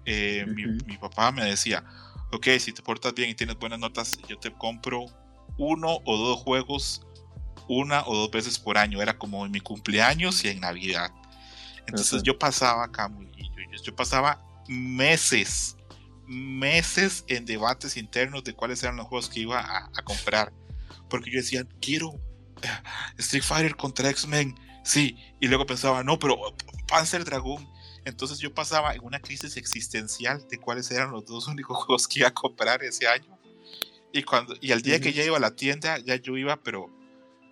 eh, 0.04 0.44
mi, 0.48 0.66
mi, 0.86 0.98
papá 0.98 1.32
me 1.32 1.44
decía, 1.44 1.84
ok, 2.32 2.46
si 2.58 2.72
te 2.72 2.82
portas 2.82 3.14
bien 3.14 3.30
y 3.30 3.34
tienes 3.34 3.58
buenas 3.58 3.78
notas, 3.78 4.18
yo 4.28 4.38
te 4.38 4.52
compro 4.52 5.06
uno 5.58 5.98
o 6.04 6.16
dos 6.16 6.38
juegos 6.40 7.02
una 7.68 8.02
o 8.06 8.16
dos 8.16 8.30
veces 8.30 8.58
por 8.58 8.76
año. 8.78 9.00
Era 9.00 9.16
como 9.16 9.46
en 9.46 9.52
mi 9.52 9.60
cumpleaños 9.60 10.44
y 10.44 10.48
en 10.48 10.60
Navidad. 10.60 11.12
Entonces 11.86 12.22
yo 12.22 12.38
pasaba 12.38 12.84
acá, 12.84 13.10
yo, 13.36 13.82
yo, 13.82 13.96
pasaba 13.96 14.42
meses, 14.68 15.76
meses 16.26 17.24
en 17.28 17.44
debates 17.44 17.96
internos 17.96 18.44
de 18.44 18.54
cuáles 18.54 18.82
eran 18.82 18.96
los 18.96 19.06
juegos 19.06 19.28
que 19.28 19.40
iba 19.40 19.60
a, 19.60 20.02
comprar. 20.02 20.52
Porque 21.08 21.30
yo 21.30 21.38
decía, 21.38 21.66
quiero 21.80 22.14
eh, 22.62 22.68
Street 23.18 23.42
Fighter 23.42 23.76
contra 23.76 24.10
X-Men. 24.10 24.58
Sí, 24.84 25.16
y 25.40 25.48
luego 25.48 25.66
pensaba, 25.66 26.02
no, 26.02 26.18
pero 26.18 26.38
Panzer 26.88 27.24
Dragon 27.24 27.68
entonces 28.04 28.38
yo 28.38 28.52
pasaba 28.52 28.94
en 28.94 29.04
una 29.04 29.20
crisis 29.20 29.56
existencial 29.56 30.46
de 30.48 30.58
cuáles 30.58 30.90
eran 30.90 31.10
los 31.10 31.24
dos 31.24 31.48
únicos 31.48 31.76
juegos 31.84 32.08
que 32.08 32.20
iba 32.20 32.28
a 32.28 32.34
comprar 32.34 32.82
ese 32.82 33.06
año. 33.06 33.38
Y, 34.12 34.22
cuando, 34.22 34.54
y 34.60 34.72
al 34.72 34.82
día 34.82 35.00
que 35.00 35.12
ya 35.12 35.24
iba 35.24 35.36
a 35.36 35.40
la 35.40 35.54
tienda, 35.54 35.98
ya 35.98 36.16
yo 36.16 36.36
iba, 36.36 36.56
pero 36.62 36.90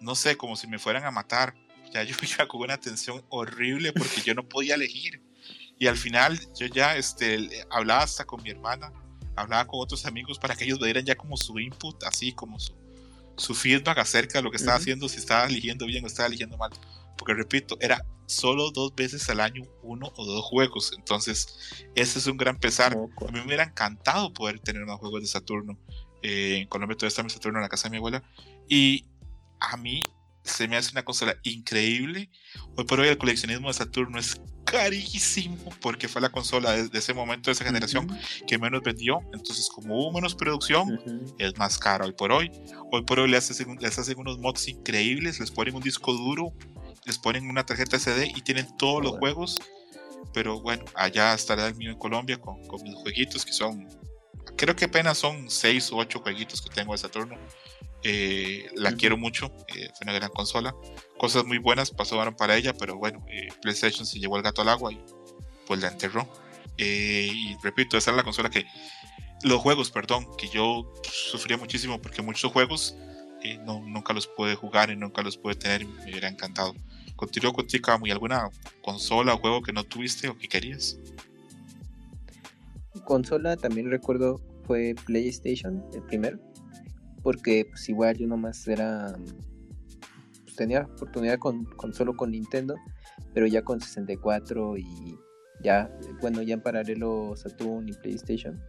no 0.00 0.14
sé, 0.14 0.36
como 0.36 0.56
si 0.56 0.66
me 0.66 0.78
fueran 0.78 1.04
a 1.04 1.10
matar. 1.10 1.54
Ya 1.92 2.02
yo 2.02 2.16
iba 2.22 2.46
con 2.48 2.62
una 2.62 2.78
tensión 2.78 3.24
horrible 3.28 3.92
porque 3.92 4.20
yo 4.22 4.34
no 4.34 4.48
podía 4.48 4.74
elegir. 4.74 5.22
Y 5.78 5.86
al 5.86 5.96
final 5.96 6.38
yo 6.56 6.66
ya 6.66 6.96
este, 6.96 7.64
hablaba 7.70 8.02
hasta 8.02 8.24
con 8.24 8.42
mi 8.42 8.50
hermana, 8.50 8.92
hablaba 9.36 9.66
con 9.66 9.80
otros 9.80 10.04
amigos 10.06 10.38
para 10.38 10.56
que 10.56 10.64
ellos 10.64 10.80
me 10.80 10.86
dieran 10.86 11.04
ya 11.04 11.14
como 11.14 11.36
su 11.36 11.58
input, 11.60 12.02
así 12.02 12.32
como 12.32 12.58
su, 12.58 12.74
su 13.36 13.54
feedback 13.54 13.98
acerca 13.98 14.38
de 14.38 14.42
lo 14.42 14.50
que 14.50 14.56
estaba 14.56 14.76
haciendo, 14.76 15.08
si 15.08 15.18
estaba 15.18 15.46
eligiendo 15.46 15.86
bien 15.86 16.02
o 16.02 16.08
estaba 16.08 16.26
eligiendo 16.26 16.56
mal. 16.56 16.72
Porque 17.18 17.34
repito, 17.34 17.76
era 17.80 18.04
solo 18.26 18.70
dos 18.70 18.94
veces 18.94 19.28
al 19.30 19.40
año 19.40 19.62
uno 19.82 20.12
o 20.16 20.24
dos 20.24 20.44
juegos. 20.44 20.92
Entonces, 20.96 21.58
ese 21.94 22.18
es 22.18 22.26
un 22.26 22.36
gran 22.36 22.58
pesar. 22.58 22.92
A 22.94 22.96
mí 22.96 23.32
me 23.32 23.44
hubiera 23.44 23.64
encantado 23.64 24.32
poder 24.32 24.60
tener 24.60 24.84
más 24.86 24.98
juegos 24.98 25.20
de 25.20 25.26
Saturno. 25.26 25.78
Eh, 26.22 26.58
en 26.62 26.68
Colombia 26.68 26.96
todavía 26.96 27.08
está 27.08 27.22
mi 27.22 27.30
Saturno 27.30 27.58
en 27.58 27.62
la 27.62 27.68
casa 27.68 27.88
de 27.88 27.92
mi 27.92 27.96
abuela. 27.96 28.22
Y 28.68 29.04
a 29.60 29.76
mí 29.76 30.02
se 30.42 30.68
me 30.68 30.76
hace 30.76 30.92
una 30.92 31.04
consola 31.04 31.36
increíble. 31.42 32.30
Hoy 32.76 32.84
por 32.84 33.00
hoy 33.00 33.08
el 33.08 33.18
coleccionismo 33.18 33.68
de 33.68 33.74
Saturno 33.74 34.18
es 34.18 34.40
carísimo 34.64 35.56
porque 35.80 36.08
fue 36.08 36.20
la 36.20 36.30
consola 36.30 36.72
de, 36.72 36.98
ese 36.98 37.14
momento, 37.14 37.48
de 37.48 37.52
esa 37.52 37.64
generación, 37.64 38.08
que 38.46 38.58
menos 38.58 38.82
vendió. 38.82 39.20
Entonces, 39.32 39.68
como 39.68 39.98
hubo 39.98 40.12
menos 40.12 40.34
producción, 40.34 41.00
es 41.38 41.56
más 41.56 41.78
caro 41.78 42.04
hoy 42.04 42.12
por 42.12 42.32
hoy. 42.32 42.50
Hoy 42.92 43.02
por 43.02 43.20
hoy 43.20 43.30
les 43.30 43.50
hacen, 43.50 43.78
les 43.80 43.98
hacen 43.98 44.18
unos 44.18 44.38
mods 44.38 44.68
increíbles, 44.68 45.40
les 45.40 45.50
ponen 45.50 45.74
un 45.74 45.82
disco 45.82 46.12
duro 46.12 46.52
les 47.04 47.18
ponen 47.18 47.48
una 47.48 47.64
tarjeta 47.64 47.98
CD 47.98 48.32
y 48.34 48.42
tienen 48.42 48.76
todos 48.76 49.02
los 49.02 49.12
juegos. 49.12 49.56
Pero 50.32 50.60
bueno, 50.60 50.84
allá 50.94 51.34
estará 51.34 51.66
el 51.66 51.74
mío 51.76 51.90
en 51.90 51.98
Colombia 51.98 52.38
con, 52.40 52.60
mis 52.82 52.94
jueguitos 52.96 53.44
que 53.44 53.52
son, 53.52 53.88
creo 54.56 54.76
que 54.76 54.86
apenas 54.86 55.18
son 55.18 55.50
6 55.50 55.92
o 55.92 55.96
8 55.96 56.20
jueguitos 56.20 56.62
que 56.62 56.70
tengo 56.70 56.92
de 56.92 56.98
Saturno. 56.98 57.36
Eh, 58.04 58.70
la 58.76 58.92
quiero 58.92 59.16
mucho, 59.16 59.52
eh, 59.68 59.88
fue 59.94 60.04
una 60.04 60.12
gran 60.12 60.30
consola. 60.30 60.74
Cosas 61.18 61.44
muy 61.44 61.58
buenas 61.58 61.90
pasaron 61.90 62.34
para 62.36 62.56
ella, 62.56 62.72
pero 62.72 62.96
bueno, 62.96 63.24
eh, 63.28 63.48
PlayStation 63.60 64.06
se 64.06 64.20
llevó 64.20 64.36
el 64.36 64.42
gato 64.42 64.62
al 64.62 64.68
agua 64.68 64.92
y 64.92 65.00
pues 65.66 65.80
la 65.80 65.88
enterró. 65.88 66.28
y 66.76 67.56
repito, 67.62 67.96
esa 67.96 68.10
es 68.10 68.16
la 68.16 68.22
consola 68.22 68.50
que. 68.50 68.66
Los 69.44 69.60
juegos, 69.60 69.92
perdón, 69.92 70.26
que 70.36 70.48
yo 70.48 70.92
sufría 71.12 71.56
muchísimo 71.56 72.00
porque 72.02 72.22
muchos 72.22 72.50
juegos 72.50 72.96
no, 73.64 73.80
nunca 73.80 74.12
los 74.12 74.26
pude 74.26 74.56
jugar 74.56 74.90
y 74.90 74.96
nunca 74.96 75.22
los 75.22 75.36
pude 75.36 75.54
tener 75.54 75.82
y 75.82 75.86
me 75.86 76.02
hubiera 76.02 76.28
encantado. 76.28 76.74
Continúo 77.18 77.52
contigo, 77.52 77.90
¿hay 78.04 78.12
alguna 78.12 78.48
consola 78.80 79.34
o 79.34 79.38
juego 79.38 79.60
que 79.60 79.72
no 79.72 79.82
tuviste 79.82 80.28
o 80.28 80.38
que 80.38 80.46
querías? 80.46 81.00
Consola 83.04 83.56
también 83.56 83.90
recuerdo 83.90 84.40
fue 84.64 84.94
PlayStation, 85.04 85.84
el 85.92 86.02
primero 86.04 86.38
porque 87.24 87.66
pues 87.68 87.88
igual 87.88 88.16
yo 88.16 88.28
nomás 88.28 88.66
era 88.68 89.18
pues, 90.44 90.54
tenía 90.54 90.82
oportunidad 90.82 91.38
con, 91.38 91.66
solo 91.92 92.16
con 92.16 92.30
Nintendo 92.30 92.76
pero 93.34 93.48
ya 93.48 93.62
con 93.62 93.80
64 93.80 94.76
y 94.76 95.18
ya 95.60 95.90
bueno 96.20 96.42
ya 96.42 96.54
en 96.54 96.62
paralelo 96.62 97.34
Saturn 97.36 97.88
y 97.88 97.92
PlayStation 97.94 98.62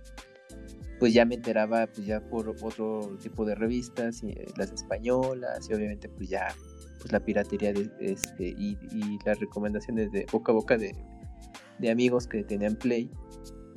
pues 1.00 1.14
ya 1.14 1.26
me 1.26 1.36
enteraba 1.36 1.86
pues 1.86 2.08
ya 2.08 2.20
por 2.20 2.50
otro 2.50 3.16
tipo 3.22 3.46
de 3.46 3.54
revistas 3.54 4.24
y, 4.24 4.32
eh, 4.32 4.48
las 4.58 4.72
españolas 4.72 5.70
y 5.70 5.74
obviamente 5.76 6.10
pues 6.10 6.30
ya 6.30 6.48
pues 7.00 7.12
la 7.12 7.20
piratería 7.20 7.74
de, 7.74 7.90
este 8.00 8.50
y, 8.58 8.78
las 9.26 9.40
recomendaciones 9.40 10.12
de 10.12 10.26
boca 10.32 10.52
a 10.52 10.56
boca 10.56 10.78
de, 10.78 10.96
de 11.80 11.90
amigos 11.90 12.28
que 12.28 12.44
tenían 12.44 12.76
Play 12.76 13.10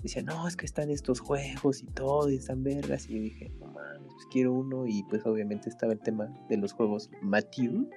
decían 0.02 0.26
no 0.26 0.48
es 0.48 0.56
que 0.56 0.66
están 0.66 0.90
estos 0.90 1.20
juegos 1.20 1.82
y 1.82 1.86
todo 1.86 2.28
y 2.28 2.36
están 2.36 2.62
vergas 2.64 3.08
y 3.08 3.14
yo 3.14 3.22
dije 3.22 3.52
no 3.60 3.72
pues 4.12 4.26
quiero 4.30 4.52
uno 4.52 4.86
y 4.86 5.02
pues 5.04 5.24
obviamente 5.26 5.68
estaba 5.68 5.92
el 5.92 6.00
tema 6.00 6.32
de 6.48 6.56
los 6.56 6.72
juegos 6.72 7.10
Matthew, 7.22 7.88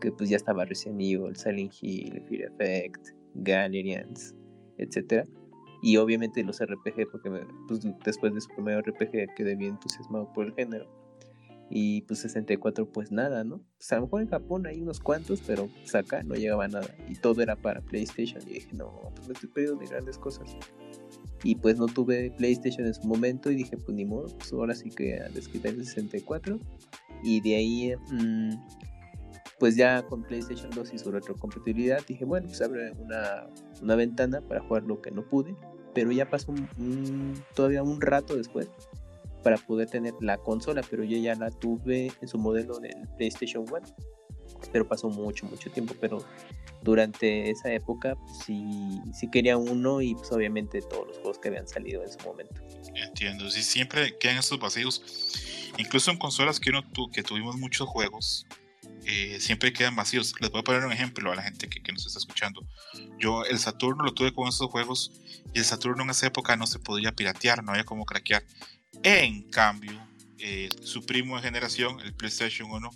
que 0.00 0.12
pues 0.12 0.30
ya 0.30 0.36
estaba 0.36 0.64
Resident 0.64 1.00
Evil, 1.00 1.36
Silent 1.36 1.72
Hill, 1.80 2.22
Fear 2.28 2.52
Effect, 2.52 3.08
Galerians, 3.34 4.34
etcétera. 4.78 5.26
Y 5.82 5.96
obviamente 5.96 6.42
los 6.42 6.60
RPG, 6.60 7.10
porque 7.10 7.30
pues, 7.68 7.80
después 8.04 8.34
de 8.34 8.40
su 8.40 8.48
primer 8.48 8.82
RPG 8.82 9.34
quedé 9.36 9.54
bien 9.54 9.72
entusiasmado 9.72 10.32
por 10.32 10.46
el 10.46 10.54
género. 10.54 10.86
Y 11.70 12.02
pues 12.02 12.20
64 12.20 12.90
pues 12.90 13.12
nada, 13.12 13.44
¿no? 13.44 13.60
Pues 13.76 13.92
a 13.92 13.96
lo 13.96 14.02
mejor 14.02 14.22
en 14.22 14.28
Japón 14.28 14.66
hay 14.66 14.80
unos 14.80 15.00
cuantos, 15.00 15.42
pero 15.46 15.68
pues 15.68 15.94
acá 15.94 16.22
no 16.22 16.34
llegaba 16.34 16.66
nada. 16.68 16.88
Y 17.08 17.16
todo 17.16 17.42
era 17.42 17.56
para 17.56 17.80
PlayStation. 17.82 18.42
Y 18.46 18.54
dije, 18.54 18.70
no, 18.72 19.12
pues 19.14 19.28
me 19.28 19.34
estoy 19.34 19.50
perdiendo 19.50 19.80
de 19.80 19.86
grandes 19.86 20.16
cosas 20.16 20.56
y 21.44 21.54
pues 21.56 21.78
no 21.78 21.86
tuve 21.86 22.30
PlayStation 22.32 22.86
en 22.86 22.94
su 22.94 23.06
momento 23.06 23.50
y 23.50 23.56
dije 23.56 23.76
pues 23.76 23.96
ni 23.96 24.04
modo, 24.04 24.26
pues 24.36 24.52
ahora 24.52 24.74
sí 24.74 24.90
que 24.90 25.20
a 25.20 25.28
desquitar 25.28 25.72
el 25.72 25.84
64 25.84 26.58
y 27.22 27.40
de 27.40 27.56
ahí 27.56 27.94
mm, 28.10 28.50
pues 29.58 29.76
ya 29.76 30.02
con 30.02 30.22
PlayStation 30.22 30.70
2 30.70 30.94
y 30.94 30.98
su 30.98 31.10
retrocompatibilidad 31.10 32.04
dije 32.06 32.24
bueno 32.24 32.46
pues 32.48 32.60
abre 32.60 32.92
una, 32.92 33.48
una 33.82 33.94
ventana 33.94 34.40
para 34.40 34.60
jugar 34.60 34.84
lo 34.84 35.00
que 35.00 35.10
no 35.10 35.28
pude 35.28 35.54
pero 35.94 36.12
ya 36.12 36.28
pasó 36.28 36.54
todavía 37.54 37.82
un 37.82 38.00
rato 38.00 38.36
después 38.36 38.70
para 39.42 39.56
poder 39.56 39.88
tener 39.88 40.14
la 40.20 40.38
consola 40.38 40.82
pero 40.88 41.04
yo 41.04 41.18
ya 41.18 41.34
la 41.34 41.50
tuve 41.50 42.12
en 42.20 42.28
su 42.28 42.38
modelo 42.38 42.78
del 42.78 43.08
PlayStation 43.16 43.64
1 43.68 43.82
pero 44.72 44.88
pasó 44.88 45.08
mucho 45.08 45.46
mucho 45.46 45.70
tiempo 45.70 45.94
pero 46.00 46.24
durante 46.82 47.50
esa 47.50 47.72
época 47.72 48.14
pues, 48.14 48.38
sí, 48.46 49.00
sí 49.12 49.30
quería 49.30 49.56
uno 49.56 50.00
y 50.00 50.14
pues 50.14 50.30
obviamente 50.32 50.80
todos 50.82 51.08
los 51.08 51.16
juegos 51.18 51.38
que 51.38 51.48
habían 51.48 51.68
salido 51.68 52.02
en 52.02 52.12
su 52.12 52.18
momento. 52.20 52.62
Entiendo, 52.94 53.50
sí, 53.50 53.62
siempre 53.62 54.16
quedan 54.18 54.38
estos 54.38 54.58
vacíos. 54.58 55.02
Incluso 55.76 56.10
en 56.10 56.18
consolas 56.18 56.60
que, 56.60 56.70
uno 56.70 56.82
que 57.12 57.22
tuvimos 57.22 57.56
muchos 57.56 57.88
juegos, 57.88 58.46
eh, 59.04 59.38
siempre 59.40 59.72
quedan 59.72 59.96
vacíos. 59.96 60.34
Les 60.40 60.50
voy 60.50 60.60
a 60.60 60.64
poner 60.64 60.84
un 60.84 60.92
ejemplo 60.92 61.32
a 61.32 61.36
la 61.36 61.42
gente 61.42 61.68
que, 61.68 61.82
que, 61.82 61.92
nos 61.92 62.06
está 62.06 62.18
escuchando. 62.18 62.66
Yo 63.18 63.44
el 63.44 63.58
Saturno 63.58 64.04
lo 64.04 64.12
tuve 64.12 64.32
con 64.32 64.48
esos 64.48 64.68
juegos 64.68 65.12
y 65.52 65.58
el 65.58 65.64
Saturno 65.64 66.02
en 66.02 66.10
esa 66.10 66.26
época 66.26 66.56
no 66.56 66.66
se 66.66 66.78
podía 66.78 67.12
piratear, 67.12 67.62
no 67.62 67.72
había 67.72 67.84
como 67.84 68.04
craquear. 68.04 68.44
En 69.02 69.48
cambio, 69.50 69.92
eh, 70.38 70.68
su 70.82 71.04
primo 71.04 71.36
de 71.36 71.42
generación, 71.42 72.00
el 72.00 72.14
PlayStation 72.14 72.70
1, 72.70 72.90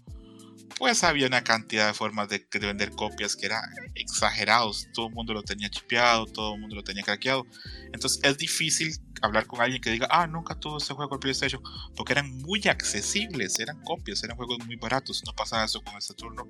pues 0.78 1.04
había 1.04 1.26
una 1.26 1.44
cantidad 1.44 1.86
de 1.86 1.94
formas 1.94 2.28
de, 2.28 2.44
vender 2.60 2.90
copias 2.90 3.36
que 3.36 3.46
eran 3.46 3.62
exagerados. 3.94 4.88
Todo 4.92 5.08
el 5.08 5.14
mundo 5.14 5.32
lo 5.32 5.42
tenía 5.42 5.70
chipeado, 5.70 6.26
todo 6.26 6.54
el 6.54 6.60
mundo 6.60 6.76
lo 6.76 6.82
tenía 6.82 7.02
craqueado. 7.02 7.46
Entonces 7.92 8.20
es 8.22 8.38
difícil 8.38 8.92
hablar 9.20 9.46
con 9.46 9.60
alguien 9.60 9.80
que 9.80 9.90
diga, 9.90 10.08
ah, 10.10 10.26
nunca 10.26 10.54
tuvo 10.56 10.78
ese 10.78 10.92
juego 10.94 11.14
en 11.14 11.20
PlayStation, 11.20 11.62
porque 11.96 12.12
eran 12.12 12.36
muy 12.38 12.60
accesibles, 12.66 13.60
eran 13.60 13.80
copias, 13.82 14.24
eran 14.24 14.36
juegos 14.36 14.58
muy 14.66 14.76
baratos. 14.76 15.22
No 15.24 15.32
pasaba 15.34 15.64
eso 15.64 15.82
con 15.82 15.94
el 15.94 16.02
Saturno. 16.02 16.48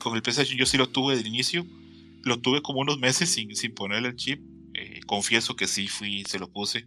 Con 0.00 0.16
el 0.16 0.22
PlayStation 0.22 0.58
yo 0.58 0.66
sí 0.66 0.76
lo 0.76 0.88
tuve 0.88 1.16
de 1.16 1.28
inicio, 1.28 1.64
lo 2.24 2.40
tuve 2.40 2.62
como 2.62 2.80
unos 2.80 2.98
meses 2.98 3.30
sin, 3.30 3.54
sin 3.54 3.74
ponerle 3.74 4.08
el 4.08 4.16
chip. 4.16 4.42
Confieso 5.10 5.56
que 5.56 5.66
sí 5.66 5.88
fui, 5.88 6.22
se 6.22 6.38
lo 6.38 6.52
puse. 6.52 6.86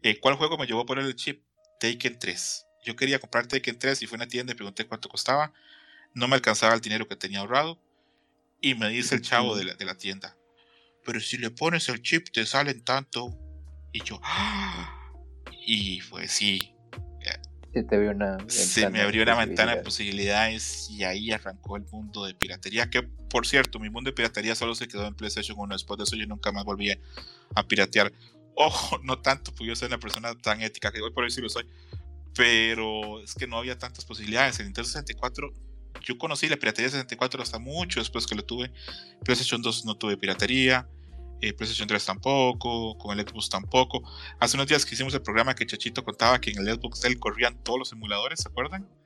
Eh, 0.00 0.20
¿Cuál 0.20 0.36
juego 0.36 0.56
me 0.56 0.64
llevó 0.64 0.82
a 0.82 0.86
poner 0.86 1.06
el 1.06 1.16
chip? 1.16 1.42
Taken 1.80 2.20
3. 2.20 2.66
Yo 2.84 2.94
quería 2.94 3.18
comprar 3.18 3.48
Taken 3.48 3.80
3 3.80 4.00
y 4.00 4.06
fui 4.06 4.14
a 4.14 4.18
una 4.18 4.28
tienda 4.28 4.52
y 4.52 4.54
pregunté 4.54 4.86
cuánto 4.86 5.08
costaba 5.08 5.52
no 6.14 6.28
me 6.28 6.36
alcanzaba 6.36 6.72
el 6.72 6.80
dinero 6.80 7.08
que 7.08 7.16
tenía 7.16 7.40
ahorrado. 7.40 7.80
Y 8.60 8.76
me 8.76 8.90
dice 8.90 9.16
el 9.16 9.22
chavo 9.22 9.56
de 9.56 9.64
la, 9.64 9.96
tienda, 9.96 10.36
pero 11.04 11.18
si 11.18 11.36
le 11.36 11.50
pones 11.50 11.88
el 11.88 12.00
chip 12.00 12.28
te 12.32 12.46
salen 12.46 12.84
tanto. 12.84 13.36
Y 13.92 14.04
yo, 14.04 14.20
¡Ah! 14.22 15.10
y 15.66 16.00
pues 16.02 16.30
sí. 16.30 16.73
Te 17.82 17.96
abrió 17.96 18.12
una 18.12 18.38
Se 18.46 18.88
me 18.88 19.00
abrió 19.00 19.22
una 19.22 19.34
ventana 19.34 19.76
de 19.76 19.82
posibilidades 19.82 20.88
y 20.90 21.02
ahí 21.04 21.32
arrancó 21.32 21.76
el 21.76 21.84
mundo 21.90 22.24
de 22.24 22.34
piratería. 22.34 22.88
Que 22.88 23.02
por 23.02 23.46
cierto, 23.48 23.80
mi 23.80 23.90
mundo 23.90 24.10
de 24.10 24.14
piratería 24.14 24.54
solo 24.54 24.76
se 24.76 24.86
quedó 24.86 25.06
en 25.06 25.14
PlayStation 25.14 25.58
1. 25.58 25.74
Después 25.74 25.98
de 25.98 26.04
eso 26.04 26.14
yo 26.14 26.24
nunca 26.26 26.52
más 26.52 26.64
volví 26.64 26.92
a 27.54 27.66
piratear. 27.66 28.12
Ojo, 28.54 28.98
no 29.02 29.18
tanto, 29.18 29.50
porque 29.52 29.66
yo 29.66 29.76
soy 29.76 29.88
una 29.88 29.98
persona 29.98 30.34
tan 30.36 30.62
ética 30.62 30.92
que 30.92 31.00
hoy 31.00 31.10
por 31.10 31.24
hoy 31.24 31.30
sí 31.30 31.40
lo 31.40 31.48
soy. 31.48 31.66
Pero 32.36 33.20
es 33.20 33.34
que 33.34 33.48
no 33.48 33.58
había 33.58 33.76
tantas 33.76 34.04
posibilidades. 34.04 34.60
En 34.60 34.66
Nintendo 34.66 34.86
64 34.86 35.52
yo 36.02 36.18
conocí 36.18 36.48
la 36.48 36.56
piratería 36.56 36.90
64 36.90 37.42
hasta 37.42 37.58
mucho 37.58 38.00
después 38.00 38.26
que 38.26 38.34
lo 38.34 38.44
tuve. 38.44 38.70
PlayStation 39.24 39.62
2 39.62 39.84
no 39.84 39.96
tuve 39.96 40.16
piratería. 40.16 40.86
Eh, 41.40 41.52
PlayStation 41.52 41.86
3 41.86 42.04
tampoco, 42.04 42.96
con 42.98 43.18
el 43.18 43.26
Xbox 43.26 43.48
tampoco. 43.48 44.02
Hace 44.40 44.56
unos 44.56 44.66
días 44.66 44.84
que 44.86 44.94
hicimos 44.94 45.12
el 45.14 45.22
programa 45.22 45.54
que 45.54 45.66
Chachito 45.66 46.04
contaba 46.04 46.40
que 46.40 46.50
en 46.50 46.58
el 46.58 46.74
Xbox 46.74 47.04
él 47.04 47.18
corrían 47.18 47.62
todos 47.62 47.78
los 47.78 47.92
emuladores, 47.92 48.40
¿se 48.40 48.48
acuerdan? 48.48 48.88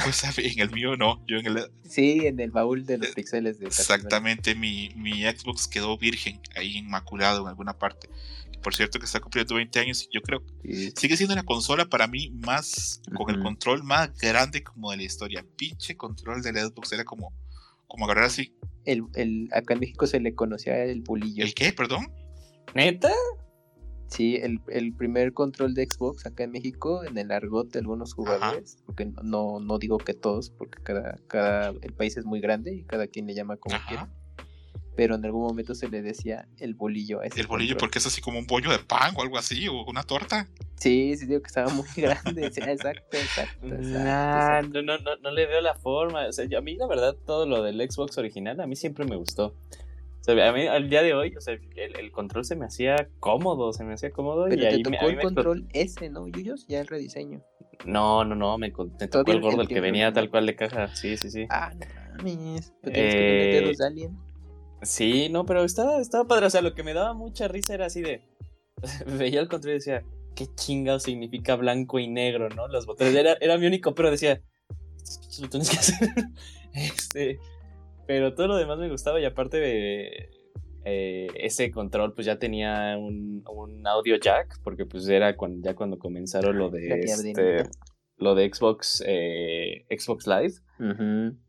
Pues 0.00 0.22
en 0.38 0.60
el 0.60 0.70
mío 0.70 0.96
no, 0.96 1.24
yo 1.26 1.38
en 1.38 1.46
el... 1.46 1.72
Sí, 1.82 2.24
en 2.24 2.38
el 2.38 2.52
baúl 2.52 2.86
de 2.86 2.98
los 2.98 3.08
eh, 3.08 3.12
pixeles 3.16 3.58
de 3.58 3.66
Exactamente, 3.66 4.54
mi, 4.54 4.90
mi 4.94 5.22
Xbox 5.24 5.66
quedó 5.66 5.98
virgen, 5.98 6.40
ahí 6.54 6.76
inmaculado 6.76 7.42
en 7.42 7.48
alguna 7.48 7.76
parte 7.76 8.08
por 8.62 8.74
cierto 8.74 8.98
que 8.98 9.06
está 9.06 9.20
cumpliendo 9.20 9.54
20 9.54 9.78
años 9.78 10.02
y 10.02 10.14
yo 10.14 10.20
creo 10.20 10.44
que 10.44 10.92
sigue 10.96 11.16
siendo 11.16 11.34
una 11.34 11.44
consola 11.44 11.86
para 11.86 12.06
mí 12.06 12.30
más 12.30 13.00
con 13.16 13.34
el 13.34 13.42
control 13.42 13.82
más 13.82 14.16
grande 14.18 14.62
como 14.62 14.90
de 14.90 14.98
la 14.98 15.02
historia. 15.04 15.44
Pinche 15.56 15.96
control 15.96 16.42
de 16.42 16.52
la 16.52 16.66
Xbox 16.66 16.92
era 16.92 17.04
como, 17.04 17.32
como 17.88 18.04
agarrar 18.04 18.24
así. 18.24 18.54
El, 18.84 19.04
el, 19.14 19.48
acá 19.52 19.74
en 19.74 19.80
México 19.80 20.06
se 20.06 20.20
le 20.20 20.34
conocía 20.34 20.84
el 20.84 21.02
bulillo. 21.02 21.44
¿El 21.44 21.54
qué? 21.54 21.72
Perdón. 21.72 22.12
¿Neta? 22.74 23.12
Sí, 24.06 24.36
el, 24.36 24.60
el, 24.68 24.94
primer 24.94 25.34
control 25.34 25.74
de 25.74 25.84
Xbox 25.84 26.24
acá 26.24 26.44
en 26.44 26.52
México, 26.52 27.04
en 27.04 27.18
el 27.18 27.30
argot 27.30 27.70
de 27.70 27.80
algunos 27.80 28.14
jugadores, 28.14 28.78
porque 28.86 29.04
no, 29.04 29.60
no 29.60 29.78
digo 29.78 29.98
que 29.98 30.14
todos, 30.14 30.48
porque 30.48 30.82
cada, 30.82 31.18
cada, 31.26 31.74
el 31.82 31.92
país 31.92 32.16
es 32.16 32.24
muy 32.24 32.40
grande 32.40 32.74
y 32.74 32.84
cada 32.84 33.06
quien 33.06 33.26
le 33.26 33.34
llama 33.34 33.58
como 33.58 33.76
quiere 33.86 34.04
pero 34.98 35.14
en 35.14 35.24
algún 35.24 35.42
momento 35.42 35.76
se 35.76 35.88
le 35.88 36.02
decía 36.02 36.48
el 36.58 36.74
bolillo 36.74 37.20
a 37.20 37.26
ese 37.26 37.40
El 37.40 37.46
bolillo 37.46 37.76
porque 37.76 38.00
es 38.00 38.06
así 38.08 38.20
como 38.20 38.40
un 38.40 38.48
bollo 38.48 38.72
de 38.72 38.80
pan 38.80 39.14
o 39.16 39.22
algo 39.22 39.38
así, 39.38 39.68
o 39.68 39.84
una 39.84 40.02
torta. 40.02 40.48
Sí, 40.74 41.16
sí, 41.16 41.26
digo 41.26 41.40
que 41.40 41.46
estaba 41.46 41.72
muy 41.72 41.86
grande. 41.96 42.46
exacto, 42.46 43.16
exacto. 43.16 43.64
no, 43.64 44.82
no, 44.82 44.98
no, 44.98 45.16
no 45.22 45.30
le 45.30 45.46
veo 45.46 45.60
la 45.60 45.76
forma. 45.76 46.26
O 46.26 46.32
sea, 46.32 46.46
a 46.58 46.60
mí 46.62 46.74
la 46.74 46.88
verdad 46.88 47.14
todo 47.14 47.46
lo 47.46 47.62
del 47.62 47.80
Xbox 47.88 48.18
original 48.18 48.60
a 48.60 48.66
mí 48.66 48.74
siempre 48.74 49.04
me 49.04 49.14
gustó. 49.14 49.54
O 50.20 50.24
sea, 50.24 50.48
a 50.48 50.52
mí 50.52 50.66
al 50.66 50.90
día 50.90 51.04
de 51.04 51.14
hoy, 51.14 51.32
o 51.36 51.40
sea, 51.40 51.56
el, 51.76 52.10
control 52.10 52.44
se 52.44 52.56
me 52.56 52.66
hacía 52.66 53.08
cómodo, 53.20 53.72
se 53.72 53.84
me 53.84 53.94
hacía 53.94 54.10
cómodo 54.10 54.46
Pero 54.48 54.60
y 54.60 54.66
ahí 54.66 54.82
tocó 54.82 55.08
el 55.08 55.20
control 55.20 55.68
S, 55.74 56.10
¿no, 56.10 56.26
Yuyos? 56.26 56.66
Ya 56.66 56.80
el 56.80 56.88
rediseño. 56.88 57.40
No, 57.84 58.24
no, 58.24 58.34
no, 58.34 58.58
me, 58.58 58.72
tocó 58.72 59.30
el 59.30 59.40
gordo, 59.40 59.62
el, 59.62 59.68
que 59.68 59.80
venía 59.80 60.12
tal 60.12 60.28
cual 60.28 60.46
de 60.46 60.56
caja. 60.56 60.92
Sí, 60.96 61.16
sí, 61.16 61.30
sí. 61.30 61.46
Ah, 61.50 61.72
no 61.72 62.24
mames. 62.24 62.72
Pero 62.82 62.94
tienes 62.94 63.14
que 63.14 63.58
eh, 63.58 63.62
los 63.62 63.80
Alien. 63.80 64.27
Sí, 64.82 65.28
no, 65.28 65.44
pero 65.44 65.64
estaba, 65.64 66.00
estaba 66.00 66.26
padre. 66.26 66.46
O 66.46 66.50
sea, 66.50 66.62
lo 66.62 66.74
que 66.74 66.82
me 66.82 66.94
daba 66.94 67.14
mucha 67.14 67.48
risa 67.48 67.74
era 67.74 67.86
así 67.86 68.02
de. 68.02 68.22
Veía 69.18 69.40
el 69.40 69.48
control 69.48 69.72
y 69.72 69.78
decía, 69.78 70.04
¿qué 70.34 70.46
chingado 70.54 71.00
significa 71.00 71.56
blanco 71.56 71.98
y 71.98 72.08
negro, 72.08 72.48
no? 72.48 72.68
Los 72.68 72.86
botones. 72.86 73.14
Era, 73.14 73.36
era 73.40 73.58
mi 73.58 73.66
único, 73.66 73.94
pero 73.94 74.10
decía, 74.10 74.40
estos 75.02 75.40
botones 75.40 75.70
que 75.70 75.76
hacer. 75.76 76.08
este. 76.74 77.38
Pero 78.06 78.34
todo 78.34 78.46
lo 78.48 78.56
demás 78.56 78.78
me 78.78 78.88
gustaba 78.90 79.20
y 79.20 79.24
aparte 79.24 79.58
de. 79.58 80.30
Eh, 80.84 81.26
ese 81.34 81.70
control 81.70 82.14
pues 82.14 82.26
ya 82.26 82.38
tenía 82.38 82.96
un, 82.96 83.44
un, 83.46 83.86
audio 83.86 84.16
jack 84.16 84.58
porque 84.62 84.86
pues 84.86 85.06
era 85.08 85.36
cuando, 85.36 85.60
ya 85.62 85.74
cuando 85.74 85.98
comenzaron 85.98 86.56
lo 86.56 86.70
de 86.70 87.00
este, 87.00 87.64
lo 88.18 88.34
de 88.34 88.52
Xbox, 88.52 89.02
eh, 89.06 89.86
Xbox 89.90 90.26
Live. 90.26 90.54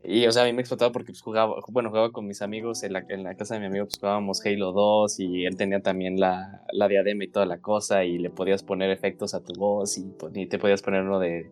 Y, 0.04 0.26
o 0.26 0.32
sea, 0.32 0.44
a 0.44 0.46
mí 0.46 0.54
me 0.54 0.62
explotaba 0.62 0.92
porque 0.92 1.12
pues, 1.12 1.22
jugaba, 1.22 1.56
bueno, 1.68 1.90
jugaba 1.90 2.12
con 2.12 2.26
mis 2.26 2.42
amigos 2.42 2.84
en 2.84 2.94
la, 2.94 3.06
en 3.10 3.24
la 3.24 3.36
casa 3.36 3.56
de 3.56 3.60
mi 3.60 3.68
amigo, 3.68 3.86
pues 3.86 4.00
jugábamos 4.00 4.44
Halo 4.46 4.72
2 4.72 5.20
y 5.20 5.46
él 5.46 5.56
tenía 5.56 5.82
también 5.82 6.20
la, 6.20 6.64
la 6.72 6.88
diadema 6.88 7.24
y 7.24 7.28
toda 7.28 7.46
la 7.46 7.60
cosa 7.60 8.04
y 8.06 8.18
le 8.18 8.30
podías 8.30 8.64
poner 8.64 8.90
efectos 8.90 9.34
a 9.34 9.44
tu 9.44 9.54
voz 9.54 9.98
y, 9.98 10.12
y 10.34 10.48
te 10.48 10.58
podías 10.58 10.82
poner 10.82 11.04
uno 11.04 11.20
de, 11.20 11.52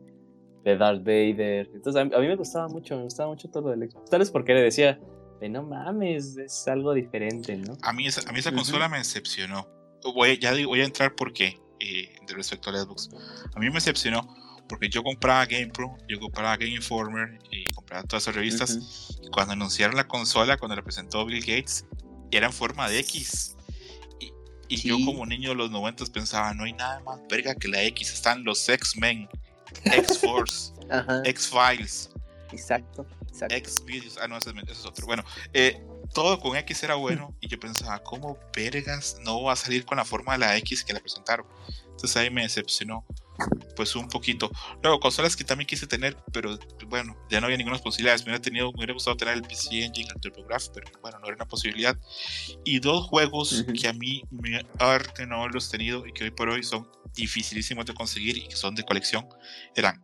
de 0.64 0.78
Darth 0.78 1.04
Vader. 1.04 1.70
Entonces, 1.74 2.02
a 2.02 2.20
mí, 2.20 2.28
me 2.28 2.36
gustaba 2.36 2.68
mucho, 2.68 2.98
me 2.98 3.04
gustaba 3.04 3.30
mucho 3.30 3.50
todo 3.50 3.64
lo 3.64 3.70
del 3.70 3.90
Xbox. 3.90 4.10
Tal 4.10 4.20
vez 4.20 4.32
porque 4.32 4.54
le 4.54 4.62
decía, 4.62 5.00
de 5.40 5.50
no 5.50 5.64
mames, 5.64 6.38
es 6.38 6.68
algo 6.68 6.94
diferente, 6.94 7.58
¿no? 7.58 7.78
A 7.84 7.94
mí 7.94 8.08
esa, 8.08 8.28
a 8.28 8.34
mí 8.34 8.40
esa 8.40 8.52
consola 8.52 8.90
me 8.90 8.98
decepcionó. 8.98 9.68
Voy, 10.16 10.40
ya 10.40 10.54
voy 10.66 10.82
a 10.82 10.86
entrar 10.86 11.16
porque, 11.16 11.60
eh, 11.80 12.16
de 12.26 12.34
respecto 12.34 12.70
al 12.70 12.78
Xbox. 12.78 13.10
A 13.56 13.60
mí 13.60 13.68
me 13.68 13.76
decepcionó 13.76 14.47
porque 14.68 14.90
yo 14.90 15.04
compraba 15.04 15.46
GamePro, 15.46 15.98
yo 16.08 16.20
compraba 16.20 16.58
Game 16.58 16.74
Informer 16.74 17.40
y 17.52 17.66
compraba 17.74 18.04
todas 18.04 18.24
esas 18.24 18.36
revistas. 18.36 19.20
Y 19.24 19.30
cuando 19.30 19.54
anunciaron 19.54 19.96
la 19.96 20.08
consola, 20.08 20.58
cuando 20.58 20.76
la 20.76 20.84
presentó 20.84 21.26
Bill 21.26 21.40
Gates, 21.40 21.86
era 22.32 22.48
en 22.48 22.54
forma 22.54 22.90
de 22.90 23.00
X. 23.00 23.56
Y, 24.20 24.34
y 24.68 24.78
yo 24.82 24.98
como 25.06 25.26
niño 25.26 25.50
de 25.50 25.56
los 25.56 25.72
90 25.72 26.06
pensaba, 26.08 26.54
no 26.54 26.66
hay 26.66 26.74
nada 26.74 27.00
más 27.02 27.20
verga 27.30 27.56
que 27.56 27.68
la 27.68 27.84
X, 27.84 28.14
están 28.14 28.44
los 28.44 28.68
X-Men, 28.68 29.30
X-Force, 29.86 30.74
X-Files. 31.26 32.10
Exacto. 32.52 33.06
X-Videos, 33.50 34.18
ah 34.20 34.28
no, 34.28 34.38
ese, 34.38 34.52
es 34.68 34.86
otro. 34.86 35.06
Bueno, 35.06 35.24
eh, 35.54 35.80
todo 36.14 36.40
con 36.40 36.56
X 36.58 36.84
era 36.84 36.96
bueno 36.96 37.36
y 37.42 37.48
yo 37.48 37.60
pensaba, 37.60 38.00
¿cómo 38.00 38.38
vergas 38.56 39.18
no 39.24 39.44
va 39.44 39.54
a 39.54 39.56
salir 39.56 39.86
con 39.86 39.98
la 39.98 40.06
forma 40.06 40.34
de 40.34 40.40
la 40.40 40.58
X 40.58 40.84
que 40.84 40.94
la 40.94 41.00
presentaron? 41.00 41.46
Entonces 41.84 42.16
ahí 42.18 42.30
me 42.30 42.44
decepcionó 42.44 43.06
pues 43.76 43.96
un 43.96 44.08
poquito. 44.08 44.50
Luego, 44.82 45.00
consolas 45.00 45.36
que 45.36 45.44
también 45.44 45.68
quise 45.68 45.88
tener, 45.88 46.18
pero 46.32 46.58
bueno, 46.88 47.16
ya 47.30 47.40
no 47.40 47.46
había 47.46 47.58
ninguna 47.58 47.78
posibilidad. 47.78 48.18
Me 48.20 48.24
hubiera, 48.24 48.42
tenido, 48.42 48.72
me 48.72 48.78
hubiera 48.78 48.94
gustado 48.94 49.18
tener 49.18 49.36
el 49.36 49.44
PC 49.44 49.84
Engine, 49.84 50.10
el 50.14 50.22
TurboGrafx, 50.22 50.72
pero 50.74 50.88
bueno, 51.02 51.20
no 51.20 51.28
era 51.28 51.36
una 51.36 51.48
posibilidad. 51.48 51.98
Y 52.64 52.80
dos 52.80 53.08
juegos 53.08 53.66
que 53.80 53.88
a 53.88 53.94
mí 53.94 54.24
me 54.32 54.66
arte 54.80 55.26
no 55.26 55.42
haberlos 55.42 55.70
tenido 55.70 56.06
y 56.06 56.14
que 56.14 56.26
hoy 56.26 56.32
por 56.32 56.50
hoy 56.50 56.64
son 56.64 56.90
dificilísimos 57.16 57.86
de 57.86 57.94
conseguir 57.94 58.38
y 58.38 58.48
que 58.48 58.56
son 58.56 58.76
de 58.76 58.84
colección 58.84 59.28
eran 59.76 60.04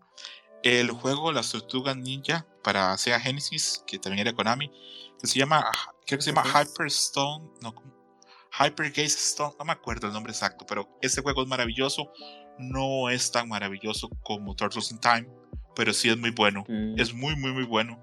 el 0.63 0.91
juego 0.91 1.31
Las 1.31 1.51
Tortugas 1.51 1.97
Ninja 1.97 2.47
para 2.63 2.97
Sega 2.97 3.19
Genesis, 3.19 3.83
que 3.85 3.99
también 3.99 4.25
era 4.25 4.35
Konami, 4.35 4.71
que 5.19 5.27
se 5.27 5.37
llama, 5.37 5.69
creo 6.05 6.17
que 6.17 6.23
se 6.23 6.31
llama 6.31 6.45
Hyperstone, 6.45 7.49
no, 7.61 7.75
Hypergaze 8.59 9.17
Stone, 9.17 9.55
no 9.57 9.65
me 9.65 9.71
acuerdo 9.71 10.07
el 10.07 10.13
nombre 10.13 10.31
exacto, 10.31 10.65
pero 10.67 10.87
este 11.01 11.21
juego 11.21 11.41
es 11.41 11.47
maravilloso. 11.47 12.11
No 12.59 13.09
es 13.09 13.31
tan 13.31 13.49
maravilloso 13.49 14.09
como 14.23 14.55
Turtles 14.55 14.91
in 14.91 14.99
Time, 14.99 15.27
pero 15.75 15.93
sí 15.93 16.09
es 16.09 16.17
muy 16.17 16.31
bueno. 16.31 16.63
Mm. 16.67 16.99
Es 16.99 17.13
muy, 17.13 17.35
muy, 17.35 17.51
muy 17.53 17.63
bueno. 17.63 17.99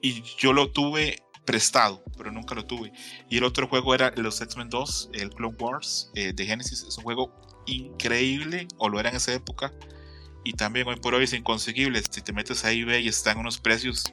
Y 0.00 0.22
yo 0.38 0.52
lo 0.52 0.70
tuve 0.70 1.22
prestado, 1.44 2.02
pero 2.16 2.30
nunca 2.30 2.54
lo 2.54 2.64
tuve. 2.64 2.92
Y 3.28 3.38
el 3.38 3.44
otro 3.44 3.68
juego 3.68 3.94
era 3.94 4.12
los 4.16 4.40
X-Men 4.40 4.68
2, 4.68 5.10
el 5.14 5.30
Clone 5.30 5.56
Wars 5.58 6.10
eh, 6.14 6.32
de 6.32 6.46
Genesis. 6.46 6.82
Es 6.82 6.98
un 6.98 7.04
juego 7.04 7.32
increíble, 7.66 8.66
o 8.78 8.88
lo 8.88 9.00
era 9.00 9.10
en 9.10 9.16
esa 9.16 9.32
época. 9.32 9.72
Y 10.44 10.54
también 10.54 10.88
hoy 10.88 10.96
por 10.96 11.14
hoy 11.14 11.24
es 11.24 11.32
inconseguible. 11.32 12.02
Si 12.10 12.20
te 12.20 12.32
metes 12.32 12.64
ahí 12.64 12.84
ve 12.84 13.00
y 13.00 13.08
están 13.08 13.38
unos 13.38 13.58
precios 13.58 14.04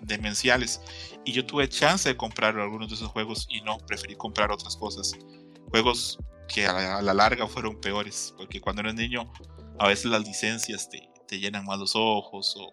demenciales. 0.00 0.80
Y 1.24 1.32
yo 1.32 1.44
tuve 1.44 1.68
chance 1.68 2.08
de 2.08 2.16
comprar 2.16 2.58
algunos 2.58 2.88
de 2.88 2.96
esos 2.96 3.08
juegos 3.08 3.46
y 3.50 3.60
no, 3.62 3.78
preferí 3.78 4.14
comprar 4.14 4.50
otras 4.50 4.76
cosas. 4.76 5.16
Juegos 5.70 6.18
que 6.48 6.66
a 6.66 7.00
la, 7.02 7.14
larga 7.14 7.46
fueron 7.46 7.80
peores, 7.80 8.34
porque 8.36 8.60
cuando 8.60 8.82
eres 8.82 8.94
niño 8.94 9.32
a 9.78 9.88
veces 9.88 10.06
las 10.06 10.22
licencias 10.22 10.88
te, 10.88 11.08
te 11.26 11.38
llenan 11.38 11.64
más 11.64 11.78
los 11.78 11.94
ojos 11.96 12.54
o, 12.56 12.72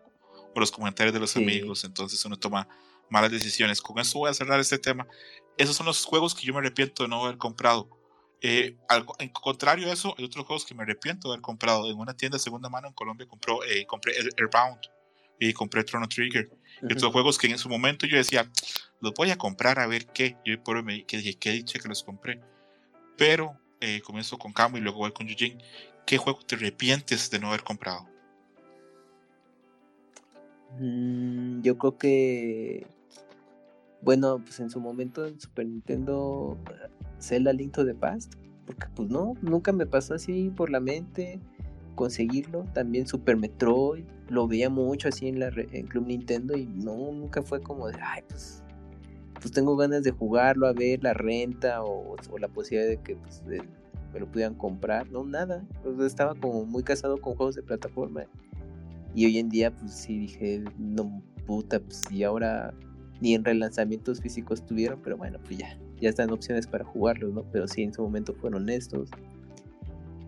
o, 0.53 0.59
los 0.59 0.71
comentarios 0.71 1.13
de 1.13 1.19
los 1.19 1.35
amigos, 1.35 1.83
entonces 1.83 2.23
uno 2.25 2.37
toma 2.37 2.67
malas 3.09 3.31
decisiones. 3.31 3.81
Con 3.81 3.99
eso 3.99 4.19
voy 4.19 4.29
a 4.29 4.33
cerrar 4.33 4.59
este 4.59 4.77
tema. 4.77 5.07
Esos 5.57 5.75
son 5.75 5.85
los 5.85 6.03
juegos 6.05 6.33
que 6.33 6.45
yo 6.45 6.53
me 6.53 6.59
arrepiento 6.59 7.03
de 7.03 7.09
no 7.09 7.23
haber 7.23 7.37
comprado. 7.37 7.89
Eh, 8.41 8.75
en 9.19 9.29
contrario 9.29 9.87
a 9.87 9.93
eso, 9.93 10.15
hay 10.17 10.25
otros 10.25 10.45
juegos 10.45 10.65
que 10.65 10.73
me 10.73 10.81
arrepiento 10.81 11.27
de 11.27 11.35
haber 11.35 11.41
comprado. 11.41 11.89
En 11.89 11.97
una 11.97 12.15
tienda 12.15 12.37
de 12.37 12.43
segunda 12.43 12.69
mano 12.69 12.87
en 12.87 12.93
Colombia 12.93 13.27
compró, 13.27 13.63
eh, 13.63 13.85
compré 13.85 14.13
Airbound 14.37 14.79
y 15.39 15.53
compré 15.53 15.85
Chrono 15.85 16.07
Trigger. 16.07 16.49
Y 16.81 16.93
otros 16.93 17.11
juegos 17.11 17.37
que 17.37 17.47
en 17.47 17.59
su 17.59 17.69
momento 17.69 18.07
yo 18.07 18.17
decía, 18.17 18.49
los 18.99 19.13
voy 19.13 19.29
a 19.29 19.37
comprar 19.37 19.79
a 19.79 19.87
ver 19.87 20.07
qué. 20.07 20.37
Yo 20.43 20.61
por 20.63 20.81
me 20.83 21.05
que 21.05 21.17
dije, 21.17 21.35
qué 21.35 21.51
dicha 21.51 21.79
que 21.79 21.87
los 21.87 22.03
compré. 22.03 22.41
Pero 23.17 23.59
eh, 23.81 24.01
comienzo 24.01 24.37
con 24.37 24.53
Camo 24.53 24.77
y 24.77 24.81
luego 24.81 24.99
voy 24.99 25.11
con 25.11 25.27
Yujin. 25.27 25.57
¿Qué 26.05 26.17
juego 26.17 26.39
te 26.45 26.55
arrepientes 26.55 27.29
de 27.29 27.39
no 27.39 27.49
haber 27.49 27.63
comprado? 27.63 28.07
Mm, 30.79 31.61
yo 31.61 31.77
creo 31.77 31.97
que. 31.97 32.87
Bueno, 34.01 34.39
pues 34.39 34.59
en 34.59 34.69
su 34.69 34.79
momento 34.79 35.25
en 35.25 35.39
Super 35.39 35.67
Nintendo, 35.67 36.57
Zelda 37.19 37.53
Link 37.53 37.73
to 37.73 37.85
the 37.85 37.93
Past. 37.93 38.35
Porque 38.65 38.87
pues 38.95 39.09
no, 39.09 39.33
nunca 39.41 39.71
me 39.71 39.85
pasó 39.85 40.13
así 40.13 40.49
por 40.55 40.69
la 40.69 40.79
mente 40.79 41.39
conseguirlo. 41.95 42.65
También 42.73 43.07
Super 43.07 43.37
Metroid, 43.37 44.05
lo 44.29 44.47
veía 44.47 44.69
mucho 44.69 45.09
así 45.09 45.27
en 45.27 45.39
la 45.39 45.47
en 45.49 45.87
Club 45.87 46.07
Nintendo 46.07 46.57
y 46.57 46.65
no, 46.65 46.95
nunca 47.11 47.41
fue 47.41 47.61
como 47.61 47.87
de, 47.87 47.97
ay, 48.01 48.23
pues, 48.27 48.63
pues 49.41 49.51
tengo 49.51 49.75
ganas 49.75 50.03
de 50.03 50.11
jugarlo, 50.11 50.67
a 50.67 50.73
ver 50.73 51.03
la 51.03 51.13
renta 51.13 51.83
o, 51.83 52.15
la 52.39 52.47
posibilidad 52.47 52.89
de 52.89 52.97
que 52.97 53.15
pues, 53.15 53.43
me 54.13 54.19
lo 54.19 54.27
pudieran 54.27 54.55
comprar. 54.55 55.09
No, 55.11 55.23
nada. 55.25 55.65
Estaba 56.05 56.35
como 56.35 56.65
muy 56.65 56.83
casado 56.83 57.17
con 57.17 57.35
juegos 57.35 57.55
de 57.55 57.63
plataforma. 57.63 58.23
Y 59.15 59.25
hoy 59.25 59.39
en 59.39 59.49
día, 59.49 59.75
pues 59.75 59.93
sí 59.93 60.19
dije, 60.19 60.63
no, 60.77 61.21
puta, 61.45 61.79
pues 61.79 62.01
y 62.11 62.23
ahora 62.23 62.73
ni 63.19 63.33
en 63.33 63.43
relanzamientos 63.43 64.21
físicos 64.21 64.65
tuvieron, 64.65 64.99
pero 65.03 65.17
bueno, 65.17 65.37
pues 65.43 65.57
ya, 65.57 65.77
ya 65.99 66.09
están 66.09 66.31
opciones 66.31 66.65
para 66.65 66.85
jugarlos, 66.85 67.33
¿no? 67.33 67.43
Pero 67.51 67.67
sí, 67.67 67.83
en 67.83 67.93
su 67.93 68.01
momento 68.01 68.33
fueron 68.33 68.69
estos. 68.69 69.09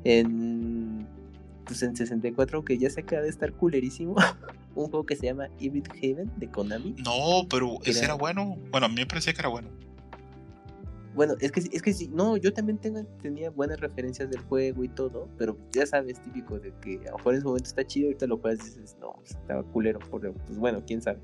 En 0.04 1.08
pues 1.66 1.82
en 1.84 1.96
64, 1.96 2.64
que 2.66 2.78
ya 2.78 2.90
se 2.90 3.02
acaba 3.02 3.22
de 3.22 3.30
estar 3.30 3.54
culerísimo, 3.54 4.16
un 4.76 4.90
juego 4.90 5.06
que 5.06 5.16
se 5.16 5.28
llama 5.28 5.48
Evil 5.60 5.84
Haven 5.92 6.32
de 6.38 6.50
Konami. 6.50 6.96
No, 7.04 7.48
pero 7.50 7.78
ese 7.84 8.06
era... 8.06 8.16
bueno. 8.16 8.58
Bueno, 8.72 8.88
a 8.88 8.90
mí 8.90 8.96
me 8.96 9.06
parecía 9.06 9.34
que 9.34 9.42
era 9.42 9.50
bueno. 9.50 9.70
Bueno, 11.16 11.36
es 11.40 11.52
que, 11.52 11.60
es 11.60 11.82
que 11.82 11.94
sí, 11.94 12.10
no, 12.12 12.38
yo 12.38 12.54
también 12.54 12.80
tengo, 12.80 13.04
tenía 13.22 13.52
buenas 13.52 13.80
referencias 13.80 14.32
del 14.32 14.42
juego 14.42 14.84
y 14.84 14.90
todo, 14.90 15.30
pero 15.38 15.56
ya 15.72 15.86
sabes, 15.86 16.20
típico 16.20 16.60
de 16.60 16.74
que 16.82 17.02
a 17.08 17.12
lo 17.12 17.18
mejor 17.18 17.34
en 17.34 17.38
ese 17.38 17.46
momento 17.46 17.70
está 17.70 17.86
chido, 17.86 18.06
y 18.06 18.08
ahorita 18.08 18.26
lo 18.26 18.38
juegas 18.40 18.66
y 18.66 18.70
dices, 18.72 18.98
no, 19.00 19.14
pues, 19.18 19.32
estaba 19.32 19.64
culero, 19.64 20.00
pues 20.10 20.58
bueno, 20.58 20.84
quién 20.86 21.04
sabe. 21.04 21.20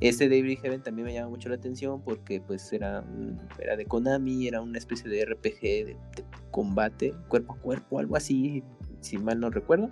Este 0.00 0.28
David 0.28 0.58
Heaven 0.62 0.82
también 0.82 1.06
me 1.06 1.14
llama 1.14 1.30
mucho 1.30 1.48
la 1.48 1.56
atención 1.56 2.00
porque 2.02 2.40
pues 2.40 2.72
era, 2.72 3.04
era 3.58 3.76
de 3.76 3.84
Konami, 3.84 4.46
era 4.46 4.60
una 4.60 4.78
especie 4.78 5.10
de 5.10 5.24
RPG 5.24 5.60
de, 5.60 5.84
de, 5.84 6.24
combate, 6.52 7.14
cuerpo 7.26 7.54
a 7.54 7.56
cuerpo, 7.58 7.98
algo 7.98 8.16
así, 8.16 8.62
si 9.00 9.18
mal 9.18 9.40
no 9.40 9.50
recuerdo. 9.50 9.90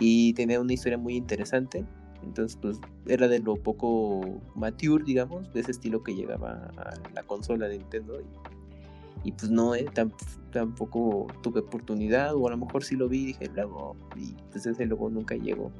Y 0.00 0.32
tenía 0.32 0.60
una 0.60 0.72
historia 0.72 0.98
muy 0.98 1.14
interesante. 1.14 1.84
Entonces, 2.22 2.58
pues 2.60 2.78
era 3.06 3.28
de 3.28 3.38
lo 3.38 3.54
poco 3.54 4.40
mature, 4.54 5.04
digamos, 5.04 5.52
de 5.52 5.60
ese 5.60 5.70
estilo 5.70 6.02
que 6.02 6.14
llegaba 6.14 6.70
a 6.76 6.94
la 7.14 7.22
consola 7.22 7.68
de 7.68 7.78
Nintendo. 7.78 8.20
Y, 9.22 9.32
pues 9.32 9.50
no, 9.50 9.74
eh, 9.74 9.86
tampoco 10.50 11.26
tuve 11.42 11.60
oportunidad, 11.60 12.34
o 12.34 12.48
a 12.48 12.50
lo 12.50 12.56
mejor 12.56 12.82
sí 12.82 12.96
lo 12.96 13.08
vi, 13.08 13.26
dije 13.26 13.50
luego, 13.54 13.94
y 14.16 14.34
pues 14.50 14.64
ese 14.64 14.86
luego 14.86 15.10
nunca 15.10 15.36
llegó. 15.36 15.70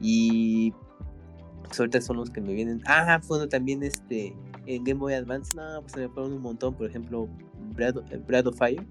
Y 0.00 0.72
pues 1.64 1.78
ahorita 1.78 2.00
son 2.00 2.16
los 2.16 2.30
que 2.30 2.40
me 2.40 2.54
vienen. 2.54 2.82
Ah, 2.86 3.20
bueno, 3.28 3.46
también 3.46 3.82
este, 3.82 4.34
en 4.64 4.84
Game 4.84 5.00
Boy 5.00 5.14
Advance, 5.14 5.54
no, 5.54 5.80
pues 5.82 5.92
se 5.92 6.00
me 6.00 6.08
fueron 6.08 6.32
un 6.32 6.42
montón, 6.42 6.74
por 6.74 6.86
ejemplo, 6.88 7.28
Brad, 7.74 7.96
Brad 8.26 8.46
of 8.46 8.56
Fire 8.56 8.86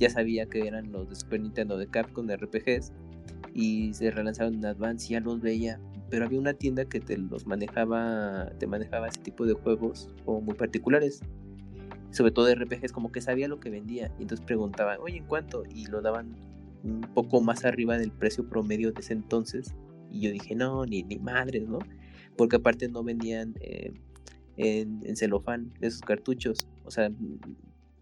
ya 0.00 0.10
sabía 0.10 0.46
que 0.46 0.66
eran 0.66 0.90
los 0.90 1.08
de 1.08 1.14
Super 1.14 1.40
Nintendo 1.40 1.76
de 1.76 1.86
Capcom 1.86 2.26
de 2.26 2.36
RPGs 2.36 2.92
y 3.54 3.92
se 3.94 4.10
relanzaron 4.10 4.54
en 4.54 4.66
Advance 4.66 5.06
y 5.06 5.10
ya 5.10 5.20
los 5.20 5.40
veía. 5.40 5.80
Pero 6.08 6.24
había 6.24 6.40
una 6.40 6.54
tienda 6.54 6.84
que 6.84 7.00
te 7.00 7.16
los 7.16 7.46
manejaba 7.46 8.50
te 8.58 8.66
manejaba 8.66 9.08
ese 9.08 9.20
tipo 9.20 9.46
de 9.46 9.54
juegos 9.54 10.08
como 10.24 10.40
muy 10.40 10.54
particulares. 10.54 11.20
Sobre 12.10 12.32
todo 12.32 12.52
RPGs 12.52 12.92
como 12.92 13.12
que 13.12 13.20
sabía 13.20 13.48
lo 13.48 13.60
que 13.60 13.70
vendía. 13.70 14.12
Y 14.18 14.22
entonces 14.22 14.44
preguntaba 14.44 14.98
oye 14.98 15.18
en 15.18 15.26
cuánto 15.26 15.62
y 15.72 15.86
lo 15.86 16.02
daban 16.02 16.34
un 16.82 17.02
poco 17.14 17.40
más 17.40 17.64
arriba 17.64 17.98
del 17.98 18.10
precio 18.10 18.48
promedio 18.48 18.92
de 18.92 19.00
ese 19.00 19.12
entonces. 19.12 19.74
Y 20.10 20.20
yo 20.20 20.32
dije 20.32 20.54
no 20.54 20.84
ni 20.86 21.02
ni 21.04 21.18
madres 21.18 21.68
no 21.68 21.78
porque 22.36 22.56
aparte 22.56 22.88
no 22.88 23.04
vendían 23.04 23.54
eh, 23.60 23.92
en, 24.56 25.00
en 25.04 25.16
celofán 25.16 25.72
esos 25.80 26.00
cartuchos. 26.00 26.66
O 26.84 26.90
sea 26.90 27.10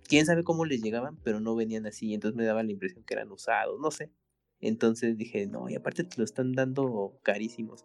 quién 0.08 0.26
sabe 0.26 0.42
cómo 0.42 0.64
les 0.64 0.82
llegaban, 0.82 1.16
pero 1.22 1.38
no 1.38 1.54
venían 1.54 1.86
así, 1.86 2.14
entonces 2.14 2.36
me 2.36 2.44
daba 2.44 2.62
la 2.62 2.72
impresión 2.72 3.04
que 3.04 3.14
eran 3.14 3.30
usados, 3.30 3.78
no 3.78 3.90
sé. 3.90 4.10
Entonces 4.60 5.16
dije, 5.16 5.46
no, 5.46 5.68
y 5.68 5.74
aparte 5.74 6.04
te 6.04 6.16
lo 6.18 6.24
están 6.24 6.52
dando 6.52 7.18
carísimos. 7.22 7.84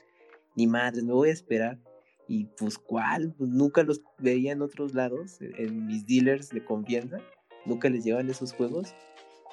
Ni 0.55 0.67
madre, 0.67 1.01
me 1.01 1.13
voy 1.13 1.29
a 1.29 1.33
esperar. 1.33 1.79
Y 2.27 2.45
pues, 2.57 2.77
¿cuál? 2.77 3.33
Pues, 3.37 3.49
nunca 3.49 3.83
los 3.83 4.01
veía 4.17 4.53
en 4.53 4.61
otros 4.61 4.93
lados, 4.93 5.39
en 5.41 5.85
mis 5.85 6.05
dealers 6.05 6.49
de 6.49 6.63
confianza. 6.63 7.17
Nunca 7.65 7.89
les 7.89 8.03
llevaban 8.03 8.29
esos 8.29 8.53
juegos. 8.53 8.93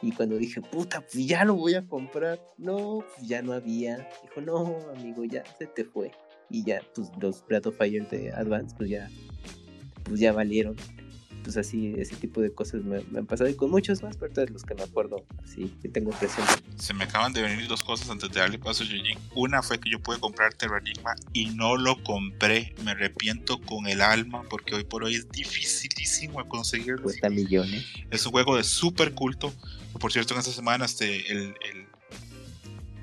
Y 0.02 0.12
cuando 0.12 0.36
dije, 0.36 0.62
puta, 0.62 1.00
pues 1.00 1.26
ya 1.26 1.44
lo 1.44 1.56
voy 1.56 1.74
a 1.74 1.86
comprar, 1.86 2.40
no, 2.56 3.04
pues 3.14 3.28
ya 3.28 3.42
no 3.42 3.52
había. 3.52 4.08
Dijo, 4.22 4.40
no, 4.40 4.78
amigo, 4.96 5.24
ya 5.24 5.44
se 5.58 5.66
te 5.66 5.84
fue. 5.84 6.10
Y 6.48 6.64
ya, 6.64 6.80
pues 6.94 7.10
los 7.20 7.44
Breath 7.46 7.66
of 7.66 7.76
Fire 7.76 8.08
de 8.08 8.32
Advance, 8.32 8.74
pues 8.76 8.88
ya, 8.88 9.10
pues 10.04 10.18
ya 10.18 10.32
valieron 10.32 10.76
pues 11.42 11.56
así, 11.56 11.94
ese 11.98 12.16
tipo 12.16 12.40
de 12.40 12.52
cosas 12.52 12.82
me, 12.82 13.02
han 13.16 13.26
pasado 13.26 13.48
y 13.50 13.54
con 13.54 13.70
muchos 13.70 14.02
más, 14.02 14.16
pero 14.16 14.32
todos 14.32 14.50
los 14.50 14.64
que 14.64 14.74
me 14.74 14.82
acuerdo, 14.82 15.24
así 15.44 15.72
que 15.82 15.88
tengo 15.88 16.10
presente. 16.10 16.52
Se 16.76 16.94
me 16.94 17.04
acaban 17.04 17.32
de 17.32 17.42
venir 17.42 17.66
dos 17.68 17.82
cosas 17.82 18.08
antes 18.10 18.30
de 18.30 18.40
darle 18.40 18.58
paso 18.58 18.84
a 18.84 18.86
Yujin. 18.86 19.18
Una 19.34 19.62
fue 19.62 19.78
que 19.80 19.90
yo 19.90 20.00
pude 20.00 20.18
comprar 20.18 20.54
Terranigma 20.54 21.14
y 21.32 21.46
no 21.50 21.76
lo 21.76 22.02
compré. 22.02 22.74
Me 22.84 22.92
arrepiento 22.92 23.60
con 23.60 23.86
el 23.86 24.00
alma 24.00 24.42
porque 24.48 24.74
hoy 24.74 24.84
por 24.84 25.04
hoy 25.04 25.14
es 25.14 25.30
dificilísimo 25.30 26.46
conseguirlo. 26.48 27.02
Cuesta 27.02 27.30
millones. 27.30 27.84
Es 28.10 28.26
un 28.26 28.32
juego 28.32 28.56
de 28.56 28.64
súper 28.64 29.14
culto. 29.14 29.52
Por 29.98 30.12
cierto, 30.12 30.34
en 30.34 30.40
esta 30.40 30.52
semana, 30.52 30.84
este, 30.84 31.30
el, 31.30 31.38
el 31.38 31.86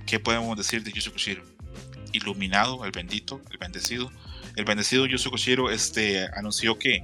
¿qué 0.05 0.19
podemos 0.19 0.57
decir 0.57 0.83
de 0.83 0.91
Yusuke 0.91 1.13
Koshiro? 1.13 1.43
Iluminado, 2.13 2.85
el 2.85 2.91
bendito, 2.91 3.41
el 3.51 3.57
bendecido. 3.57 4.11
El 4.55 4.65
bendecido 4.65 5.05
Yusuke 5.05 5.31
Koshiro 5.31 5.69
este, 5.69 6.27
anunció 6.35 6.79
que 6.79 7.03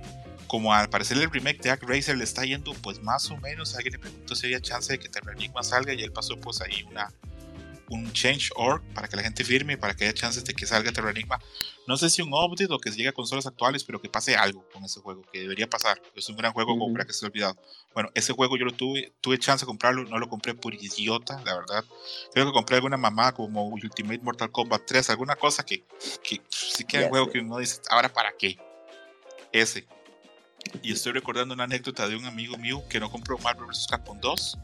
como 0.53 0.71
al 0.71 0.87
parecer 0.87 1.17
el 1.17 1.31
remake 1.31 1.63
de 1.63 1.75
Racer 1.77 2.15
le 2.15 2.23
está 2.23 2.45
yendo 2.45 2.73
pues 2.75 3.01
más 3.01 3.31
o 3.31 3.37
menos, 3.37 3.73
alguien 3.73 3.93
le 3.93 3.97
preguntó 3.97 4.35
si 4.35 4.45
había 4.45 4.61
chance 4.61 4.93
de 4.93 4.99
que 4.99 5.09
Terranigma 5.09 5.63
salga 5.63 5.95
y 5.95 6.03
él 6.03 6.11
pasó 6.11 6.39
pues 6.39 6.61
ahí 6.61 6.83
una 6.83 7.11
un 7.89 8.13
change 8.13 8.51
org 8.55 8.83
para 8.93 9.07
que 9.07 9.15
la 9.15 9.23
gente 9.23 9.43
firme, 9.43 9.79
para 9.79 9.95
que 9.95 10.03
haya 10.03 10.13
chances 10.13 10.45
de 10.45 10.53
que 10.53 10.67
salga 10.67 10.91
Terranigma. 10.91 11.39
No 11.87 11.97
sé 11.97 12.07
si 12.11 12.21
un 12.21 12.31
update 12.31 12.71
o 12.71 12.77
que 12.77 12.91
llegue 12.91 13.09
a 13.09 13.13
consolas 13.13 13.47
actuales, 13.47 13.83
pero 13.83 13.99
que 13.99 14.09
pase 14.09 14.35
algo 14.35 14.63
con 14.71 14.83
ese 14.83 14.99
juego, 14.99 15.23
que 15.33 15.39
debería 15.39 15.67
pasar. 15.67 15.99
Es 16.13 16.29
un 16.29 16.37
gran 16.37 16.53
juego 16.53 16.77
como 16.77 16.93
para 16.93 17.05
que 17.05 17.13
se 17.13 17.25
olvidado. 17.25 17.57
Bueno, 17.95 18.11
ese 18.13 18.31
juego 18.33 18.55
yo 18.55 18.65
lo 18.65 18.73
tuve, 18.73 19.11
tuve 19.21 19.39
chance 19.39 19.65
de 19.65 19.67
comprarlo, 19.67 20.03
no 20.03 20.19
lo 20.19 20.29
compré 20.29 20.53
por 20.53 20.75
idiota, 20.75 21.41
la 21.45 21.55
verdad. 21.55 21.83
Creo 22.31 22.45
que 22.45 22.51
compré 22.51 22.75
alguna 22.75 22.97
mamá 22.97 23.31
como 23.31 23.69
Ultimate 23.69 24.19
Mortal 24.19 24.51
Kombat 24.51 24.83
3, 24.85 25.09
alguna 25.09 25.35
cosa 25.35 25.65
que, 25.65 25.83
que 26.23 26.41
sí 26.47 26.83
que 26.85 26.97
es 26.97 27.03
un 27.05 27.09
juego 27.09 27.31
que 27.31 27.39
uno 27.39 27.57
dice, 27.57 27.81
ahora 27.89 28.13
para 28.13 28.33
qué. 28.37 28.59
Ese, 29.51 29.87
y 30.81 30.91
estoy 30.91 31.13
recordando 31.13 31.53
una 31.53 31.65
anécdota 31.65 32.07
de 32.07 32.15
un 32.15 32.25
amigo 32.25 32.57
mío 32.57 32.83
que 32.89 32.99
no 32.99 33.11
compró 33.11 33.37
Marvel 33.39 33.67
vs. 33.67 33.87
Capcom 33.89 34.19
2 34.19 34.57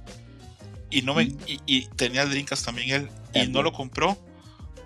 y, 0.89 1.01
no 1.03 1.14
me, 1.14 1.36
y, 1.45 1.86
tenía 1.95 2.26
Dreamcast 2.26 2.66
también 2.66 2.89
él 2.89 3.10
y 3.34 3.47
no 3.47 3.62
lo 3.62 3.72
compró, 3.72 4.18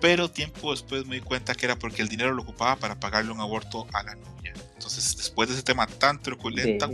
pero 0.01 0.29
tiempo 0.29 0.71
después 0.71 1.05
me 1.05 1.15
di 1.15 1.21
cuenta 1.21 1.55
que 1.55 1.65
era 1.65 1.77
porque 1.77 2.01
el 2.01 2.09
dinero 2.09 2.33
lo 2.33 2.41
ocupaba 2.41 2.75
para 2.75 2.99
pagarle 2.99 3.31
un 3.31 3.39
aborto 3.39 3.87
a 3.93 4.03
la 4.03 4.15
novia. 4.15 4.53
Entonces, 4.73 5.15
después 5.15 5.47
de 5.47 5.55
ese 5.55 5.63
tema 5.63 5.87
tan 5.87 6.21
truculento, 6.21 6.89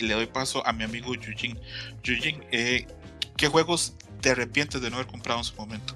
le 0.00 0.14
doy 0.14 0.26
paso 0.26 0.66
a 0.66 0.72
mi 0.72 0.82
amigo 0.82 1.14
Yujin. 1.14 1.56
Yujin, 2.02 2.44
eh, 2.50 2.88
¿qué 3.36 3.46
juegos 3.46 3.94
te 4.20 4.30
arrepientes 4.30 4.80
de 4.80 4.90
no 4.90 4.96
haber 4.96 5.06
comprado 5.06 5.38
en 5.38 5.44
su 5.44 5.54
momento? 5.54 5.94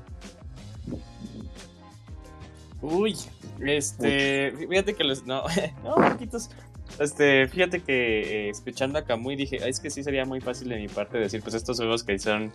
Uy, 2.80 3.16
este, 3.60 4.52
fíjate 4.68 4.94
que 4.94 5.02
los, 5.02 5.26
no, 5.26 5.42
no, 5.82 5.96
poquitos, 5.96 6.50
este, 6.98 7.46
fíjate 7.48 7.80
que 7.80 8.46
eh, 8.46 8.50
escuchando 8.50 8.98
a 8.98 9.04
Kamui 9.04 9.36
dije, 9.36 9.56
es 9.68 9.80
que 9.80 9.90
sí 9.90 10.02
sería 10.02 10.24
muy 10.24 10.40
fácil 10.40 10.68
de 10.68 10.76
mi 10.76 10.88
parte 10.88 11.18
decir, 11.18 11.42
pues 11.42 11.54
estos 11.54 11.76
juegos 11.76 12.04
que 12.04 12.18
son, 12.18 12.52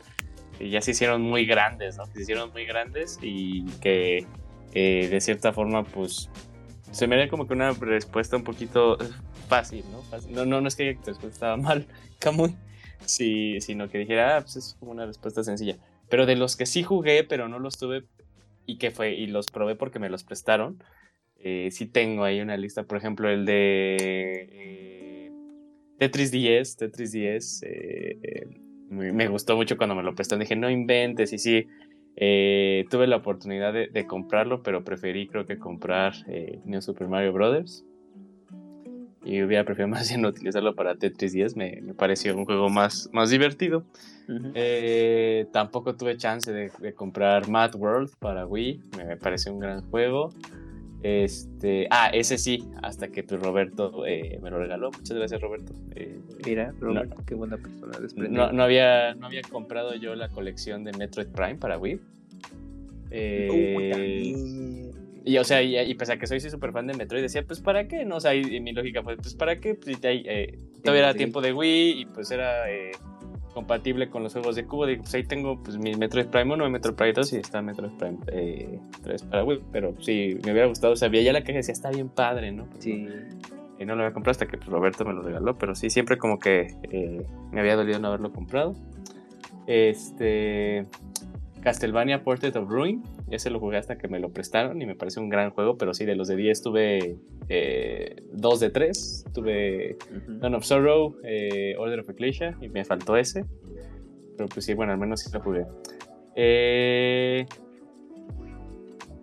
ya 0.59 0.81
se 0.81 0.91
hicieron 0.91 1.21
muy 1.21 1.45
grandes, 1.45 1.97
¿no? 1.97 2.05
Que 2.07 2.13
se 2.13 2.21
hicieron 2.23 2.51
muy 2.51 2.65
grandes 2.65 3.19
y 3.21 3.65
que 3.81 4.25
eh, 4.73 5.07
de 5.09 5.21
cierta 5.21 5.53
forma, 5.53 5.83
pues, 5.83 6.29
se 6.91 7.07
me 7.07 7.17
da 7.17 7.27
como 7.27 7.47
que 7.47 7.53
una 7.53 7.71
respuesta 7.71 8.35
un 8.35 8.43
poquito 8.43 8.97
fácil, 9.47 9.85
¿no? 9.91 10.03
No, 10.29 10.45
no, 10.45 10.61
no 10.61 10.67
es 10.67 10.75
que 10.75 10.93
la 10.93 11.01
respuesta 11.05 11.55
mal, 11.57 11.85
Kamui, 12.19 12.55
sí, 13.05 13.61
sino 13.61 13.89
que 13.89 13.99
dijera, 13.99 14.37
ah, 14.37 14.41
pues 14.41 14.55
es 14.55 14.75
como 14.79 14.91
una 14.91 15.05
respuesta 15.05 15.43
sencilla. 15.43 15.77
Pero 16.09 16.25
de 16.25 16.35
los 16.35 16.55
que 16.55 16.65
sí 16.65 16.83
jugué, 16.83 17.23
pero 17.23 17.47
no 17.47 17.59
los 17.59 17.77
tuve 17.77 18.05
y 18.65 18.77
que 18.77 18.91
fue, 18.91 19.13
y 19.13 19.27
los 19.27 19.47
probé 19.47 19.75
porque 19.75 19.99
me 19.99 20.09
los 20.09 20.23
prestaron, 20.23 20.83
eh, 21.45 21.71
sí 21.71 21.87
tengo 21.87 22.23
ahí 22.23 22.39
una 22.39 22.55
lista, 22.55 22.83
por 22.83 22.97
ejemplo, 22.97 23.29
el 23.29 23.45
de 23.45 24.47
eh, 24.49 25.31
Tetris 25.99 26.31
10, 26.31 26.77
Tetris 26.77 27.11
10, 27.11 27.63
eh, 27.63 28.47
me, 28.89 29.27
gustó 29.27 29.57
mucho 29.57 29.75
cuando 29.75 29.93
me 29.93 30.03
lo 30.03 30.15
prestaron, 30.15 30.39
dije, 30.39 30.55
no 30.55 30.69
inventes, 30.69 31.33
y 31.33 31.37
sí, 31.37 31.67
tuve 32.15 33.07
la 33.07 33.17
oportunidad 33.17 33.73
de, 33.73 34.07
comprarlo, 34.07 34.63
pero 34.63 34.85
preferí 34.85 35.27
creo 35.27 35.45
que 35.45 35.57
comprar 35.57 36.13
New 36.63 36.81
Super 36.81 37.09
Mario 37.09 37.33
Brothers. 37.33 37.83
Y 39.25 39.41
hubiera 39.41 39.65
preferido 39.65 39.87
más 39.89 40.07
bien 40.09 40.25
utilizarlo 40.25 40.75
para 40.75 40.95
Tetris 40.95 41.33
10, 41.33 41.57
me, 41.57 41.81
pareció 41.97 42.37
un 42.37 42.45
juego 42.45 42.69
más, 42.69 43.09
más 43.11 43.29
divertido. 43.29 43.83
tampoco 45.51 45.97
tuve 45.97 46.15
chance 46.15 46.53
de, 46.53 46.71
de, 46.79 46.93
comprar 46.93 47.49
Mad 47.49 47.75
World 47.75 48.11
para 48.19 48.45
Wii, 48.45 48.79
me 48.97 49.17
pareció 49.17 49.51
un 49.51 49.59
gran 49.59 49.81
juego. 49.89 50.29
Este, 51.03 51.85
ah, 51.91 52.09
ese 52.13 52.37
sí, 52.37 52.65
hasta 52.81 53.09
que 53.09 53.23
tu 53.23 53.35
Roberto 53.35 54.05
eh, 54.07 54.39
me 54.41 54.49
lo 54.49 54.57
regaló. 54.57 54.89
Muchas 54.89 55.17
gracias, 55.17 55.41
Roberto. 55.41 55.73
Eh, 55.95 56.17
Mira, 56.45 56.73
Roberto, 56.79 57.21
qué 57.27 57.35
buena 57.35 57.57
persona. 57.57 57.99
No, 58.29 58.53
no, 58.53 58.63
había, 58.63 59.13
no 59.13 59.25
había 59.25 59.41
comprado 59.41 59.95
yo 59.95 60.15
la 60.15 60.29
colección 60.29 60.85
de 60.85 60.93
Metroid 60.93 61.27
Prime 61.27 61.55
para 61.55 61.77
Wii. 61.77 61.99
Eh, 63.11 64.91
y 65.25 65.37
o 65.37 65.43
sea, 65.43 65.61
y, 65.61 65.93
pese 65.95 66.13
a 66.13 66.17
que 66.17 66.25
soy 66.25 66.39
súper 66.39 66.71
fan 66.71 66.87
de 66.87 66.93
Metroid, 66.93 67.21
decía, 67.21 67.43
pues 67.43 67.59
para 67.59 67.85
qué, 67.89 68.05
¿no? 68.05 68.15
O 68.15 68.19
sea, 68.21 68.33
y, 68.33 68.61
mi 68.61 68.71
lógica 68.71 69.03
fue, 69.03 69.17
pues 69.17 69.35
para 69.35 69.59
qué, 69.59 69.75
pues, 69.75 69.99
todavía 69.99 70.29
era 70.85 71.13
tiempo 71.13 71.41
de 71.41 71.51
Wii 71.51 72.01
y 72.01 72.05
pues 72.05 72.31
era 72.31 72.63
compatible 73.53 74.09
con 74.09 74.23
los 74.23 74.33
juegos 74.33 74.55
de 74.55 74.65
cubo. 74.65 74.85
Digo, 74.85 75.03
pues 75.03 75.13
ahí 75.15 75.23
tengo 75.23 75.61
pues, 75.61 75.77
mi 75.77 75.95
Metroid 75.95 76.27
Prime 76.27 76.53
1, 76.53 76.65
mi 76.65 76.71
Metroid 76.71 76.95
Prime 76.95 77.13
2 77.13 77.33
y 77.33 77.37
está 77.37 77.61
Metroid 77.61 77.91
Prime 77.91 78.17
3 78.25 78.33
eh, 78.33 78.79
para 79.29 79.43
Wii. 79.43 79.61
Pero 79.71 79.93
sí, 79.99 80.37
me 80.43 80.51
hubiera 80.51 80.67
gustado. 80.67 80.95
Sabía 80.95 81.21
ya 81.21 81.33
la 81.33 81.41
caja 81.41 81.57
decía, 81.57 81.73
está 81.73 81.89
bien 81.89 82.09
padre, 82.09 82.51
¿no? 82.51 82.67
Sí. 82.79 83.07
Y 83.79 83.85
no 83.85 83.95
lo 83.95 84.03
había 84.03 84.13
comprado 84.13 84.31
hasta 84.31 84.47
que 84.47 84.57
pues, 84.57 84.69
Roberto 84.69 85.05
me 85.05 85.13
lo 85.13 85.21
regaló. 85.21 85.57
Pero 85.57 85.75
sí, 85.75 85.89
siempre 85.89 86.17
como 86.17 86.39
que 86.39 86.75
eh, 86.83 87.25
me 87.51 87.61
había 87.61 87.75
dolido 87.75 87.99
no 87.99 88.07
haberlo 88.07 88.31
comprado. 88.31 88.75
Este. 89.67 90.85
Castlevania 91.61 92.23
Portrait 92.23 92.55
of 92.55 92.69
Ruin. 92.69 93.03
Ese 93.33 93.49
lo 93.49 93.59
jugué 93.59 93.77
hasta 93.77 93.97
que 93.97 94.07
me 94.07 94.19
lo 94.19 94.29
prestaron 94.29 94.81
y 94.81 94.85
me 94.85 94.95
parece 94.95 95.19
un 95.19 95.29
gran 95.29 95.49
juego. 95.51 95.77
Pero 95.77 95.93
sí, 95.93 96.05
de 96.05 96.15
los 96.15 96.27
de 96.27 96.35
10 96.35 96.61
tuve 96.61 97.17
eh, 97.49 98.15
2 98.31 98.59
de 98.59 98.69
3. 98.69 99.25
Tuve 99.33 99.97
Dawn 100.27 100.55
of 100.55 100.63
Sorrow, 100.63 101.15
eh, 101.23 101.75
Order 101.77 102.01
of 102.01 102.09
Ecclesia 102.09 102.57
y 102.61 102.69
me 102.69 102.85
faltó 102.85 103.17
ese. 103.17 103.45
Pero 104.37 104.47
pues 104.49 104.65
sí, 104.65 104.73
bueno, 104.73 104.91
al 104.91 104.99
menos 104.99 105.21
sí 105.21 105.29
lo 105.33 105.41
jugué. 105.41 105.65
Eh, 106.35 107.45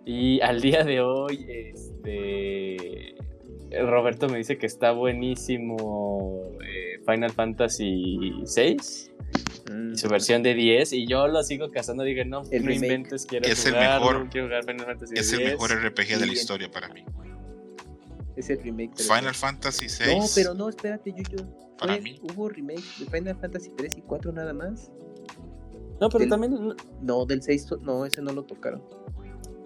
y 0.05 0.41
al 0.41 0.61
día 0.61 0.83
de 0.83 1.01
hoy, 1.01 1.45
este. 1.47 3.15
Roberto 3.71 4.27
me 4.27 4.37
dice 4.37 4.57
que 4.57 4.65
está 4.65 4.91
buenísimo 4.91 6.57
eh, 6.61 6.99
Final 7.05 7.31
Fantasy 7.31 8.33
VI 8.43 9.10
su 9.95 10.07
versión 10.09 10.43
de 10.43 10.53
10 10.53 10.93
y 10.93 11.07
yo 11.07 11.27
lo 11.27 11.43
sigo 11.43 11.69
cazando. 11.71 12.03
Digo, 12.03 12.23
no, 12.25 12.43
no 12.43 12.71
inventes, 12.71 13.25
quiero 13.25 13.47
es 13.47 13.65
el 13.65 13.73
mejor, 13.73 14.27
Es 15.13 15.33
el 15.33 15.43
mejor 15.45 15.71
RPG 15.71 16.19
de 16.19 16.25
la 16.25 16.33
historia 16.33 16.69
para 16.71 16.89
mí. 16.89 17.03
Es 18.35 18.49
el 18.49 18.61
remake. 18.61 18.97
Final 18.97 19.35
Fantasy 19.35 19.89
6. 19.89 20.17
No, 20.17 20.25
pero 20.33 20.53
no, 20.53 20.69
espérate, 20.69 21.11
Yuyo. 21.11 21.45
Para 21.77 21.97
mí. 21.97 22.19
Hubo 22.21 22.49
remake 22.49 22.83
de 22.99 23.05
Final 23.05 23.37
Fantasy 23.39 23.71
3 23.75 23.97
y 23.97 24.01
4 24.01 24.31
nada 24.31 24.53
más. 24.53 24.89
No, 25.99 26.09
pero 26.09 26.27
también. 26.27 26.75
No, 27.01 27.25
del 27.25 27.41
6, 27.41 27.67
no, 27.81 28.05
ese 28.05 28.21
no 28.21 28.31
lo 28.31 28.43
tocaron. 28.43 28.81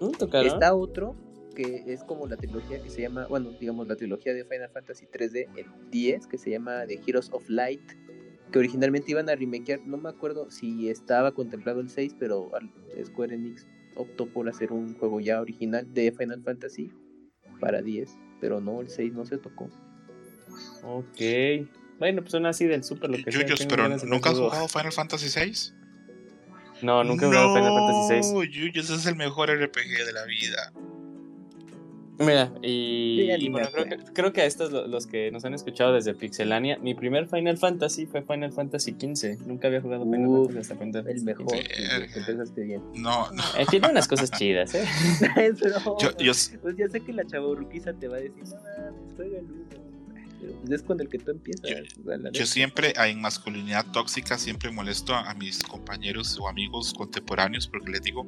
¿No 0.00 0.10
tocaron? 0.10 0.46
Está 0.46 0.74
otro 0.74 1.16
que 1.54 1.84
es 1.86 2.04
como 2.04 2.26
la 2.26 2.36
trilogía 2.36 2.82
que 2.82 2.90
se 2.90 3.00
llama, 3.00 3.26
bueno, 3.28 3.50
digamos 3.58 3.88
la 3.88 3.96
trilogía 3.96 4.34
de 4.34 4.44
Final 4.44 4.68
Fantasy 4.68 5.06
3D, 5.06 5.48
el 5.56 5.66
10, 5.90 6.26
que 6.26 6.36
se 6.36 6.50
llama 6.50 6.84
The 6.86 7.00
Heroes 7.06 7.30
of 7.32 7.48
Light 7.48 7.80
que 8.52 8.58
originalmente 8.58 9.10
iban 9.10 9.28
a 9.28 9.34
remakear, 9.34 9.80
no 9.86 9.96
me 9.96 10.08
acuerdo 10.08 10.50
si 10.50 10.88
estaba 10.88 11.32
contemplado 11.32 11.80
el 11.80 11.90
6, 11.90 12.16
pero 12.18 12.50
Square 13.04 13.34
Enix 13.34 13.66
optó 13.94 14.26
por 14.26 14.48
hacer 14.48 14.72
un 14.72 14.94
juego 14.98 15.20
ya 15.20 15.40
original 15.40 15.92
de 15.92 16.12
Final 16.12 16.42
Fantasy 16.42 16.90
para 17.60 17.82
10, 17.82 18.16
pero 18.40 18.60
no, 18.60 18.80
el 18.80 18.88
6 18.88 19.12
no 19.14 19.24
se 19.24 19.38
tocó. 19.38 19.68
Ok. 20.82 21.68
Bueno, 21.98 22.20
pues 22.20 22.32
son 22.32 22.46
así 22.46 22.66
del 22.66 22.84
super 22.84 23.10
lo 23.10 23.16
que 23.16 23.30
Yuyos, 23.30 23.66
pero 23.66 23.88
¿nunca 23.88 24.30
has 24.30 24.38
jugado 24.38 24.68
Final 24.68 24.92
Fantasy 24.92 25.28
6? 25.28 25.74
No, 26.82 27.02
nunca 27.04 27.24
he 27.24 27.28
jugado 27.28 27.54
Final 27.54 27.72
Fantasy 27.72 28.22
6. 28.22 28.50
Yuyos 28.50 28.90
es 28.90 29.06
el 29.06 29.16
mejor 29.16 29.48
RPG 29.48 30.04
de 30.04 30.12
la 30.12 30.24
vida. 30.26 30.72
Mira, 32.18 32.50
y, 32.62 33.48
bueno, 33.50 33.68
creo 34.14 34.32
que, 34.32 34.40
a 34.40 34.46
estos 34.46 34.72
los 34.72 35.06
que 35.06 35.30
nos 35.30 35.44
han 35.44 35.54
escuchado 35.54 35.92
desde 35.92 36.14
Pixelania, 36.14 36.78
mi 36.78 36.94
primer 36.94 37.26
Final 37.28 37.58
Fantasy 37.58 38.06
fue 38.06 38.22
Final 38.22 38.52
Fantasy 38.52 38.92
XV. 38.92 39.46
Nunca 39.46 39.68
había 39.68 39.80
jugado 39.80 40.04
Final 40.04 40.26
Fantasy 40.26 40.58
hasta 40.58 40.76
Final 40.76 41.08
El 41.08 41.22
mejor, 41.22 41.56
empezaste 41.56 42.62
bien. 42.62 42.82
No, 42.94 43.30
no. 43.32 43.42
Eh, 43.58 43.66
tiene 43.70 43.88
unas 43.90 44.08
cosas 44.08 44.30
chidas, 44.30 44.74
¿eh? 44.74 44.84
yo, 46.00 46.16
yo... 46.18 46.32
Pues 46.62 46.76
ya 46.76 46.88
sé 46.88 47.00
que 47.00 47.12
la 47.12 47.26
chavorruquiza 47.26 47.92
te 47.92 48.08
va 48.08 48.16
a 48.16 48.20
decir, 48.20 48.44
no, 48.44 49.16
juega 49.16 49.38
el 49.38 49.44
uno. 49.44 49.86
Pero 50.40 50.74
es 50.74 50.82
con 50.82 51.00
el 51.00 51.08
que 51.08 51.18
tú 51.18 51.30
empiezas. 51.30 51.70
Yo, 52.32 52.46
siempre, 52.46 52.92
en 52.96 53.20
masculinidad 53.20 53.86
tóxica, 53.92 54.38
siempre 54.38 54.70
molesto 54.70 55.14
a, 55.14 55.34
mis 55.34 55.62
compañeros 55.62 56.38
o 56.38 56.48
amigos 56.48 56.94
contemporáneos 56.94 57.66
porque 57.68 57.90
les 57.90 58.02
digo 58.02 58.26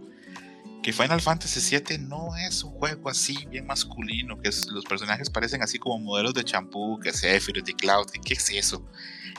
que 0.88 0.92
Final 0.94 1.20
Fantasy 1.20 1.76
VII 1.76 1.98
no 1.98 2.34
es 2.34 2.64
un 2.64 2.72
juego 2.72 3.10
así 3.10 3.44
bien 3.50 3.66
masculino, 3.66 4.40
que 4.40 4.48
los 4.70 4.86
personajes 4.86 5.28
parecen 5.28 5.62
así 5.62 5.78
como 5.78 5.98
modelos 5.98 6.32
de 6.32 6.42
champú, 6.42 6.98
que 6.98 7.12
Sephiroth 7.12 7.68
y 7.68 7.74
Cloud, 7.74 8.06
¿qué 8.24 8.32
es 8.32 8.48
eso? 8.48 8.82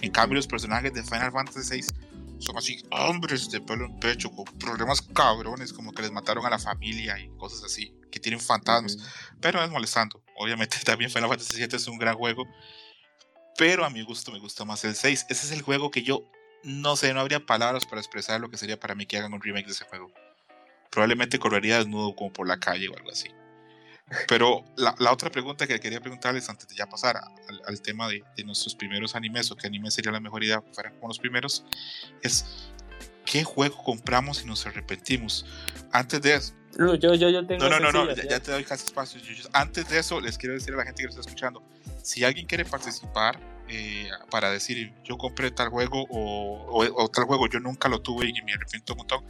En 0.02 0.12
cambio, 0.12 0.36
los 0.36 0.46
personajes 0.46 0.94
de 0.94 1.02
Final 1.02 1.32
Fantasy 1.32 1.78
VI 1.78 1.88
son 2.38 2.56
así 2.56 2.84
hombres 2.92 3.50
de 3.50 3.62
pelo 3.62 3.86
en 3.86 4.00
pecho, 4.00 4.30
con 4.30 4.46
problemas 4.60 5.02
cabrones, 5.02 5.74
como 5.74 5.92
que 5.92 6.04
les 6.04 6.12
mataron 6.12 6.46
a 6.46 6.52
la 6.52 6.60
familia 6.60 7.18
y 7.20 7.30
cosas 7.30 7.64
así, 7.64 7.96
que 8.12 8.20
tienen 8.20 8.40
fantasmas. 8.40 9.00
Pero 9.42 9.64
es 9.64 9.72
molestando. 9.72 10.24
Obviamente 10.38 10.78
también 10.86 11.10
Final 11.10 11.30
Fantasy 11.30 11.58
VII 11.58 11.78
es 11.78 11.88
un 11.88 11.98
gran 11.98 12.16
juego. 12.16 12.46
Pero 13.58 13.86
a 13.86 13.90
mi 13.90 14.04
gusto 14.04 14.32
me 14.32 14.38
gusta 14.38 14.66
más 14.66 14.86
el 14.86 14.94
6. 14.94 15.26
Ese 15.30 15.48
es 15.48 15.52
el 15.52 15.64
juego 15.64 15.90
que 15.90 16.04
yo 16.04 16.30
no 16.62 16.96
sé, 16.96 17.12
no 17.12 17.22
habría 17.22 17.44
palabras 17.44 17.88
para 17.88 18.02
expresar 18.02 18.40
lo 18.40 18.52
que 18.52 18.58
sería 18.58 18.80
para 18.80 18.94
mí 18.94 19.08
que 19.08 19.18
hagan 19.18 19.34
un 19.34 19.42
remake 19.42 19.66
de 19.66 19.72
ese 19.72 19.86
juego. 19.86 20.14
Probablemente 20.90 21.40
correría 21.40 21.78
desnudo 21.78 22.16
como 22.16 22.32
por 22.32 22.48
la 22.48 22.60
calle 22.60 22.90
o 22.90 22.96
algo 22.96 23.12
así. 23.12 23.30
Pero 24.28 24.66
la, 24.76 24.96
la, 24.98 25.12
otra 25.12 25.30
pregunta 25.30 25.68
que 25.68 25.80
quería 25.80 26.02
preguntarles 26.02 26.50
antes 26.50 26.68
de 26.68 26.76
ya 26.76 26.88
pasar 26.88 27.18
al, 27.18 27.62
al 27.68 27.82
tema 27.82 28.08
de, 28.08 28.24
de, 28.36 28.44
nuestros 28.44 28.74
primeros 28.74 29.16
animes 29.16 29.52
o 29.52 29.56
qué 29.56 29.68
anime 29.68 29.92
sería 29.92 30.12
la 30.12 30.20
mejor 30.20 30.44
idea 30.44 30.64
fueran 30.74 30.96
como 30.96 31.10
los 31.10 31.20
primeros 31.20 31.64
es 32.24 32.72
¿qué 33.30 33.44
juego 33.44 33.84
compramos 33.84 34.42
y 34.42 34.48
nos 34.48 34.66
arrepentimos? 34.66 35.46
Antes 35.92 36.22
de 36.22 36.36
eso... 36.36 36.54
No, 36.78 36.96
yo, 36.96 37.14
yo, 37.16 37.30
yo 37.30 37.46
tengo 37.46 37.68
no, 37.68 37.80
no, 37.80 37.92
no, 37.92 38.14
ya, 38.14 38.28
ya, 38.28 38.40
te 38.40 38.52
doy 38.52 38.64
casi 38.64 38.86
espacio. 38.86 39.20
Antes 39.54 39.90
de 39.90 40.00
eso, 40.00 40.22
les 40.22 40.38
quiero 40.38 40.54
decir 40.54 40.74
a 40.74 40.78
la 40.78 40.84
gente 40.84 41.02
que 41.02 41.06
lo 41.06 41.10
está 41.10 41.22
escuchando, 41.22 41.64
si 42.04 42.24
alguien 42.24 42.46
quiere 42.46 42.64
participar 42.64 43.40
eh, 43.68 44.08
para 44.32 44.50
decir 44.50 44.94
yo 45.04 45.18
compré 45.18 45.52
tal 45.52 45.70
juego 45.70 46.06
o, 46.10 46.84
o, 46.84 47.04
o, 47.04 47.10
tal 47.10 47.26
juego 47.26 47.48
yo 47.48 47.60
nunca 47.60 47.88
lo 47.90 48.02
tuve 48.02 48.28
y 48.28 48.42
me 48.44 48.54
arrepiento 48.54 48.94
un 48.94 48.98
montón, 48.98 49.26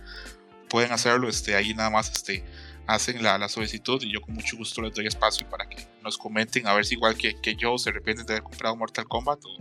pueden 0.69 0.91
hacerlo 0.91 1.27
este, 1.27 1.55
ahí 1.55 1.73
nada 1.73 1.89
más 1.89 2.11
este, 2.11 2.43
hacen 2.87 3.21
la, 3.21 3.37
la, 3.37 3.49
solicitud 3.49 4.01
y 4.03 4.11
yo 4.11 4.21
con 4.21 4.33
mucho 4.35 4.57
gusto 4.57 4.81
les 4.81 4.93
doy 4.93 5.07
espacio 5.07 5.47
para 5.49 5.67
que 5.67 5.77
nos 6.03 6.17
comenten 6.17 6.67
a 6.67 6.73
ver 6.73 6.85
si 6.85 6.95
igual 6.95 7.15
que, 7.17 7.39
que 7.41 7.55
yo 7.55 7.77
se 7.77 7.89
arrepienten 7.89 8.25
de 8.25 8.33
haber 8.33 8.43
comprado 8.43 8.75
Mortal 8.75 9.07
Kombat 9.07 9.39
o, 9.45 9.57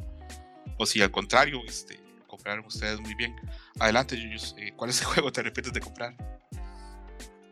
o 0.78 0.86
si 0.86 1.02
al 1.02 1.10
contrario 1.10 1.60
este, 1.66 1.98
compraron 2.26 2.64
ustedes 2.64 3.00
muy 3.00 3.14
bien. 3.14 3.34
Adelante, 3.80 4.16
Yuyus, 4.16 4.54
eh, 4.58 4.72
¿cuál 4.76 4.90
es 4.90 5.00
el 5.00 5.06
juego 5.08 5.28
que 5.28 5.32
te 5.32 5.40
arrepientes 5.40 5.72
de 5.72 5.80
comprar? 5.80 6.14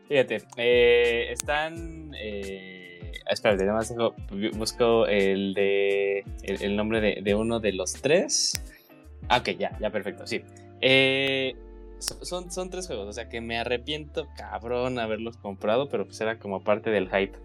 Fíjate, 0.09 0.43
eh, 0.57 1.33
están... 1.33 2.13
Eh, 2.15 3.13
espérate, 3.29 3.65
nada 3.65 3.79
más 3.79 3.93
busco 4.57 5.07
el 5.07 5.53
de 5.55 6.25
el, 6.43 6.77
nombre 6.77 7.01
de, 7.01 7.21
de, 7.23 7.35
uno 7.35 7.59
de 7.59 7.73
los 7.73 7.95
tres. 7.95 8.53
Ah, 9.29 9.39
ok, 9.39 9.51
ya, 9.59 9.77
ya, 9.81 9.91
perfecto, 9.91 10.27
sí. 10.27 10.43
Eh, 10.81 11.57
son, 11.99 12.51
son 12.51 12.71
tres 12.71 12.87
juegos, 12.87 13.09
o 13.09 13.13
sea 13.13 13.29
que 13.29 13.41
me 13.41 13.59
arrepiento 13.59 14.29
cabrón 14.37 14.99
haberlos 14.99 15.37
comprado, 15.37 15.89
pero 15.89 16.07
pues 16.07 16.21
era 16.21 16.39
como 16.39 16.63
parte 16.63 16.91
del 16.91 17.09
hype. 17.09 17.37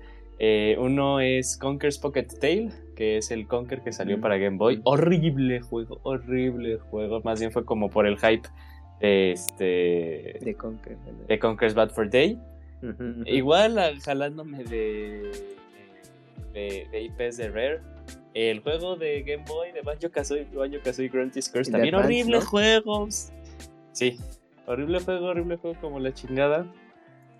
Eh, 0.44 0.76
uno 0.80 1.20
es 1.20 1.56
Conker's 1.56 2.00
Pocket 2.00 2.26
Tale, 2.40 2.72
que 2.96 3.18
es 3.18 3.30
el 3.30 3.48
Conker 3.48 3.82
que 3.82 3.94
salió 3.94 4.20
para 4.20 4.38
Game 4.38 4.58
Boy. 4.58 4.82
Horrible 4.86 5.62
juego, 5.62 6.00
horrible 6.02 6.78
juego. 6.78 7.22
Más 7.22 7.40
bien 7.40 7.52
fue 7.52 7.64
como 7.64 7.92
por 7.92 8.08
el 8.08 8.18
hype 8.18 8.50
de 9.00 9.34
este. 9.34 10.40
De 10.42 10.56
Conker. 10.58 10.98
De 11.28 11.38
Conker's 11.38 11.76
Bad 11.76 11.92
for 11.92 12.10
Day. 12.10 12.40
Uh 12.82 12.88
-huh. 12.88 13.24
Igual 13.28 13.78
jalándome 14.02 14.64
de, 14.64 15.32
de, 16.54 16.88
de 16.92 17.02
IPs 17.04 17.38
de 17.38 17.50
Rare. 17.50 17.82
El 18.34 18.62
juego 18.62 18.96
de 18.96 19.22
Game 19.22 19.46
Boy 19.48 19.72
de 19.74 19.82
Banjo 19.82 20.10
Kazooie, 20.10 20.48
Banjo 20.56 20.78
Kazooie 20.84 21.10
Grunty's 21.10 21.50
Curse. 21.50 21.72
También 21.72 21.94
horribles 21.94 22.46
¿no? 22.46 22.50
juegos. 22.50 23.32
Sí, 23.92 24.18
Horrible 24.72 25.02
juego, 25.02 25.26
horrible 25.28 25.58
juego 25.58 25.78
como 25.82 26.00
la 26.00 26.14
chingada. 26.14 26.66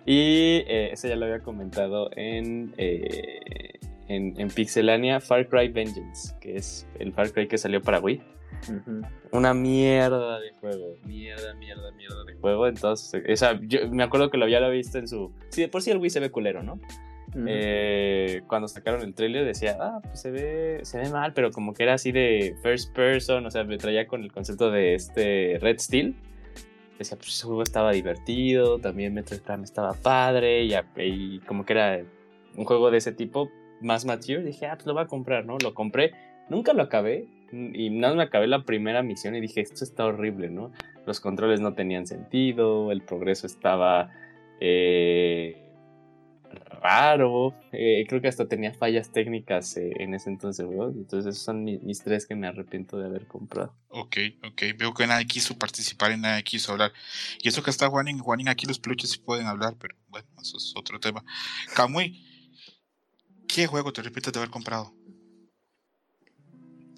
Y 0.04 0.64
eh, 0.66 0.90
ese 0.92 1.08
ya 1.08 1.16
lo 1.16 1.24
había 1.24 1.40
comentado 1.40 2.10
en, 2.14 2.74
eh, 2.76 3.78
en, 4.08 4.38
en, 4.38 4.48
Pixelania, 4.48 5.18
Far 5.18 5.48
Cry 5.48 5.68
Vengeance, 5.68 6.34
que 6.40 6.56
es 6.56 6.86
el 6.98 7.12
Far 7.14 7.32
Cry 7.32 7.48
que 7.48 7.56
salió 7.56 7.80
para 7.80 8.00
Wii. 8.00 8.20
Uh 8.68 8.72
-huh. 8.72 9.08
Una 9.30 9.54
mierda 9.54 10.40
de 10.40 10.52
juego, 10.60 10.94
mierda, 11.06 11.54
mierda, 11.54 11.90
mierda 11.92 12.22
de 12.24 12.34
juego. 12.34 12.66
Entonces, 12.66 13.22
o 13.26 13.36
sea, 13.36 13.58
yo 13.62 13.88
me 13.90 14.02
acuerdo 14.02 14.28
que 14.28 14.36
lo 14.36 14.44
había 14.44 14.60
visto 14.68 14.98
en 14.98 15.08
su... 15.08 15.32
Sí, 15.48 15.62
de 15.62 15.68
por 15.68 15.80
sí 15.80 15.90
el 15.90 15.98
Wii 15.98 16.10
se 16.10 16.20
ve 16.20 16.30
culero, 16.30 16.62
¿no? 16.62 16.74
Uh 16.74 17.38
-huh. 17.38 17.46
eh, 17.48 18.42
cuando 18.46 18.68
sacaron 18.68 19.00
el 19.00 19.14
trailer 19.14 19.46
decía, 19.46 19.78
ah, 19.80 20.00
pues 20.02 20.20
se 20.20 20.30
ve, 20.30 20.80
se 20.82 20.98
ve 20.98 21.08
mal, 21.08 21.32
pero 21.32 21.50
como 21.50 21.72
que 21.72 21.84
era 21.84 21.94
así 21.94 22.12
de 22.12 22.54
first 22.62 22.94
person, 22.94 23.46
o 23.46 23.50
sea, 23.50 23.64
me 23.64 23.78
traía 23.78 24.06
con 24.06 24.22
el 24.22 24.30
concepto 24.30 24.70
de 24.70 24.94
este 24.94 25.58
Red 25.62 25.78
Steel 25.78 26.14
decía, 26.98 27.16
pues 27.16 27.28
ese 27.28 27.46
juego 27.46 27.62
estaba 27.62 27.92
divertido, 27.92 28.78
también 28.78 29.14
Metroid 29.14 29.40
Prime 29.40 29.64
estaba 29.64 29.92
padre, 29.94 30.64
y, 30.96 31.38
como 31.40 31.64
que 31.64 31.72
era 31.72 32.04
un 32.56 32.64
juego 32.64 32.90
de 32.90 32.98
ese 32.98 33.12
tipo, 33.12 33.50
más 33.80 34.04
mature, 34.04 34.42
dije, 34.42 34.66
ah, 34.66 34.74
pues 34.74 34.86
lo 34.86 34.94
voy 34.94 35.02
a 35.02 35.06
comprar, 35.06 35.44
¿no? 35.44 35.58
Lo 35.58 35.74
compré, 35.74 36.12
nunca 36.48 36.72
lo 36.72 36.82
acabé, 36.82 37.26
y 37.52 37.90
nada 37.90 38.14
me 38.14 38.22
acabé 38.22 38.46
la 38.46 38.64
primera 38.64 39.02
misión 39.02 39.34
y 39.34 39.40
dije, 39.40 39.60
esto 39.60 39.84
está 39.84 40.06
horrible, 40.06 40.48
¿no? 40.48 40.72
Los 41.06 41.20
controles 41.20 41.60
no 41.60 41.74
tenían 41.74 42.06
sentido, 42.06 42.92
el 42.92 43.02
progreso 43.02 43.46
estaba 43.46 44.10
eh, 44.60 45.56
raro, 46.82 47.54
eh, 47.72 48.04
creo 48.08 48.20
que 48.20 48.28
hasta 48.28 48.48
tenía 48.48 48.74
fallas 48.74 49.10
técnicas 49.12 49.76
eh, 49.76 49.92
en 49.98 50.14
ese 50.14 50.30
entonces, 50.30 50.66
¿no? 50.66 50.88
Entonces 50.88 51.34
esos 51.34 51.44
son 51.44 51.64
mi, 51.64 51.78
mis 51.78 52.02
tres 52.02 52.26
que 52.26 52.34
me 52.34 52.46
arrepiento 52.46 52.98
de 52.98 53.06
haber 53.06 53.26
comprado. 53.26 53.74
Ok, 53.88 54.16
ok, 54.44 54.62
veo 54.76 54.94
que 54.94 55.06
nadie 55.06 55.26
quiso 55.26 55.56
participar 55.58 56.12
y 56.12 56.16
nadie 56.16 56.42
quiso 56.42 56.72
hablar. 56.72 56.92
Y 57.42 57.48
eso 57.48 57.62
que 57.62 57.70
está 57.70 57.88
Juanín, 57.88 58.18
Juanín 58.18 58.48
aquí 58.48 58.66
los 58.66 58.78
peluches 58.78 59.10
sí 59.10 59.18
pueden 59.18 59.46
hablar, 59.46 59.76
pero 59.78 59.96
bueno, 60.08 60.26
eso 60.40 60.56
es 60.56 60.72
otro 60.76 60.98
tema. 60.98 61.24
Kamui, 61.74 62.24
¿qué 63.46 63.66
juego 63.66 63.92
te 63.92 64.00
arrepientes 64.00 64.32
de 64.32 64.38
haber 64.38 64.50
comprado? 64.50 64.92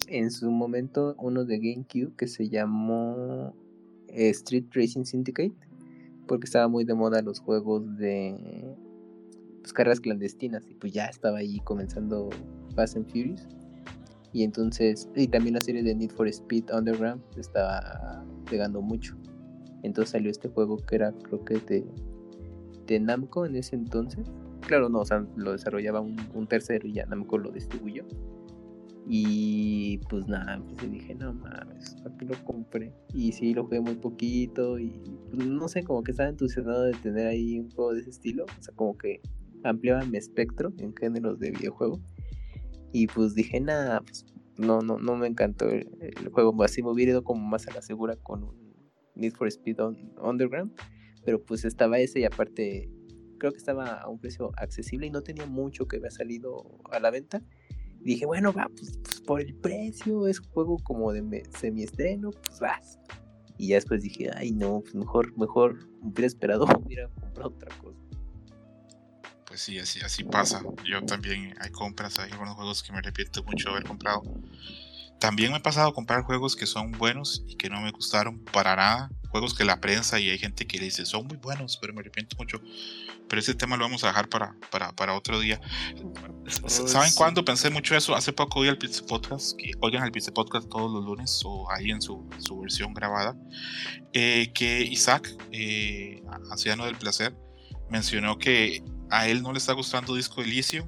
En 0.07 0.31
su 0.31 0.51
momento 0.51 1.15
uno 1.17 1.45
de 1.45 1.57
GameCube 1.57 2.15
que 2.15 2.27
se 2.27 2.49
llamó 2.49 3.55
eh, 4.07 4.29
Street 4.29 4.65
Racing 4.71 5.03
Syndicate, 5.03 5.55
porque 6.27 6.45
estaba 6.45 6.67
muy 6.67 6.85
de 6.85 6.93
moda 6.93 7.21
los 7.21 7.39
juegos 7.39 7.97
de 7.97 8.75
pues, 9.65 9.73
carreras 9.73 9.99
clandestinas 9.99 10.63
y 10.69 10.75
pues 10.75 10.93
ya 10.93 11.05
estaba 11.05 11.39
ahí 11.39 11.59
comenzando 11.61 12.29
Fast 12.75 12.97
and 12.97 13.07
Furious. 13.07 13.47
Y 14.31 14.43
entonces 14.43 15.09
y 15.15 15.27
también 15.27 15.55
la 15.55 15.61
serie 15.61 15.81
de 15.81 15.95
Need 15.95 16.11
for 16.11 16.27
Speed 16.27 16.65
Underground 16.71 17.23
estaba 17.35 18.23
pegando 18.47 18.79
mucho. 18.79 19.17
Entonces 19.81 20.11
salió 20.11 20.29
este 20.29 20.49
juego 20.49 20.77
que 20.77 20.97
era 20.97 21.11
creo 21.13 21.43
que 21.43 21.55
de, 21.55 21.83
de 22.85 22.99
Namco 22.99 23.47
en 23.47 23.55
ese 23.55 23.75
entonces. 23.75 24.27
Claro 24.67 24.87
no 24.87 24.99
o 24.99 25.05
sea 25.05 25.25
lo 25.35 25.53
desarrollaba 25.53 25.99
un, 25.99 26.15
un 26.35 26.45
tercero 26.45 26.87
y 26.87 26.93
ya 26.93 27.07
Namco 27.07 27.39
lo 27.39 27.51
distribuyó. 27.51 28.05
Y 29.07 29.97
pues 30.09 30.27
nada, 30.27 30.61
pues 30.77 30.91
dije, 30.91 31.15
no 31.15 31.33
mames, 31.33 31.95
aquí 32.05 32.25
lo 32.25 32.35
compré. 32.43 32.93
Y 33.13 33.31
sí, 33.31 33.53
lo 33.55 33.63
jugué 33.63 33.79
muy 33.79 33.95
poquito 33.95 34.77
y 34.77 35.01
pues, 35.31 35.47
no 35.47 35.67
sé, 35.67 35.83
como 35.83 36.03
que 36.03 36.11
estaba 36.11 36.29
entusiasmado 36.29 36.83
de 36.83 36.93
tener 36.93 37.27
ahí 37.27 37.59
un 37.59 37.69
juego 37.71 37.93
de 37.93 38.01
ese 38.01 38.09
estilo. 38.11 38.45
O 38.45 38.63
sea, 38.63 38.75
como 38.75 38.97
que 38.97 39.21
ampliaba 39.65 40.05
mi 40.05 40.17
espectro 40.17 40.71
en 40.77 40.95
géneros 40.95 41.39
de 41.39 41.51
videojuego. 41.51 41.99
Y 42.91 43.07
pues 43.07 43.35
dije, 43.35 43.59
nada, 43.59 44.01
pues 44.01 44.25
no, 44.57 44.79
no, 44.79 44.97
no 44.97 45.15
me 45.15 45.27
encantó 45.27 45.69
el, 45.69 45.87
juego. 46.31 46.63
Así 46.63 46.81
me 46.81 46.91
hubiera 46.91 47.11
ido 47.11 47.23
como 47.23 47.45
más 47.45 47.67
a 47.67 47.73
la 47.73 47.81
segura 47.81 48.15
con 48.15 48.43
un 48.43 48.55
Need 49.15 49.33
for 49.33 49.47
Speed 49.47 49.77
Underground. 50.21 50.73
Pero 51.25 51.43
pues 51.43 51.65
estaba 51.65 51.99
ese 51.99 52.19
y 52.19 52.23
aparte 52.23 52.89
creo 53.37 53.51
que 53.51 53.57
estaba 53.57 53.99
a 53.99 54.07
un 54.07 54.19
precio 54.19 54.51
accesible 54.57 55.07
y 55.07 55.09
no 55.09 55.21
tenía 55.21 55.45
mucho 55.45 55.87
que 55.87 55.97
había 55.97 56.11
salido 56.11 56.79
a 56.91 56.99
la 56.99 57.11
venta. 57.11 57.41
Y 58.01 58.05
dije, 58.05 58.25
bueno, 58.25 58.53
va, 58.53 58.69
pues, 58.69 58.99
pues, 59.03 59.21
por 59.21 59.41
el 59.41 59.55
precio, 59.55 60.27
es 60.27 60.39
un 60.39 60.47
juego 60.49 60.77
como 60.83 61.11
de 61.11 61.43
semiestreno, 61.59 62.29
pues 62.29 62.59
vas. 62.59 62.99
Y 63.57 63.69
ya 63.69 63.75
después 63.75 64.03
dije, 64.03 64.29
ay 64.35 64.51
no, 64.51 64.81
pues 64.81 64.95
mejor, 64.95 65.37
mejor 65.37 65.79
hubiera 66.01 66.27
esperado, 66.27 66.65
hubiera 66.85 67.09
comprado 67.09 67.49
otra 67.49 67.75
cosa. 67.77 68.04
Pues 69.55 69.63
sí, 69.63 69.79
así, 69.79 70.01
así 70.01 70.25
pasa. 70.25 70.61
Yo 70.83 71.01
también 71.05 71.55
hay 71.61 71.71
compras, 71.71 72.19
hay 72.19 72.29
algunos 72.29 72.55
juegos 72.55 72.83
que 72.83 72.91
me 72.91 72.97
arrepiento 72.97 73.41
mucho 73.45 73.69
de 73.69 73.75
haber 73.75 73.87
comprado. 73.87 74.21
También 75.17 75.51
me 75.51 75.59
ha 75.59 75.63
pasado 75.63 75.87
a 75.87 75.93
comprar 75.93 76.23
juegos 76.23 76.57
que 76.57 76.65
son 76.65 76.91
buenos 76.91 77.41
y 77.47 77.55
que 77.55 77.69
no 77.69 77.79
me 77.79 77.89
gustaron 77.91 78.43
para 78.51 78.75
nada. 78.75 79.09
Juegos 79.29 79.53
que 79.53 79.63
la 79.63 79.79
prensa 79.79 80.19
y 80.19 80.29
hay 80.29 80.37
gente 80.37 80.67
que 80.67 80.77
le 80.77 80.83
dice 80.83 81.05
son 81.05 81.27
muy 81.27 81.37
buenos, 81.37 81.77
pero 81.77 81.93
me 81.93 82.01
arrepiento 82.01 82.35
mucho. 82.35 82.59
Pero 83.29 83.39
ese 83.39 83.53
tema 83.53 83.77
lo 83.77 83.85
vamos 83.85 84.03
a 84.03 84.07
dejar 84.07 84.27
para, 84.27 84.57
para, 84.71 84.91
para 84.91 85.13
otro 85.13 85.39
día. 85.39 85.61
Oh, 86.03 86.69
¿Saben 86.69 87.11
sí. 87.11 87.15
cuándo 87.15 87.45
pensé 87.45 87.69
mucho 87.69 87.95
eso? 87.95 88.13
Hace 88.13 88.33
poco 88.33 88.59
oí 88.59 88.67
al 88.67 88.77
Pizza 88.77 89.05
Podcast, 89.05 89.57
que 89.57 89.71
oigan 89.79 90.03
al 90.03 90.11
Pizza 90.11 90.33
Podcast 90.33 90.67
todos 90.67 90.91
los 90.91 91.05
lunes 91.05 91.41
o 91.45 91.71
ahí 91.71 91.91
en 91.91 92.01
su, 92.01 92.29
su 92.39 92.59
versión 92.59 92.93
grabada, 92.93 93.37
eh, 94.11 94.51
que 94.53 94.81
Isaac, 94.81 95.33
eh, 95.53 96.21
anciano 96.51 96.83
del 96.83 96.97
placer, 96.97 97.33
mencionó 97.89 98.37
que 98.37 98.83
a 99.09 99.27
él 99.27 99.41
no 99.41 99.51
le 99.51 99.59
está 99.59 99.73
gustando 99.73 100.15
Disco 100.15 100.41
Elysium 100.41 100.87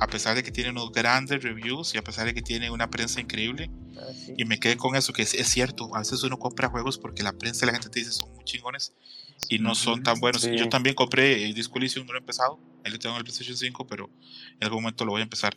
a 0.00 0.06
pesar 0.06 0.36
de 0.36 0.42
que 0.42 0.50
tiene 0.50 0.70
unos 0.70 0.92
grandes 0.92 1.42
reviews 1.42 1.94
y 1.94 1.98
a 1.98 2.02
pesar 2.02 2.26
de 2.26 2.34
que 2.34 2.42
tiene 2.42 2.70
una 2.70 2.88
prensa 2.88 3.20
increíble. 3.20 3.70
Ah, 3.96 4.02
sí. 4.14 4.34
Y 4.36 4.44
me 4.44 4.60
quedé 4.60 4.76
con 4.76 4.94
eso, 4.94 5.12
que 5.12 5.22
es, 5.22 5.34
es 5.34 5.48
cierto, 5.48 5.94
a 5.94 5.98
veces 5.98 6.22
uno 6.22 6.38
compra 6.38 6.68
juegos 6.68 6.98
porque 6.98 7.22
la 7.22 7.32
prensa 7.32 7.64
y 7.64 7.66
la 7.66 7.72
gente 7.72 7.88
te 7.88 7.98
dice 7.98 8.12
son 8.12 8.32
muy 8.34 8.44
chingones 8.44 8.94
y 9.48 9.58
no 9.58 9.74
son 9.74 10.02
tan 10.02 10.20
buenos. 10.20 10.42
Sí. 10.42 10.56
Yo 10.56 10.68
también 10.68 10.94
compré 10.94 11.44
el 11.44 11.54
Disco 11.54 11.78
Elysium, 11.78 12.06
no 12.06 12.12
lo 12.12 12.18
he 12.18 12.20
empezado, 12.20 12.60
ahí 12.84 12.92
lo 12.92 12.98
tengo 12.98 13.16
en 13.16 13.18
el 13.18 13.24
PlayStation 13.24 13.56
5, 13.56 13.86
pero 13.86 14.10
en 14.60 14.64
algún 14.64 14.82
momento 14.82 15.04
lo 15.04 15.12
voy 15.12 15.20
a 15.20 15.24
empezar. 15.24 15.56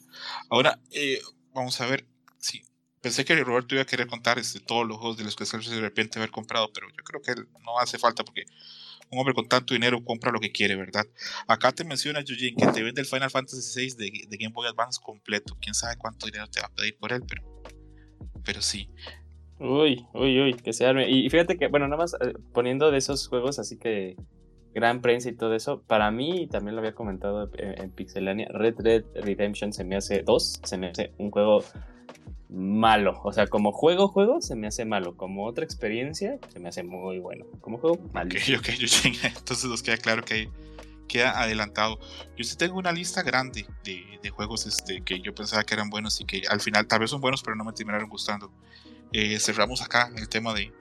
Ahora, 0.50 0.80
eh, 0.92 1.22
vamos 1.54 1.80
a 1.80 1.86
ver, 1.86 2.06
sí, 2.40 2.64
pensé 3.00 3.26
que 3.26 3.36
Roberto 3.44 3.76
iba 3.76 3.84
a 3.84 3.88
querer 3.88 4.08
contar 4.08 4.40
este, 4.40 4.60
todos 4.60 4.88
los 4.88 4.98
juegos 4.98 5.18
de 5.18 5.24
los 5.24 5.36
que 5.36 5.46
de 5.46 5.82
repente 5.82 6.18
haber 6.18 6.32
comprado, 6.32 6.72
pero 6.74 6.88
yo 6.90 7.04
creo 7.04 7.22
que 7.22 7.36
no 7.64 7.80
hace 7.80 8.00
falta 8.00 8.24
porque 8.24 8.46
un 9.12 9.20
hombre 9.20 9.34
con 9.34 9.48
tanto 9.48 9.74
dinero 9.74 10.04
compra 10.04 10.32
lo 10.32 10.40
que 10.40 10.52
quiere, 10.52 10.76
¿verdad? 10.76 11.06
Acá 11.48 11.72
te 11.72 11.84
menciona 11.84 12.22
Yujin 12.22 12.56
que 12.56 12.68
te 12.68 12.82
vende 12.82 13.02
el 13.02 13.08
Final 13.08 13.30
Fantasy 13.30 13.92
VI 13.92 14.28
de, 14.30 14.38
Game 14.38 14.54
Boy 14.54 14.68
Advance 14.68 15.00
completo. 15.04 15.58
Quién 15.62 15.74
sabe 15.74 15.98
cuánto 15.98 16.26
dinero 16.26 16.48
te 16.48 16.62
va 16.62 16.68
a 16.68 16.74
pedir 16.74 16.98
por 16.98 17.12
él, 17.12 17.22
pero, 17.28 17.44
pero 18.44 18.62
sí. 18.62 18.90
Uy, 19.60 20.06
uy, 20.14 20.42
uy, 20.42 20.54
que 20.54 20.74
se 20.74 20.86
arme. 20.86 21.10
Y 21.10 21.30
fíjate 21.30 21.58
que, 21.58 21.68
bueno, 21.68 21.88
nada 21.88 22.02
más 22.02 22.14
eh, 22.14 22.34
poniendo 22.54 22.90
de 22.90 22.98
esos 22.98 23.28
juegos, 23.28 23.60
así 23.60 23.78
que 23.78 24.16
gran 24.74 25.02
prensa 25.02 25.30
y 25.30 25.36
todo 25.36 25.54
eso, 25.54 25.82
para 25.82 26.10
mí, 26.10 26.48
también 26.48 26.76
lo 26.76 26.80
había 26.80 26.96
comentado 26.96 27.52
en, 27.58 27.80
en 27.80 27.92
Pixelania, 27.92 28.48
Red 28.54 28.76
Dead 28.78 29.04
Redemption 29.16 29.74
se 29.74 29.84
me 29.84 29.98
hace 29.98 30.24
dos, 30.24 30.62
se 30.64 30.78
me 30.78 30.88
hace 30.88 31.12
un 31.18 31.30
juego 31.30 31.64
malo. 32.52 33.20
O 33.24 33.32
sea, 33.32 33.48
como 33.48 33.72
juego, 33.72 34.08
juego, 34.10 34.42
se 34.42 34.56
me 34.56 34.68
hace 34.68 34.86
malo. 34.86 35.16
Como 35.16 35.46
otra 35.46 35.64
experiencia, 35.64 36.38
se 36.52 36.60
me 36.60 36.70
hace 36.70 36.84
muy 36.84 37.20
bueno. 37.20 37.46
Como 37.62 37.78
juego, 37.78 37.98
malo. 38.14 38.30
Ok, 38.30 38.60
ok, 38.60 38.70
Yujin, 38.80 39.16
entonces 39.24 39.66
nos 39.66 39.82
queda 39.82 39.98
claro 39.98 40.24
que 40.24 40.50
queda 41.08 41.42
adelantado. 41.42 42.00
Yo 42.38 42.44
sí 42.44 42.56
tengo 42.58 42.78
una 42.78 42.92
lista 42.92 43.22
grande 43.22 43.66
de, 43.84 44.20
de 44.22 44.30
juegos 44.30 44.66
este, 44.66 45.02
que 45.02 45.20
yo 45.20 45.36
pensaba 45.36 45.64
que 45.64 45.74
eran 45.74 45.90
buenos 45.90 46.22
y 46.22 46.26
que 46.26 46.44
al 46.50 46.62
final 46.62 46.88
tal 46.88 47.00
vez 47.00 47.10
son 47.10 47.20
buenos, 47.20 47.44
pero 47.44 47.56
no 47.56 47.66
me 47.66 47.74
terminaron 47.74 48.10
gustando. 48.10 48.52
Eh, 49.12 49.38
cerramos 49.40 49.82
acá 49.82 50.10
el 50.16 50.30
tema 50.30 50.54
de 50.54 50.72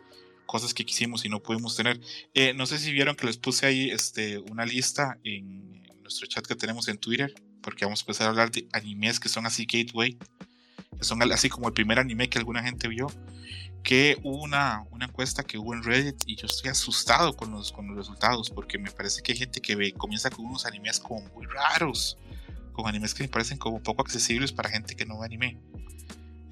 cosas 0.46 0.72
que 0.72 0.84
quisimos 0.84 1.24
y 1.24 1.28
no 1.28 1.40
pudimos 1.40 1.76
tener. 1.76 2.00
Eh, 2.34 2.54
no 2.54 2.66
sé 2.66 2.78
si 2.78 2.92
vieron 2.92 3.16
que 3.16 3.26
les 3.26 3.38
puse 3.38 3.66
ahí 3.66 3.90
este, 3.90 4.38
una 4.38 4.64
lista 4.64 5.18
en, 5.24 5.82
en 5.84 6.02
nuestro 6.02 6.28
chat 6.28 6.46
que 6.46 6.54
tenemos 6.54 6.86
en 6.86 6.98
Twitter, 6.98 7.34
porque 7.60 7.84
vamos 7.84 8.00
a 8.00 8.02
empezar 8.02 8.26
a 8.28 8.30
hablar 8.30 8.52
de 8.52 8.68
animes 8.72 9.18
que 9.18 9.28
son 9.28 9.46
así 9.46 9.66
gateway, 9.66 10.16
que 10.98 11.04
son 11.04 11.22
así 11.32 11.48
como 11.48 11.68
el 11.68 11.74
primer 11.74 11.98
anime 11.98 12.28
que 12.28 12.38
alguna 12.38 12.62
gente 12.62 12.88
vio. 12.88 13.08
Que 13.82 14.18
hubo 14.22 14.42
una, 14.42 14.84
una 14.90 15.06
encuesta 15.06 15.42
que 15.42 15.56
hubo 15.56 15.72
en 15.72 15.82
Reddit 15.82 16.22
y 16.26 16.36
yo 16.36 16.46
estoy 16.46 16.70
asustado 16.70 17.34
con 17.34 17.50
los, 17.50 17.72
con 17.72 17.86
los 17.86 17.96
resultados, 17.96 18.50
porque 18.50 18.78
me 18.78 18.90
parece 18.90 19.22
que 19.22 19.32
hay 19.32 19.38
gente 19.38 19.60
que 19.60 19.74
ve, 19.74 19.92
comienza 19.92 20.30
con 20.30 20.44
unos 20.44 20.66
animes 20.66 21.00
como 21.00 21.22
muy 21.34 21.46
raros, 21.46 22.18
con 22.72 22.86
animes 22.86 23.14
que 23.14 23.22
me 23.22 23.28
parecen 23.28 23.56
como 23.56 23.82
poco 23.82 24.02
accesibles 24.02 24.52
para 24.52 24.68
gente 24.68 24.94
que 24.94 25.06
no 25.06 25.18
ve 25.18 25.26
anime. 25.26 25.58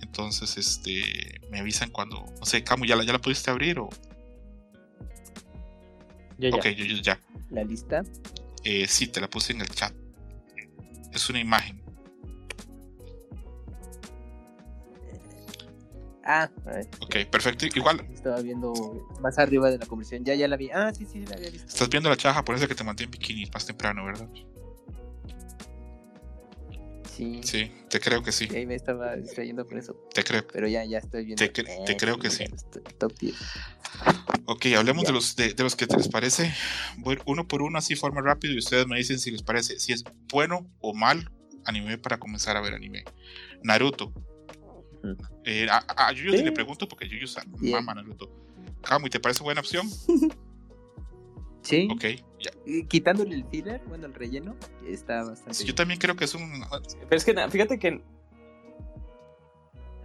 Entonces, 0.01 0.57
este, 0.57 1.41
me 1.51 1.61
avisan 1.61 1.91
cuando, 1.91 2.24
no 2.41 2.47
sé, 2.47 2.64
Camu, 2.64 2.87
¿ya 2.87 2.97
la, 2.97 3.05
ya 3.05 3.12
la 3.12 3.18
pudiste 3.18 3.51
abrir 3.51 3.79
o? 3.79 3.91
Ya, 6.39 6.51
ya. 6.51 6.57
Ok, 6.57 6.66
yo, 6.68 6.85
yo 6.85 6.97
ya. 6.97 7.20
La 7.51 7.62
lista. 7.62 8.03
Eh, 8.64 8.87
sí, 8.89 9.09
te 9.09 9.20
la 9.20 9.29
puse 9.29 9.53
en 9.53 9.61
el 9.61 9.68
chat. 9.68 9.93
Es 11.12 11.29
una 11.29 11.41
imagen. 11.41 11.83
Ah, 16.31 16.51
Ok, 17.01 17.16
perfecto. 17.31 17.64
Igual, 17.74 18.07
estaba 18.12 18.41
viendo 18.43 19.07
más 19.22 19.39
arriba 19.39 19.70
de 19.70 19.79
la 19.79 19.87
conversión. 19.87 20.24
Ya, 20.26 20.35
ya 20.35 20.47
la 20.47 20.59
vi. 20.59 20.68
Ah, 20.70 20.93
sí, 20.95 21.07
sí, 21.07 21.24
la 21.26 21.37
había 21.37 21.49
visto. 21.51 21.66
estás 21.68 21.89
viendo 21.89 22.11
la 22.11 22.18
chaja, 22.18 22.45
por 22.45 22.55
eso 22.55 22.68
que 22.68 22.74
te 22.74 22.85
mandé 22.85 23.05
en 23.05 23.11
bikini 23.11 23.47
más 23.53 23.64
temprano, 23.64 24.05
¿verdad? 24.05 24.29
Sí. 27.16 27.41
Sí, 27.43 27.72
te 27.89 27.99
creo 27.99 28.22
que 28.22 28.31
sí, 28.31 28.47
ahí 28.55 28.64
me 28.66 28.74
estaba 28.76 29.16
distrayendo 29.16 29.66
con 29.66 29.79
eso. 29.79 29.97
te 30.14 30.22
creo. 30.22 30.47
Pero 30.53 30.68
ya, 30.68 30.85
ya 30.85 30.99
estoy 30.99 31.24
viendo. 31.24 31.45
Te 31.45 31.53
cre- 31.53 31.85
te 31.85 31.97
creo 31.97 32.18
que 32.18 32.31
sí. 32.31 32.45
Top 32.99 33.12
10. 33.18 33.35
Ok, 34.45 34.66
hablemos 34.76 35.05
de 35.05 35.12
los, 35.12 35.35
de, 35.35 35.53
de 35.55 35.62
los 35.64 35.74
que 35.74 35.87
te 35.87 35.97
les 35.97 36.09
parece. 36.09 36.55
Voy 36.99 37.18
uno 37.24 37.49
por 37.49 37.62
uno, 37.62 37.79
así 37.79 37.97
forma 37.97 38.20
rápido, 38.20 38.55
y 38.55 38.59
ustedes 38.59 38.87
me 38.87 38.97
dicen 38.99 39.18
si 39.18 39.31
les 39.31 39.43
parece, 39.43 39.81
si 39.81 39.93
es 39.93 40.05
bueno 40.31 40.70
o 40.81 40.95
mal 40.95 41.31
anime 41.64 41.99
para 41.99 42.18
comenzar 42.18 42.57
a 42.57 42.61
ver 42.61 42.74
anime. 42.74 43.05
Naruto. 43.62 44.12
Eh, 45.44 45.66
a, 45.70 46.09
a 46.09 46.12
Yuyu 46.12 46.32
Sí. 46.32 46.42
le 46.42 46.53
pregunto 46.53 46.86
porque 46.88 47.09
Yuyu 47.09 47.26
sa- 47.26 47.44
Bien. 47.61 47.72
mama 47.76 47.94
Naruto. 47.94 48.30
Camu, 48.82 49.07
¿y 49.07 49.11
te 49.11 49.20
parece 49.20 49.42
buena 49.42 49.61
opción? 49.61 49.86
Sí. 51.61 51.86
Ok, 51.92 52.05
ya. 52.40 52.51
Quitándole 52.88 53.34
el 53.34 53.44
filler, 53.44 53.82
bueno, 53.88 54.07
el 54.07 54.14
relleno, 54.14 54.57
está 54.86 55.22
bastante. 55.24 55.53
Sí, 55.55 55.66
yo 55.66 55.74
también 55.74 55.99
creo 56.01 56.16
que 56.16 56.24
es 56.24 56.34
un. 56.34 56.49
Pero 57.09 57.16
es 57.16 57.24
que 57.24 57.34
fíjate 57.51 57.78
que 57.78 58.01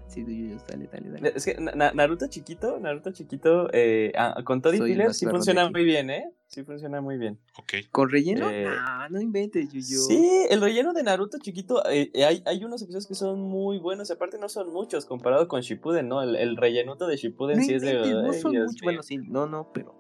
Sí, 0.08 0.26
Yuyos, 0.26 0.66
dale, 0.68 0.88
dale, 0.92 1.10
dale. 1.10 1.34
Es 1.36 1.46
que 1.46 1.56
Na- 1.56 1.72
Na- 1.74 1.92
Naruto 1.94 2.28
chiquito, 2.28 2.80
Naruto 2.80 3.12
chiquito, 3.14 3.70
eh, 3.72 4.12
ah, 4.18 4.42
con 4.44 4.62
todo 4.62 4.74
y 4.74 4.80
filler 4.82 5.14
sí 5.14 5.26
funciona 5.26 5.70
muy 5.70 5.84
bien, 5.86 6.10
¿eh? 6.10 6.26
Sí 6.54 6.64
funciona 6.64 7.02
muy 7.02 7.18
bien. 7.18 7.40
Ok, 7.58 7.74
¿Con 7.92 8.10
relleno? 8.12 8.48
Eh, 8.48 8.66
no, 8.66 9.10
no 9.10 9.22
inventes, 9.22 9.70
Yuyo. 9.74 9.98
Sí, 10.02 10.46
el 10.52 10.62
relleno 10.62 10.94
de 10.94 11.02
Naruto 11.02 11.40
chiquito, 11.40 11.84
eh, 11.90 12.12
eh, 12.14 12.26
hay, 12.26 12.44
hay 12.46 12.64
unos 12.64 12.80
episodios 12.84 13.08
que 13.08 13.16
son 13.16 13.42
muy 13.42 13.80
buenos, 13.80 14.12
aparte 14.12 14.38
no 14.38 14.48
son 14.50 14.72
muchos 14.72 15.06
comparado 15.06 15.48
con 15.48 15.62
Shippuden, 15.62 16.08
¿no? 16.08 16.22
El, 16.22 16.36
el 16.36 16.56
rellenuto 16.56 17.08
de 17.08 17.18
Shippuden 17.18 17.58
No 17.58 17.64
sí 17.64 17.74
es 17.74 17.82
de... 17.82 17.94
no 17.96 18.34
son 18.34 18.54
muchos. 18.56 18.82
Bueno, 18.84 19.02
sí, 19.02 19.18
no, 19.18 19.48
no, 19.48 19.72
pero. 19.74 19.96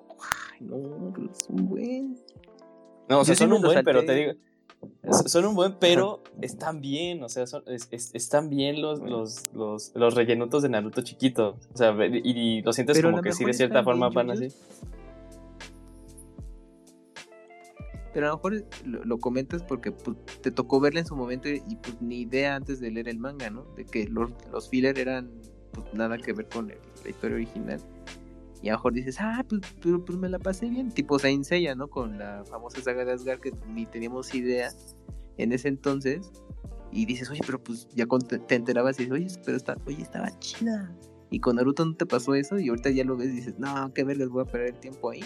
Ay, 0.52 0.60
no, 0.62 1.12
pero 1.16 1.32
es 1.32 1.40
un 1.50 1.68
buen. 1.68 2.20
No, 3.10 3.22
o 3.22 3.26
sea, 3.26 3.34
Yo 3.34 3.40
son 3.40 3.54
un 3.54 3.62
buen, 3.64 3.84
pero 3.84 4.06
te 4.06 4.14
digo... 4.14 4.34
Son 5.26 5.46
un 5.46 5.56
buen, 5.56 5.74
pero 5.80 6.22
están 6.42 6.82
bien, 6.82 7.24
o 7.24 7.30
sea, 7.30 7.48
son, 7.48 7.64
es- 7.68 7.88
es- 7.90 8.14
están 8.14 8.50
bien 8.50 8.82
los, 8.82 9.00
los, 9.00 9.44
los, 9.54 9.92
los 9.96 10.14
rellenutos 10.14 10.62
de 10.62 10.70
Naruto 10.70 11.02
chiquito. 11.02 11.56
O 11.74 11.78
sea, 11.78 11.96
y, 12.06 12.22
y 12.24 12.62
lo 12.62 12.74
sientes 12.74 12.98
Pero 12.98 13.10
como 13.10 13.24
que 13.24 13.32
sí, 13.32 13.44
de 13.46 13.54
cierta 13.54 13.82
forma 13.84 14.10
van 14.10 14.30
así. 14.32 14.50
Pero 18.14 18.28
a 18.28 18.30
lo 18.30 18.36
mejor 18.38 18.66
lo, 18.86 19.04
lo 19.06 19.18
comentas 19.18 19.64
porque 19.64 19.92
pues, 19.92 20.16
te 20.42 20.52
tocó 20.52 20.80
verla 20.80 21.00
en 21.00 21.06
su 21.08 21.16
momento 21.16 21.50
y 21.50 21.62
pues 21.82 22.02
ni 22.02 22.22
idea 22.22 22.56
antes 22.56 22.80
de 22.80 22.92
leer 22.92 23.10
el 23.10 23.18
manga, 23.18 23.50
¿no? 23.50 23.64
De 23.76 23.86
que 23.86 24.08
los, 24.08 24.32
los 24.52 24.70
filler 24.70 24.98
eran 25.00 25.32
pues 25.72 25.92
nada 25.94 26.18
que 26.18 26.34
ver 26.34 26.48
con 26.50 26.70
el- 26.70 26.78
la 27.04 27.10
historia 27.10 27.36
original. 27.36 27.80
Y 28.62 28.70
a 28.70 28.74
lo 28.74 28.78
mejor 28.78 28.94
dices, 28.94 29.18
ah, 29.20 29.44
pues, 29.50 29.62
pero, 29.82 30.06
pues 30.06 30.18
me 30.18 30.30
la 30.30 30.40
pasé 30.40 30.70
bien. 30.70 30.90
Tipo 30.92 31.20
Saint 31.20 31.44
Seiya, 31.44 31.76
¿no? 31.76 31.90
Con 31.90 32.18
la 32.18 32.44
famosa 32.46 32.82
saga 32.82 33.04
de 33.04 33.12
Asgard 33.12 33.40
que 33.42 33.52
ni 33.68 33.86
teníamos 33.86 34.34
idea 34.34 34.70
en 35.38 35.52
ese 35.52 35.68
entonces. 35.68 36.32
Y 36.92 37.06
dices, 37.06 37.30
oye, 37.32 37.42
pero 37.46 37.62
pues 37.62 37.88
ya 37.96 38.06
te 38.48 38.56
enterabas 38.56 39.00
y 39.00 39.06
dices, 39.06 39.14
oye, 39.36 39.42
pero 39.44 39.58
está, 39.58 39.76
oye, 39.88 40.02
estaba 40.04 40.30
chida. 40.40 40.96
Y 41.32 41.40
con 41.40 41.56
Naruto 41.56 41.84
no 41.84 41.96
te 41.96 42.06
pasó 42.06 42.36
eso 42.36 42.60
y 42.60 42.70
ahorita 42.70 42.92
ya 42.92 43.04
lo 43.04 43.18
ves 43.18 43.30
y 43.30 43.38
dices, 43.38 43.56
no, 43.58 43.92
qué 43.94 44.04
vergas, 44.04 44.30
voy 44.30 44.44
a 44.44 44.46
perder 44.46 44.76
el 44.76 44.80
tiempo 44.80 45.10
ahí. 45.10 45.24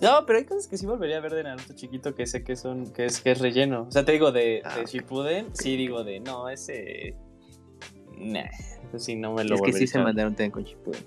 No, 0.00 0.24
pero 0.26 0.38
hay 0.38 0.44
cosas 0.44 0.66
que 0.68 0.76
sí 0.76 0.86
volvería 0.86 1.16
a 1.18 1.20
ver 1.20 1.32
de 1.34 1.42
Naruto 1.42 1.74
chiquito 1.74 2.14
que 2.14 2.26
sé 2.26 2.44
que 2.44 2.54
son, 2.56 2.92
que 2.92 3.06
es, 3.06 3.20
que 3.20 3.32
es 3.32 3.40
relleno. 3.40 3.86
O 3.88 3.90
sea, 3.90 4.04
te 4.04 4.12
digo, 4.12 4.30
de, 4.32 4.62
Ah, 4.64 4.76
de 4.76 4.82
ok. 4.82 4.88
Shippuden, 4.88 5.48
sí 5.54 5.76
digo 5.76 6.04
de, 6.04 6.20
no, 6.20 6.48
ese... 6.48 7.14
Nah, 8.16 8.44
eso 8.88 8.98
sí 8.98 9.14
no 9.16 9.32
me 9.34 9.44
lo 9.44 9.54
es 9.56 9.62
que 9.62 9.72
sí 9.72 9.86
se 9.86 9.98
mandaron 9.98 10.32
también 10.34 10.50
con 10.50 10.64
Shippuden. 10.64 11.04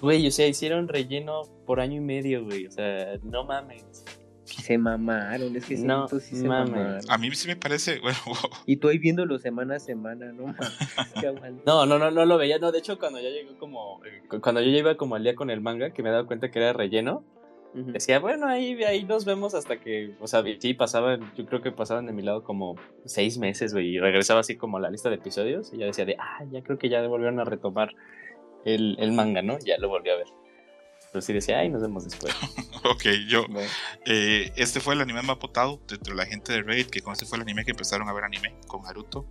Güey, 0.00 0.26
o 0.26 0.30
sea, 0.30 0.46
hicieron 0.46 0.88
relleno 0.88 1.42
por 1.66 1.80
año 1.80 1.96
y 1.96 2.00
medio, 2.04 2.44
güey. 2.44 2.66
O 2.66 2.70
sea, 2.70 3.18
no 3.22 3.44
mames. 3.44 4.04
Se 4.44 4.76
mamaron, 4.76 5.56
es 5.56 5.64
que 5.64 5.76
sí, 5.76 5.84
No 5.84 6.06
tú 6.06 6.20
sí 6.20 6.36
se 6.36 6.46
mames. 6.46 6.70
mamaron. 6.70 7.00
a 7.10 7.18
mí 7.18 7.30
sí 7.34 7.48
me 7.48 7.56
parece. 7.56 7.98
Bueno, 8.02 8.18
Y 8.66 8.76
tú 8.76 8.88
ahí 8.88 8.98
viéndolo 8.98 9.38
semana 9.38 9.76
a 9.76 9.78
semana, 9.80 10.32
no 10.32 10.44
mames. 10.48 11.64
No, 11.66 11.86
no, 11.86 11.98
no, 11.98 12.10
no 12.10 12.24
lo 12.26 12.36
veía. 12.38 12.58
No, 12.58 12.70
de 12.72 12.78
hecho, 12.78 12.98
cuando 12.98 13.20
ya 13.20 13.30
llegó 13.30 13.56
como. 13.58 14.04
eh, 14.04 14.22
cu- 14.28 14.40
Cuando 14.40 14.60
yo 14.60 14.70
ya 14.70 14.78
iba 14.78 14.96
como 14.96 15.14
al 15.16 15.22
día 15.22 15.34
con 15.34 15.50
el 15.50 15.60
manga, 15.60 15.90
que 15.92 16.02
me 16.02 16.10
he 16.10 16.12
dado 16.12 16.26
cuenta 16.26 16.50
que 16.50 16.58
era 16.58 16.72
relleno, 16.72 17.24
Decía, 17.74 18.20
bueno, 18.20 18.46
ahí, 18.46 18.82
ahí 18.84 19.02
nos 19.02 19.24
vemos 19.24 19.54
hasta 19.54 19.80
que. 19.80 20.14
O 20.20 20.28
sea, 20.28 20.44
sí, 20.60 20.74
pasaban. 20.74 21.32
Yo 21.36 21.44
creo 21.44 21.60
que 21.60 21.72
pasaban 21.72 22.06
de 22.06 22.12
mi 22.12 22.22
lado 22.22 22.44
como 22.44 22.76
seis 23.04 23.36
meses, 23.36 23.72
güey. 23.72 23.96
Y 23.96 23.98
regresaba 23.98 24.40
así 24.40 24.56
como 24.56 24.76
a 24.76 24.80
la 24.80 24.90
lista 24.90 25.08
de 25.08 25.16
episodios. 25.16 25.72
Y 25.72 25.78
ya 25.78 25.86
decía 25.86 26.04
de, 26.04 26.16
ah, 26.18 26.44
ya 26.50 26.62
creo 26.62 26.78
que 26.78 26.88
ya 26.88 27.04
volvieron 27.06 27.40
a 27.40 27.44
retomar 27.44 27.90
el, 28.64 28.96
el 29.00 29.12
manga, 29.12 29.42
¿no? 29.42 29.58
Ya 29.58 29.76
lo 29.78 29.88
volví 29.88 30.10
a 30.10 30.16
ver. 30.16 30.28
Pero 31.12 31.20
sí 31.20 31.32
decía, 31.32 31.58
ay, 31.58 31.68
nos 31.68 31.82
vemos 31.82 32.04
después. 32.04 32.32
ok, 32.84 33.04
yo. 33.28 33.46
Bueno, 33.48 33.68
eh, 34.06 34.52
este 34.56 34.78
fue 34.80 34.94
el 34.94 35.00
anime 35.00 35.22
más 35.22 35.38
votado 35.38 35.80
dentro 35.88 36.14
de 36.14 36.16
la 36.16 36.26
gente 36.26 36.52
de 36.52 36.62
Reddit, 36.62 36.90
que 36.90 37.02
con 37.02 37.12
este 37.12 37.26
fue 37.26 37.38
el 37.38 37.42
anime 37.42 37.64
que 37.64 37.72
empezaron 37.72 38.08
a 38.08 38.12
ver 38.12 38.24
anime 38.24 38.54
con 38.68 38.82
Naruto 38.82 39.26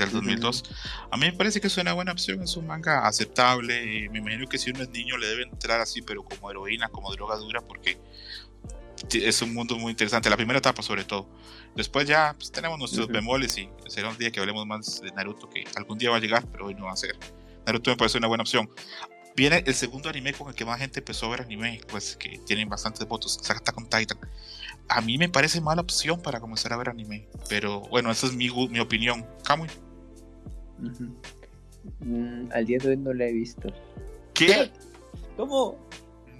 del 0.00 0.08
Ujú. 0.10 0.18
2002. 0.18 0.64
A 1.10 1.16
mí 1.16 1.26
me 1.26 1.32
parece 1.32 1.60
que 1.60 1.66
es 1.68 1.76
una 1.76 1.92
buena 1.92 2.12
opción, 2.12 2.42
es 2.42 2.56
un 2.56 2.66
manga 2.66 3.06
aceptable. 3.06 4.08
me 4.10 4.18
imagino 4.18 4.46
que 4.46 4.58
si 4.58 4.70
uno 4.70 4.82
es 4.82 4.90
niño 4.90 5.16
le 5.18 5.26
debe 5.26 5.42
entrar 5.44 5.80
así, 5.80 6.02
pero 6.02 6.22
como 6.24 6.50
heroína, 6.50 6.88
como 6.88 7.10
droga 7.12 7.36
dura, 7.36 7.60
porque 7.60 7.98
es 9.12 9.42
un 9.42 9.54
mundo 9.54 9.76
muy 9.78 9.90
interesante. 9.92 10.28
La 10.30 10.36
primera 10.36 10.58
etapa, 10.58 10.82
sobre 10.82 11.04
todo. 11.04 11.26
Después 11.74 12.06
ya 12.06 12.34
pues, 12.36 12.50
tenemos 12.52 12.78
nuestros 12.78 13.04
Ujú. 13.06 13.14
bemoles 13.14 13.56
y 13.58 13.68
será 13.88 14.08
un 14.10 14.18
día 14.18 14.30
que 14.30 14.40
hablemos 14.40 14.66
más 14.66 15.00
de 15.00 15.10
Naruto, 15.12 15.48
que 15.48 15.64
algún 15.76 15.98
día 15.98 16.10
va 16.10 16.16
a 16.16 16.20
llegar, 16.20 16.44
pero 16.50 16.66
hoy 16.66 16.74
no 16.74 16.84
va 16.86 16.92
a 16.92 16.96
ser. 16.96 17.16
Naruto 17.66 17.90
me 17.90 17.96
parece 17.96 18.18
una 18.18 18.26
buena 18.26 18.42
opción. 18.42 18.68
Viene 19.36 19.62
el 19.64 19.74
segundo 19.74 20.08
anime 20.10 20.32
con 20.34 20.48
el 20.48 20.54
que 20.54 20.64
más 20.64 20.78
gente 20.80 20.98
empezó 20.98 21.26
a 21.26 21.30
ver 21.30 21.42
anime, 21.42 21.80
pues 21.88 22.16
que 22.16 22.40
tienen 22.46 22.68
bastantes 22.68 23.06
votos, 23.06 23.38
Attack 23.48 23.76
on 23.78 23.88
Titan. 23.88 24.18
a 24.88 25.00
mí 25.00 25.18
me 25.18 25.28
parece 25.28 25.60
mala 25.60 25.80
opción 25.82 26.20
para 26.20 26.40
comenzar 26.40 26.72
a 26.72 26.76
ver 26.76 26.88
anime. 26.88 27.28
Pero 27.48 27.80
bueno, 27.82 28.10
esa 28.10 28.26
es 28.26 28.32
mi, 28.34 28.50
mi 28.68 28.80
opinión. 28.80 29.24
Kamui. 29.44 29.68
Mm, 32.00 32.48
al 32.52 32.66
día 32.66 32.78
de 32.78 32.88
hoy 32.90 32.96
no 32.96 33.12
la 33.12 33.26
he 33.26 33.32
visto. 33.32 33.68
¿Qué? 34.34 34.70
¿Cómo? 35.36 35.76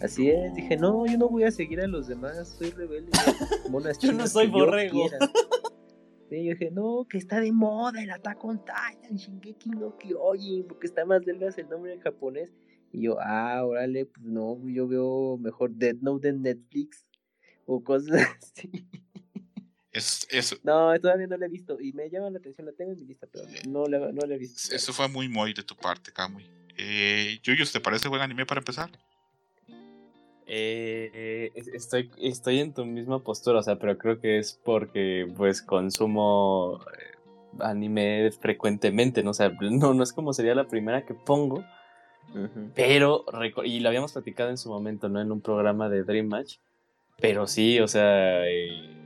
Así 0.03 0.30
es, 0.30 0.55
dije, 0.55 0.76
no, 0.76 1.05
yo 1.07 1.18
no 1.18 1.28
voy 1.28 1.45
a 1.45 1.51
seguir 1.51 1.80
a 1.80 1.86
los 1.86 2.09
demás, 2.09 2.49
soy 2.59 2.70
rebelde. 2.70 3.11
yo 4.01 4.12
no 4.12 4.26
soy 4.26 4.47
borrego. 4.47 5.09
Sí, 6.30 6.45
yo 6.45 6.53
dije, 6.53 6.70
no, 6.70 7.07
que 7.09 7.18
está 7.18 7.41
de 7.41 7.53
moda 7.53 8.03
el 8.03 8.11
Attack 8.11 8.43
on 8.45 8.61
Titan, 8.64 9.16
Shingeki 9.16 9.70
no 9.70 9.99
Kyojin, 9.99 10.66
porque 10.66 10.86
está 10.86 11.05
más 11.05 11.24
delgado 11.24 11.53
el 11.57 11.68
nombre 11.68 11.93
en 11.93 12.01
japonés. 12.01 12.51
Y 12.93 13.03
yo, 13.03 13.18
ah, 13.20 13.64
órale, 13.64 14.07
pues 14.07 14.24
no, 14.24 14.59
yo 14.68 14.88
veo 14.88 15.36
mejor 15.38 15.72
Dead 15.72 15.97
Note 16.01 16.28
en 16.28 16.43
Netflix 16.43 17.07
o 17.66 17.82
cosas 17.82 18.11
así. 18.43 18.70
Es, 19.93 20.26
eso. 20.30 20.57
No, 20.62 20.93
todavía 21.01 21.26
no 21.26 21.36
la 21.36 21.47
he 21.47 21.49
visto 21.49 21.80
y 21.80 21.93
me 21.93 22.09
llama 22.09 22.30
la 22.30 22.38
atención, 22.38 22.66
la 22.66 22.72
tengo 22.72 22.93
en 22.93 23.01
mi 23.01 23.07
lista, 23.07 23.26
pero 23.30 23.45
no, 23.68 23.86
la, 23.86 24.12
no 24.12 24.24
la 24.24 24.34
he 24.34 24.38
visto. 24.38 24.74
Eso 24.74 24.93
fue 24.93 25.09
muy 25.09 25.28
muy 25.28 25.53
de 25.53 25.64
tu 25.64 25.74
parte, 25.74 26.12
Kamui. 26.12 26.49
Eh, 26.76 27.41
Yuyos, 27.43 27.72
¿te 27.72 27.80
parece 27.80 28.09
buen 28.09 28.22
anime 28.22 28.47
para 28.47 28.61
empezar? 28.61 28.91
Eh, 30.47 31.53
estoy, 31.55 32.11
estoy 32.18 32.59
en 32.59 32.74
tu 32.74 32.84
misma 32.84 33.22
postura, 33.22 33.61
o 33.61 33.62
sea, 33.62 33.78
pero 33.78 33.97
creo 33.99 34.20
que 34.20 34.38
es 34.38 34.59
porque 34.64 35.32
pues 35.36 35.62
consumo 35.62 36.80
eh, 36.99 37.11
anime 37.61 38.30
frecuentemente, 38.32 39.22
¿no? 39.22 39.30
O 39.30 39.34
sea, 39.34 39.51
no, 39.61 39.95
no 39.95 40.03
es 40.03 40.12
como 40.12 40.32
sería 40.32 40.55
la 40.55 40.66
primera 40.66 41.05
que 41.05 41.14
pongo, 41.14 41.64
pero, 42.74 43.24
y 43.64 43.80
lo 43.80 43.88
habíamos 43.88 44.12
platicado 44.12 44.51
en 44.51 44.59
su 44.59 44.68
momento, 44.68 45.09
¿no? 45.09 45.20
En 45.20 45.30
un 45.30 45.41
programa 45.41 45.88
de 45.88 46.05
Dream 46.05 46.26
Match, 46.26 46.59
pero 47.20 47.47
sí, 47.47 47.80
o 47.80 47.88
sea, 47.88 48.47
eh, 48.49 49.00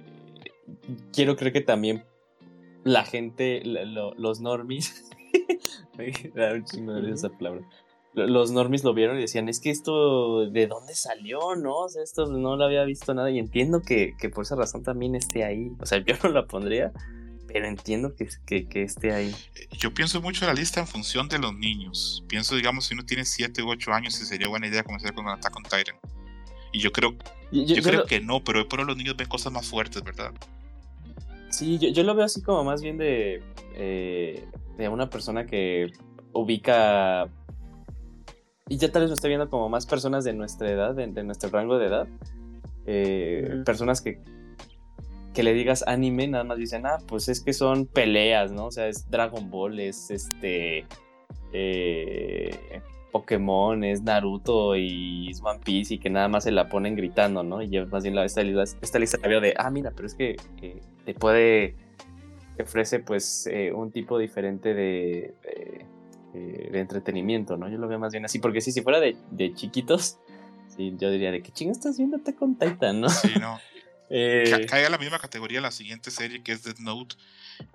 quiero 1.13 1.37
creer 1.37 1.53
que 1.53 1.61
también 1.61 2.05
la 2.85 3.05
gente, 3.05 3.63
los 3.65 4.41
normies, 4.41 5.11
me 5.99 6.13
da 6.35 6.55
un 6.55 6.65
chingo 6.65 6.93
de 6.95 7.13
esa 7.13 7.31
palabra 7.31 7.67
los 8.15 8.53
normis 8.53 8.85
lo 8.85 8.95
vieron 8.95 9.19
y 9.19 9.23
decían, 9.23 9.49
es 9.49 9.61
que 9.61 9.71
esto, 9.71 10.49
¿de 10.49 10.67
dónde 10.67 10.95
salió? 10.95 11.57
¿No? 11.57 11.79
O 11.79 11.89
sea, 11.89 12.03
esto 12.03 12.27
no 12.27 12.57
lo 12.57 12.65
había 12.65 12.85
visto 12.85 13.13
nada 13.13 13.31
y 13.31 13.39
entiendo 13.39 13.83
que, 13.83 14.15
por 14.33 14.45
esa 14.45 14.55
razón 14.55 14.83
también 14.83 15.15
esté 15.15 15.45
ahí. 15.45 15.73
O 15.81 15.87
sea, 15.87 15.99
yo 16.07 16.15
no 16.23 16.31
la 16.31 16.47
pondría, 16.47 16.93
pero 17.49 17.67
entiendo 17.67 18.15
que, 18.15 18.29
que, 18.67 18.83
esté 18.83 19.13
ahí. 19.13 19.35
Yo 19.73 19.93
pienso 19.93 20.21
mucho 20.21 20.47
la 20.47 20.55
lista 20.55 20.81
en 20.81 20.87
función 20.87 21.29
de 21.29 21.39
los 21.39 21.55
niños. 21.55 22.25
Pienso, 22.29 22.55
digamos, 22.55 22.87
si 22.87 22.95
uno 22.95 23.05
tiene 23.05 23.25
7 23.25 23.63
u 23.63 23.71
8 23.71 23.93
años, 23.93 24.15
sería 24.15 24.49
buena 24.49 24.69
idea 24.69 24.85
comenzar 24.85 25.13
con 25.15 25.29
Attack 25.29 25.57
on 25.57 25.65
Titan. 25.65 25.97
Y 26.73 26.81
yo 26.81 26.93
creo, 26.93 27.15
yo, 27.53 27.83
creo 27.83 28.05
que 28.05 28.21
no, 28.21 28.43
pero 28.43 28.67
por 28.69 28.85
los 28.85 28.97
niños 28.97 29.17
ven 29.17 29.29
cosas 29.29 29.53
más 29.53 29.69
fuertes, 29.69 30.03
¿verdad? 30.03 30.33
Sí, 31.55 31.79
yo, 31.79 32.03
lo 32.03 32.17
veo 32.17 32.25
así 32.25 32.43
como 32.43 32.65
más 32.65 32.83
bien 32.83 32.99
de, 32.99 33.41
eh, 33.77 34.45
de 34.77 34.89
una 34.89 35.09
persona 35.09 35.47
que 35.47 35.93
ubica 36.33 37.29
y 38.69 38.77
ya 38.77 38.91
tal 38.91 39.03
vez 39.03 39.11
lo 39.11 39.15
estoy 39.15 39.29
viendo 39.29 39.49
como 39.49 39.69
más 39.69 39.87
personas 39.87 40.25
de 40.25 40.33
nuestra 40.33 40.69
edad, 40.69 40.97
de, 40.97 41.23
nuestro 41.23 41.51
rango 41.51 41.79
de 41.79 41.87
edad, 41.87 42.09
eh, 42.87 43.63
personas 43.65 44.01
que, 44.01 44.21
que 45.33 45.45
le 45.45 45.55
digas 45.55 45.85
anime, 45.87 46.27
nada 46.27 46.43
más 46.43 46.59
dicen, 46.59 46.87
ah, 46.87 46.99
pues 47.07 47.29
es 47.29 47.41
que 47.41 47.53
son 47.53 47.87
peleas, 47.87 48.51
¿no? 48.51 48.67
O 48.67 48.71
sea, 48.73 48.89
es 48.89 49.09
Dragon 49.09 49.49
Ball, 49.49 49.79
es 49.79 50.11
este... 50.11 50.87
Eh, 51.53 52.83
Pokémon, 53.15 53.85
es 53.85 54.03
Naruto 54.03 54.75
y 54.75 55.31
es 55.31 55.41
One 55.41 55.61
Piece 55.65 55.95
y 55.95 55.99
que 55.99 56.11
nada 56.11 56.27
más 56.27 56.43
se 56.43 56.51
la 56.51 56.69
ponen 56.69 56.97
gritando, 56.97 57.45
¿no? 57.45 57.63
Y 57.63 57.71
yo 57.71 57.87
más 57.87 58.03
bien 58.03 58.17
la, 58.17 58.25
esta, 58.25 58.43
esta 58.43 58.99
lista 58.99 59.19
la 59.23 59.29
veo 59.29 59.41
de, 59.41 59.55
ah, 59.57 59.71
mira, 59.71 59.93
pero 59.95 60.09
es 60.09 60.17
que 60.17 60.35
te 61.05 61.15
puede, 61.15 61.77
te 62.57 62.65
ofrece 62.65 62.99
pues 62.99 63.47
eh, 63.47 63.71
un 63.73 63.93
tipo 63.93 64.19
diferente 64.19 64.75
de, 64.75 65.33
eh, 65.45 66.69
de 66.73 66.81
entretenimiento, 66.81 67.57
¿no? 67.57 67.69
Yo 67.69 67.79
lo 67.79 67.87
veo 67.87 68.01
más 68.01 68.11
bien 68.11 68.25
así, 68.25 68.41
porque 68.41 68.61
si, 68.61 68.73
si 68.73 68.83
fuera 68.83 68.99
de, 68.99 69.17
de 69.31 69.55
chiquitos, 69.55 70.19
sí, 70.77 70.93
yo 70.99 71.09
diría 71.09 71.31
de 71.31 71.41
qué 71.41 71.53
chingo 71.53 71.71
estás 71.71 71.97
viendo 71.97 72.19
con 72.37 72.59
Titan, 72.59 73.01
¿no? 73.01 73.09
Sí, 73.11 73.33
no. 73.41 73.61
eh, 74.11 74.67
Cae 74.69 74.87
a 74.87 74.91
la 74.91 74.99
misma 74.99 75.21
categoría 75.21 75.61
la 75.61 75.71
siguiente 75.71 76.11
serie 76.11 76.43
que 76.43 76.51
es 76.51 76.65
Death 76.65 76.81
Note. 76.81 77.15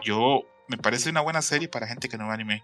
Yo, 0.04 0.42
me 0.68 0.76
parece 0.76 1.10
una 1.10 1.22
buena 1.22 1.42
serie 1.42 1.70
para 1.70 1.88
gente 1.88 2.10
que 2.10 2.18
no 2.18 2.28
ve 2.28 2.34
anime. 2.34 2.62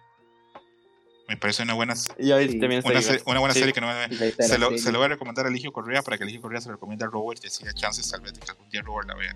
Me 1.28 1.38
parece 1.38 1.63
una 1.63 1.73
buena, 1.73 1.95
una, 2.19 2.99
una, 3.26 3.39
buena 3.39 3.53
serie 3.53 3.73
que 3.73 3.82
no 3.82 3.88
me 3.88 4.15
se 4.32 4.59
lo, 4.59 4.78
se 4.78 4.91
lo, 4.91 4.99
voy 4.99 5.05
a 5.05 5.09
recomendar 5.09 5.45
a 5.45 5.49
Eligio 5.49 5.71
Correa 5.71 6.03
para 6.03 6.17
que 6.17 6.23
Eligio 6.23 6.41
Correa 6.41 6.61
se 6.61 6.67
lo 6.69 6.76
recomiende 6.76 7.05
a 7.05 7.07
Robert 7.07 7.43
y 7.43 7.47
así 7.47 7.63
chances 7.73 8.09
tal 8.09 8.21
vez 8.21 8.34
de 8.34 8.41
que 8.41 8.51
algún 8.51 8.69
día 8.69 8.82
Robert 8.84 9.07
la 9.07 9.15
vea. 9.15 9.36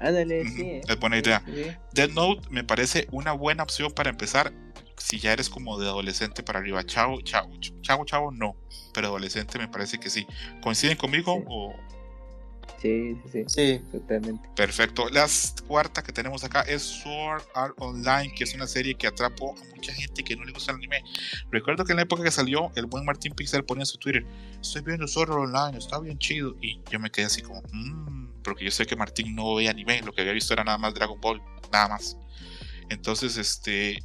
Ándale, 0.00 0.44
sí. 0.48 0.80
Es 0.88 0.98
buena 0.98 1.18
idea. 1.18 1.42
Dead 1.92 2.10
Note 2.10 2.48
me 2.50 2.64
parece 2.64 3.08
una 3.10 3.32
buena 3.32 3.62
opción 3.62 3.92
para 3.92 4.10
empezar 4.10 4.52
si 4.96 5.18
ya 5.18 5.32
eres 5.32 5.48
como 5.48 5.78
de 5.78 5.86
adolescente 5.86 6.42
para 6.42 6.58
arriba, 6.58 6.84
chavo, 6.84 7.20
chavo, 7.20 7.50
chavo, 7.82 8.04
chavo, 8.04 8.30
no, 8.30 8.56
pero 8.94 9.08
adolescente 9.08 9.58
me 9.58 9.68
parece 9.68 9.98
que 9.98 10.10
sí. 10.10 10.26
¿Coinciden 10.62 10.96
conmigo 10.96 11.36
sí. 11.36 11.44
o...? 11.48 11.74
Sí, 12.80 13.16
sí, 13.32 13.44
sí, 13.48 13.80
totalmente. 13.90 14.48
Perfecto. 14.54 15.08
La 15.10 15.26
cuarta 15.66 16.02
que 16.02 16.12
tenemos 16.12 16.44
acá 16.44 16.62
es 16.62 16.82
Sword 16.82 17.42
Art 17.54 17.74
Online, 17.78 18.32
que 18.34 18.44
es 18.44 18.54
una 18.54 18.66
serie 18.66 18.94
que 18.94 19.06
atrapó 19.06 19.54
a 19.56 19.74
mucha 19.74 19.92
gente 19.92 20.22
que 20.22 20.36
no 20.36 20.44
le 20.44 20.52
gusta 20.52 20.72
el 20.72 20.78
anime. 20.78 21.02
Recuerdo 21.50 21.84
que 21.84 21.92
en 21.92 21.96
la 21.96 22.02
época 22.02 22.22
que 22.22 22.30
salió, 22.30 22.70
el 22.76 22.86
buen 22.86 23.04
Martín 23.04 23.34
Pixel 23.34 23.64
ponía 23.64 23.82
en 23.82 23.86
su 23.86 23.98
Twitter, 23.98 24.24
estoy 24.60 24.82
viendo 24.82 25.08
Sword 25.08 25.32
Art 25.32 25.40
Online, 25.40 25.78
está 25.78 25.98
bien 25.98 26.18
chido. 26.18 26.54
Y 26.60 26.80
yo 26.90 27.00
me 27.00 27.10
quedé 27.10 27.26
así 27.26 27.42
como, 27.42 27.62
mmm, 27.72 28.28
porque 28.44 28.64
yo 28.64 28.70
sé 28.70 28.86
que 28.86 28.94
Martín 28.96 29.34
no 29.34 29.54
veía 29.56 29.70
anime, 29.70 30.00
lo 30.02 30.12
que 30.12 30.20
había 30.20 30.32
visto 30.32 30.52
era 30.52 30.62
nada 30.62 30.78
más 30.78 30.94
Dragon 30.94 31.20
Ball, 31.20 31.42
nada 31.72 31.88
más. 31.88 32.16
Entonces, 32.90 33.36
este, 33.36 33.98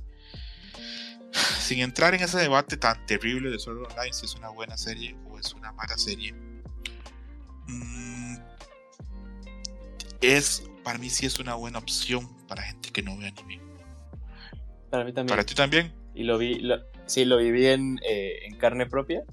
sin 1.60 1.80
entrar 1.80 2.14
en 2.14 2.22
ese 2.22 2.38
debate 2.38 2.78
tan 2.78 3.06
terrible 3.06 3.50
de 3.50 3.60
Sword 3.60 3.90
Online, 3.90 4.14
si 4.14 4.26
es 4.26 4.36
una 4.36 4.50
buena 4.50 4.78
serie 4.78 5.16
o 5.30 5.40
es 5.40 5.54
una 5.54 5.72
mala 5.72 5.98
serie, 5.98 6.34
mm, 7.68 8.23
es, 10.24 10.70
para 10.84 10.98
mí 10.98 11.10
sí 11.10 11.26
es 11.26 11.40
una 11.40 11.56
buena 11.56 11.80
opción 11.80 12.28
para 12.48 12.62
gente 12.64 12.90
que 12.92 13.02
no 13.02 13.18
ve 13.18 13.28
anime. 13.28 13.60
Para 14.90 15.04
mí 15.04 15.14
también. 15.14 15.28
¿Para 15.28 15.46
ti 15.46 15.56
también? 15.56 15.92
Y 16.14 16.24
lo 16.24 16.38
vi, 16.38 16.68
sí, 17.06 17.26
lo 17.26 17.38
viví 17.38 17.68
en, 17.68 18.00
eh, 18.08 18.46
en 18.46 18.56
carne 18.58 18.86
propia. 18.86 19.24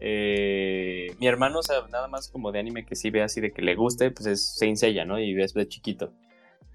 Eh, 0.00 1.14
mi 1.18 1.26
hermano, 1.26 1.58
o 1.58 1.62
sea, 1.62 1.86
nada 1.90 2.08
más 2.08 2.28
como 2.28 2.52
de 2.52 2.60
anime 2.60 2.86
que 2.86 2.94
sí 2.94 3.10
ve 3.10 3.22
así 3.22 3.40
de 3.40 3.52
que 3.52 3.62
le 3.62 3.74
guste, 3.74 4.10
pues 4.10 4.26
es 4.26 4.56
Saint 4.56 4.76
Seiya, 4.76 5.04
¿no? 5.04 5.18
Y 5.18 5.34
ves 5.34 5.54
de 5.54 5.66
chiquito. 5.66 6.12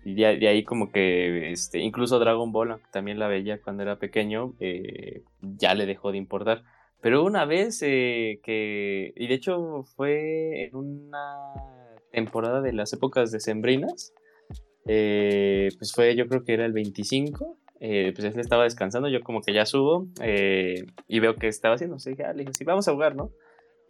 Y 0.06 0.16
de, 0.16 0.26
ahí 0.48 0.64
como 0.64 0.92
que 0.92 1.52
este, 1.52 1.80
incluso 1.80 2.20
Dragon 2.20 2.52
Ball, 2.52 2.82
también 2.92 3.20
la 3.20 3.28
veía 3.28 3.62
cuando 3.62 3.84
era 3.84 4.00
pequeño, 4.00 4.54
eh, 4.60 5.24
ya 5.42 5.74
le 5.76 5.86
dejó 5.86 6.12
de 6.12 6.18
importar. 6.18 6.64
Pero 7.02 7.24
una 7.24 7.46
vez 7.46 7.82
eh, 7.82 8.40
que, 8.44 9.14
y 9.16 9.28
de 9.28 9.34
hecho 9.34 9.84
fue 9.96 10.66
en 10.66 10.76
una 10.76 11.83
temporada 12.14 12.62
de 12.62 12.72
las 12.72 12.94
épocas 12.94 13.32
decembrinas, 13.32 14.14
eh, 14.86 15.70
pues 15.78 15.92
fue 15.92 16.16
yo 16.16 16.28
creo 16.28 16.46
que 16.46 16.54
era 16.54 16.66
el 16.66 16.72
25, 16.72 17.58
pues 17.80 18.20
él 18.20 18.40
estaba 18.40 18.64
descansando, 18.64 19.10
yo 19.10 19.22
como 19.22 19.42
que 19.42 19.54
ya 19.54 19.66
subo 19.66 20.08
y 21.08 21.20
veo 21.20 21.36
que 21.36 21.50
estaba 21.50 21.76
haciendo, 21.76 21.98
así 21.98 22.12
dije, 22.12 22.24
ah, 22.24 22.32
le 22.32 22.44
dije, 22.44 22.54
sí, 22.58 22.64
vamos 22.64 22.88
a 22.88 22.94
jugar, 22.94 23.14
¿no? 23.14 23.32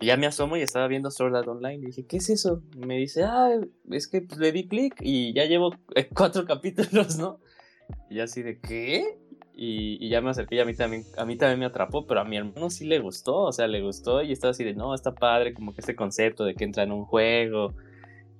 Y 0.04 0.08
ya 0.08 0.18
me 0.18 0.28
asomo 0.28 0.58
y 0.58 0.62
estaba 0.62 0.88
viendo 0.88 1.10
Sword 1.12 1.36
Art 1.36 1.48
Online. 1.48 1.76
Y 1.76 1.86
dije, 1.86 2.06
¿qué 2.06 2.18
es 2.18 2.30
eso? 2.30 2.62
me 2.76 2.98
dice, 2.98 3.24
ah, 3.24 3.58
es 3.90 4.08
que 4.10 4.22
pues, 4.22 4.40
le 4.40 4.52
di 4.52 4.68
clic 4.68 4.96
y 5.00 5.34
ya 5.34 5.46
llevo 5.46 5.74
eh, 5.96 6.10
cuatro 6.14 6.46
capítulos, 6.46 7.18
¿no? 7.18 7.40
Y 8.10 8.20
así 8.20 8.42
de, 8.42 8.60
¿qué? 8.60 9.18
Y, 9.56 10.10
ya 10.10 10.20
me 10.20 10.32
acerqué 10.32 10.56
y 10.56 10.60
a 10.60 10.66
mí, 10.66 10.74
también, 10.74 11.04
a 11.16 11.26
mí 11.26 11.38
también 11.38 11.60
me 11.60 11.66
atrapó, 11.66 12.06
pero 12.08 12.20
a 12.20 12.26
mi 12.26 12.36
hermano 12.38 12.70
sí 12.70 12.86
le 12.86 13.00
gustó, 13.00 13.42
o 13.42 13.52
sea, 13.54 13.68
le 13.68 13.82
gustó 13.82 14.22
y 14.24 14.32
estaba 14.32 14.52
así 14.52 14.64
de, 14.64 14.74
no, 14.74 14.94
está 14.94 15.14
padre, 15.14 15.54
como 15.54 15.74
que 15.74 15.82
este 15.82 15.96
concepto 15.96 16.44
de 16.44 16.56
que 16.56 16.64
entra 16.64 16.84
en 16.84 16.92
un 16.92 17.06
juego, 17.06 17.74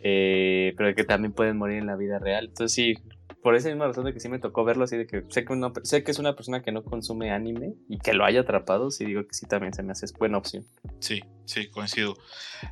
eh, 0.04 0.74
pero 0.78 0.94
que 0.94 1.06
también 1.06 1.32
pueden 1.32 1.58
morir 1.58 1.78
en 1.78 1.88
la 1.88 1.96
vida 1.96 2.20
real. 2.20 2.46
Entonces 2.46 2.74
sí, 2.74 2.96
por 3.42 3.56
esa 3.56 3.70
misma 3.70 3.88
razón 3.88 4.06
de 4.06 4.14
que 4.14 4.20
sí 4.20 4.30
me 4.30 4.40
tocó 4.40 4.64
verlo 4.64 4.84
así 4.84 4.98
de 4.98 5.08
que 5.08 5.24
sé 5.30 5.46
que, 5.46 5.72
sé 5.84 6.04
que 6.04 6.12
es 6.12 6.20
una 6.20 6.36
persona 6.36 6.62
que 6.62 6.72
no 6.72 6.84
consume 6.84 7.32
anime 7.32 7.74
y 7.90 8.00
que 8.00 8.14
lo 8.14 8.26
haya 8.26 8.42
atrapado, 8.42 8.92
sí 8.92 9.06
digo 9.06 9.26
que 9.26 9.34
sí 9.34 9.46
también 9.46 9.74
se 9.74 9.82
me 9.82 9.92
hace 9.92 10.06
buena 10.18 10.38
opción. 10.38 10.66
Sí, 11.00 11.22
sí, 11.46 11.70
coincido. 11.70 12.16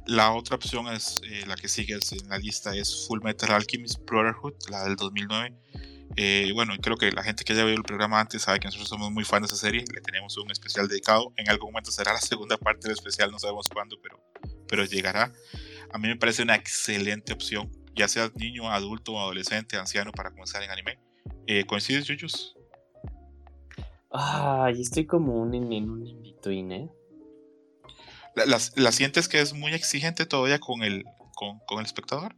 La 0.08 0.34
otra 0.34 0.56
opción 0.56 0.88
es 0.88 1.22
eh, 1.30 1.46
la 1.48 1.56
que 1.56 1.68
sigue 1.68 1.94
en 1.94 2.30
la 2.30 2.38
lista 2.38 2.76
es 2.76 3.06
Full 3.08 3.22
Metal 3.22 3.52
Alchemist 3.52 4.00
Brotherhood, 4.06 4.54
la 4.70 4.84
del 4.84 4.96
2009. 4.96 5.56
Eh, 6.18 6.52
bueno, 6.54 6.74
creo 6.82 6.98
que 6.98 7.12
la 7.12 7.24
gente 7.24 7.44
que 7.44 7.54
haya 7.54 7.64
visto 7.64 7.80
el 7.80 7.86
programa 7.86 8.20
antes 8.20 8.42
sabe 8.42 8.60
que 8.60 8.68
nosotros 8.68 8.90
somos 8.90 9.12
muy 9.12 9.24
fans 9.24 9.48
de 9.48 9.56
esa 9.56 9.56
serie, 9.56 9.86
le 9.94 10.02
tenemos 10.02 10.38
un 10.38 10.52
especial 10.52 10.88
dedicado, 10.88 11.32
en 11.38 11.50
algún 11.50 11.72
momento 11.72 11.92
será 11.92 12.12
la 12.12 12.20
segunda 12.20 12.58
parte 12.58 12.88
del 12.88 12.98
especial, 12.98 13.32
no 13.32 13.40
sabemos 13.40 13.70
cuándo, 13.70 13.98
pero, 14.02 14.20
pero 14.68 14.84
llegará. 14.84 15.32
A 15.94 15.98
mí 15.98 16.08
me 16.08 16.16
parece 16.16 16.44
una 16.44 16.56
excelente 16.56 17.34
opción 17.34 17.70
ya 17.96 18.08
seas 18.08 18.36
niño, 18.36 18.70
adulto, 18.70 19.20
adolescente, 19.20 19.78
anciano, 19.78 20.12
para 20.12 20.32
comenzar 20.32 20.64
en 20.64 20.72
anime. 20.72 20.98
Eh, 21.48 21.66
¿Coincides, 21.66 22.06
Yuyus? 22.06 22.56
Ay, 24.10 24.82
estoy 24.82 25.06
como 25.06 25.42
un, 25.42 25.54
en 25.54 25.90
un 25.90 26.06
in 26.08 26.72
¿eh? 26.72 26.90
¿La, 28.36 28.58
la, 28.76 28.92
sientes 28.92 29.28
que 29.28 29.42
es 29.42 29.54
muy 29.54 29.74
exigente 29.74 30.26
todavía 30.26 30.60
con 30.60 30.84
el, 30.84 31.04
con, 31.36 31.80
el 31.80 31.86
espectador? 31.86 32.36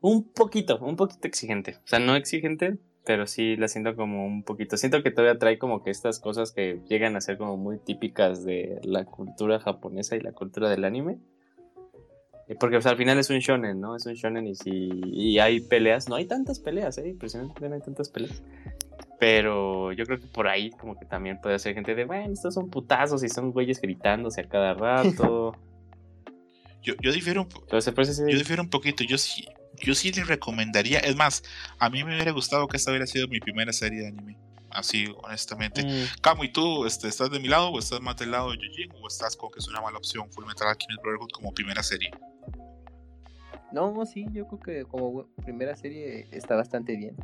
Un 0.00 0.32
poquito, 0.32 0.78
un 0.78 0.96
poquito 0.96 1.26
exigente. 1.26 1.76
O 1.84 1.88
sea, 1.88 1.98
no 1.98 2.16
exigente, 2.16 2.78
pero 3.04 3.26
sí 3.26 3.56
la 3.56 3.68
siento 3.68 3.96
como 3.96 4.26
un 4.26 4.42
poquito. 4.42 4.76
Siento 4.76 5.02
que 5.02 5.10
todavía 5.10 5.38
trae 5.38 5.58
como 5.58 5.82
que 5.82 5.90
estas 5.90 6.20
cosas 6.20 6.52
que 6.52 6.80
llegan 6.88 7.16
a 7.16 7.20
ser 7.20 7.38
como 7.38 7.56
muy 7.56 7.78
típicas 7.78 8.44
de 8.44 8.80
la 8.82 9.04
cultura 9.04 9.60
japonesa 9.60 10.16
y 10.16 10.20
la 10.20 10.32
cultura 10.32 10.68
del 10.68 10.84
anime. 10.84 11.18
Porque 12.58 12.76
al 12.76 12.96
final 12.96 13.18
es 13.18 13.30
un 13.30 13.38
shonen, 13.38 13.80
¿no? 13.80 13.96
Es 13.96 14.06
un 14.06 14.14
shonen 14.14 14.46
y 14.46 14.54
si 14.54 15.38
hay 15.38 15.60
peleas, 15.60 16.08
no 16.08 16.16
hay 16.16 16.26
tantas 16.26 16.58
peleas, 16.58 16.98
¿eh? 16.98 17.08
Impresionante 17.08 17.68
no 17.68 17.74
hay 17.74 17.80
tantas 17.80 18.08
peleas. 18.08 18.42
Pero 19.18 19.92
yo 19.92 20.04
creo 20.04 20.18
que 20.18 20.26
por 20.26 20.48
ahí 20.48 20.70
como 20.70 20.98
que 20.98 21.04
también 21.04 21.40
puede 21.40 21.58
ser 21.58 21.74
gente 21.74 21.94
de, 21.94 22.04
bueno, 22.04 22.32
estos 22.32 22.54
son 22.54 22.70
putazos 22.70 23.22
y 23.22 23.28
son 23.28 23.52
güeyes 23.52 23.80
gritándose 23.80 24.40
a 24.40 24.48
cada 24.48 24.74
rato. 24.74 25.54
yo, 26.82 26.94
yo 27.00 27.12
difiero 27.12 27.42
un 27.42 27.48
yo 27.48 28.38
difiero 28.38 28.62
un 28.62 28.70
poquito. 28.70 29.04
Yo 29.04 29.18
sí, 29.18 29.46
yo 29.82 29.94
sí 29.94 30.12
le 30.12 30.24
recomendaría, 30.24 30.98
es 31.00 31.16
más, 31.16 31.42
a 31.78 31.90
mí 31.90 32.02
me 32.02 32.14
hubiera 32.14 32.32
gustado 32.32 32.66
que 32.66 32.76
esta 32.76 32.90
hubiera 32.90 33.06
sido 33.06 33.28
mi 33.28 33.40
primera 33.40 33.72
serie 33.72 34.00
de 34.00 34.08
anime. 34.08 34.36
Así, 34.70 35.12
honestamente. 35.22 35.82
Mm. 35.84 36.42
¿y 36.44 36.48
tú 36.48 36.86
este, 36.86 37.08
estás 37.08 37.30
de 37.30 37.40
mi 37.40 37.48
lado 37.48 37.70
o 37.70 37.78
estás 37.78 38.00
más 38.00 38.16
del 38.16 38.30
lado 38.30 38.52
de 38.52 38.56
Yujin 38.56 38.92
o 39.02 39.08
estás 39.08 39.36
con 39.36 39.50
que 39.50 39.58
es 39.58 39.68
una 39.68 39.80
mala 39.80 39.98
opción 39.98 40.30
Full 40.30 40.46
Metal 40.46 40.68
Alchemist 40.68 41.02
Brotherhood 41.02 41.30
como 41.32 41.52
primera 41.52 41.82
serie? 41.82 42.10
No, 43.72 44.04
sí, 44.06 44.26
yo 44.32 44.46
creo 44.46 44.60
que 44.60 44.84
como 44.84 45.26
primera 45.44 45.76
serie 45.76 46.26
está 46.32 46.56
bastante 46.56 46.96
bien. 46.96 47.16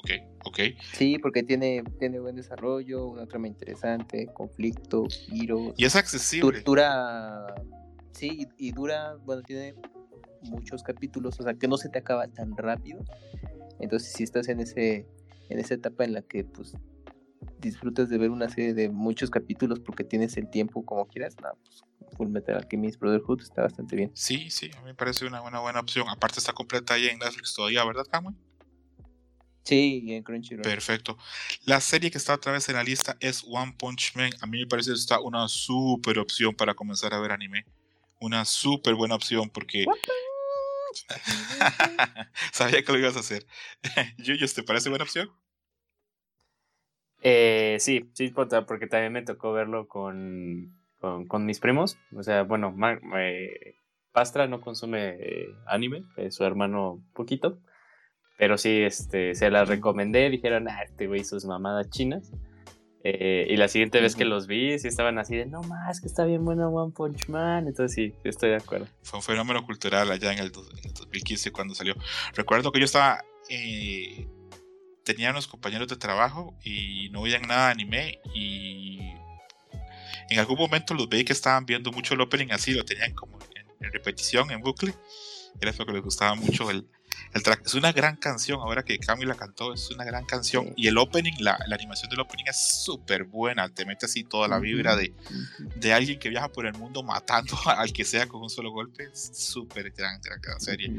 Ok, 0.00 0.10
ok. 0.44 0.58
Sí, 0.92 1.18
porque 1.18 1.42
tiene, 1.42 1.82
tiene 1.98 2.20
buen 2.20 2.36
desarrollo, 2.36 3.06
una 3.06 3.26
trama 3.26 3.48
interesante, 3.48 4.26
conflicto, 4.32 5.04
giros. 5.08 5.74
Y 5.76 5.84
es 5.84 5.96
accesible. 5.96 6.60
Dura, 6.60 7.54
sí, 8.12 8.46
y 8.58 8.72
dura, 8.72 9.16
bueno, 9.24 9.42
tiene 9.42 9.74
muchos 10.42 10.82
capítulos, 10.82 11.40
o 11.40 11.42
sea, 11.42 11.54
que 11.54 11.68
no 11.68 11.76
se 11.76 11.88
te 11.88 11.98
acaba 11.98 12.28
tan 12.28 12.56
rápido. 12.56 13.02
Entonces, 13.80 14.12
si 14.12 14.24
estás 14.24 14.48
en 14.48 14.60
ese 14.60 15.06
en 15.48 15.58
esa 15.58 15.74
etapa 15.74 16.04
en 16.04 16.12
la 16.12 16.22
que 16.22 16.44
pues 16.44 16.76
disfrutas 17.60 18.08
de 18.08 18.18
ver 18.18 18.30
una 18.30 18.48
serie 18.48 18.74
de 18.74 18.88
muchos 18.90 19.30
capítulos 19.30 19.80
porque 19.80 20.04
tienes 20.04 20.36
el 20.36 20.48
tiempo 20.48 20.84
como 20.84 21.06
quieras, 21.06 21.36
no, 21.42 21.48
pues 21.62 21.82
Full 22.14 22.28
Metal 22.28 22.56
Alchemist 22.56 22.98
Brotherhood 22.98 23.42
está 23.42 23.62
bastante 23.62 23.96
bien. 23.96 24.10
Sí, 24.14 24.50
sí, 24.50 24.70
a 24.76 24.80
mí 24.80 24.86
me 24.86 24.94
parece 24.94 25.26
una, 25.26 25.40
buena 25.40 25.60
buena 25.60 25.80
opción. 25.80 26.08
Aparte 26.08 26.38
está 26.38 26.52
completa 26.52 26.94
ahí 26.94 27.06
en 27.08 27.18
Netflix 27.18 27.54
todavía, 27.54 27.84
¿verdad, 27.84 28.06
Cameron? 28.10 28.38
Sí, 29.64 30.04
en 30.08 30.22
Crunchyroll. 30.22 30.62
Perfecto. 30.62 31.16
La 31.64 31.80
serie 31.80 32.10
que 32.10 32.18
está 32.18 32.34
otra 32.34 32.52
vez 32.52 32.68
en 32.68 32.76
la 32.76 32.84
lista 32.84 33.16
es 33.20 33.44
One 33.48 33.74
Punch 33.78 34.14
Man. 34.14 34.30
A 34.42 34.46
mí 34.46 34.58
me 34.58 34.66
parece 34.66 34.90
que 34.90 34.96
está 34.96 35.20
una 35.20 35.48
súper 35.48 36.18
opción 36.18 36.54
para 36.54 36.74
comenzar 36.74 37.14
a 37.14 37.20
ver 37.20 37.32
anime. 37.32 37.64
Una 38.20 38.44
súper 38.44 38.94
buena 38.94 39.14
opción 39.14 39.48
porque 39.48 39.86
Sabía 42.52 42.84
que 42.84 42.92
lo 42.92 42.98
ibas 42.98 43.16
a 43.16 43.20
hacer. 43.20 43.46
Yuyos, 44.18 44.54
¿te 44.54 44.62
parece 44.62 44.88
buena 44.88 45.04
opción? 45.04 45.30
Eh, 47.22 47.78
sí, 47.80 48.10
sí, 48.12 48.32
porque 48.66 48.86
también 48.86 49.12
me 49.12 49.22
tocó 49.22 49.52
verlo 49.52 49.88
con, 49.88 50.76
con, 51.28 51.46
mis 51.46 51.60
primos. 51.60 51.98
O 52.16 52.22
sea, 52.22 52.42
bueno, 52.42 52.74
eh, 53.18 53.76
Pastra 54.12 54.46
no 54.46 54.60
consume 54.60 55.16
eh, 55.18 55.48
anime, 55.66 56.04
su 56.30 56.44
hermano 56.44 57.02
poquito. 57.14 57.58
Pero 58.36 58.58
sí, 58.58 58.82
este, 58.82 59.34
se 59.34 59.50
las 59.50 59.68
recomendé, 59.68 60.28
dijeron, 60.28 60.68
ah, 60.68 60.82
este 60.82 61.06
güey 61.06 61.24
sus 61.24 61.44
mamadas 61.44 61.88
chinas. 61.90 62.32
Eh, 63.06 63.46
y 63.50 63.56
la 63.56 63.68
siguiente 63.68 64.00
vez 64.00 64.16
que 64.16 64.24
los 64.24 64.46
vi, 64.46 64.78
sí 64.78 64.88
estaban 64.88 65.18
así 65.18 65.36
de, 65.36 65.44
no 65.44 65.60
más, 65.62 66.00
que 66.00 66.06
está 66.06 66.24
bien 66.24 66.42
bueno 66.42 66.70
One 66.70 66.92
Punch 66.92 67.28
Man. 67.28 67.68
Entonces 67.68 67.94
sí, 67.94 68.14
estoy 68.24 68.50
de 68.50 68.56
acuerdo. 68.56 68.86
Fue 69.02 69.18
un 69.18 69.22
fenómeno 69.22 69.64
cultural 69.64 70.10
allá 70.10 70.32
en 70.32 70.38
el, 70.38 70.50
2015 70.50 71.52
cuando 71.52 71.74
salió. 71.74 71.94
Recuerdo 72.32 72.72
que 72.72 72.80
yo 72.80 72.86
estaba, 72.86 73.22
eh, 73.50 74.26
tenía 75.04 75.30
unos 75.30 75.46
compañeros 75.46 75.86
de 75.88 75.96
trabajo 75.96 76.54
y 76.64 77.10
no 77.10 77.22
veían 77.22 77.42
nada 77.42 77.66
de 77.66 77.72
anime 77.72 78.18
y 78.34 79.12
en 80.30 80.38
algún 80.38 80.58
momento 80.58 80.94
los 80.94 81.08
veí 81.08 81.24
que 81.24 81.32
estaban 81.32 81.66
viendo 81.66 81.92
mucho 81.92 82.14
el 82.14 82.20
opening 82.20 82.48
así, 82.50 82.72
lo 82.72 82.84
tenían 82.84 83.14
como 83.14 83.38
en, 83.80 83.92
repetición, 83.92 84.50
en 84.50 84.60
bucle. 84.60 84.94
Era 85.60 85.72
porque 85.72 85.92
les 85.92 86.02
gustaba 86.02 86.34
mucho 86.34 86.70
el, 86.70 86.88
el 87.32 87.42
track 87.42 87.66
es 87.66 87.74
una 87.74 87.92
gran 87.92 88.16
canción, 88.16 88.60
ahora 88.60 88.84
que 88.84 88.98
Cami 88.98 89.24
la 89.24 89.34
cantó, 89.34 89.72
es 89.74 89.90
una 89.90 90.04
gran 90.04 90.24
canción. 90.24 90.72
Y 90.76 90.86
el 90.86 90.98
opening, 90.98 91.32
la, 91.40 91.58
animación 91.72 92.10
del 92.10 92.20
opening 92.20 92.44
es 92.48 92.84
súper 92.84 93.24
buena. 93.24 93.68
Te 93.68 93.84
mete 93.84 94.06
así 94.06 94.24
toda 94.24 94.46
la 94.46 94.58
vibra 94.58 94.94
de, 94.96 95.12
de 95.76 95.92
alguien 95.92 96.18
que 96.18 96.28
viaja 96.28 96.48
por 96.48 96.66
el 96.66 96.74
mundo 96.74 97.02
matando 97.02 97.54
al 97.66 97.92
que 97.92 98.04
sea 98.04 98.28
con 98.28 98.42
un 98.42 98.50
solo 98.50 98.70
golpe. 98.70 99.08
Súper 99.14 99.90
gran, 99.90 100.20
gran, 100.20 100.60
serie. 100.60 100.92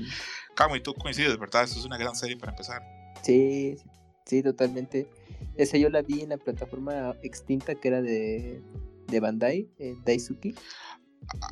Cami, 0.56 0.82
tú 0.82 0.94
coincides, 0.94 1.38
¿verdad? 1.38 1.64
Eso 1.64 1.80
es 1.80 1.86
una 1.86 1.98
gran 1.98 2.16
serie 2.16 2.38
para 2.38 2.52
empezar. 2.52 2.82
Sí, 3.24 3.78
sí, 4.26 4.44
totalmente. 4.44 5.08
Esa 5.56 5.78
yo 5.78 5.90
la 5.90 6.02
vi 6.02 6.22
en 6.22 6.30
la 6.30 6.38
plataforma 6.38 7.16
extinta 7.24 7.76
que 7.76 7.88
era 7.88 8.02
de, 8.02 8.62
de 9.08 9.20
Bandai, 9.20 9.70
eh, 9.80 9.96
Daisuki. 10.06 10.56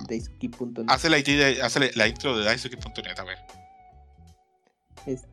Daisuki.net. 0.08 0.86
Hace 0.88 1.10
la, 1.10 1.18
hace 1.66 1.92
la 1.96 2.08
intro 2.08 2.38
de 2.38 2.46
Daisuki.net, 2.46 3.20
a 3.20 3.24
ver 3.24 3.38
es 5.06 5.26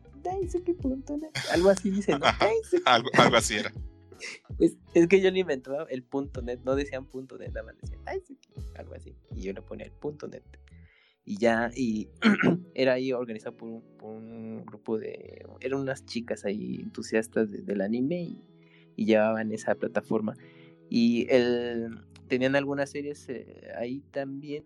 algo 1.51 1.69
así 1.69 1.89
dice, 1.89 2.13
algo, 2.85 3.09
así 3.35 3.55
era. 3.55 3.71
Es, 4.59 5.07
que 5.07 5.21
yo 5.21 5.31
lo 5.31 5.37
inventaba 5.37 5.87
el 5.89 6.03
punto 6.03 6.41
net, 6.41 6.59
no 6.63 6.75
decían 6.75 7.05
punto 7.05 7.37
net, 7.37 7.49
nada 7.49 7.63
más 7.63 7.77
decían 7.77 8.01
algo 8.77 8.93
así. 8.93 9.15
Y 9.35 9.41
yo 9.41 9.53
le 9.53 9.61
ponía 9.61 9.85
el 9.85 9.91
punto 9.91 10.27
net. 10.27 10.43
Y 11.23 11.37
ya, 11.37 11.71
y 11.75 12.09
era 12.75 12.93
ahí 12.93 13.13
organizado 13.13 13.55
por 13.57 13.69
un, 13.69 14.63
grupo 14.65 14.97
de. 14.97 15.45
Eran 15.59 15.79
unas 15.79 16.05
chicas 16.05 16.45
ahí 16.45 16.75
entusiastas 16.81 17.51
del 17.51 17.81
anime 17.81 18.21
y, 18.21 19.05
llevaban 19.05 19.51
esa 19.51 19.73
plataforma. 19.75 20.35
Y 20.89 21.25
el, 21.31 22.05
tenían 22.31 22.55
algunas 22.55 22.89
series 22.89 23.27
eh, 23.27 23.73
ahí 23.77 24.01
también 24.09 24.63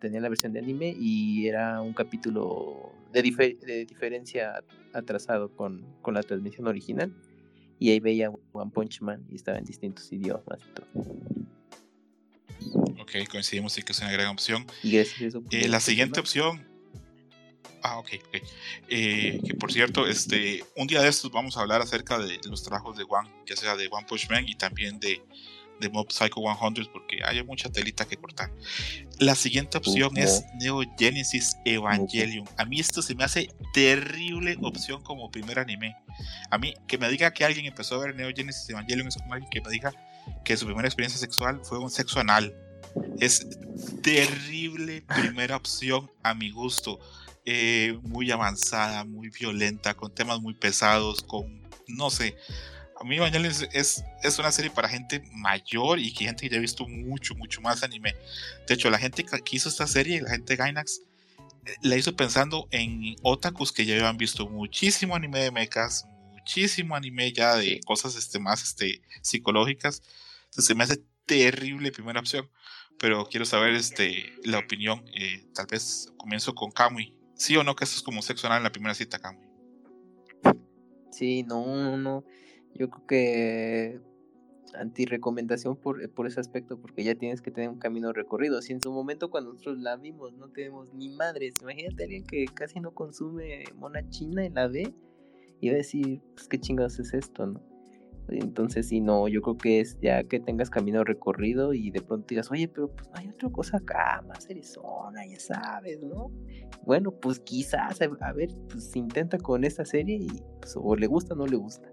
tenía 0.00 0.20
la 0.20 0.28
versión 0.28 0.52
de 0.52 0.58
anime 0.58 0.96
y 0.98 1.46
era 1.46 1.80
un 1.80 1.92
capítulo 1.92 2.92
de, 3.12 3.22
diferencia 3.22 4.64
atrasado 4.92 5.54
con, 5.54 5.86
la 6.12 6.24
transmisión 6.24 6.66
original. 6.66 7.14
Y 7.78 7.90
ahí 7.90 8.00
veía 8.00 8.32
One 8.52 8.72
Punch 8.72 9.00
Man 9.00 9.24
y 9.30 9.36
estaba 9.36 9.58
en 9.58 9.64
distintos 9.64 10.10
idiomas 10.10 10.58
y 10.58 10.74
todo. 10.74 10.86
Ok, 13.00 13.12
coincidimos 13.30 13.78
y 13.78 13.82
que 13.82 13.92
es 13.92 14.00
una 14.00 14.10
gran 14.10 14.26
opción. 14.26 14.66
Y 14.82 14.96
eso, 14.96 15.44
eh, 15.52 15.68
la 15.68 15.78
siguiente 15.78 16.18
opción. 16.18 16.66
Ah, 17.82 17.98
ok, 17.98 18.08
ok. 18.26 18.42
Eh, 18.88 19.40
que 19.46 19.54
por 19.54 19.70
cierto, 19.70 20.08
este, 20.08 20.64
un 20.74 20.88
día 20.88 21.00
de 21.00 21.08
estos 21.08 21.30
vamos 21.30 21.56
a 21.56 21.60
hablar 21.60 21.80
acerca 21.80 22.18
de 22.18 22.40
los 22.48 22.64
trabajos 22.64 22.96
de 22.96 23.04
One, 23.08 23.30
ya 23.46 23.54
sea 23.54 23.76
de 23.76 23.86
One 23.88 24.06
Punch 24.08 24.28
Man 24.28 24.48
y 24.48 24.56
también 24.56 24.98
de 24.98 25.22
de 25.80 25.88
Mob 25.88 26.10
Psycho 26.10 26.40
100 26.40 26.88
porque 26.92 27.20
hay 27.24 27.42
mucha 27.42 27.70
telita 27.70 28.06
que 28.06 28.16
cortar. 28.16 28.50
La 29.18 29.34
siguiente 29.34 29.78
opción 29.78 30.16
es 30.16 30.44
Neo 30.60 30.80
Genesis 30.98 31.56
Evangelion. 31.64 32.48
A 32.56 32.64
mí 32.64 32.80
esto 32.80 33.02
se 33.02 33.14
me 33.14 33.24
hace 33.24 33.48
terrible 33.72 34.56
opción 34.62 35.02
como 35.02 35.30
primer 35.30 35.58
anime. 35.58 35.96
A 36.50 36.58
mí, 36.58 36.74
que 36.86 36.98
me 36.98 37.08
diga 37.08 37.32
que 37.32 37.44
alguien 37.44 37.66
empezó 37.66 37.96
a 37.96 38.06
ver 38.06 38.14
Neo 38.14 38.30
Genesis 38.34 38.68
Evangelion 38.68 39.08
es 39.08 39.16
como 39.16 39.34
alguien 39.34 39.50
que 39.50 39.60
me 39.60 39.70
diga 39.70 39.92
que 40.44 40.56
su 40.56 40.66
primera 40.66 40.88
experiencia 40.88 41.18
sexual 41.18 41.60
fue 41.64 41.78
un 41.78 41.90
sexo 41.90 42.20
anal. 42.20 42.54
Es 43.20 43.46
terrible 44.02 45.02
primera 45.02 45.56
opción 45.56 46.10
a 46.22 46.34
mi 46.34 46.50
gusto. 46.50 46.98
Eh, 47.44 47.98
muy 48.02 48.30
avanzada, 48.32 49.04
muy 49.04 49.28
violenta, 49.28 49.94
con 49.94 50.12
temas 50.12 50.40
muy 50.40 50.54
pesados, 50.54 51.22
con, 51.22 51.62
no 51.86 52.10
sé, 52.10 52.36
a 52.98 53.04
mí 53.04 53.16
Evangelion 53.16 53.52
es, 53.72 54.04
es, 54.22 54.38
una 54.38 54.50
serie 54.50 54.70
para 54.70 54.88
gente 54.88 55.22
mayor 55.32 55.98
y 55.98 56.12
que 56.12 56.24
gente 56.24 56.44
que 56.44 56.50
ya 56.50 56.58
ha 56.58 56.60
visto 56.60 56.88
mucho, 56.88 57.34
mucho 57.34 57.60
más 57.60 57.82
anime. 57.82 58.14
De 58.66 58.74
hecho, 58.74 58.90
la 58.90 58.98
gente 58.98 59.24
que 59.24 59.56
hizo 59.56 59.68
esta 59.68 59.86
serie, 59.86 60.22
la 60.22 60.30
gente 60.30 60.54
de 60.54 60.56
Gainax, 60.56 61.02
eh, 61.66 61.74
la 61.82 61.96
hizo 61.96 62.16
pensando 62.16 62.68
en 62.70 63.16
otakus 63.22 63.72
que 63.72 63.84
ya 63.84 63.96
habían 63.96 64.16
visto 64.16 64.48
muchísimo 64.48 65.14
anime 65.14 65.40
de 65.40 65.50
mechas, 65.50 66.06
muchísimo 66.32 66.96
anime 66.96 67.32
ya 67.32 67.56
de 67.56 67.80
cosas 67.84 68.16
este, 68.16 68.38
más 68.38 68.62
este, 68.62 69.02
psicológicas. 69.20 70.02
Entonces 70.44 70.64
se 70.64 70.74
me 70.74 70.84
hace 70.84 71.02
terrible 71.26 71.92
primera 71.92 72.20
opción. 72.20 72.48
Pero 72.98 73.26
quiero 73.26 73.44
saber 73.44 73.74
este, 73.74 74.32
la 74.42 74.58
opinión. 74.58 75.04
Eh, 75.14 75.44
tal 75.54 75.66
vez 75.66 76.10
comienzo 76.16 76.54
con 76.54 76.70
Kamui. 76.70 77.14
¿Sí 77.34 77.54
o 77.58 77.62
no 77.62 77.76
que 77.76 77.84
esto 77.84 77.98
es 77.98 78.02
como 78.02 78.22
sexo 78.22 78.46
anal 78.46 78.58
en 78.58 78.64
la 78.64 78.72
primera 78.72 78.94
cita, 78.94 79.18
Kamui? 79.18 79.44
Sí, 81.10 81.42
no, 81.42 81.98
no. 81.98 82.24
Yo 82.76 82.90
creo 82.90 83.06
que 83.06 84.00
anti-recomendación 84.74 85.76
por, 85.76 86.08
por 86.10 86.26
ese 86.26 86.40
aspecto, 86.40 86.78
porque 86.78 87.04
ya 87.04 87.14
tienes 87.14 87.40
que 87.40 87.50
tener 87.50 87.70
un 87.70 87.78
camino 87.78 88.12
recorrido. 88.12 88.60
Si 88.62 88.72
en 88.72 88.82
su 88.82 88.92
momento 88.92 89.30
cuando 89.30 89.52
nosotros 89.52 89.78
la 89.78 89.96
vimos 89.96 90.32
no 90.34 90.48
tenemos 90.48 90.92
ni 90.94 91.08
madres, 91.08 91.54
imagínate 91.62 92.04
alguien 92.04 92.24
que 92.24 92.46
casi 92.46 92.80
no 92.80 92.92
consume 92.92 93.64
mona 93.76 94.08
china 94.10 94.44
y 94.44 94.50
la 94.50 94.68
ve 94.68 94.92
y 95.60 95.68
va 95.68 95.74
a 95.74 95.78
decir, 95.78 96.20
pues 96.34 96.48
qué 96.48 96.58
chingados 96.58 96.98
es 96.98 97.14
esto, 97.14 97.46
¿no? 97.46 97.60
Entonces, 98.28 98.88
si 98.88 99.00
no, 99.00 99.28
yo 99.28 99.40
creo 99.40 99.56
que 99.56 99.80
es 99.80 99.98
ya 100.00 100.24
que 100.24 100.40
tengas 100.40 100.68
camino 100.68 101.04
recorrido 101.04 101.74
y 101.74 101.92
de 101.92 102.00
pronto 102.00 102.26
digas, 102.28 102.50
oye, 102.50 102.66
pero 102.66 102.88
pues 102.88 103.08
no 103.08 103.14
hay 103.16 103.28
otra 103.28 103.48
cosa 103.50 103.76
acá, 103.76 104.24
más 104.26 104.50
Arizona, 104.50 105.24
ya 105.26 105.38
sabes, 105.38 106.02
¿no? 106.02 106.32
Bueno, 106.84 107.12
pues 107.12 107.38
quizás, 107.38 108.00
a 108.02 108.32
ver, 108.32 108.48
pues 108.68 108.96
intenta 108.96 109.38
con 109.38 109.62
esta 109.62 109.84
serie 109.84 110.16
y 110.16 110.42
pues, 110.60 110.76
o 110.76 110.96
le 110.96 111.06
gusta 111.06 111.34
o 111.34 111.36
no 111.36 111.46
le 111.46 111.56
gusta. 111.56 111.88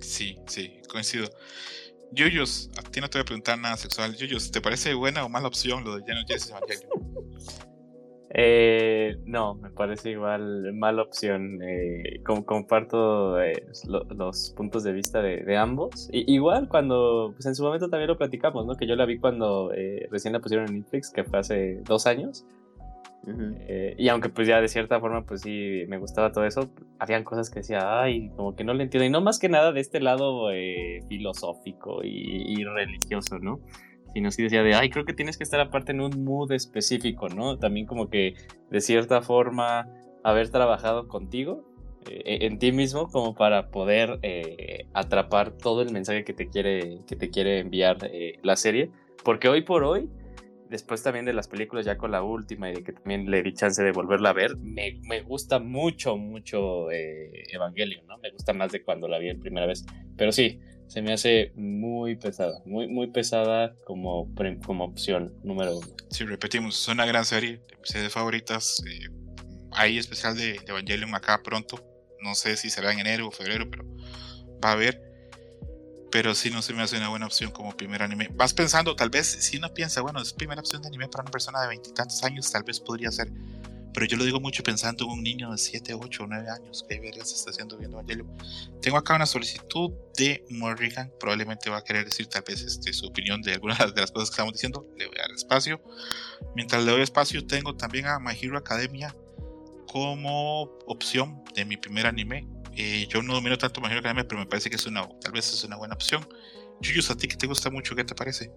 Sí, 0.00 0.36
sí, 0.46 0.80
coincido. 0.88 1.28
Yuyos, 2.12 2.70
a 2.78 2.82
ti 2.82 3.00
no 3.00 3.08
te 3.08 3.18
voy 3.18 3.22
a 3.22 3.26
preguntar 3.26 3.58
nada 3.58 3.76
sexual. 3.76 4.16
Yuyos, 4.16 4.50
¿te 4.50 4.60
parece 4.60 4.94
buena 4.94 5.24
o 5.24 5.28
mala 5.28 5.48
opción 5.48 5.84
lo 5.84 5.96
de 5.96 6.02
Janet 6.06 6.26
Jesse 6.28 6.50
Evangelion? 6.50 6.90
Eh, 8.30 9.16
no, 9.24 9.54
me 9.54 9.70
parece 9.70 10.10
igual 10.10 10.72
mala 10.74 11.02
opción. 11.02 11.60
Eh, 11.62 12.22
comparto 12.22 13.40
eh, 13.40 13.66
los 13.88 14.52
puntos 14.56 14.84
de 14.84 14.92
vista 14.92 15.22
de, 15.22 15.56
ambos. 15.56 16.08
igual 16.12 16.68
cuando, 16.68 17.32
pues 17.34 17.46
en 17.46 17.54
su 17.54 17.62
momento 17.62 17.88
también 17.88 18.08
lo 18.08 18.18
platicamos, 18.18 18.66
¿no? 18.66 18.74
Que 18.76 18.86
yo 18.86 18.96
la 18.96 19.06
vi 19.06 19.18
cuando 19.18 19.72
eh, 19.74 20.08
recién 20.10 20.32
la 20.32 20.40
pusieron 20.40 20.68
en 20.68 20.80
Netflix, 20.80 21.10
que 21.10 21.24
fue 21.24 21.38
hace 21.38 21.80
dos 21.84 22.06
años. 22.06 22.44
Y 23.98 24.08
aunque 24.08 24.30
pues 24.30 24.48
ya 24.48 24.60
de 24.60 24.68
cierta 24.68 25.00
forma 25.00 25.26
pues 25.26 25.42
sí 25.42 25.84
me 25.88 25.98
gustaba 25.98 26.32
todo 26.32 26.46
eso, 26.46 26.70
habían 26.98 27.24
cosas 27.24 27.50
que 27.50 27.60
decía, 27.60 28.00
ay, 28.00 28.30
como 28.30 28.56
que 28.56 28.64
no 28.64 28.72
le 28.72 28.84
entiendo. 28.84 29.04
Y 29.04 29.10
no 29.10 29.20
más 29.20 29.38
que 29.38 29.48
nada 29.48 29.72
de 29.72 29.80
este 29.80 30.00
lado 30.00 30.48
filosófico 31.08 32.00
y, 32.02 32.64
religioso, 32.64 33.38
¿no? 33.38 33.60
sino 34.14 34.30
sí 34.30 34.42
decía 34.42 34.62
de, 34.62 34.74
ay, 34.74 34.88
creo 34.88 35.04
que 35.04 35.12
tienes 35.12 35.36
que 35.36 35.44
estar 35.44 35.60
aparte 35.60 35.92
en 35.92 36.00
un 36.00 36.24
mood 36.24 36.50
específico, 36.52 37.28
¿no? 37.28 37.58
También 37.58 37.86
como 37.86 38.08
que 38.08 38.34
de 38.70 38.80
cierta 38.80 39.20
forma 39.20 39.86
haber 40.24 40.50
trabajado 40.50 41.08
contigo, 41.08 41.64
eh, 42.08 42.46
en 42.46 42.58
ti 42.58 42.72
mismo, 42.72 43.08
como 43.08 43.34
para 43.34 43.70
poder 43.70 44.18
eh, 44.22 44.86
atrapar 44.94 45.52
todo 45.52 45.82
el 45.82 45.92
mensaje 45.92 46.24
que 46.24 46.32
te 46.32 46.48
quiere, 46.48 47.00
que 47.06 47.16
te 47.16 47.30
quiere 47.30 47.60
enviar 47.60 47.98
eh, 48.12 48.38
la 48.42 48.56
serie, 48.56 48.90
porque 49.24 49.48
hoy 49.48 49.62
por 49.62 49.84
hoy, 49.84 50.08
después 50.68 51.02
también 51.02 51.24
de 51.24 51.32
las 51.32 51.48
películas 51.48 51.84
ya 51.84 51.96
con 51.96 52.10
la 52.10 52.22
última 52.22 52.70
y 52.70 52.74
de 52.74 52.84
que 52.84 52.92
también 52.92 53.30
le 53.30 53.42
di 53.42 53.52
chance 53.54 53.82
de 53.82 53.92
volverla 53.92 54.30
a 54.30 54.34
ver, 54.34 54.56
me, 54.58 55.00
me 55.08 55.22
gusta 55.22 55.58
mucho, 55.58 56.16
mucho 56.16 56.90
Evangelion, 56.90 58.06
¿no? 58.06 58.18
Me 58.18 58.30
gusta 58.30 58.52
más 58.52 58.72
de 58.72 58.82
cuando 58.82 59.08
la 59.08 59.18
vi 59.18 59.28
en 59.28 59.40
primera 59.40 59.66
vez, 59.66 59.84
pero 60.16 60.32
sí, 60.32 60.60
se 60.88 61.02
me 61.02 61.12
hace 61.12 61.52
muy 61.54 62.16
pesada, 62.16 62.62
muy, 62.64 62.88
muy 62.88 63.08
pesada 63.08 63.74
como, 63.84 64.32
como 64.64 64.84
opción 64.84 65.34
número 65.44 65.76
uno. 65.76 65.86
Sí, 66.10 66.24
repetimos, 66.24 66.80
es 66.80 66.88
una 66.88 67.04
gran 67.04 67.26
serie, 67.26 67.58
de 67.68 67.76
mis 67.78 67.90
series 67.90 68.12
favoritas. 68.12 68.82
Eh, 68.88 69.08
hay 69.72 69.98
especial 69.98 70.36
de, 70.36 70.58
Evangelion 70.66 71.14
acá 71.14 71.42
pronto. 71.42 71.84
No 72.22 72.34
sé 72.34 72.56
si 72.56 72.70
será 72.70 72.92
en 72.92 73.00
enero 73.00 73.28
o 73.28 73.30
febrero, 73.30 73.68
pero 73.70 73.84
va 74.64 74.70
a 74.70 74.72
haber. 74.72 75.07
Pero 76.10 76.34
sí 76.34 76.50
no 76.50 76.62
se 76.62 76.72
me 76.72 76.82
hace 76.82 76.96
una 76.96 77.08
buena 77.08 77.26
opción 77.26 77.50
como 77.50 77.76
primer 77.76 78.02
anime. 78.02 78.28
Vas 78.32 78.54
pensando, 78.54 78.96
tal 78.96 79.10
vez, 79.10 79.26
si 79.26 79.58
uno 79.58 79.72
piensa, 79.74 80.00
bueno, 80.00 80.20
es 80.20 80.32
primera 80.32 80.60
opción 80.60 80.80
de 80.82 80.88
anime 80.88 81.08
para 81.08 81.22
una 81.22 81.30
persona 81.30 81.60
de 81.60 81.68
veintitantos 81.68 82.22
años, 82.24 82.50
tal 82.50 82.62
vez 82.62 82.80
podría 82.80 83.10
ser 83.10 83.30
pero 83.98 84.06
yo 84.06 84.16
lo 84.16 84.24
digo 84.24 84.38
mucho 84.38 84.62
pensando 84.62 85.04
en 85.04 85.10
un 85.10 85.22
niño 85.24 85.50
de 85.50 85.58
7, 85.58 85.94
8 85.94 86.22
o 86.22 86.26
9 86.28 86.48
años 86.50 86.84
que 86.88 87.00
se 87.24 87.34
está 87.34 87.50
haciendo 87.50 87.76
viendo 87.76 87.96
Evangelion. 87.96 88.28
Tengo 88.80 88.96
acá 88.96 89.16
una 89.16 89.26
solicitud 89.26 89.90
de 90.16 90.44
Morrigan, 90.50 91.12
probablemente 91.18 91.68
va 91.68 91.78
a 91.78 91.82
querer 91.82 92.04
decir 92.04 92.28
tal 92.28 92.44
vez 92.46 92.62
este, 92.62 92.92
su 92.92 93.06
opinión 93.06 93.42
de 93.42 93.54
algunas 93.54 93.92
de 93.92 94.00
las 94.00 94.12
cosas 94.12 94.30
que 94.30 94.34
estamos 94.34 94.52
diciendo. 94.52 94.86
Le 94.96 95.08
voy 95.08 95.16
a 95.18 95.22
dar 95.22 95.32
espacio. 95.32 95.82
Mientras 96.54 96.84
le 96.84 96.92
doy 96.92 97.02
espacio, 97.02 97.44
tengo 97.44 97.74
también 97.74 98.06
a 98.06 98.20
My 98.20 98.38
Hero 98.40 98.56
Academia 98.56 99.16
como 99.90 100.62
opción 100.86 101.42
de 101.56 101.64
mi 101.64 101.76
primer 101.76 102.06
anime. 102.06 102.46
Eh, 102.80 103.08
yo 103.08 103.22
no 103.22 103.34
domino 103.34 103.58
tanto 103.58 103.84
Hero 103.84 103.98
Academia, 103.98 104.24
pero 104.28 104.38
me 104.38 104.46
parece 104.46 104.70
que 104.70 104.76
es 104.76 104.86
una, 104.86 105.02
tal 105.20 105.32
vez 105.32 105.52
es 105.52 105.64
una 105.64 105.76
buena 105.76 105.94
opción. 105.94 106.22
Yuyus, 106.80 107.10
a 107.10 107.16
ti 107.16 107.26
que 107.26 107.34
te 107.34 107.48
gusta 107.48 107.70
mucho, 107.70 107.96
¿qué 107.96 108.04
te 108.04 108.14
parece? 108.14 108.52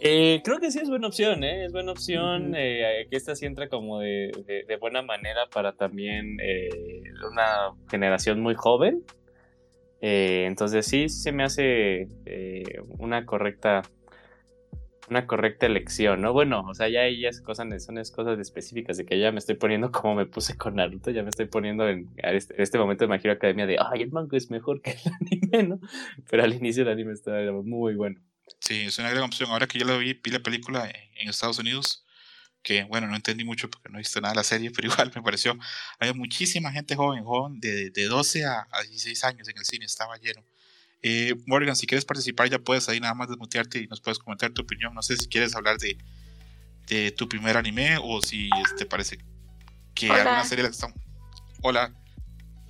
Eh, 0.00 0.40
creo 0.42 0.58
que 0.58 0.72
sí 0.72 0.80
es 0.80 0.88
buena 0.88 1.06
opción, 1.06 1.44
¿eh? 1.44 1.66
Es 1.66 1.72
buena 1.72 1.92
opción 1.92 2.54
eh, 2.56 3.06
que 3.08 3.16
esta 3.16 3.36
sí 3.36 3.46
entra 3.46 3.68
como 3.68 4.00
de, 4.00 4.32
buena 4.80 5.02
manera 5.02 5.46
para 5.46 5.72
también 5.72 6.36
una 7.30 7.74
generación 7.88 8.40
muy 8.40 8.56
joven. 8.56 9.04
entonces 10.00 10.84
sí, 10.84 11.08
se 11.08 11.30
me 11.30 11.44
hace 11.44 12.08
una 12.98 13.24
correcta 13.24 13.82
una 15.10 15.26
correcta 15.26 15.66
elección, 15.66 16.20
¿no? 16.20 16.32
Bueno, 16.32 16.64
o 16.68 16.74
sea, 16.74 16.88
ya 16.88 17.08
ya 17.08 17.30
cosas, 17.42 17.84
son 17.84 17.96
cosas 17.96 18.38
específicas 18.38 18.96
de 18.96 19.06
que 19.06 19.18
ya 19.18 19.32
me 19.32 19.38
estoy 19.38 19.56
poniendo 19.56 19.90
como 19.92 20.14
me 20.14 20.26
puse 20.26 20.56
con 20.56 20.76
Naruto, 20.76 21.10
ya 21.10 21.22
me 21.22 21.30
estoy 21.30 21.46
poniendo 21.46 21.88
en, 21.88 22.10
este, 22.16 22.60
este, 22.62 22.78
momento 22.78 23.04
de 23.04 23.08
Magia 23.08 23.32
Academia 23.32 23.66
de, 23.66 23.78
ay, 23.78 24.02
el 24.02 24.10
manga 24.10 24.36
es 24.36 24.50
mejor 24.50 24.80
que 24.80 24.90
el 24.92 25.12
anime, 25.20 25.62
¿no? 25.68 25.80
Pero 26.30 26.44
al 26.44 26.54
inicio 26.54 26.82
el 26.82 26.88
anime 26.90 27.12
estaba 27.12 27.40
muy 27.62 27.94
bueno. 27.94 28.20
Sí, 28.60 28.82
es 28.86 28.98
una 28.98 29.10
gran 29.10 29.24
opción. 29.24 29.50
Ahora 29.50 29.66
que 29.66 29.78
yo 29.78 29.86
la 29.86 29.96
vi, 29.96 30.14
vi 30.14 30.30
la 30.30 30.40
película 30.40 30.90
en 31.20 31.28
Estados 31.28 31.58
Unidos, 31.58 32.04
que 32.62 32.84
bueno, 32.84 33.06
no 33.06 33.16
entendí 33.16 33.44
mucho 33.44 33.70
porque 33.70 33.88
no 33.88 33.96
he 33.96 34.00
visto 34.00 34.20
nada 34.20 34.32
de 34.32 34.36
la 34.36 34.44
serie, 34.44 34.70
pero 34.74 34.88
igual 34.88 35.12
me 35.14 35.22
pareció. 35.22 35.56
Había 35.98 36.14
muchísima 36.14 36.72
gente 36.72 36.96
joven, 36.96 37.24
joven, 37.24 37.60
de, 37.60 37.90
de 37.90 38.04
12 38.06 38.44
a, 38.44 38.66
16 38.88 39.24
años 39.24 39.48
en 39.48 39.58
el 39.58 39.64
cine, 39.64 39.84
estaba 39.84 40.16
lleno. 40.18 40.44
Eh, 41.02 41.34
Morgan, 41.46 41.76
si 41.76 41.86
quieres 41.86 42.04
participar, 42.04 42.48
ya 42.48 42.58
puedes 42.58 42.88
ahí 42.88 43.00
nada 43.00 43.14
más 43.14 43.28
desmutearte 43.28 43.80
y 43.80 43.86
nos 43.86 44.00
puedes 44.00 44.18
comentar 44.18 44.50
tu 44.50 44.62
opinión. 44.62 44.94
No 44.94 45.02
sé 45.02 45.16
si 45.16 45.28
quieres 45.28 45.54
hablar 45.54 45.78
de, 45.78 45.96
de 46.88 47.12
tu 47.12 47.28
primer 47.28 47.56
anime 47.56 47.98
o 48.02 48.20
si 48.20 48.50
te 48.50 48.60
este, 48.62 48.86
parece 48.86 49.18
que 49.94 50.10
Hola. 50.10 50.20
alguna 50.22 50.44
serie 50.44 50.64
la 50.64 50.70
que 50.70 50.74
estamos. 50.74 50.98
Hola. 51.62 51.94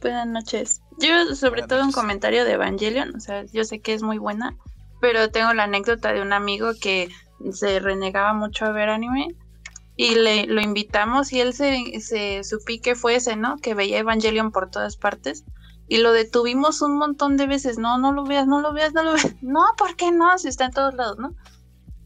Buenas 0.00 0.26
noches. 0.26 0.80
Yo, 0.98 1.34
sobre 1.34 1.62
todo, 1.62 1.82
un 1.82 1.92
comentario 1.92 2.44
de 2.44 2.52
Evangelion. 2.52 3.14
O 3.16 3.20
sea, 3.20 3.44
yo 3.46 3.64
sé 3.64 3.80
que 3.80 3.94
es 3.94 4.02
muy 4.02 4.18
buena, 4.18 4.56
pero 5.00 5.30
tengo 5.30 5.52
la 5.54 5.64
anécdota 5.64 6.12
de 6.12 6.22
un 6.22 6.32
amigo 6.32 6.72
que 6.80 7.08
se 7.52 7.80
renegaba 7.80 8.34
mucho 8.34 8.64
a 8.64 8.72
ver 8.72 8.88
anime 8.88 9.34
y 9.96 10.14
le 10.14 10.46
lo 10.46 10.60
invitamos 10.60 11.32
y 11.32 11.40
él 11.40 11.54
se, 11.54 12.00
se 12.00 12.44
su 12.44 12.62
pique 12.64 12.94
fue 12.94 13.16
ese, 13.16 13.36
¿no? 13.36 13.56
Que 13.58 13.74
veía 13.74 13.98
Evangelion 13.98 14.52
por 14.52 14.70
todas 14.70 14.96
partes 14.96 15.44
y 15.88 15.98
lo 15.98 16.12
detuvimos 16.12 16.82
un 16.82 16.96
montón 16.98 17.36
de 17.36 17.46
veces, 17.46 17.78
no, 17.78 17.98
no 17.98 18.12
lo 18.12 18.24
veas, 18.24 18.46
no 18.46 18.60
lo 18.60 18.72
veas, 18.72 18.92
no 18.92 19.02
lo 19.02 19.12
veas, 19.14 19.34
no, 19.42 19.60
¿por 19.76 19.96
qué 19.96 20.12
no? 20.12 20.38
Si 20.38 20.48
está 20.48 20.66
en 20.66 20.72
todos 20.72 20.94
lados, 20.94 21.18
¿no? 21.18 21.34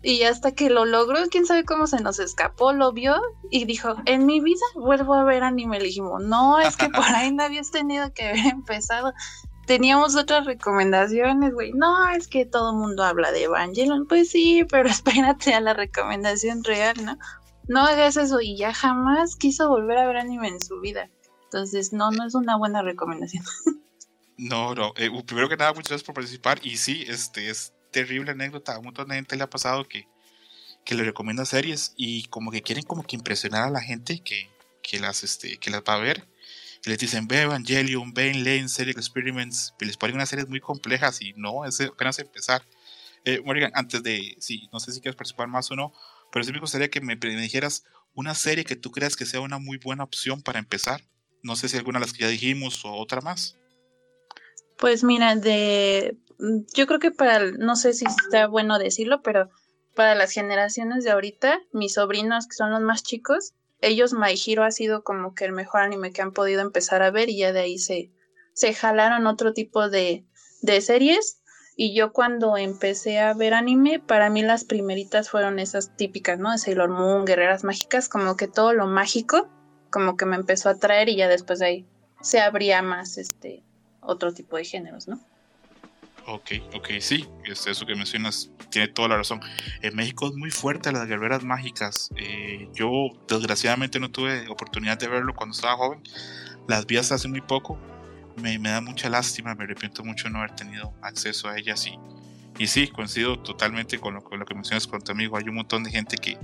Y 0.05 0.22
hasta 0.24 0.53
que 0.53 0.68
lo 0.68 0.85
logró, 0.85 1.18
quién 1.30 1.47
sabe 1.47 1.64
cómo 1.64 1.87
se 1.87 2.01
nos 2.01 2.18
escapó, 2.18 2.72
lo 2.72 2.93
vio 2.93 3.20
y 3.51 3.66
dijo, 3.66 3.95
en 4.07 4.26
mi 4.26 4.41
vida 4.41 4.64
vuelvo 4.74 5.14
a 5.14 5.22
ver 5.22 5.45
anime. 5.45 5.78
Le 5.78 5.87
dijimos, 5.87 6.20
no, 6.24 6.59
es 6.59 6.76
que 6.76 6.89
por 6.89 7.05
ahí 7.05 7.33
no 7.33 7.45
habías 7.45 7.70
tenido 7.70 8.12
que 8.12 8.30
haber 8.30 8.47
empezado 8.47 9.12
teníamos 9.66 10.16
otras 10.16 10.45
recomendaciones, 10.45 11.55
güey. 11.55 11.72
No, 11.72 12.09
es 12.11 12.28
que 12.28 12.45
todo 12.45 12.72
el 12.72 12.76
mundo 12.76 13.05
habla 13.05 13.33
de 13.33 13.45
Evangelion. 13.45 14.07
Pues 14.07 14.30
sí, 14.30 14.64
pero 14.70 14.89
espérate 14.89 15.55
a 15.55 15.61
la 15.61 15.74
recomendación 15.74 16.64
real, 16.64 16.97
¿no? 17.05 17.18
No 17.68 17.80
hagas 17.80 18.16
eso 18.16 18.41
y 18.41 18.57
ya 18.57 18.74
jamás 18.74 19.37
quiso 19.37 19.68
volver 19.68 19.99
a 19.99 20.07
ver 20.07 20.16
anime 20.16 20.49
en 20.49 20.61
su 20.61 20.80
vida. 20.80 21.09
Entonces, 21.53 21.93
no, 21.93 22.11
no 22.11 22.27
es 22.27 22.35
una 22.35 22.57
buena 22.57 22.83
recomendación. 22.83 23.45
No, 24.39 24.75
no. 24.75 24.93
Eh, 24.97 25.09
primero 25.25 25.49
que 25.49 25.57
nada, 25.57 25.73
muchas 25.73 25.91
gracias 25.91 26.07
por 26.07 26.16
participar. 26.16 26.59
Y 26.65 26.79
sí, 26.79 27.05
este 27.07 27.49
es 27.49 27.74
terrible 27.93 28.33
anécdota. 28.33 28.74
A 28.74 28.79
un 28.79 28.87
montón 28.87 29.07
de 29.07 29.15
gente 29.15 29.37
le 29.37 29.45
ha 29.45 29.51
pasado 29.51 29.87
que, 29.87 30.09
que 30.85 30.97
le 30.97 31.05
recomienda 31.05 31.45
series 31.45 31.93
y 31.97 32.24
como 32.24 32.51
que 32.51 32.62
quieren 32.62 32.83
como 32.83 33.05
que 33.05 33.15
impresionar 33.15 33.69
a 33.69 33.70
la 33.70 33.81
gente 33.81 34.20
que, 34.24 34.51
que 34.83 34.99
las, 34.99 35.23
este, 35.23 35.59
que 35.59 35.70
las 35.70 35.83
va 35.83 35.95
a 35.95 35.99
ver 35.99 36.27
que 36.83 36.91
les 36.91 36.99
dicen 36.99 37.29
ve 37.29 37.43
Evangelion, 37.43 38.12
ve 38.12 38.35
Lane, 38.35 38.69
Serial 38.69 38.99
Experiments, 38.99 39.73
y 39.81 39.85
les 39.85 39.97
ponen 39.97 40.16
unas 40.16 40.29
series 40.29 40.49
muy 40.49 40.61
complejas 40.61 41.23
y 41.23 41.33
no, 41.35 41.65
es 41.65 41.81
apenas 41.81 42.19
empezar. 42.19 42.62
Eh, 43.24 43.41
Morgan, 43.45 43.70
antes 43.74 44.03
de, 44.03 44.37
sí, 44.41 44.69
no 44.73 44.81
sé 44.81 44.93
si 44.93 45.01
quieres 45.01 45.15
participar 45.15 45.47
más 45.47 45.70
o 45.70 45.77
no, 45.77 45.93
pero 46.33 46.45
sí 46.45 46.53
me 46.53 46.59
gustaría 46.59 46.91
que 46.91 47.01
me, 47.01 47.15
dijeras 47.15 47.85
una 48.15 48.35
serie 48.35 48.65
que 48.65 48.74
tú 48.74 48.91
creas 48.91 49.15
que 49.15 49.27
sea 49.27 49.41
una 49.41 49.59
muy 49.59 49.79
buena 49.79 50.03
opción 50.03 50.43
para 50.43 50.59
empezar. 50.59 51.05
No 51.43 51.56
sé 51.56 51.69
si 51.69 51.77
alguna 51.77 51.98
de 51.98 52.06
las 52.06 52.12
que 52.12 52.23
ya 52.23 52.28
dijimos 52.28 52.85
o 52.85 52.93
otra 52.93 53.20
más. 53.20 53.56
Pues 54.78 55.05
mira, 55.05 55.36
de 55.36 56.16
yo 56.74 56.86
creo 56.86 56.98
que 56.98 57.10
para, 57.10 57.52
no 57.52 57.77
sé 57.77 57.93
si 57.93 58.05
está 58.05 58.47
bueno 58.47 58.78
decirlo, 58.78 59.23
pero 59.23 59.48
para 59.94 60.14
las 60.14 60.32
generaciones 60.32 61.05
de 61.05 61.10
ahorita, 61.10 61.60
mis 61.73 61.94
sobrinos 61.94 62.47
que 62.47 62.56
son 62.56 62.70
los 62.70 62.81
más 62.81 63.02
chicos, 63.02 63.52
ellos 63.81 64.12
My 64.12 64.35
Hero 64.35 64.64
ha 64.64 64.70
sido 64.70 65.02
como 65.02 65.35
que 65.35 65.44
el 65.44 65.52
mejor 65.52 65.82
anime 65.82 66.12
que 66.12 66.23
han 66.23 66.32
podido 66.32 66.62
empezar 66.62 67.02
a 67.02 67.10
ver 67.10 67.28
y 67.28 67.39
ya 67.39 67.52
de 67.52 67.60
ahí 67.60 67.78
se, 67.78 68.10
se 68.55 68.74
jalaron 68.74 69.27
otro 69.27 69.52
tipo 69.52 69.89
de, 69.89 70.24
de 70.62 70.81
series. 70.81 71.39
Y 71.74 71.94
yo 71.94 72.12
cuando 72.12 72.56
empecé 72.56 73.19
a 73.19 73.35
ver 73.35 73.55
anime, 73.55 73.98
para 73.98 74.31
mí 74.31 74.43
las 74.43 74.64
primeritas 74.64 75.31
fueron 75.31 75.59
esas 75.59 75.97
típicas, 75.97 76.39
¿no? 76.39 76.52
De 76.52 76.59
Sailor 76.59 76.90
Moon, 76.90 77.24
Guerreras 77.24 77.64
Mágicas, 77.64 78.09
como 78.09 78.36
que 78.36 78.47
todo 78.47 78.73
lo 78.73 78.86
mágico, 78.86 79.48
como 79.93 80.16
que 80.16 80.27
me 80.27 80.35
empezó 80.35 80.69
a 80.69 80.73
atraer 80.73 81.09
y 81.09 81.16
ya 81.16 81.28
después 81.28 81.60
de 81.60 81.66
ahí 81.66 81.86
se 82.20 82.40
abría 82.40 82.82
más 82.82 83.19
este 83.19 83.62
otro 84.01 84.32
tipo 84.32 84.56
de 84.56 84.64
géneros, 84.64 85.06
¿no? 85.06 85.20
Ok, 86.27 86.52
ok, 86.74 86.89
sí, 87.01 87.28
este, 87.44 87.73
eso 87.73 87.85
que 87.85 87.94
mencionas 87.94 88.51
tiene 88.70 88.89
toda 88.89 89.09
la 89.09 89.16
razón. 89.16 89.40
En 89.82 89.94
México 89.94 90.28
es 90.28 90.35
muy 90.35 90.51
fuerte 90.51 90.93
las 90.93 91.06
guerreras 91.06 91.43
mágicas. 91.44 92.10
Eh, 92.16 92.69
yo 92.74 93.09
desgraciadamente 93.28 93.98
no 93.98 94.10
tuve 94.10 94.48
oportunidad 94.48 94.98
de 94.98 95.09
verlo 95.09 95.35
cuando 95.35 95.55
estaba 95.55 95.77
joven. 95.77 96.01
Las 96.69 96.86
vi 96.86 96.97
hasta 96.97 97.16
hace 97.16 97.28
muy 97.28 97.40
poco. 97.40 97.78
me, 98.36 98.56
da 98.59 98.81
mucha 98.81 99.10
lástima, 99.10 99.55
me 99.55 99.64
arrepiento 99.64 100.05
mucho 100.05 100.31
no 100.31 100.39
haber 100.39 100.55
tenido 100.55 100.94
acceso 101.02 101.48
a 101.48 101.59
ellas 101.59 101.86
y, 101.86 101.98
y 102.56 102.69
sí, 102.69 102.89
coincido 102.89 103.40
totalmente 103.40 103.98
con 103.98 104.14
lo, 104.14 104.23
con 104.23 104.39
lo 104.39 104.47
que 104.47 104.55
mencionas 104.55 104.86
con 104.86 105.02
tu 105.02 105.12
amigo, 105.12 105.36
hay 105.36 105.48
un 105.48 105.56
montón 105.56 105.82
de 105.82 105.90
gente 105.90 106.16
que 106.16 106.39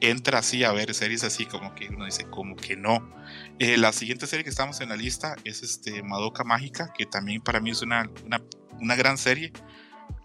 entra 0.00 0.38
así 0.38 0.64
a 0.64 0.72
ver 0.72 0.94
series 0.94 1.24
así 1.24 1.46
como 1.46 1.74
que 1.74 1.88
uno 1.88 2.04
dice 2.04 2.24
como 2.24 2.56
que 2.56 2.76
no. 2.76 3.08
Eh, 3.58 3.76
la 3.76 3.92
siguiente 3.92 4.26
serie 4.26 4.44
que 4.44 4.50
estamos 4.50 4.80
en 4.80 4.90
la 4.90 4.96
lista 4.96 5.36
es 5.44 5.62
este 5.62 6.02
Madoka 6.02 6.44
Mágica, 6.44 6.92
que 6.92 7.06
también 7.06 7.40
para 7.40 7.60
mí 7.60 7.70
es 7.70 7.82
una, 7.82 8.10
una, 8.24 8.40
una 8.80 8.94
gran 8.94 9.18
serie, 9.18 9.52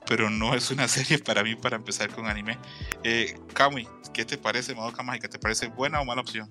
pero 0.05 0.29
no 0.29 0.53
es 0.53 0.71
una 0.71 0.87
serie 0.89 1.19
para 1.19 1.43
mí 1.43 1.55
para 1.55 1.77
empezar 1.77 2.09
con 2.09 2.27
anime. 2.27 2.57
Eh, 3.03 3.39
Kamui, 3.53 3.87
¿qué 4.13 4.25
te 4.25 4.37
parece 4.37 4.75
Madoka 4.75 5.03
Mágica? 5.03 5.29
¿Te 5.29 5.39
parece 5.39 5.67
buena 5.67 6.01
o 6.01 6.05
mala 6.05 6.21
opción? 6.21 6.49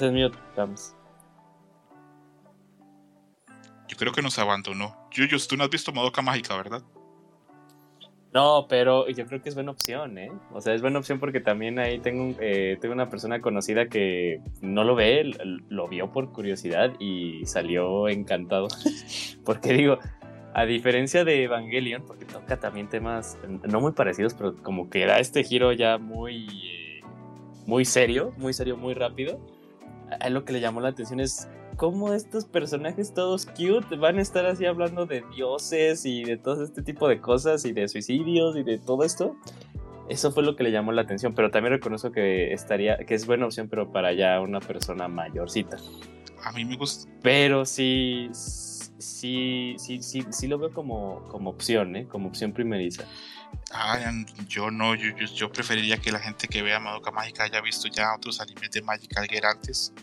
En 0.00 0.14
mute. 0.14 0.38
Yo 3.88 3.96
creo 3.98 4.12
que 4.12 4.22
nos 4.22 4.38
abandonó. 4.38 5.01
Yuyos, 5.12 5.46
tú 5.48 5.56
no 5.56 5.64
has 5.64 5.70
visto 5.70 5.92
Madoka 5.92 6.22
Mágica, 6.22 6.56
¿verdad? 6.56 6.82
No, 8.32 8.66
pero 8.66 9.08
yo 9.10 9.26
creo 9.26 9.42
que 9.42 9.50
es 9.50 9.54
buena 9.54 9.72
opción, 9.72 10.16
¿eh? 10.16 10.32
O 10.52 10.60
sea, 10.62 10.72
es 10.72 10.80
buena 10.80 10.98
opción 10.98 11.20
porque 11.20 11.40
también 11.40 11.78
ahí 11.78 11.98
tengo, 11.98 12.34
eh, 12.40 12.78
tengo 12.80 12.94
una 12.94 13.10
persona 13.10 13.42
conocida 13.42 13.88
que 13.88 14.40
no 14.62 14.84
lo 14.84 14.94
ve, 14.94 15.30
lo 15.68 15.86
vio 15.86 16.10
por 16.12 16.32
curiosidad 16.32 16.94
y 16.98 17.44
salió 17.44 18.08
encantado. 18.08 18.68
porque 19.44 19.74
digo, 19.74 19.98
a 20.54 20.64
diferencia 20.64 21.24
de 21.24 21.44
Evangelion, 21.44 22.04
porque 22.06 22.24
toca 22.24 22.58
también 22.58 22.88
temas 22.88 23.38
no 23.68 23.82
muy 23.82 23.92
parecidos, 23.92 24.32
pero 24.32 24.56
como 24.56 24.88
que 24.88 25.04
da 25.04 25.18
este 25.18 25.44
giro 25.44 25.72
ya 25.72 25.98
muy, 25.98 26.46
eh, 26.46 27.00
muy 27.66 27.84
serio, 27.84 28.32
muy 28.38 28.54
serio, 28.54 28.78
muy 28.78 28.94
rápido. 28.94 29.38
A 30.20 30.30
lo 30.30 30.46
que 30.46 30.54
le 30.54 30.60
llamó 30.60 30.80
la 30.80 30.88
atención 30.88 31.20
es 31.20 31.50
cómo 31.76 32.12
estos 32.12 32.44
personajes 32.44 33.14
todos 33.14 33.46
cute 33.46 33.96
van 33.96 34.18
a 34.18 34.22
estar 34.22 34.46
así 34.46 34.66
hablando 34.66 35.06
de 35.06 35.24
dioses 35.34 36.04
y 36.04 36.24
de 36.24 36.36
todo 36.36 36.64
este 36.64 36.82
tipo 36.82 37.08
de 37.08 37.20
cosas 37.20 37.64
y 37.64 37.72
de 37.72 37.88
suicidios 37.88 38.56
y 38.56 38.62
de 38.62 38.78
todo 38.78 39.04
esto. 39.04 39.36
Eso 40.08 40.32
fue 40.32 40.42
lo 40.42 40.56
que 40.56 40.64
le 40.64 40.72
llamó 40.72 40.92
la 40.92 41.02
atención, 41.02 41.34
pero 41.34 41.50
también 41.50 41.74
reconozco 41.74 42.12
que 42.12 42.52
estaría, 42.52 42.98
que 42.98 43.14
es 43.14 43.26
buena 43.26 43.46
opción, 43.46 43.68
pero 43.68 43.90
para 43.92 44.12
ya 44.12 44.40
una 44.40 44.60
persona 44.60 45.08
mayorcita. 45.08 45.78
A 46.44 46.52
mí 46.52 46.64
me 46.64 46.76
gusta. 46.76 47.10
Pero 47.22 47.64
sí, 47.64 48.28
sí, 48.32 49.76
sí, 49.78 50.02
sí, 50.02 50.24
sí 50.30 50.46
lo 50.48 50.58
veo 50.58 50.72
como, 50.72 51.22
como 51.28 51.50
opción, 51.50 51.96
¿eh? 51.96 52.06
Como 52.08 52.28
opción 52.28 52.52
primeriza. 52.52 53.04
Ah, 53.70 53.98
yo 54.48 54.70
no, 54.70 54.94
yo, 54.94 55.14
yo, 55.16 55.52
preferiría 55.52 55.96
que 55.98 56.10
la 56.10 56.18
gente 56.18 56.48
que 56.48 56.62
vea 56.62 56.80
Madoka 56.80 57.10
Mágica 57.10 57.44
haya 57.44 57.60
visto 57.60 57.88
ya 57.88 58.14
otros 58.14 58.40
animes 58.40 58.70
de 58.70 58.82
Magical 58.82 59.26
Gear 59.26 59.46
antes 59.46 59.94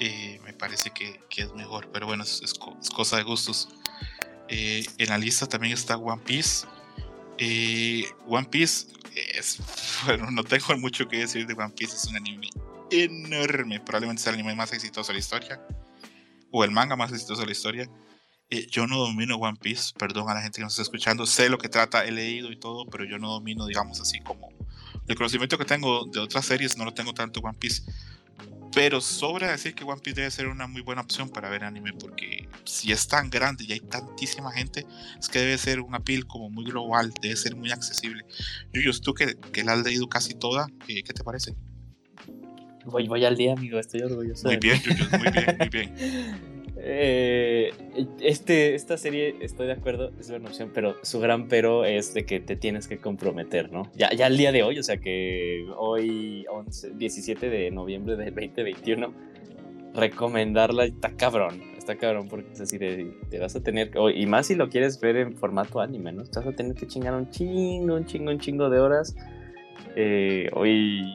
eh, 0.00 0.40
me 0.44 0.52
parece 0.52 0.90
que, 0.90 1.20
es 1.36 1.54
mejor, 1.54 1.90
pero 1.92 2.06
bueno, 2.06 2.24
es, 2.24 2.54
cosa 2.94 3.16
de 3.16 3.22
gustos. 3.22 3.68
Eh, 4.48 4.84
en 4.98 5.08
la 5.08 5.18
lista 5.18 5.46
también 5.46 5.72
está 5.72 5.96
One 5.96 6.22
Piece. 6.24 6.66
Eh, 7.38 8.04
One 8.26 8.46
Piece 8.48 8.88
es, 9.34 9.58
bueno, 10.06 10.30
no 10.30 10.44
tengo 10.44 10.76
mucho 10.78 11.06
que 11.08 11.18
decir 11.18 11.46
de 11.46 11.54
One 11.54 11.74
Piece, 11.76 11.96
es 11.96 12.04
un 12.06 12.16
anime 12.16 12.48
enorme, 12.90 13.80
probablemente 13.80 14.20
es 14.20 14.26
el 14.26 14.34
anime 14.34 14.54
más 14.54 14.72
exitoso 14.72 15.08
de 15.08 15.14
la 15.14 15.20
historia, 15.20 15.60
o 16.50 16.64
el 16.64 16.70
manga 16.70 16.96
más 16.96 17.12
exitoso 17.12 17.40
de 17.40 17.46
la 17.46 17.52
historia. 17.52 17.90
yo 18.70 18.86
no 18.86 18.98
domino 18.98 19.36
One 19.36 19.58
Piece, 19.60 19.92
perdón 19.98 20.28
a 20.28 20.34
la 20.34 20.42
gente 20.42 20.56
que 20.56 20.62
nos 20.62 20.74
está 20.74 20.82
escuchando, 20.82 21.26
sé 21.26 21.48
lo 21.48 21.58
que 21.58 21.68
trata, 21.68 22.04
he 22.04 22.12
leído 22.12 22.52
y 22.52 22.56
todo, 22.56 22.86
pero 22.86 23.04
yo 23.04 23.18
no 23.18 23.30
domino, 23.30 23.66
digamos 23.66 24.00
así, 24.00 24.20
como 24.20 24.52
el 25.06 25.16
conocimiento 25.16 25.58
que 25.58 25.64
tengo 25.64 26.06
de 26.06 26.20
otras 26.20 26.46
series, 26.46 26.76
no 26.76 26.84
lo 26.84 26.94
tengo 26.94 27.12
tanto 27.12 27.40
One 27.40 27.58
Piece. 27.58 27.82
Pero 28.74 29.00
sobra 29.00 29.52
decir 29.52 29.74
que 29.74 29.84
One 29.84 30.00
Piece 30.02 30.16
debe 30.16 30.30
ser 30.30 30.48
una 30.48 30.66
muy 30.66 30.82
buena 30.82 31.02
opción 31.02 31.28
para 31.28 31.48
ver 31.48 31.62
anime, 31.62 31.92
porque 31.92 32.48
si 32.64 32.90
es 32.90 33.06
tan 33.06 33.30
grande 33.30 33.64
y 33.64 33.72
hay 33.72 33.80
tantísima 33.80 34.50
gente, 34.50 34.84
es 35.18 35.28
que 35.28 35.38
debe 35.38 35.56
ser 35.58 35.80
un 35.80 35.94
appeal 35.94 36.26
como 36.26 36.50
muy 36.50 36.64
global, 36.64 37.12
debe 37.22 37.36
ser 37.36 37.54
muy 37.54 37.70
accesible. 37.70 38.24
Yuyos, 38.72 39.00
tú 39.00 39.14
que, 39.14 39.36
que 39.52 39.62
la 39.62 39.74
has 39.74 39.84
leído 39.84 40.08
casi 40.08 40.34
toda, 40.34 40.66
¿qué, 40.86 41.02
te 41.02 41.22
parece? 41.22 41.54
Voy, 42.84 43.06
voy 43.06 43.24
al 43.24 43.36
día, 43.36 43.52
amigo, 43.52 43.78
estoy 43.78 44.02
orgulloso. 44.02 44.48
Muy 44.48 44.56
bien, 44.56 44.80
Yuyos, 44.82 45.10
muy 45.12 45.30
bien, 45.30 45.56
muy 45.58 45.68
bien. 45.68 46.50
Eh, 46.86 47.72
este, 48.20 48.74
esta 48.74 48.98
serie, 48.98 49.36
estoy 49.40 49.68
de 49.68 49.72
acuerdo, 49.72 50.12
es 50.20 50.28
una 50.28 50.50
opción, 50.50 50.70
pero 50.74 50.96
su 51.02 51.18
gran 51.18 51.48
pero 51.48 51.86
es 51.86 52.12
de 52.12 52.26
que 52.26 52.40
te 52.40 52.56
tienes 52.56 52.88
que 52.88 52.98
comprometer, 52.98 53.72
¿no? 53.72 53.90
Ya, 53.94 54.12
ya 54.12 54.26
al 54.26 54.36
día 54.36 54.52
de 54.52 54.62
hoy, 54.64 54.78
o 54.78 54.82
sea 54.82 54.98
que 54.98 55.64
hoy, 55.78 56.44
17 56.94 57.48
de 57.48 57.70
noviembre 57.70 58.16
del 58.16 58.34
2021, 58.34 59.14
recomendarla 59.94 60.84
está 60.84 61.16
cabrón, 61.16 61.62
está 61.78 61.96
cabrón, 61.96 62.28
porque 62.28 62.52
es 62.52 62.60
así 62.60 62.76
de, 62.76 63.16
te 63.30 63.38
vas 63.38 63.56
a 63.56 63.62
tener, 63.62 63.90
y 64.14 64.26
más 64.26 64.48
si 64.48 64.54
lo 64.54 64.68
quieres 64.68 65.00
ver 65.00 65.16
en 65.16 65.34
formato 65.36 65.80
anime, 65.80 66.12
¿no? 66.12 66.24
Te 66.24 66.38
vas 66.38 66.48
a 66.48 66.52
tener 66.52 66.74
que 66.74 66.86
chingar 66.86 67.14
un 67.14 67.30
chingo, 67.30 67.94
un 67.94 68.04
chingo, 68.04 68.30
un 68.30 68.38
chingo 68.38 68.68
de 68.68 68.80
horas. 68.80 69.16
Eh, 69.96 70.50
hoy, 70.52 71.14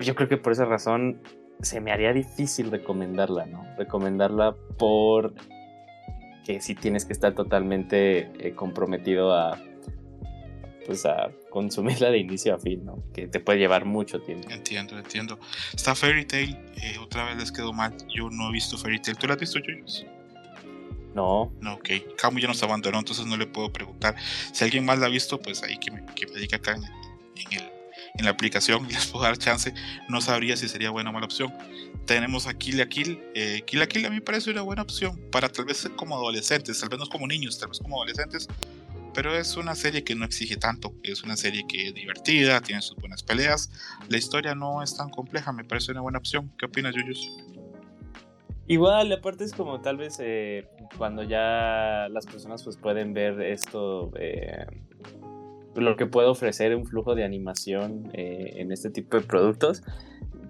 yo 0.00 0.16
creo 0.16 0.28
que 0.28 0.38
por 0.38 0.50
esa 0.52 0.64
razón 0.64 1.20
se 1.62 1.80
me 1.80 1.92
haría 1.92 2.12
difícil 2.12 2.70
recomendarla, 2.70 3.46
¿no? 3.46 3.64
Recomendarla 3.76 4.54
por 4.78 5.34
que 6.44 6.60
si 6.60 6.74
tienes 6.74 7.04
que 7.04 7.12
estar 7.12 7.34
totalmente 7.34 8.30
eh, 8.38 8.54
comprometido 8.54 9.34
a 9.34 9.60
pues 10.86 11.04
a 11.04 11.30
consumirla 11.50 12.10
de 12.10 12.16
inicio 12.18 12.54
a 12.54 12.58
fin, 12.58 12.82
¿no? 12.86 13.02
Que 13.12 13.26
te 13.26 13.40
puede 13.40 13.58
llevar 13.58 13.84
mucho 13.84 14.22
tiempo. 14.22 14.48
Entiendo, 14.48 14.96
entiendo. 14.96 15.38
Está 15.74 15.94
Fairy 15.94 16.24
Tail, 16.24 16.56
eh, 16.82 16.96
otra 16.98 17.26
vez 17.26 17.36
les 17.36 17.52
quedó 17.52 17.74
mal. 17.74 17.94
Yo 18.08 18.30
no 18.30 18.48
he 18.48 18.52
visto 18.52 18.78
Fairy 18.78 18.98
Tail. 18.98 19.18
¿Tú 19.18 19.26
la 19.26 19.34
has 19.34 19.40
visto, 19.40 19.58
Joyce? 19.62 20.06
No. 21.14 21.52
No, 21.60 21.74
ok. 21.74 21.90
Camu 22.16 22.38
ya 22.38 22.48
nos 22.48 22.62
abandonó, 22.62 22.98
entonces 23.00 23.26
no 23.26 23.36
le 23.36 23.46
puedo 23.46 23.70
preguntar. 23.70 24.16
Si 24.50 24.64
alguien 24.64 24.86
más 24.86 24.98
la 24.98 25.06
ha 25.06 25.10
visto, 25.10 25.38
pues 25.38 25.62
ahí 25.62 25.76
que 25.76 25.90
me, 25.90 26.06
que 26.14 26.26
me 26.26 26.40
diga 26.40 26.56
acá 26.56 26.72
en 26.72 26.84
el 26.84 27.77
en 28.16 28.24
la 28.24 28.30
aplicación 28.30 28.86
les 28.88 29.06
puedo 29.06 29.24
dar 29.24 29.36
chance, 29.38 29.72
no 30.08 30.20
sabría 30.20 30.56
si 30.56 30.68
sería 30.68 30.90
buena 30.90 31.10
o 31.10 31.12
mala 31.12 31.26
opción. 31.26 31.52
Tenemos 32.06 32.46
a 32.46 32.54
Kill 32.54 32.80
a 32.80 32.88
Kill. 32.88 33.20
Eh, 33.34 33.62
Kill 33.66 33.82
a 33.82 33.86
Kill 33.86 34.06
a 34.06 34.10
mí 34.10 34.16
me 34.16 34.22
parece 34.22 34.50
una 34.50 34.62
buena 34.62 34.82
opción 34.82 35.20
para 35.30 35.48
tal 35.48 35.66
vez 35.66 35.88
como 35.96 36.14
adolescentes, 36.16 36.80
tal 36.80 36.88
vez 36.88 36.98
no 36.98 37.06
como 37.06 37.26
niños, 37.26 37.58
tal 37.58 37.68
vez 37.68 37.78
como 37.78 37.96
adolescentes, 37.96 38.48
pero 39.14 39.36
es 39.36 39.56
una 39.56 39.74
serie 39.74 40.04
que 40.04 40.14
no 40.14 40.24
exige 40.24 40.56
tanto, 40.56 40.94
es 41.02 41.22
una 41.22 41.36
serie 41.36 41.64
que 41.68 41.88
es 41.88 41.94
divertida, 41.94 42.60
tiene 42.60 42.82
sus 42.82 42.96
buenas 42.96 43.22
peleas, 43.22 43.70
la 44.08 44.16
historia 44.16 44.54
no 44.54 44.82
es 44.82 44.96
tan 44.96 45.10
compleja, 45.10 45.52
me 45.52 45.64
parece 45.64 45.92
una 45.92 46.00
buena 46.00 46.18
opción. 46.18 46.52
¿Qué 46.58 46.66
opinas, 46.66 46.94
Yuyus? 46.94 47.28
Igual, 48.68 49.10
aparte 49.12 49.44
es 49.44 49.52
como 49.54 49.80
tal 49.80 49.96
vez 49.96 50.18
eh, 50.20 50.68
cuando 50.98 51.22
ya 51.22 52.06
las 52.10 52.26
personas 52.26 52.62
pues 52.62 52.76
pueden 52.76 53.14
ver 53.14 53.40
esto 53.40 54.12
eh, 54.16 54.66
lo 55.80 55.96
que 55.96 56.06
puede 56.06 56.28
ofrecer 56.28 56.74
un 56.74 56.86
flujo 56.86 57.14
de 57.14 57.24
animación 57.24 58.10
eh, 58.12 58.54
en 58.56 58.72
este 58.72 58.90
tipo 58.90 59.18
de 59.18 59.26
productos. 59.26 59.82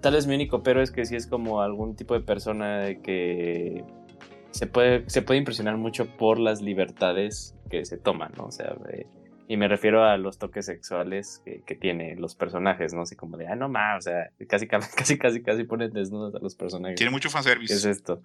Tal 0.01 0.13
vez 0.13 0.27
mi 0.27 0.35
único 0.35 0.63
pero 0.63 0.81
es 0.81 0.91
que 0.91 1.05
si 1.05 1.15
es 1.15 1.27
como 1.27 1.61
algún 1.61 1.95
tipo 1.95 2.13
de 2.13 2.21
persona 2.21 2.95
que 3.03 3.83
se 4.51 4.67
puede, 4.67 5.09
se 5.09 5.21
puede 5.21 5.39
impresionar 5.39 5.77
mucho 5.77 6.05
por 6.17 6.39
las 6.39 6.61
libertades 6.61 7.55
que 7.69 7.85
se 7.85 7.97
toman, 7.97 8.31
¿no? 8.37 8.45
O 8.45 8.51
sea, 8.51 8.75
eh, 8.91 9.05
y 9.47 9.57
me 9.57 9.67
refiero 9.67 10.03
a 10.03 10.17
los 10.17 10.37
toques 10.37 10.67
sexuales 10.67 11.41
que, 11.43 11.63
que 11.63 11.75
tienen 11.75 12.21
los 12.21 12.35
personajes, 12.35 12.93
¿no? 12.93 13.01
Así 13.01 13.15
como 13.15 13.35
de, 13.35 13.47
ah, 13.47 13.55
no 13.55 13.67
más, 13.67 13.97
o 13.97 14.01
sea, 14.09 14.29
casi, 14.47 14.67
casi, 14.95 15.17
casi, 15.17 15.41
casi 15.41 15.63
ponen 15.63 15.91
desnudos 15.91 16.35
a 16.35 16.39
los 16.39 16.55
personajes. 16.55 16.97
Tiene 16.97 17.11
mucho 17.11 17.29
fanservice. 17.29 17.73
¿Qué 17.73 17.77
es 17.77 17.85
esto? 17.85 18.21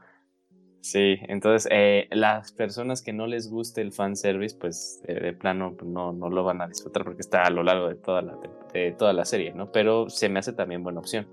Sí, 0.84 1.16
entonces 1.28 1.66
eh, 1.72 2.08
las 2.10 2.52
personas 2.52 3.00
que 3.00 3.14
no 3.14 3.26
les 3.26 3.48
guste 3.48 3.80
el 3.80 3.90
fanservice, 3.90 4.54
pues 4.54 5.00
eh, 5.08 5.14
de 5.14 5.32
plano 5.32 5.74
pues, 5.78 5.90
no, 5.90 6.12
no 6.12 6.28
lo 6.28 6.44
van 6.44 6.60
a 6.60 6.68
disfrutar 6.68 7.04
porque 7.04 7.22
está 7.22 7.42
a 7.42 7.48
lo 7.48 7.62
largo 7.62 7.88
de 7.88 7.94
toda, 7.94 8.20
la, 8.20 8.36
de 8.70 8.92
toda 8.92 9.14
la 9.14 9.24
serie, 9.24 9.54
¿no? 9.54 9.72
Pero 9.72 10.10
se 10.10 10.28
me 10.28 10.40
hace 10.40 10.52
también 10.52 10.82
buena 10.82 11.00
opción. 11.00 11.26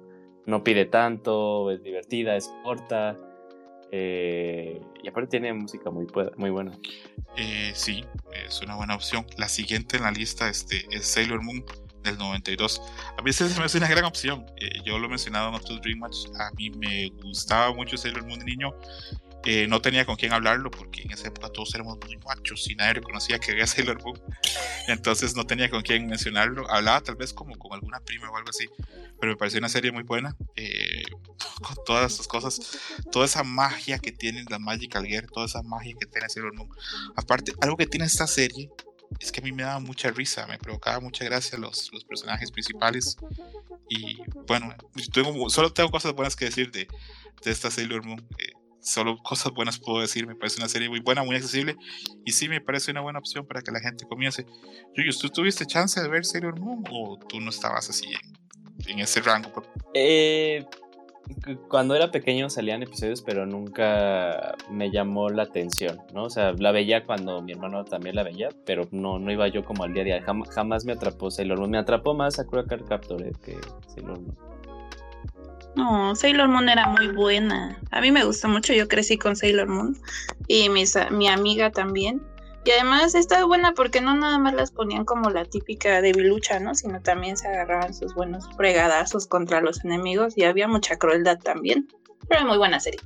No 0.46 0.64
pide 0.64 0.86
tanto, 0.86 1.70
es 1.70 1.84
divertida, 1.84 2.38
es 2.38 2.50
corta. 2.64 3.18
Eh, 3.92 4.80
y 5.04 5.10
aparte 5.10 5.32
tiene 5.32 5.52
música 5.52 5.92
muy, 5.92 6.08
muy 6.38 6.50
buena. 6.50 6.72
sí, 7.74 8.06
es 8.48 8.62
una 8.62 8.78
buena 8.78 8.96
opción. 8.96 9.26
La 9.38 9.50
siguiente 9.50 9.98
en 9.98 10.04
la 10.04 10.12
lista 10.12 10.48
este, 10.48 10.86
es 10.92 11.06
Sailor 11.06 11.44
Moon 11.44 11.66
del 12.04 12.18
92. 12.18 12.82
A 13.18 13.22
mí 13.22 13.34
se 13.34 13.44
me 13.60 13.66
hace 13.66 13.80
una 13.80 13.90
gran 13.90 14.06
opción. 14.06 14.46
yo 14.86 14.98
lo 14.98 15.08
he 15.08 15.10
mencionado 15.10 15.50
en 15.50 15.56
otros 15.56 15.82
Dream 15.82 16.00
Match. 16.00 16.28
A 16.40 16.52
mí 16.56 16.70
me 16.70 17.10
gustaba 17.22 17.74
mucho 17.74 17.98
Sailor 17.98 18.26
Moon 18.26 18.40
de 18.40 18.46
niño 18.46 18.74
eh, 19.44 19.68
no 19.68 19.82
tenía 19.82 20.06
con 20.06 20.16
quién 20.16 20.34
hablarlo 20.34 20.70
porque 20.70 21.02
en 21.02 21.12
esa 21.12 21.28
época 21.28 21.50
todos 21.50 21.74
éramos 21.74 21.98
muy 22.06 22.18
machos 22.18 22.70
y 22.70 22.76
nadie 22.76 22.94
reconocía 22.94 23.40
que 23.40 23.52
había 23.52 23.68
Sailor 23.68 24.02
Moon. 24.04 24.22
Entonces 24.88 25.36
no 25.36 25.46
tenía 25.46 25.70
con 25.70 25.82
quién 25.82 26.08
mencionarlo. 26.08 26.70
Hablaba 26.70 27.02
tal 27.02 27.16
vez 27.16 27.34
como 27.34 27.58
con 27.58 27.74
alguna 27.74 28.00
prima 28.00 28.30
o 28.30 28.38
algo 28.38 28.50
así, 28.50 28.68
pero 29.20 29.34
me 29.34 29.38
pareció 29.38 29.60
una 29.60 29.70
serie 29.70 29.92
muy 29.92 30.04
buena. 30.04 30.36
Eh, 30.56 31.04
con 31.62 31.76
todas 31.86 32.14
esas 32.14 32.28
cosas, 32.28 32.80
toda 33.12 33.26
esa 33.26 33.44
magia 33.44 34.00
que 34.00 34.12
tiene 34.12 34.44
la 34.50 34.60
Magical 34.60 35.06
Girl, 35.06 35.28
toda 35.32 35.46
esa 35.46 35.64
magia 35.64 35.96
que 36.00 36.06
tiene 36.06 36.30
Sailor 36.30 36.54
Moon. 36.56 36.70
Aparte, 37.16 37.54
algo 37.62 37.78
que 37.78 37.88
tiene 37.88 38.06
esta 38.06 38.28
serie 38.28 38.70
es 39.20 39.32
que 39.32 39.42
a 39.42 39.44
mí 39.44 39.52
me 39.52 39.64
daba 39.64 39.80
mucha 39.80 40.10
risa, 40.12 40.48
me 40.48 40.58
provocaba 40.58 41.00
mucha 41.00 41.26
gracia 41.26 41.58
los, 41.58 41.92
los 41.94 42.04
personajes 42.06 42.52
principales. 42.52 43.18
Y 43.90 44.18
bueno, 44.48 44.74
tengo, 45.12 45.50
solo 45.50 45.74
tengo 45.74 45.92
cosas 45.92 46.14
buenas 46.14 46.36
que 46.36 46.46
decir 46.46 46.72
de, 46.72 46.88
de 47.44 47.52
esta 47.52 47.70
Sailor 47.70 48.06
Moon. 48.06 48.26
Eh, 48.38 48.51
solo 48.82 49.18
cosas 49.18 49.54
buenas 49.54 49.80
puedo 49.80 50.02
decir. 50.02 50.28
Me 50.28 50.36
parece 50.36 50.58
una 50.58 50.68
serie 50.68 50.90
muy 50.90 51.00
buena, 51.00 51.24
muy 51.24 51.36
accesible. 51.36 51.76
Y 52.26 52.32
sí 52.32 52.50
me 52.50 52.62
parece 52.62 52.92
una 52.92 53.02
buena 53.02 53.20
opción 53.20 53.46
para 53.46 53.62
que 53.62 53.72
la 53.72 53.80
gente 53.80 54.06
comience. 54.06 54.46
¿tú 55.22 55.30
tuviste 55.30 55.66
chance 55.66 56.02
de 56.02 56.08
ver 56.08 56.26
Sailor 56.26 56.60
Moon 56.60 56.84
o 56.92 57.18
tú 57.18 57.40
no 57.40 57.50
estabas 57.50 57.90
así 57.90 58.08
en, 58.88 59.00
ese 59.00 59.22
rango? 59.22 59.64
Eh, 59.94 60.66
cuando 61.70 61.96
era 61.96 62.12
pequeño 62.12 62.50
salían 62.50 62.84
episodios, 62.84 63.22
pero 63.22 63.46
nunca 63.46 64.56
me 64.70 64.92
llamó 64.92 65.30
la 65.30 65.44
atención, 65.44 66.02
¿no? 66.14 66.24
O 66.24 66.30
sea, 66.30 66.54
la 66.54 66.72
veía 66.72 67.06
cuando 67.06 67.42
mi 67.42 67.54
hermano 67.54 67.86
también 67.86 68.16
la 68.16 68.24
veía, 68.24 68.50
pero 68.66 68.88
no, 68.92 69.20
no 69.20 69.32
iba 69.32 69.48
yo 69.48 69.64
como 69.64 69.84
al 69.84 69.94
día 69.94 70.02
a 70.02 70.06
día. 70.06 70.26
jamás 70.50 70.86
me 70.86 70.94
atrapó 70.94 71.32
Sailor 71.32 71.60
Moon. 71.60 71.72
Me 71.72 71.78
atrapó 71.78 72.14
más 72.14 72.36
Sakura 72.36 72.66
Card 72.66 72.86
Captor 72.86 73.22
que 73.40 73.58
Sailor 73.88 74.20
Moon. 74.20 74.51
No, 75.76 76.16
Sailor 76.16 76.50
Moon 76.50 76.70
era 76.70 76.88
muy 76.88 77.08
buena. 77.10 77.80
A 77.92 78.02
mí 78.02 78.12
me 78.12 78.24
gustó 78.24 78.48
mucho, 78.48 78.74
yo 78.74 78.88
crecí 78.88 79.18
con 79.18 79.36
Sailor 79.36 79.68
Moon 79.68 79.98
y 80.48 80.70
mi 80.70 81.28
amiga 81.28 81.72
también. 81.72 82.22
Y 82.64 82.72
además 82.72 83.16
estaba 83.16 83.46
buena 83.46 83.74
porque 83.74 84.02
no 84.02 84.16
nada 84.16 84.38
más 84.38 84.54
las 84.54 84.72
ponían 84.72 85.04
como 85.04 85.32
la 85.32 85.46
típica 85.46 86.02
debilucha, 86.02 86.60
¿no? 86.60 86.76
Sino 86.76 87.02
también 87.02 87.36
se 87.36 87.48
agarraban 87.48 87.94
sus 87.94 88.14
buenos 88.14 88.48
fregadazos 88.56 89.26
contra 89.26 89.62
los 89.62 89.84
enemigos 89.84 90.38
y 90.38 90.44
había 90.44 90.68
mucha 90.68 90.98
crueldad 90.98 91.40
también. 91.40 91.88
Pero 92.30 92.46
muy 92.46 92.58
buena 92.58 92.80
serie. 92.80 93.00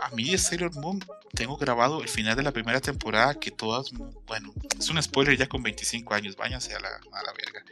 A 0.00 0.10
mí 0.10 0.30
de 0.30 0.38
Sailor 0.38 0.74
Moon 0.76 1.02
tengo 1.34 1.56
grabado 1.56 2.02
el 2.02 2.08
final 2.08 2.36
de 2.36 2.42
la 2.42 2.52
primera 2.52 2.80
temporada 2.80 3.34
que 3.34 3.50
todas, 3.50 3.92
bueno, 4.26 4.52
es 4.78 4.88
un 4.88 5.02
spoiler 5.02 5.36
ya 5.36 5.48
con 5.48 5.62
25 5.62 6.14
años, 6.14 6.36
váyanse 6.36 6.74
a 6.74 6.80
la, 6.80 6.88
a 6.88 7.22
la 7.22 7.32
verga. 7.32 7.64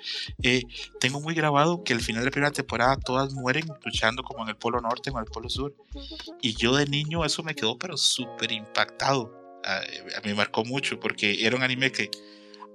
Eh, 0.42 0.62
tengo 1.00 1.20
muy 1.20 1.34
grabado 1.34 1.84
que 1.84 1.92
el 1.92 2.00
final 2.00 2.22
de 2.22 2.26
la 2.26 2.32
primera 2.32 2.52
temporada 2.52 2.96
todas 2.96 3.32
mueren 3.32 3.66
luchando 3.84 4.22
como 4.22 4.42
en 4.42 4.50
el 4.50 4.56
Polo 4.56 4.80
Norte 4.80 5.10
o 5.10 5.18
en 5.18 5.24
el 5.24 5.30
Polo 5.30 5.48
Sur. 5.48 5.74
Y 6.40 6.54
yo 6.54 6.74
de 6.74 6.86
niño 6.86 7.24
eso 7.24 7.42
me 7.42 7.54
quedó 7.54 7.78
pero 7.78 7.96
súper 7.96 8.52
impactado 8.52 9.44
mí 10.24 10.30
me 10.30 10.34
marcó 10.34 10.64
mucho 10.64 10.98
porque 10.98 11.44
era 11.46 11.56
un 11.56 11.62
anime 11.62 11.92
que 11.92 12.10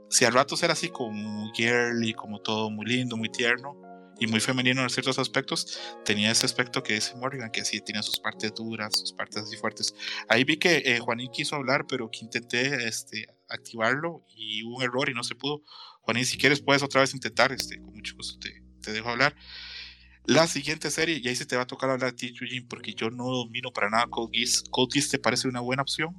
si 0.10 0.26
a 0.26 0.32
ratos 0.32 0.64
era 0.64 0.74
así 0.74 0.90
como 0.90 1.52
girly, 1.54 2.14
como 2.14 2.40
todo 2.40 2.70
muy 2.70 2.86
lindo, 2.86 3.18
muy 3.18 3.30
tierno 3.30 3.76
y 4.20 4.28
muy 4.28 4.40
femenino 4.40 4.84
en 4.84 4.90
ciertos 4.90 5.18
aspectos, 5.18 5.80
tenía 6.04 6.32
ese 6.32 6.46
aspecto 6.46 6.84
que 6.84 6.94
dice 6.94 7.16
Morgan, 7.16 7.52
que 7.52 7.64
sí 7.64 7.80
tiene 7.82 8.04
sus 8.04 8.20
partes 8.20 8.54
duras, 8.54 9.00
sus 9.00 9.14
partes 9.14 9.44
así 9.44 9.56
fuertes. 9.56 9.96
Ahí 10.28 10.44
vi 10.44 10.58
que 10.58 10.84
eh, 10.86 11.00
Juanín 11.00 11.32
quiso 11.32 11.56
hablar, 11.56 11.86
pero 11.88 12.12
que 12.12 12.20
intenté 12.26 12.88
este, 12.88 13.28
activarlo 13.48 14.26
y 14.36 14.64
hubo 14.64 14.78
un 14.78 14.84
error 14.84 15.10
y 15.10 15.14
no 15.14 15.24
se 15.24 15.36
pudo. 15.36 15.62
Juanín, 16.02 16.26
si 16.26 16.38
quieres 16.38 16.62
puedes 16.62 16.84
otra 16.84 17.02
vez 17.02 17.14
intentar, 17.14 17.52
este, 17.52 17.82
con 17.82 17.94
mucho 17.94 18.16
gusto 18.16 18.38
te, 18.40 18.92
dejo 18.92 19.10
hablar. 19.10 19.36
La 20.26 20.48
siguiente 20.48 20.92
serie, 20.92 21.20
y 21.22 21.28
ahí 21.28 21.36
se 21.36 21.46
te 21.46 21.56
va 21.56 21.64
a 21.64 21.68
tocar 21.68 21.90
hablar 21.90 22.10
a 22.10 22.16
ti, 22.16 22.34
Yujin, 22.34 22.68
porque 22.68 22.94
yo 22.94 23.10
no 23.10 23.26
domino 23.30 23.72
para 23.72 23.90
nada 23.90 24.08
Code 24.08 24.38
Geass. 24.38 24.64
¿Code 24.70 24.90
Geass 24.94 25.10
te 25.10 25.20
parece 25.20 25.48
una 25.48 25.60
buena 25.60 25.82
opción? 25.82 26.16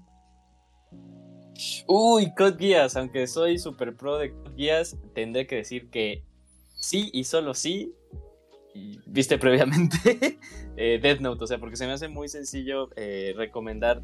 Uy, 1.87 2.33
Code 2.35 2.57
Geass, 2.59 2.97
aunque 2.97 3.27
soy 3.27 3.59
super 3.59 3.95
pro 3.97 4.19
de 4.19 4.33
Code 4.33 4.57
Geass, 4.57 4.97
tendré 5.15 5.47
que 5.47 5.57
decir 5.57 5.91
que 5.91 6.25
sí 6.81 7.11
y 7.13 7.25
solo 7.25 7.55
sí. 7.55 7.95
Viste 9.07 9.37
previamente 9.39 10.39
eh, 10.77 11.01
Death 11.03 11.21
Note, 11.21 11.45
o 11.45 11.47
sea, 11.47 11.59
porque 11.59 11.77
se 11.77 11.87
me 11.87 11.93
hace 11.93 12.09
muy 12.09 12.29
sencillo 12.29 12.91
eh, 12.97 13.35
recomendar 13.37 14.03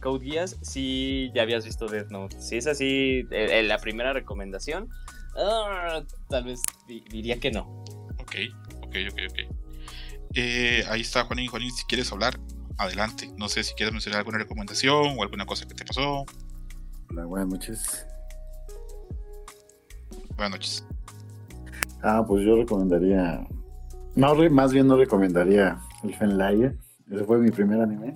Code 0.00 0.24
Geass 0.24 0.56
si 0.62 1.30
ya 1.34 1.42
habías 1.42 1.64
visto 1.64 1.86
Death 1.86 2.10
Note. 2.10 2.40
Si 2.40 2.56
es 2.56 2.66
así, 2.66 3.26
eh, 3.30 3.62
la 3.64 3.78
primera 3.78 4.12
recomendación, 4.12 4.88
ah, 5.36 6.02
tal 6.30 6.44
vez 6.44 6.62
diría 6.86 7.38
que 7.38 7.50
no. 7.50 7.84
Ok, 8.18 8.36
ok, 8.82 8.96
ok, 9.12 9.20
ok. 9.30 9.38
ahí 10.88 11.00
está 11.00 11.24
Juanín, 11.24 11.48
Juanín, 11.48 11.70
si 11.70 11.84
quieres 11.84 12.10
hablar, 12.10 12.40
adelante. 12.78 13.30
No 13.36 13.48
sé 13.48 13.62
si 13.62 13.74
quieres 13.74 13.92
mencionar 13.92 14.20
alguna 14.20 14.38
recomendación 14.38 15.18
o 15.18 15.22
alguna 15.22 15.44
cosa 15.44 15.66
que 15.66 15.74
te 15.74 15.84
pasó. 15.84 16.24
Hola, 17.10 17.26
buenas 17.26 17.48
noches. 17.48 18.06
Buenas 20.36 20.52
noches. 20.52 20.87
Ah, 22.02 22.24
pues 22.26 22.44
yo 22.44 22.56
recomendaría. 22.56 23.46
No, 24.14 24.34
más 24.50 24.72
bien 24.72 24.86
no 24.86 24.96
recomendaría 24.96 25.78
el 26.02 26.14
Fenlayer. 26.14 26.76
Ese 27.10 27.24
fue 27.24 27.38
mi 27.38 27.50
primer 27.50 27.80
anime. 27.80 28.14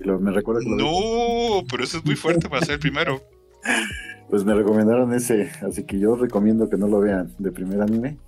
Y 0.00 0.04
lo, 0.04 0.18
me 0.18 0.30
recuerdo 0.30 0.60
que 0.60 0.68
No, 0.68 1.64
pero 1.70 1.84
eso 1.84 1.98
es 1.98 2.04
muy 2.04 2.16
fuerte 2.16 2.48
para 2.48 2.64
ser 2.64 2.74
el 2.74 2.80
primero. 2.80 3.20
Pues 4.28 4.44
me 4.44 4.52
recomendaron 4.52 5.14
ese, 5.14 5.50
así 5.66 5.84
que 5.84 5.98
yo 5.98 6.14
recomiendo 6.14 6.68
que 6.68 6.76
no 6.76 6.86
lo 6.86 7.00
vean 7.00 7.34
de 7.38 7.50
primer 7.50 7.80
anime. 7.80 8.18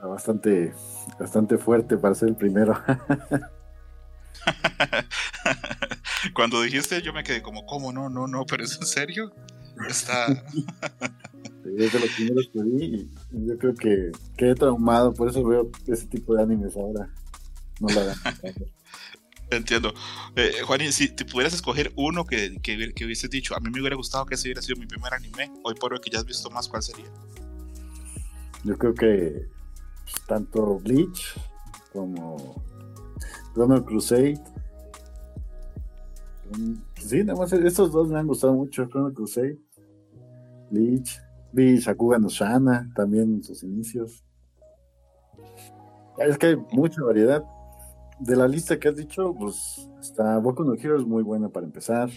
Bastante, 0.00 0.72
bastante 1.18 1.58
fuerte 1.58 1.96
para 1.96 2.14
ser 2.14 2.28
el 2.28 2.36
primero. 2.36 2.80
Cuando 6.34 6.62
dijiste, 6.62 7.02
yo 7.02 7.12
me 7.12 7.24
quedé 7.24 7.42
como, 7.42 7.66
¿cómo? 7.66 7.92
No, 7.92 8.08
no, 8.08 8.28
no, 8.28 8.46
pero 8.46 8.62
es 8.62 8.78
en 8.78 8.86
serio. 8.86 9.32
Está. 9.88 10.28
es 11.64 11.92
de 11.92 12.00
los 12.00 12.10
primeros 12.10 12.48
que 12.52 12.62
vi 12.62 13.08
y 13.32 13.46
yo 13.46 13.58
creo 13.58 13.74
que 13.74 14.12
quedé 14.36 14.54
traumado, 14.54 15.12
por 15.14 15.28
eso 15.28 15.44
veo 15.44 15.70
ese 15.86 16.06
tipo 16.06 16.34
de 16.34 16.42
animes 16.42 16.76
ahora. 16.76 17.08
No 17.80 17.88
la 17.88 18.02
hagan. 18.02 18.16
Entiendo. 19.50 19.92
Eh, 20.36 20.52
Juanín, 20.64 20.92
si 20.92 21.08
te 21.08 21.24
pudieras 21.24 21.54
escoger 21.54 21.92
uno 21.96 22.24
que, 22.24 22.56
que, 22.62 22.92
que, 22.92 23.04
hubieses 23.04 23.30
dicho, 23.30 23.54
a 23.54 23.60
mí 23.60 23.70
me 23.70 23.80
hubiera 23.80 23.96
gustado 23.96 24.26
que 24.26 24.34
ese 24.34 24.48
hubiera 24.48 24.62
sido 24.62 24.78
mi 24.78 24.86
primer 24.86 25.12
anime, 25.14 25.52
hoy 25.62 25.74
por 25.74 25.92
hoy 25.92 26.00
que 26.00 26.10
ya 26.10 26.18
has 26.18 26.24
visto 26.24 26.50
más, 26.50 26.68
¿cuál 26.68 26.82
sería? 26.82 27.06
Yo 28.64 28.76
creo 28.78 28.94
que 28.94 29.46
pues, 30.04 30.26
tanto 30.26 30.78
Bleach 30.78 31.34
como 31.92 32.62
Chrono 33.54 33.84
Crusade 33.84 34.40
Sí, 36.98 37.24
nada 37.24 37.38
más 37.38 37.52
estos 37.52 37.92
dos 37.92 38.08
me 38.08 38.18
han 38.18 38.26
gustado 38.26 38.54
mucho, 38.54 38.86
Chrono 38.86 39.12
Crusade, 39.12 39.58
Bleach, 40.70 41.20
vi 41.54 41.78
Shakuga 41.78 42.18
no 42.18 42.28
Shana 42.28 42.90
también 42.94 43.34
en 43.34 43.42
sus 43.42 43.62
inicios. 43.62 44.24
Es 46.18 46.36
que 46.38 46.46
hay 46.48 46.56
mucha 46.72 47.02
variedad. 47.02 47.44
De 48.20 48.36
la 48.36 48.46
lista 48.46 48.78
que 48.78 48.88
has 48.88 48.96
dicho, 48.96 49.34
pues 49.34 49.88
está 50.00 50.38
Boku 50.38 50.64
no 50.64 50.74
Hero 50.74 50.98
es 50.98 51.06
muy 51.06 51.22
buena 51.22 51.48
para 51.48 51.66
empezar. 51.66 52.10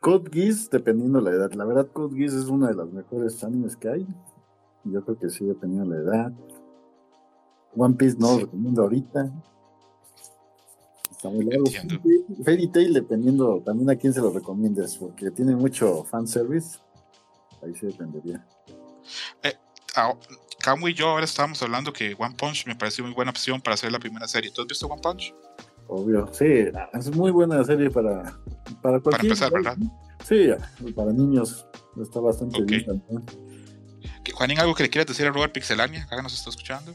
Code 0.00 0.30
Geass, 0.32 0.68
dependiendo 0.70 1.20
de 1.20 1.30
la 1.30 1.36
edad. 1.36 1.52
La 1.52 1.64
verdad, 1.64 1.88
Code 1.92 2.16
Geass 2.16 2.34
es 2.34 2.46
una 2.46 2.68
de 2.68 2.74
las 2.74 2.90
mejores 2.90 3.42
animes 3.44 3.76
que 3.76 3.88
hay. 3.88 4.06
Yo 4.84 5.04
creo 5.04 5.18
que 5.18 5.30
sí, 5.30 5.44
dependiendo 5.44 5.94
de 5.94 6.02
la 6.02 6.10
edad. 6.10 6.32
One 7.76 7.94
Piece 7.94 8.16
no 8.18 8.32
lo 8.32 8.38
recomiendo 8.40 8.82
ahorita. 8.82 9.32
Está 11.10 11.30
muy 11.30 11.44
largo. 11.44 11.66
Fairy 12.44 12.68
Tail, 12.68 12.94
dependiendo 12.94 13.60
también 13.64 13.90
a 13.90 13.96
quién 13.96 14.12
se 14.12 14.20
lo 14.20 14.30
recomiendes, 14.30 14.96
porque 14.96 15.30
tiene 15.30 15.54
mucho 15.54 16.04
fanservice. 16.04 16.78
Ahí 17.62 17.74
sí 17.74 17.86
dependería. 17.86 18.44
Eh, 19.42 19.54
Camu 20.60 20.88
y 20.88 20.94
yo 20.94 21.08
ahora 21.08 21.24
estábamos 21.24 21.62
hablando 21.62 21.92
que 21.92 22.14
One 22.18 22.34
Punch 22.36 22.66
me 22.66 22.76
pareció 22.76 23.04
muy 23.04 23.14
buena 23.14 23.30
opción 23.30 23.60
para 23.60 23.74
hacer 23.74 23.92
la 23.92 23.98
primera 23.98 24.28
serie. 24.28 24.50
¿Tú 24.50 24.62
has 24.62 24.68
visto 24.68 24.86
One 24.86 25.00
Punch? 25.02 25.34
Obvio, 25.88 26.28
sí, 26.32 26.66
es 26.92 27.16
muy 27.16 27.30
buena 27.30 27.64
serie 27.64 27.90
para, 27.90 28.38
para 28.82 29.00
cualquier. 29.00 29.02
Para 29.02 29.22
empezar, 29.22 29.52
¿verdad? 29.52 29.76
Sí, 30.24 30.50
para 30.94 31.12
niños 31.12 31.66
está 32.00 32.20
bastante 32.20 32.62
bien 32.62 32.84
también. 32.84 33.24
Juanín, 34.34 34.60
¿algo 34.60 34.74
que 34.74 34.84
le 34.84 34.90
quieras 34.90 35.08
decir 35.08 35.26
a 35.26 35.30
Robert 35.30 35.52
Pixelania? 35.52 36.04
Acá 36.04 36.22
nos 36.22 36.34
está 36.34 36.50
escuchando. 36.50 36.94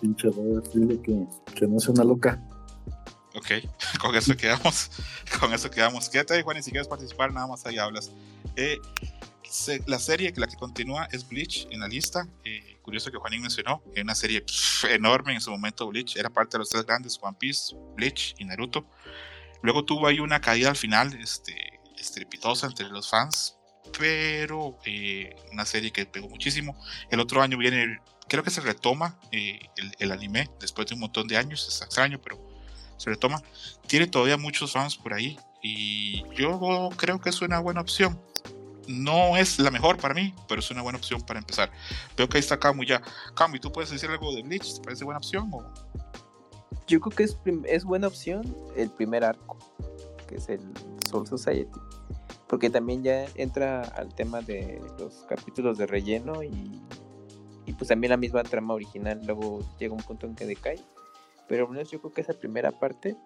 pinche 0.00 0.28
Robert, 0.30 0.66
dile 0.72 1.00
que, 1.00 1.26
que 1.54 1.66
no 1.66 1.78
sea 1.78 1.92
una 1.92 2.04
loca. 2.04 2.42
Ok, 3.34 3.50
con 4.00 4.14
eso 4.14 4.36
quedamos. 4.36 4.90
Con 5.38 5.52
eso 5.52 5.70
quedamos. 5.70 6.08
Quédate 6.08 6.34
ahí, 6.34 6.42
Juan, 6.42 6.56
y 6.56 6.62
si 6.62 6.70
quieres 6.70 6.88
participar, 6.88 7.32
nada 7.32 7.46
más 7.46 7.64
ahí 7.66 7.78
hablas. 7.78 8.10
Eh, 8.56 8.78
la 9.86 9.98
serie, 9.98 10.32
la 10.36 10.46
que 10.46 10.56
continúa, 10.56 11.08
es 11.12 11.28
Bleach 11.28 11.66
en 11.70 11.80
la 11.80 11.88
lista. 11.88 12.26
Eh, 12.44 12.78
curioso 12.82 13.10
que 13.10 13.18
Juanín 13.18 13.42
mencionó, 13.42 13.82
es 13.94 14.02
una 14.02 14.14
serie 14.14 14.44
enorme 14.90 15.34
en 15.34 15.40
su 15.40 15.50
momento. 15.50 15.86
Bleach 15.88 16.16
era 16.16 16.30
parte 16.30 16.52
de 16.52 16.60
los 16.60 16.70
tres 16.70 16.84
grandes: 16.84 17.18
One 17.20 17.36
Piece, 17.38 17.74
Bleach 17.96 18.34
y 18.38 18.44
Naruto. 18.44 18.86
Luego 19.62 19.84
tuvo 19.84 20.06
ahí 20.06 20.20
una 20.20 20.40
caída 20.40 20.70
al 20.70 20.76
final, 20.76 21.14
este, 21.20 21.80
estrepitosa 21.98 22.66
entre 22.66 22.88
los 22.88 23.08
fans, 23.08 23.56
pero 23.98 24.78
eh, 24.84 25.36
una 25.52 25.64
serie 25.64 25.92
que 25.92 26.06
pegó 26.06 26.28
muchísimo. 26.28 26.76
El 27.10 27.20
otro 27.20 27.42
año 27.42 27.56
viene, 27.58 28.00
creo 28.28 28.42
que 28.42 28.50
se 28.50 28.60
retoma 28.60 29.18
el, 29.30 29.60
el, 29.98 30.12
anime 30.12 30.50
después 30.60 30.88
de 30.88 30.94
un 30.94 31.00
montón 31.00 31.28
de 31.28 31.36
años, 31.36 31.66
es 31.68 31.80
extraño, 31.80 32.20
pero 32.20 32.40
se 32.96 33.10
retoma, 33.10 33.42
tiene 33.86 34.06
todavía 34.06 34.36
muchos 34.36 34.72
fans 34.72 34.96
por 34.96 35.14
ahí 35.14 35.38
y 35.62 36.24
yo 36.34 36.90
creo 36.96 37.20
que 37.20 37.30
es 37.30 37.40
una 37.40 37.60
buena 37.60 37.80
opción. 37.80 38.20
No 38.88 39.36
es 39.36 39.58
la 39.58 39.70
mejor 39.70 39.96
para 39.98 40.14
mí, 40.14 40.34
pero 40.48 40.60
es 40.60 40.70
una 40.70 40.82
buena 40.82 40.98
opción 40.98 41.20
para 41.22 41.38
empezar. 41.38 41.70
Veo 42.16 42.28
que 42.28 42.38
ahí 42.38 42.40
está 42.40 42.58
Camu 42.58 42.84
ya. 42.84 43.00
Camu, 43.34 43.56
¿y 43.56 43.60
tú 43.60 43.70
puedes 43.70 43.90
decir 43.90 44.10
algo 44.10 44.34
de 44.34 44.42
Bleach? 44.42 44.74
¿Te 44.74 44.80
parece 44.82 45.04
buena 45.04 45.18
opción? 45.18 45.50
O? 45.52 45.64
Yo 46.86 47.00
creo 47.00 47.16
que 47.16 47.22
es, 47.24 47.38
es 47.66 47.84
buena 47.84 48.08
opción 48.08 48.42
el 48.76 48.90
primer 48.90 49.24
arco. 49.24 49.56
que 50.26 50.36
es 50.36 50.48
el 50.48 50.60
Soul 51.08 51.26
Society. 51.26 51.78
Porque 52.48 52.68
también 52.70 53.02
ya 53.02 53.24
entra 53.36 53.82
al 53.82 54.14
tema 54.14 54.42
de 54.42 54.82
los 54.98 55.24
capítulos 55.28 55.78
de 55.78 55.86
relleno 55.86 56.42
y, 56.42 56.82
y 57.66 57.72
pues 57.72 57.88
también 57.88 58.10
la 58.10 58.16
misma 58.16 58.42
trama 58.42 58.74
original 58.74 59.20
luego 59.24 59.60
llega 59.78 59.94
un 59.94 60.02
punto 60.02 60.26
en 60.26 60.34
que 60.34 60.44
decae. 60.44 60.80
Pero 61.48 61.66
al 61.66 61.70
menos 61.72 61.90
yo 61.90 62.00
creo 62.00 62.12
que 62.12 62.20
esa 62.20 62.34
primera 62.34 62.70
parte 62.72 63.16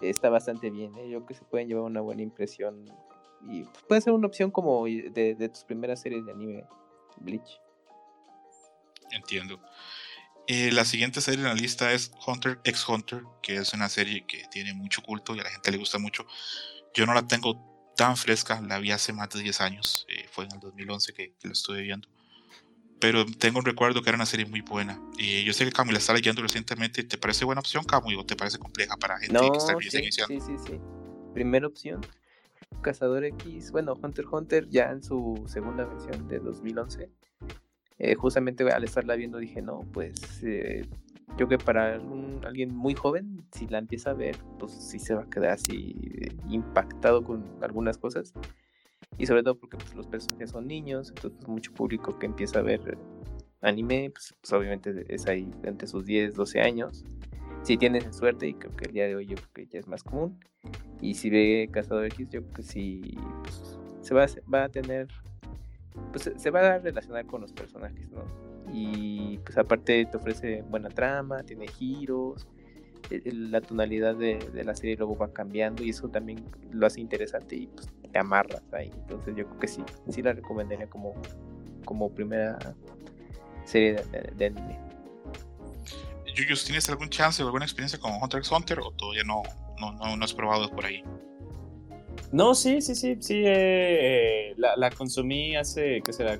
está 0.00 0.30
bastante 0.30 0.70
bien. 0.70 0.94
¿eh? 0.96 1.08
Yo 1.08 1.18
creo 1.18 1.26
que 1.26 1.34
se 1.34 1.44
pueden 1.44 1.68
llevar 1.68 1.84
una 1.84 2.00
buena 2.00 2.22
impresión. 2.22 2.84
Y 3.48 3.64
puede 3.88 4.00
ser 4.00 4.12
una 4.12 4.26
opción 4.26 4.50
como 4.50 4.86
de, 4.86 5.36
de 5.38 5.48
tus 5.48 5.64
primeras 5.64 6.00
series 6.00 6.24
de 6.24 6.32
anime, 6.32 6.64
Bleach. 7.18 7.60
Entiendo. 9.10 9.60
Eh, 10.48 10.70
la 10.70 10.84
siguiente 10.84 11.20
serie 11.20 11.40
en 11.40 11.48
la 11.48 11.54
lista 11.54 11.92
es 11.92 12.12
Hunter 12.24 12.60
x 12.62 12.88
Hunter, 12.88 13.22
que 13.42 13.56
es 13.56 13.72
una 13.72 13.88
serie 13.88 14.24
que 14.26 14.44
tiene 14.50 14.74
mucho 14.74 15.02
culto 15.02 15.34
y 15.34 15.40
a 15.40 15.42
la 15.42 15.50
gente 15.50 15.72
le 15.72 15.78
gusta 15.78 15.98
mucho. 15.98 16.24
Yo 16.94 17.04
no 17.04 17.14
la 17.14 17.26
tengo 17.26 17.92
tan 17.96 18.16
fresca, 18.16 18.60
la 18.60 18.78
vi 18.78 18.92
hace 18.92 19.12
más 19.12 19.28
de 19.30 19.42
10 19.42 19.60
años, 19.60 20.06
eh, 20.08 20.26
fue 20.30 20.44
en 20.44 20.52
el 20.52 20.60
2011 20.60 21.14
que, 21.14 21.34
la 21.42 21.52
estuve 21.52 21.82
viendo. 21.82 22.08
Pero 23.00 23.26
tengo 23.26 23.58
un 23.58 23.64
recuerdo 23.64 24.02
que 24.02 24.08
era 24.08 24.16
una 24.16 24.26
serie 24.26 24.46
muy 24.46 24.60
buena. 24.60 25.00
Y 25.18 25.44
yo 25.44 25.52
sé 25.52 25.64
que 25.64 25.72
Camu 25.72 25.92
la 25.92 25.98
está 25.98 26.14
leyendo 26.14 26.40
recientemente. 26.40 27.04
¿Te 27.04 27.18
parece 27.18 27.44
buena 27.44 27.60
opción, 27.60 27.84
Camu, 27.84 28.18
o 28.18 28.24
te 28.24 28.36
parece 28.36 28.58
compleja 28.58 28.96
para 28.96 29.18
gente 29.18 29.38
que 29.38 29.58
está 29.58 29.76
sí, 29.78 29.98
iniciando? 29.98 30.34
Sí, 30.34 30.40
sí, 30.40 30.64
sí. 30.66 30.80
Primera 31.34 31.66
opción. 31.66 32.00
Cazador 32.82 33.24
X, 33.24 33.72
bueno, 33.72 33.94
Hunter 34.02 34.26
Hunter 34.30 34.68
ya 34.68 34.90
en 34.90 35.02
su 35.02 35.42
segunda 35.46 35.84
versión 35.84 36.28
de 36.28 36.38
2011 36.38 37.10
eh, 37.98 38.14
justamente 38.14 38.70
al 38.70 38.84
estarla 38.84 39.16
viendo 39.16 39.38
dije, 39.38 39.62
no, 39.62 39.80
pues 39.92 40.42
eh, 40.42 40.86
yo 41.38 41.48
que 41.48 41.56
para 41.58 41.94
alguien 42.44 42.74
muy 42.74 42.94
joven, 42.94 43.46
si 43.52 43.66
la 43.68 43.78
empieza 43.78 44.10
a 44.10 44.14
ver, 44.14 44.36
pues 44.58 44.72
sí 44.72 44.98
se 44.98 45.14
va 45.14 45.22
a 45.22 45.30
quedar 45.30 45.50
así 45.50 45.96
eh, 46.20 46.36
impactado 46.48 47.24
con 47.24 47.44
algunas 47.62 47.96
cosas. 47.96 48.34
Y 49.18 49.26
sobre 49.26 49.42
todo 49.42 49.58
porque 49.58 49.78
pues, 49.78 49.94
los 49.94 50.06
personajes 50.06 50.50
son 50.50 50.66
niños, 50.66 51.08
entonces 51.08 51.38
pues, 51.38 51.48
mucho 51.48 51.72
público 51.72 52.18
que 52.18 52.26
empieza 52.26 52.58
a 52.58 52.62
ver 52.62 52.98
anime, 53.62 54.10
pues, 54.10 54.34
pues, 54.40 54.52
obviamente 54.52 55.06
es 55.08 55.26
ahí 55.26 55.50
entre 55.62 55.88
sus 55.88 56.04
10, 56.04 56.34
12 56.34 56.60
años. 56.60 57.04
Si 57.66 57.76
tiene 57.76 58.00
suerte, 58.12 58.46
y 58.46 58.54
creo 58.54 58.76
que 58.76 58.84
el 58.84 58.92
día 58.92 59.08
de 59.08 59.16
hoy 59.16 59.26
yo 59.26 59.34
creo 59.34 59.50
que 59.52 59.66
ya 59.66 59.80
es 59.80 59.88
más 59.88 60.04
común. 60.04 60.38
Y 61.00 61.14
si 61.14 61.30
ve 61.30 61.68
Cazador 61.72 62.06
X, 62.06 62.30
yo 62.30 62.42
creo 62.42 62.52
que 62.52 62.62
sí 62.62 63.18
pues, 63.42 63.78
se 64.02 64.14
va, 64.14 64.26
va 64.52 64.64
a 64.64 64.68
tener 64.68 65.08
pues 66.12 66.30
se 66.36 66.50
va 66.50 66.74
a 66.74 66.78
relacionar 66.78 67.26
con 67.26 67.40
los 67.40 67.52
personajes, 67.52 68.08
¿no? 68.10 68.22
Y 68.72 69.38
pues 69.38 69.58
aparte 69.58 70.06
te 70.06 70.16
ofrece 70.16 70.62
buena 70.62 70.90
trama, 70.90 71.42
tiene 71.42 71.66
giros, 71.66 72.46
e, 73.10 73.32
la 73.32 73.60
tonalidad 73.60 74.14
de, 74.14 74.38
la 74.64 74.76
serie 74.76 74.96
luego 74.96 75.16
va 75.16 75.32
cambiando 75.32 75.82
y 75.82 75.90
eso 75.90 76.08
también 76.08 76.44
lo 76.70 76.86
hace 76.86 77.00
interesante 77.00 77.56
y 77.56 77.66
pues 77.66 77.88
te 78.12 78.18
amarras 78.18 78.62
ahí. 78.72 78.92
Entonces 78.94 79.34
yo 79.34 79.44
creo 79.46 79.58
que 79.58 79.66
sí, 79.66 79.82
sí 80.08 80.22
la 80.22 80.34
recomendaría 80.34 80.88
como, 80.88 81.14
como 81.84 82.14
primera 82.14 82.58
serie 83.64 83.96
de, 84.36 84.46
anime. 84.46 84.85
Yuyus, 86.36 86.64
¿tienes 86.64 86.88
algún 86.90 87.08
chance 87.08 87.42
o 87.42 87.46
alguna 87.46 87.64
experiencia 87.64 87.98
con 87.98 88.12
Hunter 88.22 88.38
x 88.38 88.52
Hunter 88.52 88.80
o 88.80 88.90
todavía 88.90 89.24
no, 89.24 89.42
no, 89.80 89.92
no, 89.92 90.16
no 90.16 90.24
has 90.24 90.34
probado 90.34 90.68
por 90.70 90.84
ahí? 90.84 91.02
No, 92.30 92.54
sí, 92.54 92.82
sí, 92.82 92.94
sí, 92.94 93.16
sí. 93.20 93.42
Eh, 93.44 94.54
la, 94.56 94.90
consumí 94.90 95.56
hace, 95.56 96.02
¿qué 96.04 96.12
será? 96.12 96.38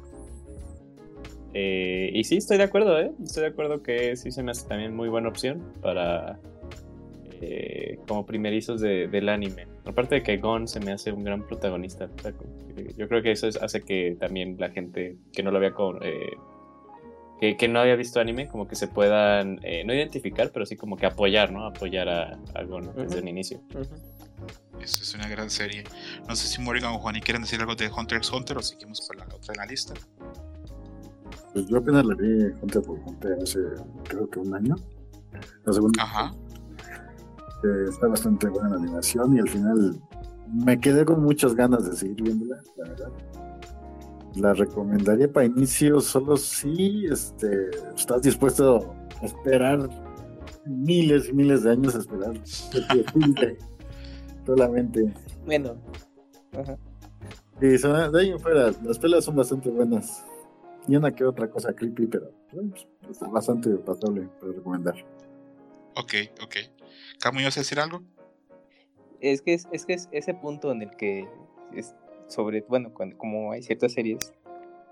Eh, 1.54 2.10
y 2.12 2.24
sí, 2.24 2.36
estoy 2.36 2.58
de 2.58 2.64
acuerdo, 2.64 3.00
¿eh? 3.00 3.12
Estoy 3.24 3.44
de 3.44 3.48
acuerdo 3.48 3.82
que 3.82 4.16
sí 4.16 4.30
se 4.30 4.42
me 4.42 4.50
hace 4.50 4.68
también 4.68 4.94
muy 4.94 5.08
buena 5.08 5.28
opción 5.28 5.72
para... 5.80 6.38
Eh, 7.40 7.98
como 8.08 8.24
primerizos 8.24 8.80
del 8.80 9.28
anime. 9.28 9.66
Aparte 9.84 10.16
de 10.16 10.22
que 10.22 10.38
Gon 10.38 10.66
se 10.66 10.80
me 10.80 10.92
hace 10.92 11.12
un 11.12 11.22
gran 11.22 11.46
protagonista. 11.46 12.08
yo 12.96 13.08
creo 13.08 13.22
que 13.22 13.32
eso 13.32 13.48
hace 13.60 13.82
que 13.82 14.16
también 14.18 14.56
la 14.58 14.70
gente 14.70 15.16
que 15.34 15.42
no 15.42 15.50
lo 15.50 15.58
había 15.58 15.74
que, 17.40 17.68
no 17.68 17.80
había 17.80 17.96
visto 17.96 18.20
anime, 18.20 18.48
como 18.48 18.66
que 18.66 18.76
se 18.76 18.88
puedan, 18.88 19.56
no 19.56 19.94
identificar, 19.94 20.50
pero 20.52 20.66
sí 20.66 20.76
como 20.76 20.96
que 20.96 21.06
apoyar, 21.06 21.52
¿no? 21.52 21.66
Apoyar 21.66 22.08
a, 22.08 22.64
Gon 22.64 22.90
desde 22.96 23.18
el 23.18 23.28
inicio. 23.28 23.60
Eso 24.80 25.02
es 25.02 25.14
una 25.14 25.28
gran 25.28 25.50
serie. 25.50 25.84
No 26.28 26.36
sé 26.36 26.46
si 26.46 26.60
Morgan 26.60 26.94
o 26.94 26.98
Juan 26.98 27.18
quieren 27.20 27.42
decir 27.42 27.60
algo 27.60 27.74
de 27.74 27.88
Hunter 27.88 28.18
x 28.18 28.32
Hunter 28.32 28.58
o 28.58 28.62
seguimos 28.62 29.00
por 29.06 29.16
la 29.16 29.24
otra 29.24 29.52
en 29.54 29.58
la 29.58 29.66
lista. 29.66 29.94
Pues 31.52 31.66
yo 31.68 31.78
apenas 31.78 32.04
la 32.04 32.14
vi 32.14 32.44
Hunter 32.60 32.82
por 32.82 32.98
Hunter 32.98 33.38
hace 33.42 33.58
creo 34.04 34.28
que 34.28 34.38
un 34.38 34.54
año. 34.54 34.76
La 35.64 35.72
segunda. 35.72 36.02
Ajá. 36.02 36.34
está 37.88 38.06
bastante 38.08 38.48
buena 38.48 38.70
la 38.70 38.76
animación 38.76 39.36
y 39.36 39.40
al 39.40 39.48
final 39.48 40.00
me 40.52 40.78
quedé 40.78 41.04
con 41.04 41.22
muchas 41.22 41.54
ganas 41.54 41.88
de 41.88 41.96
seguir 41.96 42.22
viéndola, 42.22 42.60
la 42.76 42.88
verdad. 42.88 43.12
La 44.36 44.52
recomendaría 44.52 45.32
para 45.32 45.46
inicio 45.46 46.00
solo 46.00 46.36
si 46.36 47.06
este, 47.06 47.70
estás 47.96 48.22
dispuesto 48.22 48.94
a 49.22 49.24
esperar 49.24 49.88
miles 50.66 51.28
y 51.28 51.32
miles 51.32 51.62
de 51.62 51.72
años 51.72 51.94
a 51.94 51.98
esperar 51.98 52.34
solamente. 54.46 55.12
Bueno. 55.46 55.76
Ajá. 56.52 56.78
Y 57.60 57.78
son, 57.78 58.12
de 58.12 58.20
ahí 58.20 58.30
en 58.30 58.38
fuera, 58.38 58.72
las 58.82 58.98
pelas 58.98 59.24
son 59.24 59.36
bastante 59.36 59.70
buenas. 59.70 60.24
Y 60.86 60.96
una 60.96 61.14
que 61.14 61.24
otra 61.24 61.50
cosa 61.50 61.74
creepy, 61.74 62.06
pero 62.06 62.30
pues, 62.50 63.20
bastante 63.32 63.70
pasable 63.76 64.28
para 64.38 64.52
recomendar. 64.52 64.94
Ok, 65.96 66.12
ok. 66.42 66.56
¿Camu, 67.20 67.40
ibas 67.40 67.56
a 67.56 67.60
decir 67.60 67.80
algo? 67.80 68.02
Es 69.20 69.40
que 69.40 69.54
es, 69.54 69.66
es 69.72 69.86
que 69.86 69.94
es 69.94 70.08
ese 70.12 70.34
punto 70.34 70.70
en 70.70 70.82
el 70.82 70.90
que 70.90 71.26
es 71.74 71.94
sobre, 72.28 72.62
bueno, 72.62 72.92
cuando, 72.92 73.16
como 73.16 73.52
hay 73.52 73.62
ciertas 73.62 73.92
series 73.92 74.32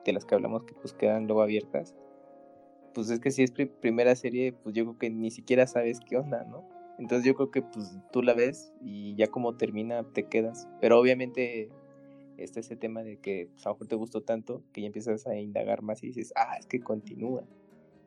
de 0.05 0.13
las 0.13 0.25
que 0.25 0.35
hablamos 0.35 0.65
que 0.65 0.75
pues 0.75 0.93
quedan 0.93 1.27
luego 1.27 1.43
abiertas, 1.43 1.95
pues 2.95 3.11
es 3.11 3.21
que 3.21 3.31
si 3.31 3.43
es 3.43 3.51
primera 3.51 4.15
serie, 4.15 4.53
pues 4.53 4.75
yo 4.75 4.85
creo 4.85 4.99
que 4.99 5.11
ni 5.11 5.31
siquiera 5.31 5.67
sabes 5.67 6.01
qué 6.01 6.17
onda, 6.17 6.45
¿no? 6.45 6.65
Entonces 6.99 7.27
yo 7.27 7.35
creo 7.35 7.51
que 7.51 7.63
pues 7.63 7.99
tú 8.13 8.23
la 8.23 8.35
ves 8.35 8.73
y 8.81 9.15
ya 9.17 9.27
como 9.27 9.57
termina 9.57 10.05
te 10.05 10.29
quedas. 10.29 10.69
Pero 10.81 10.99
obviamente 10.99 11.71
está 12.37 12.61
ese 12.61 12.77
tema 12.77 13.03
de 13.03 13.19
que 13.19 13.49
pues, 13.53 13.67
a 13.67 13.71
lo 13.71 13.75
mejor 13.75 13.89
te 13.89 13.97
gustó 13.97 14.23
tanto 14.23 14.63
que 14.73 14.81
ya 14.81 14.87
empiezas 14.87 15.27
a 15.27 15.37
indagar 15.37 15.83
más 15.83 16.03
y 16.03 16.09
dices, 16.09 16.33
ah, 16.37 16.57
es 16.59 16.67
que 16.67 16.81
continúa. 16.81 17.45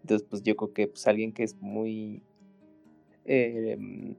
Entonces 0.02 0.26
pues 0.30 0.41
yo 0.44 0.56
creo 0.56 0.74
que 0.74 0.88
pues 0.88 1.06
alguien 1.08 1.34
que 1.34 1.44
es 1.44 1.56
muy 1.60 2.24
em, 3.26 4.16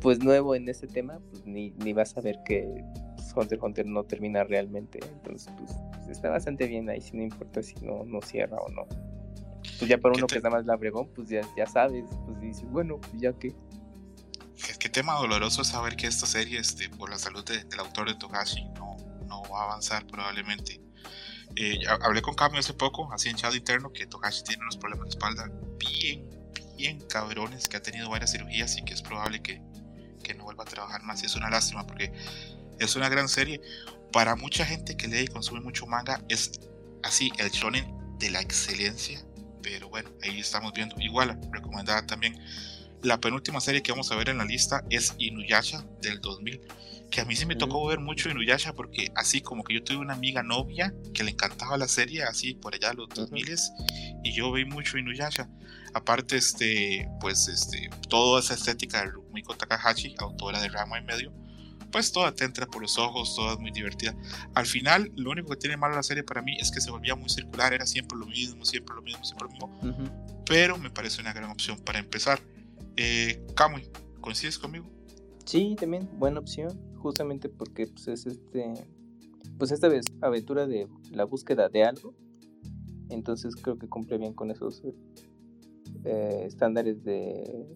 pues 0.00 0.22
nuevo 0.22 0.54
en 0.54 0.68
ese 0.68 0.86
tema, 0.86 1.20
pues 1.30 1.46
ni, 1.46 1.70
ni 1.82 1.94
vas 1.94 2.16
a 2.18 2.20
ver 2.20 2.40
que 2.44 2.84
pues, 3.32 3.36
Hunter 3.36 3.58
Hunter 3.62 3.86
no 3.86 4.04
termina 4.04 4.44
realmente. 4.44 5.00
Entonces 5.02 5.52
pues, 5.58 5.72
pues, 5.92 6.08
está 6.08 6.30
bastante 6.30 6.66
bien 6.66 6.88
ahí, 6.88 7.00
si 7.00 7.16
no 7.16 7.22
importa 7.22 7.62
si 7.62 7.74
no, 7.80 8.04
no 8.04 8.20
cierra 8.20 8.56
o 8.58 8.68
no 8.70 8.86
pues 9.78 9.88
ya 9.88 9.98
para 9.98 10.14
uno 10.14 10.26
que 10.26 10.36
es 10.36 10.42
nada 10.42 10.56
más 10.56 10.66
la 10.66 10.76
bregón, 10.76 11.08
pues 11.14 11.28
ya, 11.28 11.40
ya 11.56 11.66
sabes, 11.66 12.04
pues 12.26 12.40
dices, 12.40 12.64
bueno, 12.70 13.00
pues 13.00 13.14
ya 13.20 13.32
que. 13.32 13.54
Qué, 14.78 14.88
tema 14.88 15.14
doloroso 15.14 15.64
saber 15.64 15.96
que 15.96 16.06
esta 16.06 16.26
serie, 16.26 16.58
este, 16.58 16.88
por 16.90 17.10
la 17.10 17.18
salud 17.18 17.44
del 17.44 17.80
autor 17.80 18.08
de 18.08 18.14
Togashi, 18.14 18.64
no, 18.74 18.96
no 19.26 19.42
va 19.50 19.62
a 19.62 19.64
avanzar 19.64 20.06
probablemente. 20.06 20.80
Eh, 21.56 21.80
hablé 22.02 22.22
con 22.22 22.34
Cami 22.34 22.58
hace 22.58 22.74
poco, 22.74 23.12
así 23.12 23.28
en 23.28 23.36
chat 23.36 23.54
interno, 23.54 23.92
que 23.92 24.06
Togashi 24.06 24.44
tiene 24.44 24.62
unos 24.62 24.76
problemas 24.76 25.06
de 25.06 25.10
espalda 25.10 25.50
bien, 25.78 26.30
bien 26.76 27.00
cabrones, 27.08 27.68
que 27.68 27.76
ha 27.76 27.82
tenido 27.82 28.08
varias 28.08 28.32
cirugías 28.32 28.76
y 28.76 28.84
que 28.84 28.94
es 28.94 29.02
probable 29.02 29.42
que, 29.42 29.60
que 30.22 30.34
no 30.34 30.44
vuelva 30.44 30.62
a 30.62 30.66
trabajar 30.66 31.02
más. 31.02 31.22
Y 31.22 31.26
es 31.26 31.34
una 31.34 31.50
lástima 31.50 31.86
porque 31.86 32.12
es 32.78 32.96
una 32.96 33.08
gran 33.08 33.28
serie. 33.28 33.60
Para 34.12 34.36
mucha 34.36 34.64
gente 34.64 34.96
que 34.96 35.08
lee 35.08 35.22
y 35.22 35.26
consume 35.26 35.60
mucho 35.60 35.86
manga, 35.86 36.22
es 36.28 36.52
así 37.02 37.32
el 37.38 37.50
shonen 37.50 37.92
de 38.18 38.30
la 38.30 38.40
excelencia 38.40 39.24
pero 39.64 39.88
bueno, 39.88 40.10
ahí 40.22 40.38
estamos 40.38 40.72
viendo. 40.74 40.94
Igual, 41.00 41.40
recomendada 41.50 42.06
también. 42.06 42.38
La 43.02 43.18
penúltima 43.18 43.60
serie 43.60 43.82
que 43.82 43.92
vamos 43.92 44.12
a 44.12 44.16
ver 44.16 44.28
en 44.28 44.38
la 44.38 44.44
lista 44.44 44.84
es 44.90 45.14
Inuyasha 45.18 45.84
del 46.02 46.20
2000. 46.20 46.60
Que 47.10 47.22
a 47.22 47.24
mí 47.24 47.34
sí 47.34 47.46
me 47.46 47.56
tocó 47.56 47.86
ver 47.86 47.98
mucho 47.98 48.28
Inuyasha 48.28 48.74
porque 48.74 49.10
así 49.14 49.40
como 49.40 49.64
que 49.64 49.74
yo 49.74 49.82
tuve 49.82 49.98
una 49.98 50.12
amiga 50.12 50.42
novia 50.42 50.92
que 51.14 51.24
le 51.24 51.30
encantaba 51.30 51.78
la 51.78 51.88
serie, 51.88 52.24
así 52.24 52.54
por 52.54 52.74
allá 52.74 52.92
los 52.92 53.08
2000 53.08 53.54
y 54.22 54.32
yo 54.32 54.52
vi 54.52 54.64
mucho 54.66 54.98
Inuyasha. 54.98 55.48
Aparte, 55.94 56.36
este, 56.36 57.08
pues, 57.20 57.48
este, 57.48 57.88
toda 58.08 58.40
esa 58.40 58.54
estética 58.54 59.00
de 59.00 59.12
Rumiko 59.12 59.56
Takahashi, 59.56 60.14
autora 60.18 60.60
de 60.60 60.68
Rama 60.68 60.98
y 60.98 61.04
Medio, 61.04 61.32
pues 61.94 62.10
toda 62.10 62.34
te 62.34 62.44
entra 62.44 62.66
por 62.66 62.82
los 62.82 62.98
ojos, 62.98 63.36
toda 63.36 63.52
es 63.52 63.60
muy 63.60 63.70
divertida. 63.70 64.16
Al 64.54 64.66
final, 64.66 65.12
lo 65.14 65.30
único 65.30 65.50
que 65.50 65.56
tiene 65.58 65.76
malo 65.76 65.94
la 65.94 66.02
serie 66.02 66.24
para 66.24 66.42
mí 66.42 66.56
es 66.58 66.72
que 66.72 66.80
se 66.80 66.90
volvía 66.90 67.14
muy 67.14 67.28
circular, 67.28 67.72
era 67.72 67.86
siempre 67.86 68.18
lo 68.18 68.26
mismo, 68.26 68.64
siempre 68.64 68.96
lo 68.96 69.02
mismo, 69.02 69.22
siempre 69.22 69.46
lo 69.46 69.68
mismo. 69.68 70.10
Pero 70.44 70.76
me 70.76 70.90
parece 70.90 71.20
una 71.20 71.32
gran 71.32 71.52
opción 71.52 71.78
para 71.78 72.00
empezar. 72.00 72.40
Eh, 72.96 73.46
Kamui, 73.54 73.88
¿coincides 74.20 74.58
conmigo? 74.58 74.90
Sí, 75.44 75.76
también 75.78 76.10
buena 76.18 76.40
opción, 76.40 76.76
justamente 76.96 77.48
porque 77.48 77.86
pues, 77.86 78.08
es 78.08 78.26
este, 78.26 78.72
pues 79.56 79.70
esta 79.70 79.86
vez 79.86 80.04
aventura 80.20 80.66
de 80.66 80.88
la 81.12 81.22
búsqueda 81.22 81.68
de 81.68 81.84
algo. 81.84 82.12
Entonces 83.08 83.54
creo 83.54 83.78
que 83.78 83.86
cumple 83.86 84.18
bien 84.18 84.32
con 84.32 84.50
esos 84.50 84.82
eh, 86.04 86.42
estándares 86.44 87.04
de 87.04 87.68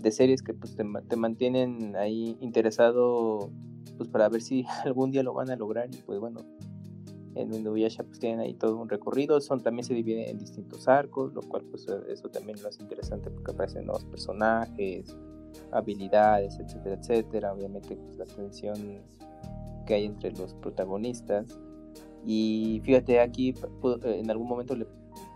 de 0.00 0.12
series 0.12 0.42
que 0.42 0.54
pues 0.54 0.76
te, 0.76 0.84
te, 1.08 1.16
mantienen 1.16 1.96
ahí 1.96 2.36
interesado 2.40 3.50
pues 3.96 4.08
para 4.08 4.28
ver 4.28 4.42
si 4.42 4.64
algún 4.84 5.10
día 5.10 5.22
lo 5.22 5.34
van 5.34 5.50
a 5.50 5.56
lograr 5.56 5.88
y 5.92 5.98
pues 5.98 6.20
bueno 6.20 6.40
en 7.34 7.54
Inuyasha 7.54 8.02
pues 8.04 8.18
tienen 8.18 8.40
ahí 8.40 8.54
todo 8.54 8.76
un 8.76 8.88
recorrido 8.88 9.40
son 9.40 9.62
también 9.62 9.84
se 9.84 9.94
divide 9.94 10.30
en 10.30 10.38
distintos 10.38 10.88
arcos 10.88 11.32
lo 11.34 11.42
cual 11.42 11.64
pues 11.70 11.86
eso 12.08 12.28
también 12.28 12.60
lo 12.62 12.68
hace 12.68 12.82
interesante 12.82 13.30
porque 13.30 13.52
aparecen 13.52 13.86
nuevos 13.86 14.04
personajes 14.04 15.16
habilidades 15.72 16.58
etcétera 16.58 16.96
etcétera 16.96 17.52
obviamente 17.52 17.96
pues 17.96 18.16
la 18.16 18.24
tensión 18.24 19.02
que 19.88 19.94
hay 19.94 20.04
entre 20.04 20.30
los 20.32 20.54
protagonistas. 20.54 21.58
Y 22.26 22.82
fíjate 22.84 23.20
aquí 23.20 23.54
en 24.04 24.30
algún 24.30 24.46
momento 24.46 24.76
le 24.76 24.86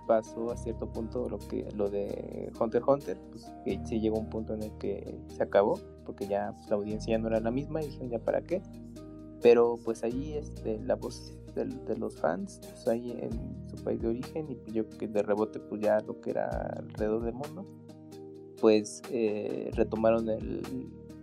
pasó 0.06 0.50
a 0.50 0.56
cierto 0.56 0.90
punto 0.90 1.28
lo 1.28 1.38
que 1.38 1.68
lo 1.74 1.90
de 1.90 2.50
Hunter 2.58 2.82
Hunter, 2.86 3.18
pues 3.30 3.50
que 3.64 3.80
sí 3.84 4.00
llegó 4.00 4.18
un 4.18 4.28
punto 4.28 4.54
en 4.54 4.62
el 4.62 4.72
que 4.78 5.18
se 5.28 5.42
acabó, 5.42 5.78
porque 6.04 6.26
ya 6.26 6.52
pues, 6.56 6.68
la 6.70 6.76
audiencia 6.76 7.12
ya 7.12 7.18
no 7.18 7.28
era 7.28 7.40
la 7.40 7.50
misma 7.50 7.82
y 7.82 7.86
dijeron 7.86 8.10
ya 8.10 8.18
para 8.18 8.42
qué. 8.42 8.62
Pero 9.40 9.76
pues 9.84 10.04
ahí 10.04 10.34
este, 10.34 10.78
la 10.80 10.94
voz 10.94 11.36
de, 11.54 11.96
los 11.96 12.16
fans, 12.16 12.60
pues 12.62 12.86
ahí 12.88 13.10
en 13.10 13.68
su 13.68 13.82
país 13.82 14.00
de 14.00 14.08
origen, 14.08 14.58
y 14.66 14.72
yo 14.72 14.88
que 14.88 15.08
de 15.08 15.22
rebote 15.22 15.58
pues 15.58 15.80
ya 15.80 15.98
lo 16.00 16.20
que 16.20 16.30
era 16.30 16.48
alrededor 16.76 17.24
del 17.24 17.34
mundo, 17.34 17.64
pues 18.60 19.02
eh, 19.10 19.70
retomaron 19.74 20.28
el, 20.28 20.62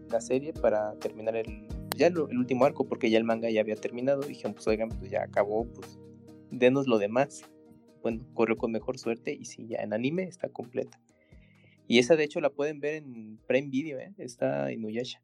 la 0.09 0.19
serie 0.19 0.53
para 0.53 0.93
terminar 0.95 1.35
el 1.37 1.67
ya 1.95 2.07
el, 2.07 2.17
último 2.17 2.65
arco, 2.65 2.87
porque 2.87 3.09
ya 3.09 3.17
el 3.17 3.25
manga 3.25 3.49
ya 3.49 3.61
había 3.61 3.75
terminado, 3.75 4.21
dijeron 4.21 4.53
pues 4.53 4.67
oigan, 4.67 4.89
pues 4.89 5.11
ya 5.11 5.23
acabó, 5.23 5.65
pues 5.65 5.99
denos 6.49 6.87
lo 6.87 6.97
demás 6.97 7.43
bueno, 8.01 8.25
corrió 8.33 8.57
con 8.57 8.71
mejor 8.71 8.97
suerte 8.97 9.33
y 9.33 9.45
sí, 9.45 9.67
ya 9.67 9.79
en 9.79 9.93
anime 9.93 10.23
está 10.23 10.49
completa. 10.49 10.99
Y 11.87 11.99
esa 11.99 12.15
de 12.15 12.23
hecho 12.23 12.39
la 12.39 12.49
pueden 12.49 12.79
ver 12.79 12.95
en 12.95 13.39
Prime 13.47 13.69
Video, 13.69 13.99
¿eh? 13.99 14.13
está 14.17 14.71
en 14.71 14.85
Uyasha. 14.85 15.21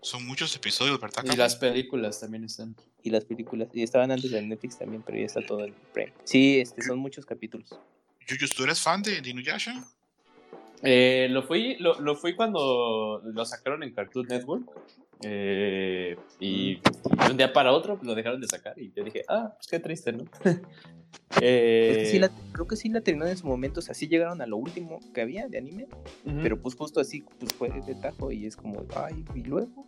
Son 0.00 0.26
muchos 0.26 0.56
episodios, 0.56 0.98
¿verdad? 0.98 1.22
Y 1.30 1.36
las 1.36 1.56
películas 1.56 2.18
también 2.18 2.44
están. 2.44 2.74
Y 3.02 3.10
las 3.10 3.26
películas, 3.26 3.68
y 3.74 3.82
estaban 3.82 4.10
antes 4.10 4.30
de 4.30 4.40
Netflix 4.40 4.78
también, 4.78 5.02
pero 5.02 5.18
ya 5.18 5.26
está 5.26 5.44
todo 5.44 5.64
en 5.64 5.74
Prime. 5.92 6.14
Sí, 6.24 6.60
este, 6.60 6.82
son 6.82 6.98
muchos 6.98 7.26
capítulos. 7.26 7.78
Yuyus, 8.26 8.54
¿tú 8.54 8.64
eres 8.64 8.80
fan 8.80 9.02
de, 9.02 9.20
de 9.20 9.30
Inuyasha? 9.30 9.84
Eh, 10.82 11.28
lo, 11.30 11.42
fui, 11.42 11.76
lo, 11.76 12.00
lo, 12.00 12.16
fui 12.16 12.34
cuando 12.34 13.20
lo 13.22 13.44
sacaron 13.44 13.82
en 13.82 13.92
Cartoon 13.92 14.26
Network. 14.26 14.64
Eh, 15.22 16.16
y 16.38 16.76
de 16.76 17.30
un 17.30 17.36
día 17.36 17.52
para 17.52 17.72
otro 17.72 17.98
lo 18.02 18.14
dejaron 18.14 18.40
de 18.40 18.46
sacar. 18.46 18.78
Y 18.78 18.92
yo 18.92 19.04
dije, 19.04 19.22
ah, 19.28 19.52
pues 19.56 19.68
qué 19.68 19.80
triste, 19.80 20.12
¿no? 20.12 20.24
Eh, 21.40 22.20
creo 22.52 22.66
que 22.66 22.76
sí 22.76 22.88
la 22.88 23.00
terminaron 23.00 23.30
en 23.30 23.38
su 23.38 23.46
momento, 23.46 23.80
o 23.80 23.82
sea, 23.82 23.94
sí 23.94 24.08
llegaron 24.08 24.42
a 24.42 24.46
lo 24.46 24.56
último 24.56 24.98
que 25.14 25.20
había 25.20 25.46
de 25.48 25.58
anime, 25.58 25.86
pero 26.42 26.60
pues 26.60 26.74
justo 26.74 27.00
así, 27.00 27.24
pues 27.38 27.52
fue 27.52 27.70
de 27.70 27.94
tajo 27.94 28.32
y 28.32 28.46
es 28.46 28.56
como, 28.56 28.84
ay, 28.96 29.24
y 29.34 29.42
luego. 29.44 29.86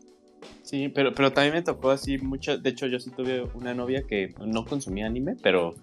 Sí, 0.62 0.88
pero, 0.88 1.12
pero 1.14 1.32
también 1.32 1.54
me 1.54 1.62
tocó 1.62 1.90
así 1.90 2.18
mucho, 2.18 2.58
de 2.58 2.70
hecho 2.70 2.86
yo 2.86 3.00
sí 3.00 3.10
tuve 3.10 3.42
una 3.54 3.74
novia 3.74 4.04
que 4.06 4.34
no 4.44 4.64
consumía 4.64 5.06
anime, 5.06 5.36
pero 5.42 5.74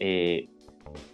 eh, 0.00 0.48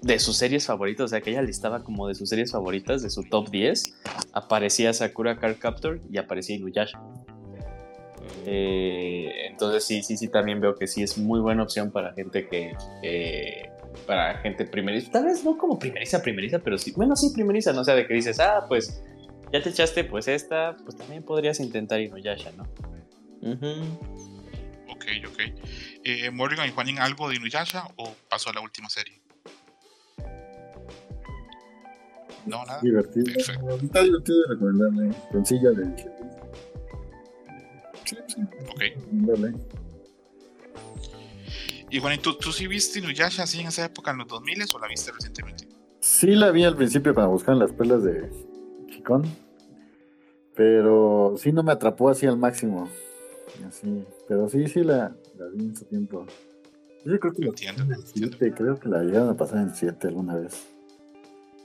de 0.02 0.18
sus 0.18 0.36
series 0.36 0.66
favoritas, 0.66 1.05
o 1.05 1.09
sea, 1.09 1.20
que 1.20 1.30
ella 1.30 1.43
listaba 1.43 1.82
como 1.82 2.09
de 2.09 2.14
sus 2.14 2.28
series 2.28 2.52
favoritas, 2.52 3.02
de 3.02 3.10
su 3.10 3.24
top 3.24 3.51
10, 3.51 3.94
aparecía 4.32 4.93
Sakura 4.93 5.38
Card 5.38 5.59
Captor 5.59 6.01
y 6.10 6.18
aparecía 6.18 6.56
Inuyasha. 6.56 7.01
Eh, 8.44 9.46
entonces 9.48 9.84
sí, 9.84 10.02
sí, 10.02 10.16
sí, 10.16 10.28
también 10.28 10.60
veo 10.60 10.74
que 10.74 10.86
sí 10.86 11.02
es 11.02 11.16
muy 11.18 11.40
buena 11.40 11.62
opción 11.62 11.90
para 11.90 12.12
gente 12.12 12.46
que... 12.48 12.76
Eh, 13.02 13.70
para 14.06 14.38
gente 14.38 14.66
primeriza, 14.66 15.10
tal 15.10 15.24
vez 15.24 15.42
no 15.42 15.56
como 15.56 15.78
primeriza, 15.78 16.20
primeriza, 16.20 16.58
pero 16.58 16.76
sí, 16.76 16.92
bueno, 16.94 17.16
sí, 17.16 17.30
primeriza, 17.32 17.72
no 17.72 17.80
o 17.80 17.84
sea, 17.84 17.94
de 17.94 18.06
que 18.06 18.12
dices, 18.12 18.38
ah, 18.40 18.66
pues 18.68 19.02
ya 19.52 19.62
te 19.62 19.70
echaste 19.70 20.04
pues 20.04 20.28
esta, 20.28 20.76
pues 20.84 20.96
también 20.96 21.22
podrías 21.22 21.60
intentar 21.60 22.00
Inuyasha, 22.00 22.52
¿no? 22.52 22.64
Ok, 24.88 25.04
ok. 25.28 25.40
Eh, 26.04 26.30
Morgan 26.30 26.68
y 26.68 26.72
Juanín, 26.72 26.98
¿algo 26.98 27.28
de 27.28 27.36
Inuyasha 27.36 27.88
o 27.96 28.14
pasó 28.28 28.50
a 28.50 28.52
la 28.52 28.60
última 28.60 28.88
serie? 28.90 29.20
No, 32.46 32.64
nada. 32.64 32.80
Divertido. 32.80 33.26
Está 33.36 34.02
divertido 34.02 34.40
de 34.42 34.54
recomendarle. 34.54 35.14
Sencilla 35.32 35.70
de 35.70 35.84
Ok. 38.70 38.82
Y 41.90 42.00
bueno, 42.00 42.20
¿tú, 42.20 42.36
¿tú 42.36 42.52
sí 42.52 42.66
viste 42.66 42.98
Inuyasha 42.98 43.44
así 43.44 43.60
en 43.60 43.68
esa 43.68 43.84
época, 43.84 44.10
en 44.10 44.18
los 44.18 44.28
2000 44.28 44.64
o 44.74 44.78
la 44.78 44.88
viste 44.88 45.12
recientemente? 45.12 45.68
Sí, 46.00 46.34
la 46.34 46.50
vi 46.50 46.64
al 46.64 46.76
principio 46.76 47.14
para 47.14 47.26
buscar 47.26 47.56
las 47.56 47.72
pelas 47.72 48.02
de 48.02 48.30
Chicón. 48.88 49.24
Pero 50.54 51.34
sí 51.38 51.52
no 51.52 51.62
me 51.62 51.72
atrapó 51.72 52.08
así 52.08 52.26
al 52.26 52.38
máximo. 52.38 52.88
Así. 53.66 54.04
Pero 54.26 54.48
sí, 54.48 54.66
sí 54.68 54.82
la, 54.82 55.14
la 55.36 55.46
vi 55.52 55.64
en 55.64 55.76
su 55.76 55.84
tiempo. 55.84 56.26
Yo 57.04 57.20
creo 57.20 57.32
que 57.32 57.42
la, 57.42 57.48
entiendo, 57.48 58.36
creo 58.56 58.80
que 58.80 58.88
la 58.88 59.02
llegaron 59.02 59.28
a 59.28 59.36
pasar 59.36 59.58
en 59.58 59.74
7 59.74 60.08
alguna 60.08 60.34
vez. 60.36 60.66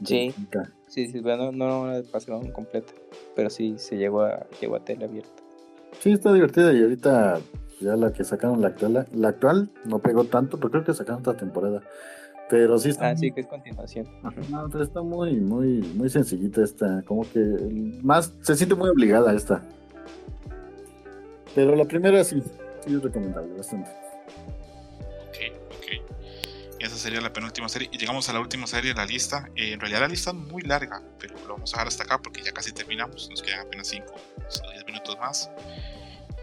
Sí. 0.03 0.34
Sí, 0.88 1.07
sí, 1.07 1.19
bueno, 1.19 1.52
no, 1.52 1.85
no 1.85 1.91
la 1.91 2.03
pasaron 2.03 2.52
completa. 2.52 2.93
Pero 3.35 3.49
sí 3.49 3.76
se 3.77 3.98
llegó 3.98 4.22
a, 4.22 4.45
llegó 4.60 4.76
a 4.76 4.84
tele 4.84 5.06
abierta. 5.06 5.41
Sí, 5.99 6.11
está 6.11 6.34
divertida 6.34 6.73
y 6.73 6.81
ahorita 6.81 7.39
ya 7.80 7.95
la 7.95 8.13
que 8.13 8.23
sacaron 8.23 8.61
la 8.61 8.69
actual, 8.69 9.07
la 9.13 9.27
actual 9.27 9.69
no 9.85 9.99
pegó 9.99 10.23
tanto, 10.26 10.57
pero 10.57 10.72
creo 10.72 10.84
que 10.84 10.93
sacaron 10.93 11.22
otra 11.22 11.35
temporada. 11.35 11.81
Pero 12.49 12.77
sí 12.77 12.89
está. 12.89 13.09
Ah, 13.09 13.15
sí, 13.15 13.31
que 13.31 13.41
es 13.41 13.47
continuación. 13.47 14.07
No, 14.49 14.69
pero 14.69 14.84
está 14.84 15.01
muy, 15.01 15.39
muy, 15.39 15.81
muy 15.95 16.09
sencillita 16.09 16.61
esta. 16.61 17.01
Como 17.03 17.22
que 17.31 17.39
más 18.03 18.34
se 18.41 18.55
siente 18.55 18.76
muy 18.76 18.89
obligada 18.89 19.34
esta. 19.34 19.63
Pero 21.55 21.76
la 21.77 21.85
primera 21.85 22.22
sí, 22.26 22.43
sí 22.85 22.93
es 22.93 23.01
recomendable, 23.01 23.55
bastante. 23.55 23.89
Ok, 25.30 25.38
ok. 25.77 26.11
Esa 26.80 26.97
sería 26.97 27.22
la 27.22 27.31
penúltima 27.31 27.69
serie. 27.69 27.89
Y 27.89 27.97
llegamos 27.97 28.27
a 28.27 28.34
la 28.34 28.41
última 28.41 28.68
serie 28.68 28.91
de 28.91 28.97
la 28.97 29.05
lista. 29.05 29.49
Eh, 29.55 29.72
en 29.72 29.80
realidad 29.80 30.01
la 30.01 30.09
lista 30.09 30.31
es 30.31 30.35
muy 30.35 30.61
larga, 30.63 31.01
pero 31.19 31.35
lo 31.47 31.53
vamos 31.53 31.73
a 31.73 31.77
dejar 31.77 31.88
hasta 31.88 32.03
acá 32.03 32.22
porque 32.22 32.41
ya 32.41 32.51
casi 32.51 32.73
terminamos. 32.73 33.30
Nos 33.30 33.41
quedan 33.41 33.61
apenas 33.61 33.88
5 33.88 34.05
o 34.13 34.72
10 34.72 34.81
minutos 34.91 35.18
más 35.19 35.49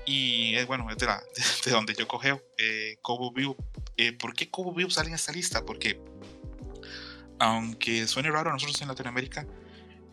y 0.09 0.57
es 0.57 0.67
bueno, 0.67 0.91
es 0.91 0.97
de, 0.97 1.05
la, 1.05 1.23
de, 1.65 1.71
donde 1.71 1.95
yo 1.95 2.09
cogeo, 2.09 2.43
eh, 2.57 2.97
Kobo 3.03 3.31
View. 3.31 3.55
Eh, 3.99 4.13
¿Por 4.13 4.33
qué 4.33 4.51
Kobo 4.51 4.73
View 4.73 4.91
sale 4.91 5.11
en 5.11 5.15
esta 5.15 5.33
lista? 5.33 5.67
Porque, 5.67 6.01
aunque 7.39 8.07
suene 8.07 8.31
raro 8.31 8.49
a 8.49 8.55
nosotros 8.55 8.81
en 8.81 8.89
Latinoamérica, 8.89 9.47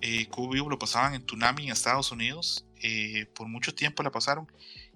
eh, 0.02 0.28
Kobo 0.28 0.49
View 0.49 0.70
lo 0.70 0.78
pasaban 0.78 1.14
en 1.14 1.26
Tsunami 1.26 1.68
en 1.68 1.72
Estados 1.72 2.12
Unidos, 2.12 2.66
eh, 2.84 3.26
por 3.28 3.48
mucho 3.48 3.74
tiempo 3.74 4.03
la 4.03 4.12
pasaron, 4.12 4.52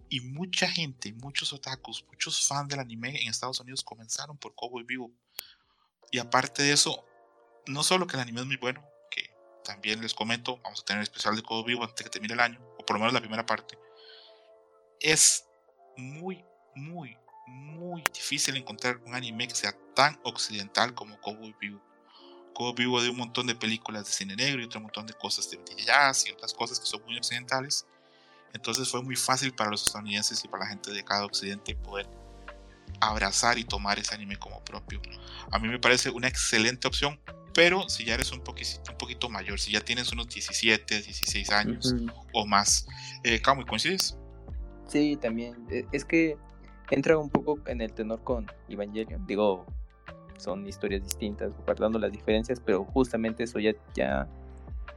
y 0.09 0.19
mucha 0.19 0.69
gente, 0.69 1.13
muchos 1.13 1.53
otakus, 1.53 2.03
muchos 2.09 2.45
fans 2.45 2.67
del 2.67 2.81
anime 2.81 3.21
en 3.21 3.29
Estados 3.29 3.61
Unidos 3.61 3.83
comenzaron 3.83 4.37
por 4.37 4.53
Kobo 4.53 4.83
View. 4.83 5.15
Y 6.11 6.19
aparte 6.19 6.63
de 6.63 6.73
eso, 6.73 7.05
no 7.67 7.83
solo 7.83 8.05
que 8.05 8.17
el 8.17 8.23
anime 8.23 8.41
es 8.41 8.47
muy 8.47 8.57
bueno, 8.57 8.83
que 9.09 9.29
también 9.63 10.01
les 10.01 10.13
comento, 10.13 10.59
vamos 10.61 10.81
a 10.81 10.85
tener 10.85 11.03
especial 11.03 11.37
de 11.37 11.41
Kobo 11.41 11.63
View 11.63 11.81
antes 11.81 11.95
de 11.95 12.03
que 12.03 12.09
termine 12.09 12.33
el 12.33 12.41
año, 12.41 12.68
por 12.89 12.95
lo 12.95 13.01
menos 13.01 13.13
la 13.13 13.19
primera 13.19 13.45
parte 13.45 13.77
es 14.99 15.45
muy, 15.95 16.43
muy, 16.73 17.15
muy 17.45 18.03
difícil 18.11 18.57
encontrar 18.57 18.97
un 19.05 19.13
anime 19.13 19.47
que 19.47 19.53
sea 19.53 19.77
tan 19.93 20.19
occidental 20.23 20.95
como 20.95 21.21
Cowboy 21.21 21.55
Vivo. 21.61 21.79
Cowboy 22.55 22.73
Vivo 22.73 22.99
de 22.99 23.11
un 23.11 23.17
montón 23.17 23.45
de 23.45 23.53
películas 23.53 24.05
de 24.07 24.11
cine 24.11 24.35
negro 24.35 24.59
y 24.59 24.65
otro 24.65 24.81
montón 24.81 25.05
de 25.05 25.13
cosas 25.13 25.51
de 25.51 25.59
jazz 25.75 26.25
y 26.25 26.31
otras 26.31 26.51
cosas 26.51 26.79
que 26.79 26.87
son 26.87 27.03
muy 27.05 27.15
occidentales. 27.15 27.85
Entonces 28.53 28.89
fue 28.89 29.03
muy 29.03 29.15
fácil 29.15 29.53
para 29.53 29.69
los 29.69 29.85
estadounidenses 29.85 30.43
y 30.43 30.47
para 30.47 30.63
la 30.63 30.69
gente 30.71 30.89
de 30.89 31.05
cada 31.05 31.25
occidente 31.25 31.75
poder 31.75 32.09
abrazar 33.01 33.59
y 33.59 33.65
tomar 33.65 33.99
ese 33.99 34.15
anime 34.15 34.39
como 34.39 34.63
propio. 34.63 34.99
A 35.51 35.59
mí 35.59 35.67
me 35.67 35.77
parece 35.77 36.09
una 36.09 36.27
excelente 36.27 36.87
opción, 36.87 37.21
pero 37.53 37.87
si 37.89 38.05
ya 38.05 38.13
eres 38.15 38.31
un 38.31 38.41
poquito, 38.41 38.91
un 38.91 38.97
poquito 38.97 39.29
mayor, 39.29 39.59
si 39.59 39.71
ya 39.71 39.81
tienes 39.81 40.11
unos 40.11 40.29
17, 40.29 41.01
16 41.01 41.49
años 41.51 41.95
o 42.33 42.45
más, 42.45 42.87
eh, 43.23 43.41
¿cómo 43.41 43.65
coincides? 43.65 44.17
Sí, 44.87 45.17
también. 45.17 45.55
E, 45.69 45.85
es 45.91 46.05
que 46.05 46.37
entra 46.89 47.17
un 47.17 47.29
poco 47.29 47.59
en 47.67 47.81
el 47.81 47.93
tenor 47.93 48.23
con 48.23 48.47
Evangelion. 48.67 49.25
Digo, 49.27 49.65
son 50.37 50.65
historias 50.67 51.03
distintas, 51.03 51.51
guardando 51.65 51.99
las 51.99 52.11
diferencias, 52.11 52.59
pero 52.59 52.85
justamente 52.85 53.43
eso 53.43 53.59
ya, 53.59 53.73
ya, 53.93 54.27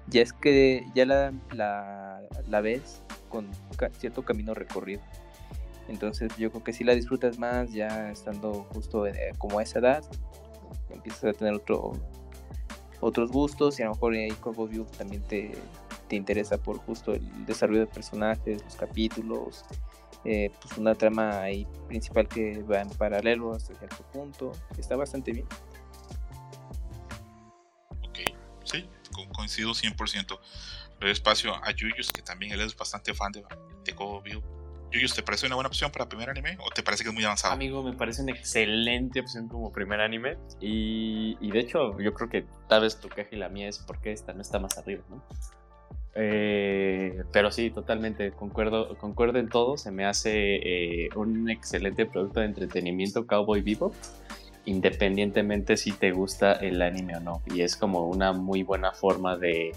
ya 0.09 0.23
es 0.23 0.33
que 0.33 0.87
ya 0.95 1.05
la, 1.05 1.33
la, 1.53 2.23
la 2.49 2.61
ves 2.61 3.03
con 3.29 3.51
cierto 3.99 4.25
camino 4.25 4.55
recorrido. 4.55 5.03
Entonces 5.89 6.35
yo 6.39 6.51
creo 6.51 6.65
que 6.65 6.73
si 6.73 6.85
la 6.85 6.95
disfrutas 6.95 7.39
más 7.39 7.73
ya 7.73 8.11
estando 8.11 8.67
justo 8.73 9.07
eh, 9.07 9.33
como 9.39 9.59
a 9.59 9.63
esa 9.63 9.81
edad, 9.81 10.05
empiezas 10.91 11.25
a 11.25 11.33
tener 11.33 11.55
otro, 11.55 11.93
otros 13.03 13.31
gustos 13.33 13.79
y 13.79 13.83
a 13.83 13.87
lo 13.87 13.93
mejor 13.93 14.15
ahí 14.15 14.31
Corvo 14.31 14.67
View 14.67 14.87
también 14.97 15.23
te, 15.25 15.53
te 16.09 16.17
interesa 16.17 16.57
por 16.57 16.79
justo 16.79 17.13
el 17.13 17.47
desarrollo 17.47 17.81
de 17.81 17.87
personajes, 17.87 18.63
los 18.63 18.77
capítulos, 18.77 19.65
eh, 20.25 20.51
pues 20.63 20.79
una 20.79 20.95
trama 20.95 21.43
ahí 21.43 21.67
principal 21.89 22.29
que 22.29 22.63
va 22.63 22.81
en 22.81 22.89
paralelo 22.91 23.53
hasta 23.53 23.75
cierto 23.75 24.05
punto, 24.13 24.53
está 24.79 24.95
bastante 24.95 25.33
bien. 25.33 25.47
Ok, 28.09 28.19
sí, 28.65 28.89
coincido 29.35 29.73
100%. 29.73 30.39
Le 31.01 31.07
doy 31.07 31.11
espacio 31.11 31.55
a 31.55 31.73
Yuyus, 31.73 32.13
que 32.13 32.23
también 32.23 32.53
él 32.53 32.61
es 32.61 32.77
bastante 32.77 33.13
fan 33.13 33.33
de, 33.33 33.43
de 33.85 33.95
Vivo. 34.23 34.62
Yuyus, 34.93 35.15
¿te 35.15 35.23
parece 35.23 35.47
una 35.47 35.55
buena 35.55 35.69
opción 35.69 35.91
para 35.91 36.07
primer 36.07 36.29
anime 36.29 36.59
o 36.61 36.71
te 36.71 36.83
parece 36.83 37.03
que 37.03 37.09
es 37.09 37.15
muy 37.15 37.25
avanzado? 37.25 37.55
Amigo, 37.55 37.83
me 37.83 37.95
parece 37.95 38.23
una 38.23 38.33
excelente 38.33 39.21
opción 39.21 39.49
como 39.49 39.73
primer 39.73 40.01
anime. 40.01 40.37
Y, 40.61 41.51
de 41.51 41.59
hecho, 41.59 41.99
yo 41.99 42.13
creo 42.13 42.29
que 42.29 42.45
tal 42.69 42.83
vez 42.83 43.01
tu 43.01 43.09
queja 43.09 43.31
y 43.33 43.37
la 43.37 43.49
mía 43.49 43.69
es 43.69 43.79
porque 43.79 44.13
esta 44.13 44.35
no 44.35 44.43
está 44.43 44.59
más 44.59 44.77
arriba, 44.77 45.03
¿no? 45.09 45.23
Eh, 46.15 47.23
pero 47.33 47.51
sí, 47.51 47.71
totalmente, 47.71 48.33
concuerdo, 48.33 48.99
concuerdo 48.99 49.39
en 49.39 49.49
todo. 49.49 49.79
Se 49.79 49.91
me 49.91 50.05
hace 50.05 50.57
eh, 50.57 51.09
un 51.17 51.49
excelente 51.49 52.05
producto 52.05 52.41
de 52.41 52.47
entretenimiento 52.47 53.27
Cowboy 53.27 53.63
Vivo, 53.63 53.95
independientemente 54.67 55.79
si 55.79 55.93
te 55.93 56.13
gusta 56.13 56.53
el 56.53 56.83
anime 56.83 57.17
o 57.17 57.21
no. 57.21 57.43
Y 57.47 57.63
es 57.63 57.77
como 57.77 58.07
una 58.09 58.33
muy 58.33 58.63
buena 58.63 58.93
forma 58.93 59.39
de, 59.39 59.73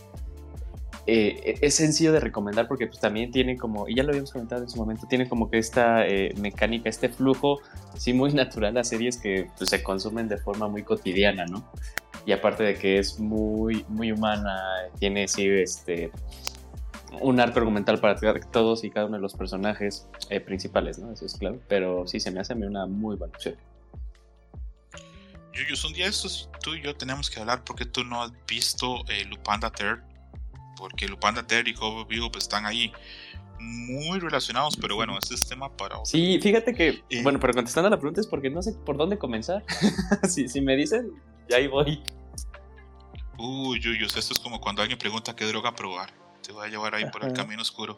eh, 1.07 1.59
es 1.61 1.75
sencillo 1.75 2.11
de 2.11 2.19
recomendar 2.19 2.67
porque 2.67 2.87
pues 2.87 2.99
también 2.99 3.29
tiene 3.31 3.57
como, 3.57 3.87
y 3.87 3.95
ya 3.95 4.03
lo 4.03 4.09
habíamos 4.09 4.31
comentado 4.31 4.63
en 4.63 4.69
su 4.69 4.77
momento, 4.77 5.05
tiene 5.07 5.29
como 5.29 5.51
que 5.51 5.59
esta 5.59 6.07
eh, 6.07 6.33
mecánica, 6.37 6.89
este 6.89 7.09
flujo, 7.09 7.61
sí, 7.95 8.13
muy 8.13 8.33
natural 8.33 8.75
a 8.77 8.83
series 8.83 9.17
que 9.17 9.47
pues, 9.57 9.69
se 9.69 9.83
consumen 9.83 10.27
de 10.27 10.37
forma 10.37 10.67
muy 10.67 10.83
cotidiana, 10.83 11.45
¿no? 11.45 11.69
Y 12.25 12.31
aparte 12.31 12.63
de 12.63 12.75
que 12.75 12.97
es 12.97 13.19
muy, 13.19 13.85
muy 13.87 14.11
humana, 14.11 14.59
tiene 14.97 15.27
sí, 15.27 15.47
este, 15.47 16.09
un 17.21 17.39
arco 17.39 17.59
argumental 17.59 17.99
para 17.99 18.15
todos 18.51 18.83
y 18.83 18.89
cada 18.89 19.05
uno 19.05 19.17
de 19.17 19.21
los 19.21 19.35
personajes 19.35 20.07
eh, 20.31 20.39
principales, 20.39 20.97
¿no? 20.97 21.11
Eso 21.11 21.27
es 21.27 21.35
claro, 21.35 21.59
pero 21.67 22.07
sí, 22.07 22.19
se 22.19 22.31
me 22.31 22.39
hace 22.39 22.53
a 22.53 22.55
mí 22.55 22.65
una 22.65 22.87
muy 22.87 23.15
buena 23.15 23.31
opción. 23.35 23.55
Yuyus, 25.53 25.85
un 25.85 25.93
día 25.93 26.07
estos 26.07 26.49
tú 26.63 26.73
y 26.73 26.81
yo 26.81 26.95
tenemos 26.95 27.29
que 27.29 27.39
hablar 27.39 27.63
porque 27.63 27.85
tú 27.85 28.03
no 28.03 28.23
has 28.23 28.33
visto 28.47 29.03
Lupanda 29.29 29.69
Third 29.69 30.14
porque 30.75 31.07
Lupanda 31.07 31.45
Terry 31.45 31.71
y 31.71 31.73
Cowboy 31.73 32.05
Vivo 32.05 32.31
pues, 32.31 32.45
están 32.45 32.65
ahí 32.65 32.91
muy 33.59 34.19
relacionados, 34.19 34.77
pero 34.77 34.95
bueno, 34.95 35.17
ese 35.17 35.35
es 35.35 35.47
tema 35.47 35.75
para 35.75 35.95
otro. 35.95 36.05
Sí, 36.05 36.39
fíjate 36.41 36.73
que, 36.73 37.03
eh, 37.09 37.23
bueno, 37.23 37.39
pero 37.39 37.53
contestando 37.53 37.87
a 37.87 37.91
la 37.91 37.97
pregunta 37.97 38.21
es 38.21 38.27
porque 38.27 38.49
no 38.49 38.61
sé 38.61 38.73
por 38.85 38.97
dónde 38.97 39.17
comenzar. 39.17 39.63
si, 40.29 40.47
si, 40.47 40.61
me 40.61 40.75
dicen, 40.75 41.11
ya 41.49 41.57
ahí 41.57 41.67
voy. 41.67 42.03
Uy, 43.37 43.79
Yuyos, 43.79 44.15
esto 44.15 44.33
es 44.33 44.39
como 44.39 44.61
cuando 44.61 44.81
alguien 44.81 44.99
pregunta 44.99 45.35
qué 45.35 45.45
droga 45.45 45.75
probar. 45.75 46.11
Te 46.41 46.51
voy 46.51 46.67
a 46.67 46.69
llevar 46.69 46.95
ahí 46.95 47.05
por 47.09 47.25
el 47.25 47.33
camino 47.33 47.61
oscuro. 47.61 47.97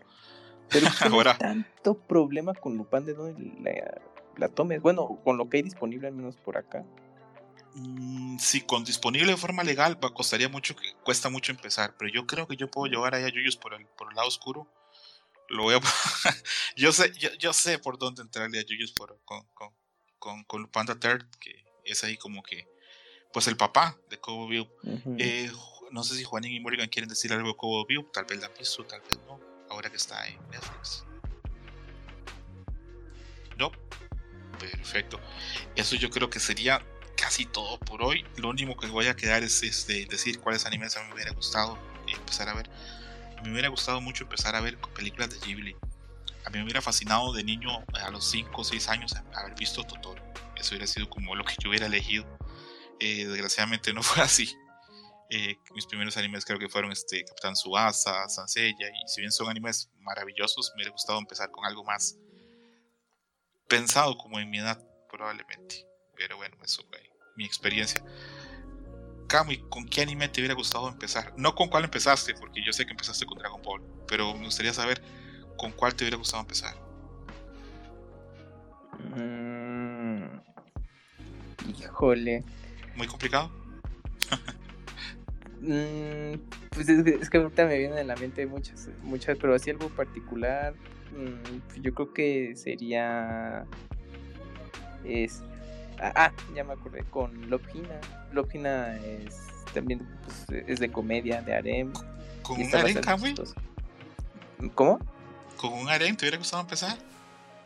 Pero 0.70 0.88
ahora 1.12 1.38
tanto 1.38 1.98
problema 1.98 2.54
con 2.54 2.78
Lupanda 2.78 3.12
de 3.12 3.14
donde 3.14 3.54
la, 3.62 4.02
la 4.38 4.50
tomes. 4.50 4.82
Bueno, 4.82 5.20
con 5.24 5.38
lo 5.38 5.50
que 5.50 5.58
hay 5.58 5.64
disponible, 5.64 6.08
al 6.08 6.14
menos 6.14 6.38
por 6.38 6.58
acá. 6.58 6.86
Mm, 7.80 8.40
si 8.40 8.62
con 8.62 8.84
disponible 8.84 9.32
de 9.32 9.38
forma 9.38 9.64
legal 9.64 10.04
va, 10.04 10.12
costaría 10.12 10.50
mucho, 10.50 10.76
cuesta 11.04 11.30
mucho 11.30 11.52
empezar, 11.52 11.96
pero 11.96 12.12
yo 12.12 12.26
creo 12.26 12.48
que 12.48 12.56
yo 12.56 12.72
puedo 12.72 12.92
llevar 12.92 13.14
ahí 13.14 13.24
a 13.24 13.30
Yuyos 13.30 13.56
por 13.56 13.76
el, 13.76 13.86
por 13.86 14.10
el 14.10 14.16
lado 14.16 14.28
oscuro. 14.28 14.68
Lo 15.50 15.64
voy 15.64 15.76
a, 15.76 15.80
yo 16.76 16.92
sé, 16.92 17.14
yo, 17.40 17.54
sé 17.54 17.78
por 17.78 18.00
dónde 18.00 18.24
entrarle 18.24 18.60
a 18.60 18.66
Yuyos 18.66 18.94
por, 18.94 19.22
con, 19.24 19.46
con, 20.18 20.44
con, 20.46 20.68
Panda 20.70 21.00
Third, 21.00 21.30
que 21.40 21.66
es 21.86 22.04
ahí 22.04 22.18
como 22.18 22.42
que, 22.42 22.68
pues 23.32 23.48
el 23.48 23.58
papá 23.58 23.96
de 24.10 24.18
Cobo 24.20 24.48
View. 24.48 24.68
Eh, 25.20 25.52
no 25.92 26.04
sé 26.04 26.16
si 26.16 26.24
Juanín 26.24 26.54
y 26.54 26.60
Morgan 26.60 26.90
quieren 26.90 27.10
decir 27.10 27.32
algo 27.32 27.50
de 27.50 27.56
Cobo 27.56 27.86
View, 27.86 28.10
tal 28.12 28.26
vez 28.26 28.40
la 28.40 28.50
visto, 28.50 28.84
tal 28.86 29.02
vez 29.02 29.20
no, 29.28 29.40
ahora 29.70 29.92
que 29.92 29.98
está 29.98 30.28
en 30.28 30.40
Netflix. 30.50 31.06
No, 33.56 33.72
perfecto. 34.60 35.20
Eso 35.76 35.96
yo 35.96 36.10
creo 36.10 36.30
que 36.30 36.40
sería 36.40 36.84
casi 37.18 37.46
todo 37.46 37.78
por 37.80 38.02
hoy. 38.04 38.26
Lo 38.38 38.50
único 38.50 38.78
que 38.78 38.88
voy 38.88 39.08
a 39.08 39.16
quedar 39.16 39.44
es 39.44 39.64
este, 39.64 40.06
decir 40.06 40.40
cuáles 40.40 40.66
animes 40.66 40.96
a 40.96 41.02
mí 41.02 41.08
me 41.08 41.16
hubiera 41.16 41.32
gustado 41.32 41.78
empezar 42.08 42.48
a 42.48 42.54
ver. 42.54 42.70
A 43.38 43.42
mí 43.42 43.48
me 43.48 43.54
hubiera 43.54 43.70
gustado 43.70 44.00
mucho 44.00 44.24
empezar 44.24 44.56
a 44.56 44.62
ver 44.62 44.78
películas 44.96 45.30
de 45.30 45.46
Ghibli. 45.46 45.76
A 46.46 46.50
mí 46.50 46.60
me 46.60 46.64
hubiera 46.64 46.82
fascinado 46.82 47.34
de 47.34 47.44
niño 47.44 47.70
a 47.94 48.10
los 48.10 48.30
5 48.30 48.62
o 48.62 48.64
6 48.64 48.88
años 48.88 49.14
haber 49.34 49.56
visto 49.56 49.84
Totoro. 49.84 50.24
Eso 50.56 50.70
hubiera 50.72 50.88
sido 50.88 51.10
como 51.10 51.36
lo 51.36 51.44
que 51.44 51.56
yo 51.62 51.70
hubiera 51.70 51.88
elegido. 51.88 52.26
Eh, 53.00 53.26
desgraciadamente 53.26 53.94
no 53.94 54.02
fue 54.04 54.24
así. 54.24 54.56
Eh, 55.30 55.58
mis 55.76 55.86
primeros 55.86 56.16
animes 56.16 56.46
creo 56.46 56.58
que 56.58 56.70
fueron 56.70 56.92
este, 56.92 57.26
Capitán 57.26 57.56
Subasa, 57.56 58.30
Sansella, 58.30 58.88
y 58.88 59.08
si 59.08 59.20
bien 59.20 59.32
son 59.32 59.50
animes 59.50 59.90
maravillosos, 60.00 60.70
me 60.70 60.76
hubiera 60.78 60.92
gustado 60.92 61.20
empezar 61.20 61.52
con 61.52 61.66
algo 61.66 61.84
más 61.84 62.18
pensado 63.68 64.18
como 64.18 64.40
en 64.40 64.50
mi 64.50 64.60
edad, 64.60 64.82
probablemente. 65.10 65.86
Pero 66.18 66.38
bueno, 66.38 66.56
eso 66.64 66.84
fue 66.90 67.00
mi 67.36 67.46
experiencia. 67.46 68.04
Kamui, 69.28 69.58
¿con 69.70 69.86
qué 69.88 70.02
anime 70.02 70.30
te 70.30 70.42
hubiera 70.42 70.56
gustado 70.56 70.88
empezar? 70.88 71.34
No 71.38 71.54
con 71.54 71.68
cuál 71.68 71.84
empezaste, 71.84 72.34
porque 72.34 72.64
yo 72.66 72.72
sé 72.72 72.86
que 72.86 72.92
empezaste 72.92 73.26
con 73.26 73.38
Dragon 73.38 73.62
Ball, 73.62 73.82
pero 74.08 74.34
me 74.34 74.46
gustaría 74.46 74.74
saber 74.74 75.02
con 75.58 75.72
cuál 75.72 75.96
te 75.96 76.04
hubiera 76.06 76.18
gustado 76.18 76.42
empezar. 76.42 76.76
Mm, 79.16 80.40
híjole. 81.70 82.44
¿Muy 82.96 83.08
complicado? 83.08 83.52
Mm, 85.60 86.38
pues 86.70 86.88
es, 86.88 87.30
que 87.32 87.38
ahorita 87.38 87.66
me 87.66 87.80
vienen 87.80 87.98
en 87.98 88.08
la 88.08 88.16
mente 88.16 88.46
muchas, 88.46 88.90
muchas, 89.02 89.40
pero 89.40 89.56
así 89.56 89.72
algo 89.72 89.90
particular. 89.90 90.76
Mm, 91.12 91.82
yo 91.82 91.94
creo 91.96 92.14
que 92.14 92.56
sería. 92.56 93.66
Es, 95.04 95.42
Ah, 96.00 96.12
ah, 96.16 96.32
ya 96.56 96.64
me 96.64 96.74
acordé, 96.74 97.04
con 97.06 97.50
Lopina. 97.50 98.00
Lopina 98.32 98.96
es 98.98 99.36
también 99.74 100.08
pues, 100.24 100.64
es 100.68 100.80
de 100.80 100.92
comedia, 100.92 101.42
de 101.42 101.56
harem. 101.56 101.94
¿Con 102.44 102.62
un 102.62 102.76
harem, 102.76 103.02
¿Cómo? 104.76 105.00
¿Con 105.58 105.74
un 105.74 105.90
harem 105.90 106.16
te 106.16 106.26
hubiera 106.26 106.38
gustado 106.38 106.62
empezar? 106.62 106.98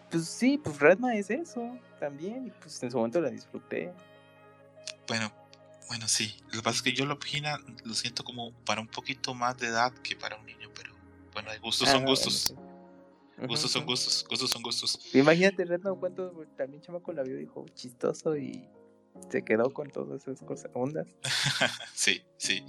Pues 0.10 0.28
sí, 0.28 0.58
pues 0.58 0.80
Redma 0.80 1.16
es 1.16 1.30
eso 1.30 1.78
también. 2.00 2.48
Y 2.48 2.52
pues 2.52 2.82
en 2.84 2.92
su 2.92 2.98
momento 2.98 3.22
la 3.22 3.30
disfruté. 3.30 3.94
Bueno, 5.08 5.32
bueno, 5.88 6.08
sí. 6.08 6.36
Lo 6.48 6.52
que 6.52 6.62
pasa 6.62 6.78
es 6.78 6.82
que 6.82 6.94
yo 6.94 7.06
Lopina 7.06 7.60
lo 7.84 7.94
siento 7.94 8.24
como 8.24 8.52
para 8.66 8.82
un 8.82 8.88
poquito 8.88 9.34
más 9.34 9.58
de 9.58 9.68
edad 9.68 9.94
que 10.04 10.16
para 10.16 10.38
un 10.38 10.46
niño, 10.46 10.70
pero 10.74 10.94
bueno, 11.34 11.52
gustos 11.62 11.90
son 11.90 12.04
ah, 12.04 12.06
gustos. 12.06 12.54
Gustos 13.38 13.72
son 13.72 13.86
gustos, 13.86 14.26
gustos 14.30 14.50
son 14.52 14.62
gustos. 14.62 15.00
Imagínate, 15.16 15.66
Redman, 15.66 15.96
cuánto 15.96 16.32
también 16.58 16.82
Chamaco 16.82 17.12
la 17.12 17.24
vio 17.24 17.38
dijo 17.38 17.66
chistoso 17.74 18.38
y 18.38 18.70
se 19.30 19.44
quedó 19.44 19.74
con 19.74 19.90
todas 19.90 20.22
esas 20.22 20.42
cosas, 20.44 20.72
ondas. 20.74 21.08
sí, 21.94 22.24
sí. 22.38 22.64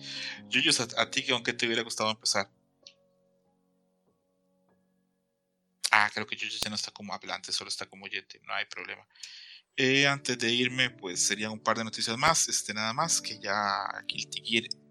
Yuyos, 0.48 0.80
a, 0.80 1.10
ti, 1.10 1.24
¿aunque 1.30 1.52
te 1.52 1.66
hubiera 1.66 1.82
gustado 1.82 2.10
empezar? 2.10 2.50
Ah, 5.90 6.10
creo 6.12 6.26
que 6.26 6.36
Yuyos 6.36 6.60
ya 6.60 6.70
no 6.70 6.76
está 6.76 6.90
como 6.90 7.12
hablante, 7.12 7.52
solo 7.52 7.68
está 7.68 7.86
como 7.86 8.06
oyente, 8.06 8.40
no 8.46 8.54
hay 8.54 8.64
problema. 8.64 9.06
Eh, 9.76 10.06
antes 10.06 10.38
de 10.38 10.50
irme, 10.50 10.90
pues 10.90 11.20
serían 11.20 11.52
un 11.52 11.60
par 11.60 11.76
de 11.76 11.84
noticias 11.84 12.16
más, 12.16 12.48
este 12.48 12.72
nada 12.72 12.92
más, 12.92 13.20
que 13.20 13.38
ya 13.38 13.86
Guilty 14.06 14.42
Gear 14.42 14.81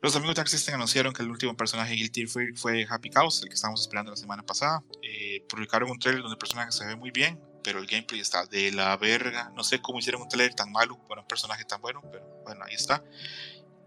los 0.00 0.14
amigos 0.16 0.34
de 0.34 0.42
Access 0.42 0.68
anunciaron 0.68 1.12
que 1.12 1.22
el 1.22 1.30
último 1.30 1.56
personaje 1.56 1.90
de 1.90 1.96
Guilty 1.96 2.26
fue, 2.26 2.52
fue 2.54 2.86
Happy 2.88 3.10
Chaos, 3.10 3.42
el 3.42 3.48
que 3.48 3.54
estábamos 3.54 3.80
esperando 3.80 4.10
la 4.10 4.16
semana 4.16 4.42
pasada. 4.42 4.82
Eh, 5.02 5.44
publicaron 5.48 5.90
un 5.90 5.98
trailer 5.98 6.22
donde 6.22 6.34
el 6.34 6.38
personaje 6.38 6.72
se 6.72 6.84
ve 6.84 6.96
muy 6.96 7.10
bien, 7.10 7.40
pero 7.64 7.78
el 7.78 7.86
gameplay 7.86 8.20
está 8.20 8.46
de 8.46 8.72
la 8.72 8.96
verga. 8.96 9.50
No 9.56 9.64
sé 9.64 9.80
cómo 9.80 9.98
hicieron 9.98 10.22
un 10.22 10.28
trailer 10.28 10.54
tan 10.54 10.70
malo 10.70 10.98
para 11.08 11.22
un 11.22 11.26
personaje 11.26 11.64
tan 11.64 11.80
bueno, 11.80 12.02
pero 12.10 12.24
bueno, 12.44 12.64
ahí 12.64 12.74
está. 12.74 13.02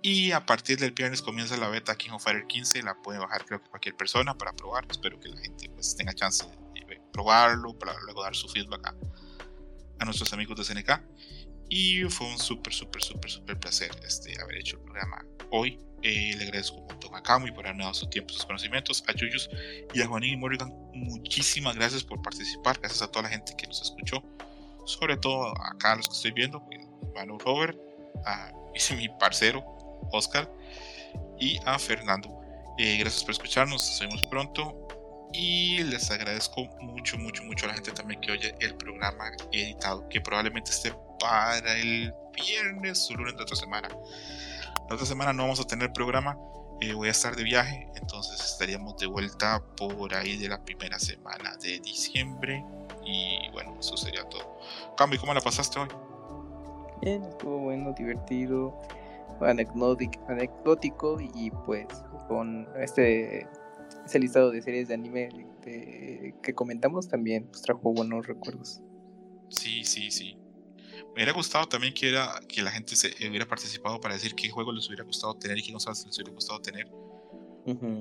Y 0.01 0.31
a 0.31 0.45
partir 0.45 0.79
del 0.79 0.91
viernes 0.91 1.21
comienza 1.21 1.57
la 1.57 1.67
beta 1.67 1.95
King 1.95 2.11
of 2.11 2.23
Fire 2.23 2.45
15, 2.47 2.83
la 2.83 2.95
puede 3.01 3.19
bajar 3.19 3.45
creo 3.45 3.61
que 3.61 3.69
cualquier 3.69 3.95
persona 3.95 4.37
para 4.37 4.53
probar. 4.53 4.85
Espero 4.89 5.19
que 5.19 5.29
la 5.29 5.39
gente 5.41 5.69
pues, 5.69 5.95
tenga 5.95 6.13
chance 6.13 6.45
de 6.73 7.01
probarlo 7.11 7.77
para 7.77 7.93
luego 8.01 8.23
dar 8.23 8.35
su 8.35 8.47
feedback 8.47 8.87
a, 8.87 8.95
a 9.99 10.05
nuestros 10.05 10.31
amigos 10.33 10.57
de 10.57 10.63
SNK. 10.63 11.01
Y 11.69 12.03
fue 12.05 12.27
un 12.27 12.39
súper, 12.39 12.73
súper, 12.73 13.03
súper, 13.03 13.29
súper 13.29 13.59
placer 13.59 13.91
este, 14.03 14.41
haber 14.41 14.57
hecho 14.57 14.77
el 14.77 14.83
programa 14.83 15.23
hoy. 15.51 15.79
Eh, 16.01 16.33
le 16.37 16.45
agradezco 16.45 16.77
un 16.77 16.87
montón 16.87 17.15
a 17.15 17.21
Camu 17.21 17.47
por 17.53 17.65
haberme 17.65 17.83
dado 17.83 17.93
su 17.93 18.07
tiempo, 18.07 18.33
sus 18.33 18.45
conocimientos, 18.45 19.03
a 19.07 19.13
Yuyus 19.13 19.49
y 19.93 20.01
a 20.01 20.07
Juanín 20.07 20.33
y 20.33 20.37
Morgan. 20.37 20.73
Muchísimas 20.93 21.75
gracias 21.75 22.03
por 22.03 22.21
participar, 22.21 22.79
gracias 22.79 23.01
a 23.01 23.07
toda 23.11 23.23
la 23.23 23.29
gente 23.29 23.53
que 23.57 23.67
nos 23.67 23.81
escuchó, 23.81 24.23
sobre 24.85 25.17
todo 25.17 25.53
acá 25.61 25.95
los 25.95 26.07
que 26.07 26.15
estoy 26.15 26.31
viendo, 26.31 26.63
Manu 27.15 27.37
Robert, 27.39 27.77
a 28.25 28.51
mi 28.95 29.09
parcero 29.19 29.63
Oscar 30.11 30.49
y 31.39 31.59
a 31.65 31.77
Fernando. 31.77 32.29
Eh, 32.77 32.97
gracias 32.97 33.23
por 33.23 33.31
escucharnos, 33.31 33.85
nos 33.89 33.99
vemos 33.99 34.23
pronto 34.23 34.87
y 35.33 35.83
les 35.83 36.09
agradezco 36.09 36.65
mucho, 36.81 37.17
mucho, 37.17 37.43
mucho 37.43 37.65
a 37.65 37.69
la 37.69 37.73
gente 37.75 37.91
también 37.91 38.19
que 38.21 38.31
oye 38.31 38.55
el 38.59 38.75
programa 38.75 39.31
editado, 39.51 40.07
que 40.09 40.21
probablemente 40.21 40.71
esté 40.71 40.93
para 41.19 41.77
el 41.77 42.13
viernes 42.33 43.09
o 43.11 43.15
lunes 43.15 43.35
de 43.35 43.43
otra 43.43 43.55
semana. 43.55 43.89
La 44.89 44.95
otra 44.95 45.05
semana 45.05 45.33
no 45.33 45.43
vamos 45.43 45.59
a 45.59 45.65
tener 45.65 45.93
programa, 45.93 46.35
eh, 46.81 46.93
voy 46.93 47.09
a 47.09 47.11
estar 47.11 47.35
de 47.35 47.43
viaje, 47.43 47.87
entonces 47.93 48.41
estaríamos 48.41 48.97
de 48.97 49.05
vuelta 49.05 49.63
por 49.77 50.15
ahí 50.15 50.35
de 50.35 50.49
la 50.49 50.65
primera 50.65 50.97
semana 50.97 51.55
de 51.57 51.79
diciembre. 51.79 52.65
Y 53.05 53.51
bueno, 53.51 53.77
eso 53.79 53.95
sería 53.95 54.23
todo. 54.23 54.57
Cambio, 54.97 55.19
¿cómo 55.19 55.35
la 55.35 55.41
pasaste 55.41 55.77
hoy? 55.77 55.87
Bien, 57.03 57.23
estuvo 57.23 57.59
bueno, 57.59 57.93
divertido. 57.93 58.81
anecdótico 59.39 61.21
y 61.21 61.51
pues 61.67 61.85
con 62.27 62.67
este, 62.75 63.47
este 64.05 64.17
listado 64.17 64.49
de 64.49 64.63
series 64.63 64.87
de 64.87 64.95
anime 64.95 65.29
que 66.41 66.55
comentamos 66.55 67.07
también 67.07 67.45
pues, 67.45 67.61
trajo 67.61 67.93
buenos 67.93 68.25
recuerdos. 68.25 68.81
Sí, 69.49 69.83
sí, 69.83 70.09
sí. 70.09 70.38
Me 71.19 71.23
hubiera 71.23 71.35
gustado 71.35 71.67
también 71.67 71.93
que, 71.93 72.07
era, 72.07 72.39
que 72.47 72.61
la 72.61 72.71
gente 72.71 72.95
se 72.95 73.09
hubiera 73.27 73.45
participado 73.45 73.99
para 73.99 74.13
decir 74.13 74.33
qué 74.35 74.49
juego 74.49 74.71
les 74.71 74.87
hubiera 74.87 75.03
gustado 75.03 75.33
tener 75.33 75.57
y 75.57 75.63
qué 75.63 75.73
cosas 75.73 76.05
les 76.05 76.15
hubiera 76.15 76.31
gustado 76.31 76.61
tener. 76.61 76.89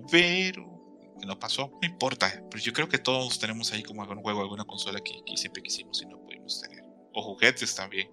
Pero 0.08 1.16
no 1.26 1.36
pasó, 1.36 1.68
no 1.82 1.88
importa. 1.88 2.30
Pero 2.48 2.62
yo 2.62 2.72
creo 2.72 2.88
que 2.88 2.98
todos 2.98 3.40
tenemos 3.40 3.72
ahí 3.72 3.82
como 3.82 4.02
algún 4.02 4.22
juego, 4.22 4.40
alguna 4.40 4.64
consola 4.64 5.00
que, 5.00 5.20
siempre 5.36 5.64
quisimos 5.64 6.00
y 6.00 6.06
no 6.06 6.20
pudimos 6.20 6.60
tener. 6.60 6.84
O 7.12 7.20
juguetes 7.20 7.74
también. 7.74 8.08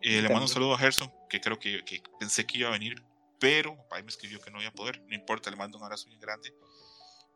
Eh, 0.00 0.22
le 0.22 0.28
mando 0.30 0.44
un 0.44 0.48
saludo 0.48 0.72
a 0.72 0.78
Gerson, 0.78 1.12
que 1.28 1.38
creo 1.38 1.58
que, 1.58 1.84
que, 1.84 2.02
pensé 2.18 2.46
que 2.46 2.60
iba 2.60 2.70
a 2.70 2.72
venir, 2.72 2.94
pero 3.38 3.76
ahí 3.90 4.02
me 4.02 4.08
escribió 4.08 4.40
que 4.40 4.50
no 4.50 4.58
iba 4.62 4.70
a 4.70 4.74
poder. 4.74 5.02
No 5.06 5.14
importa, 5.14 5.50
le 5.50 5.56
mando 5.56 5.76
un 5.76 5.84
abrazo 5.84 6.08
muy 6.08 6.18
grande. 6.18 6.50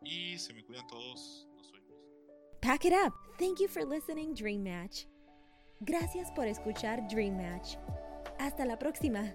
Y 0.03 0.39
se 0.39 0.55
me 0.55 0.65
cuidan 0.65 0.87
todos. 0.87 1.47
Nos 1.55 1.71
vemos. 1.71 1.91
Pack 2.63 2.85
it 2.85 2.93
up. 2.93 3.13
Thank 3.37 3.59
you 3.59 3.67
for 3.67 3.85
listening, 3.85 4.33
Dream 4.33 4.63
Match. 4.63 5.05
Gracias 5.81 6.31
por 6.31 6.47
escuchar 6.47 7.07
Dream 7.07 7.37
Match. 7.37 7.75
Hasta 8.39 8.65
la 8.65 8.79
próxima. 8.79 9.33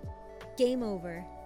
Game 0.58 0.84
over. 0.84 1.39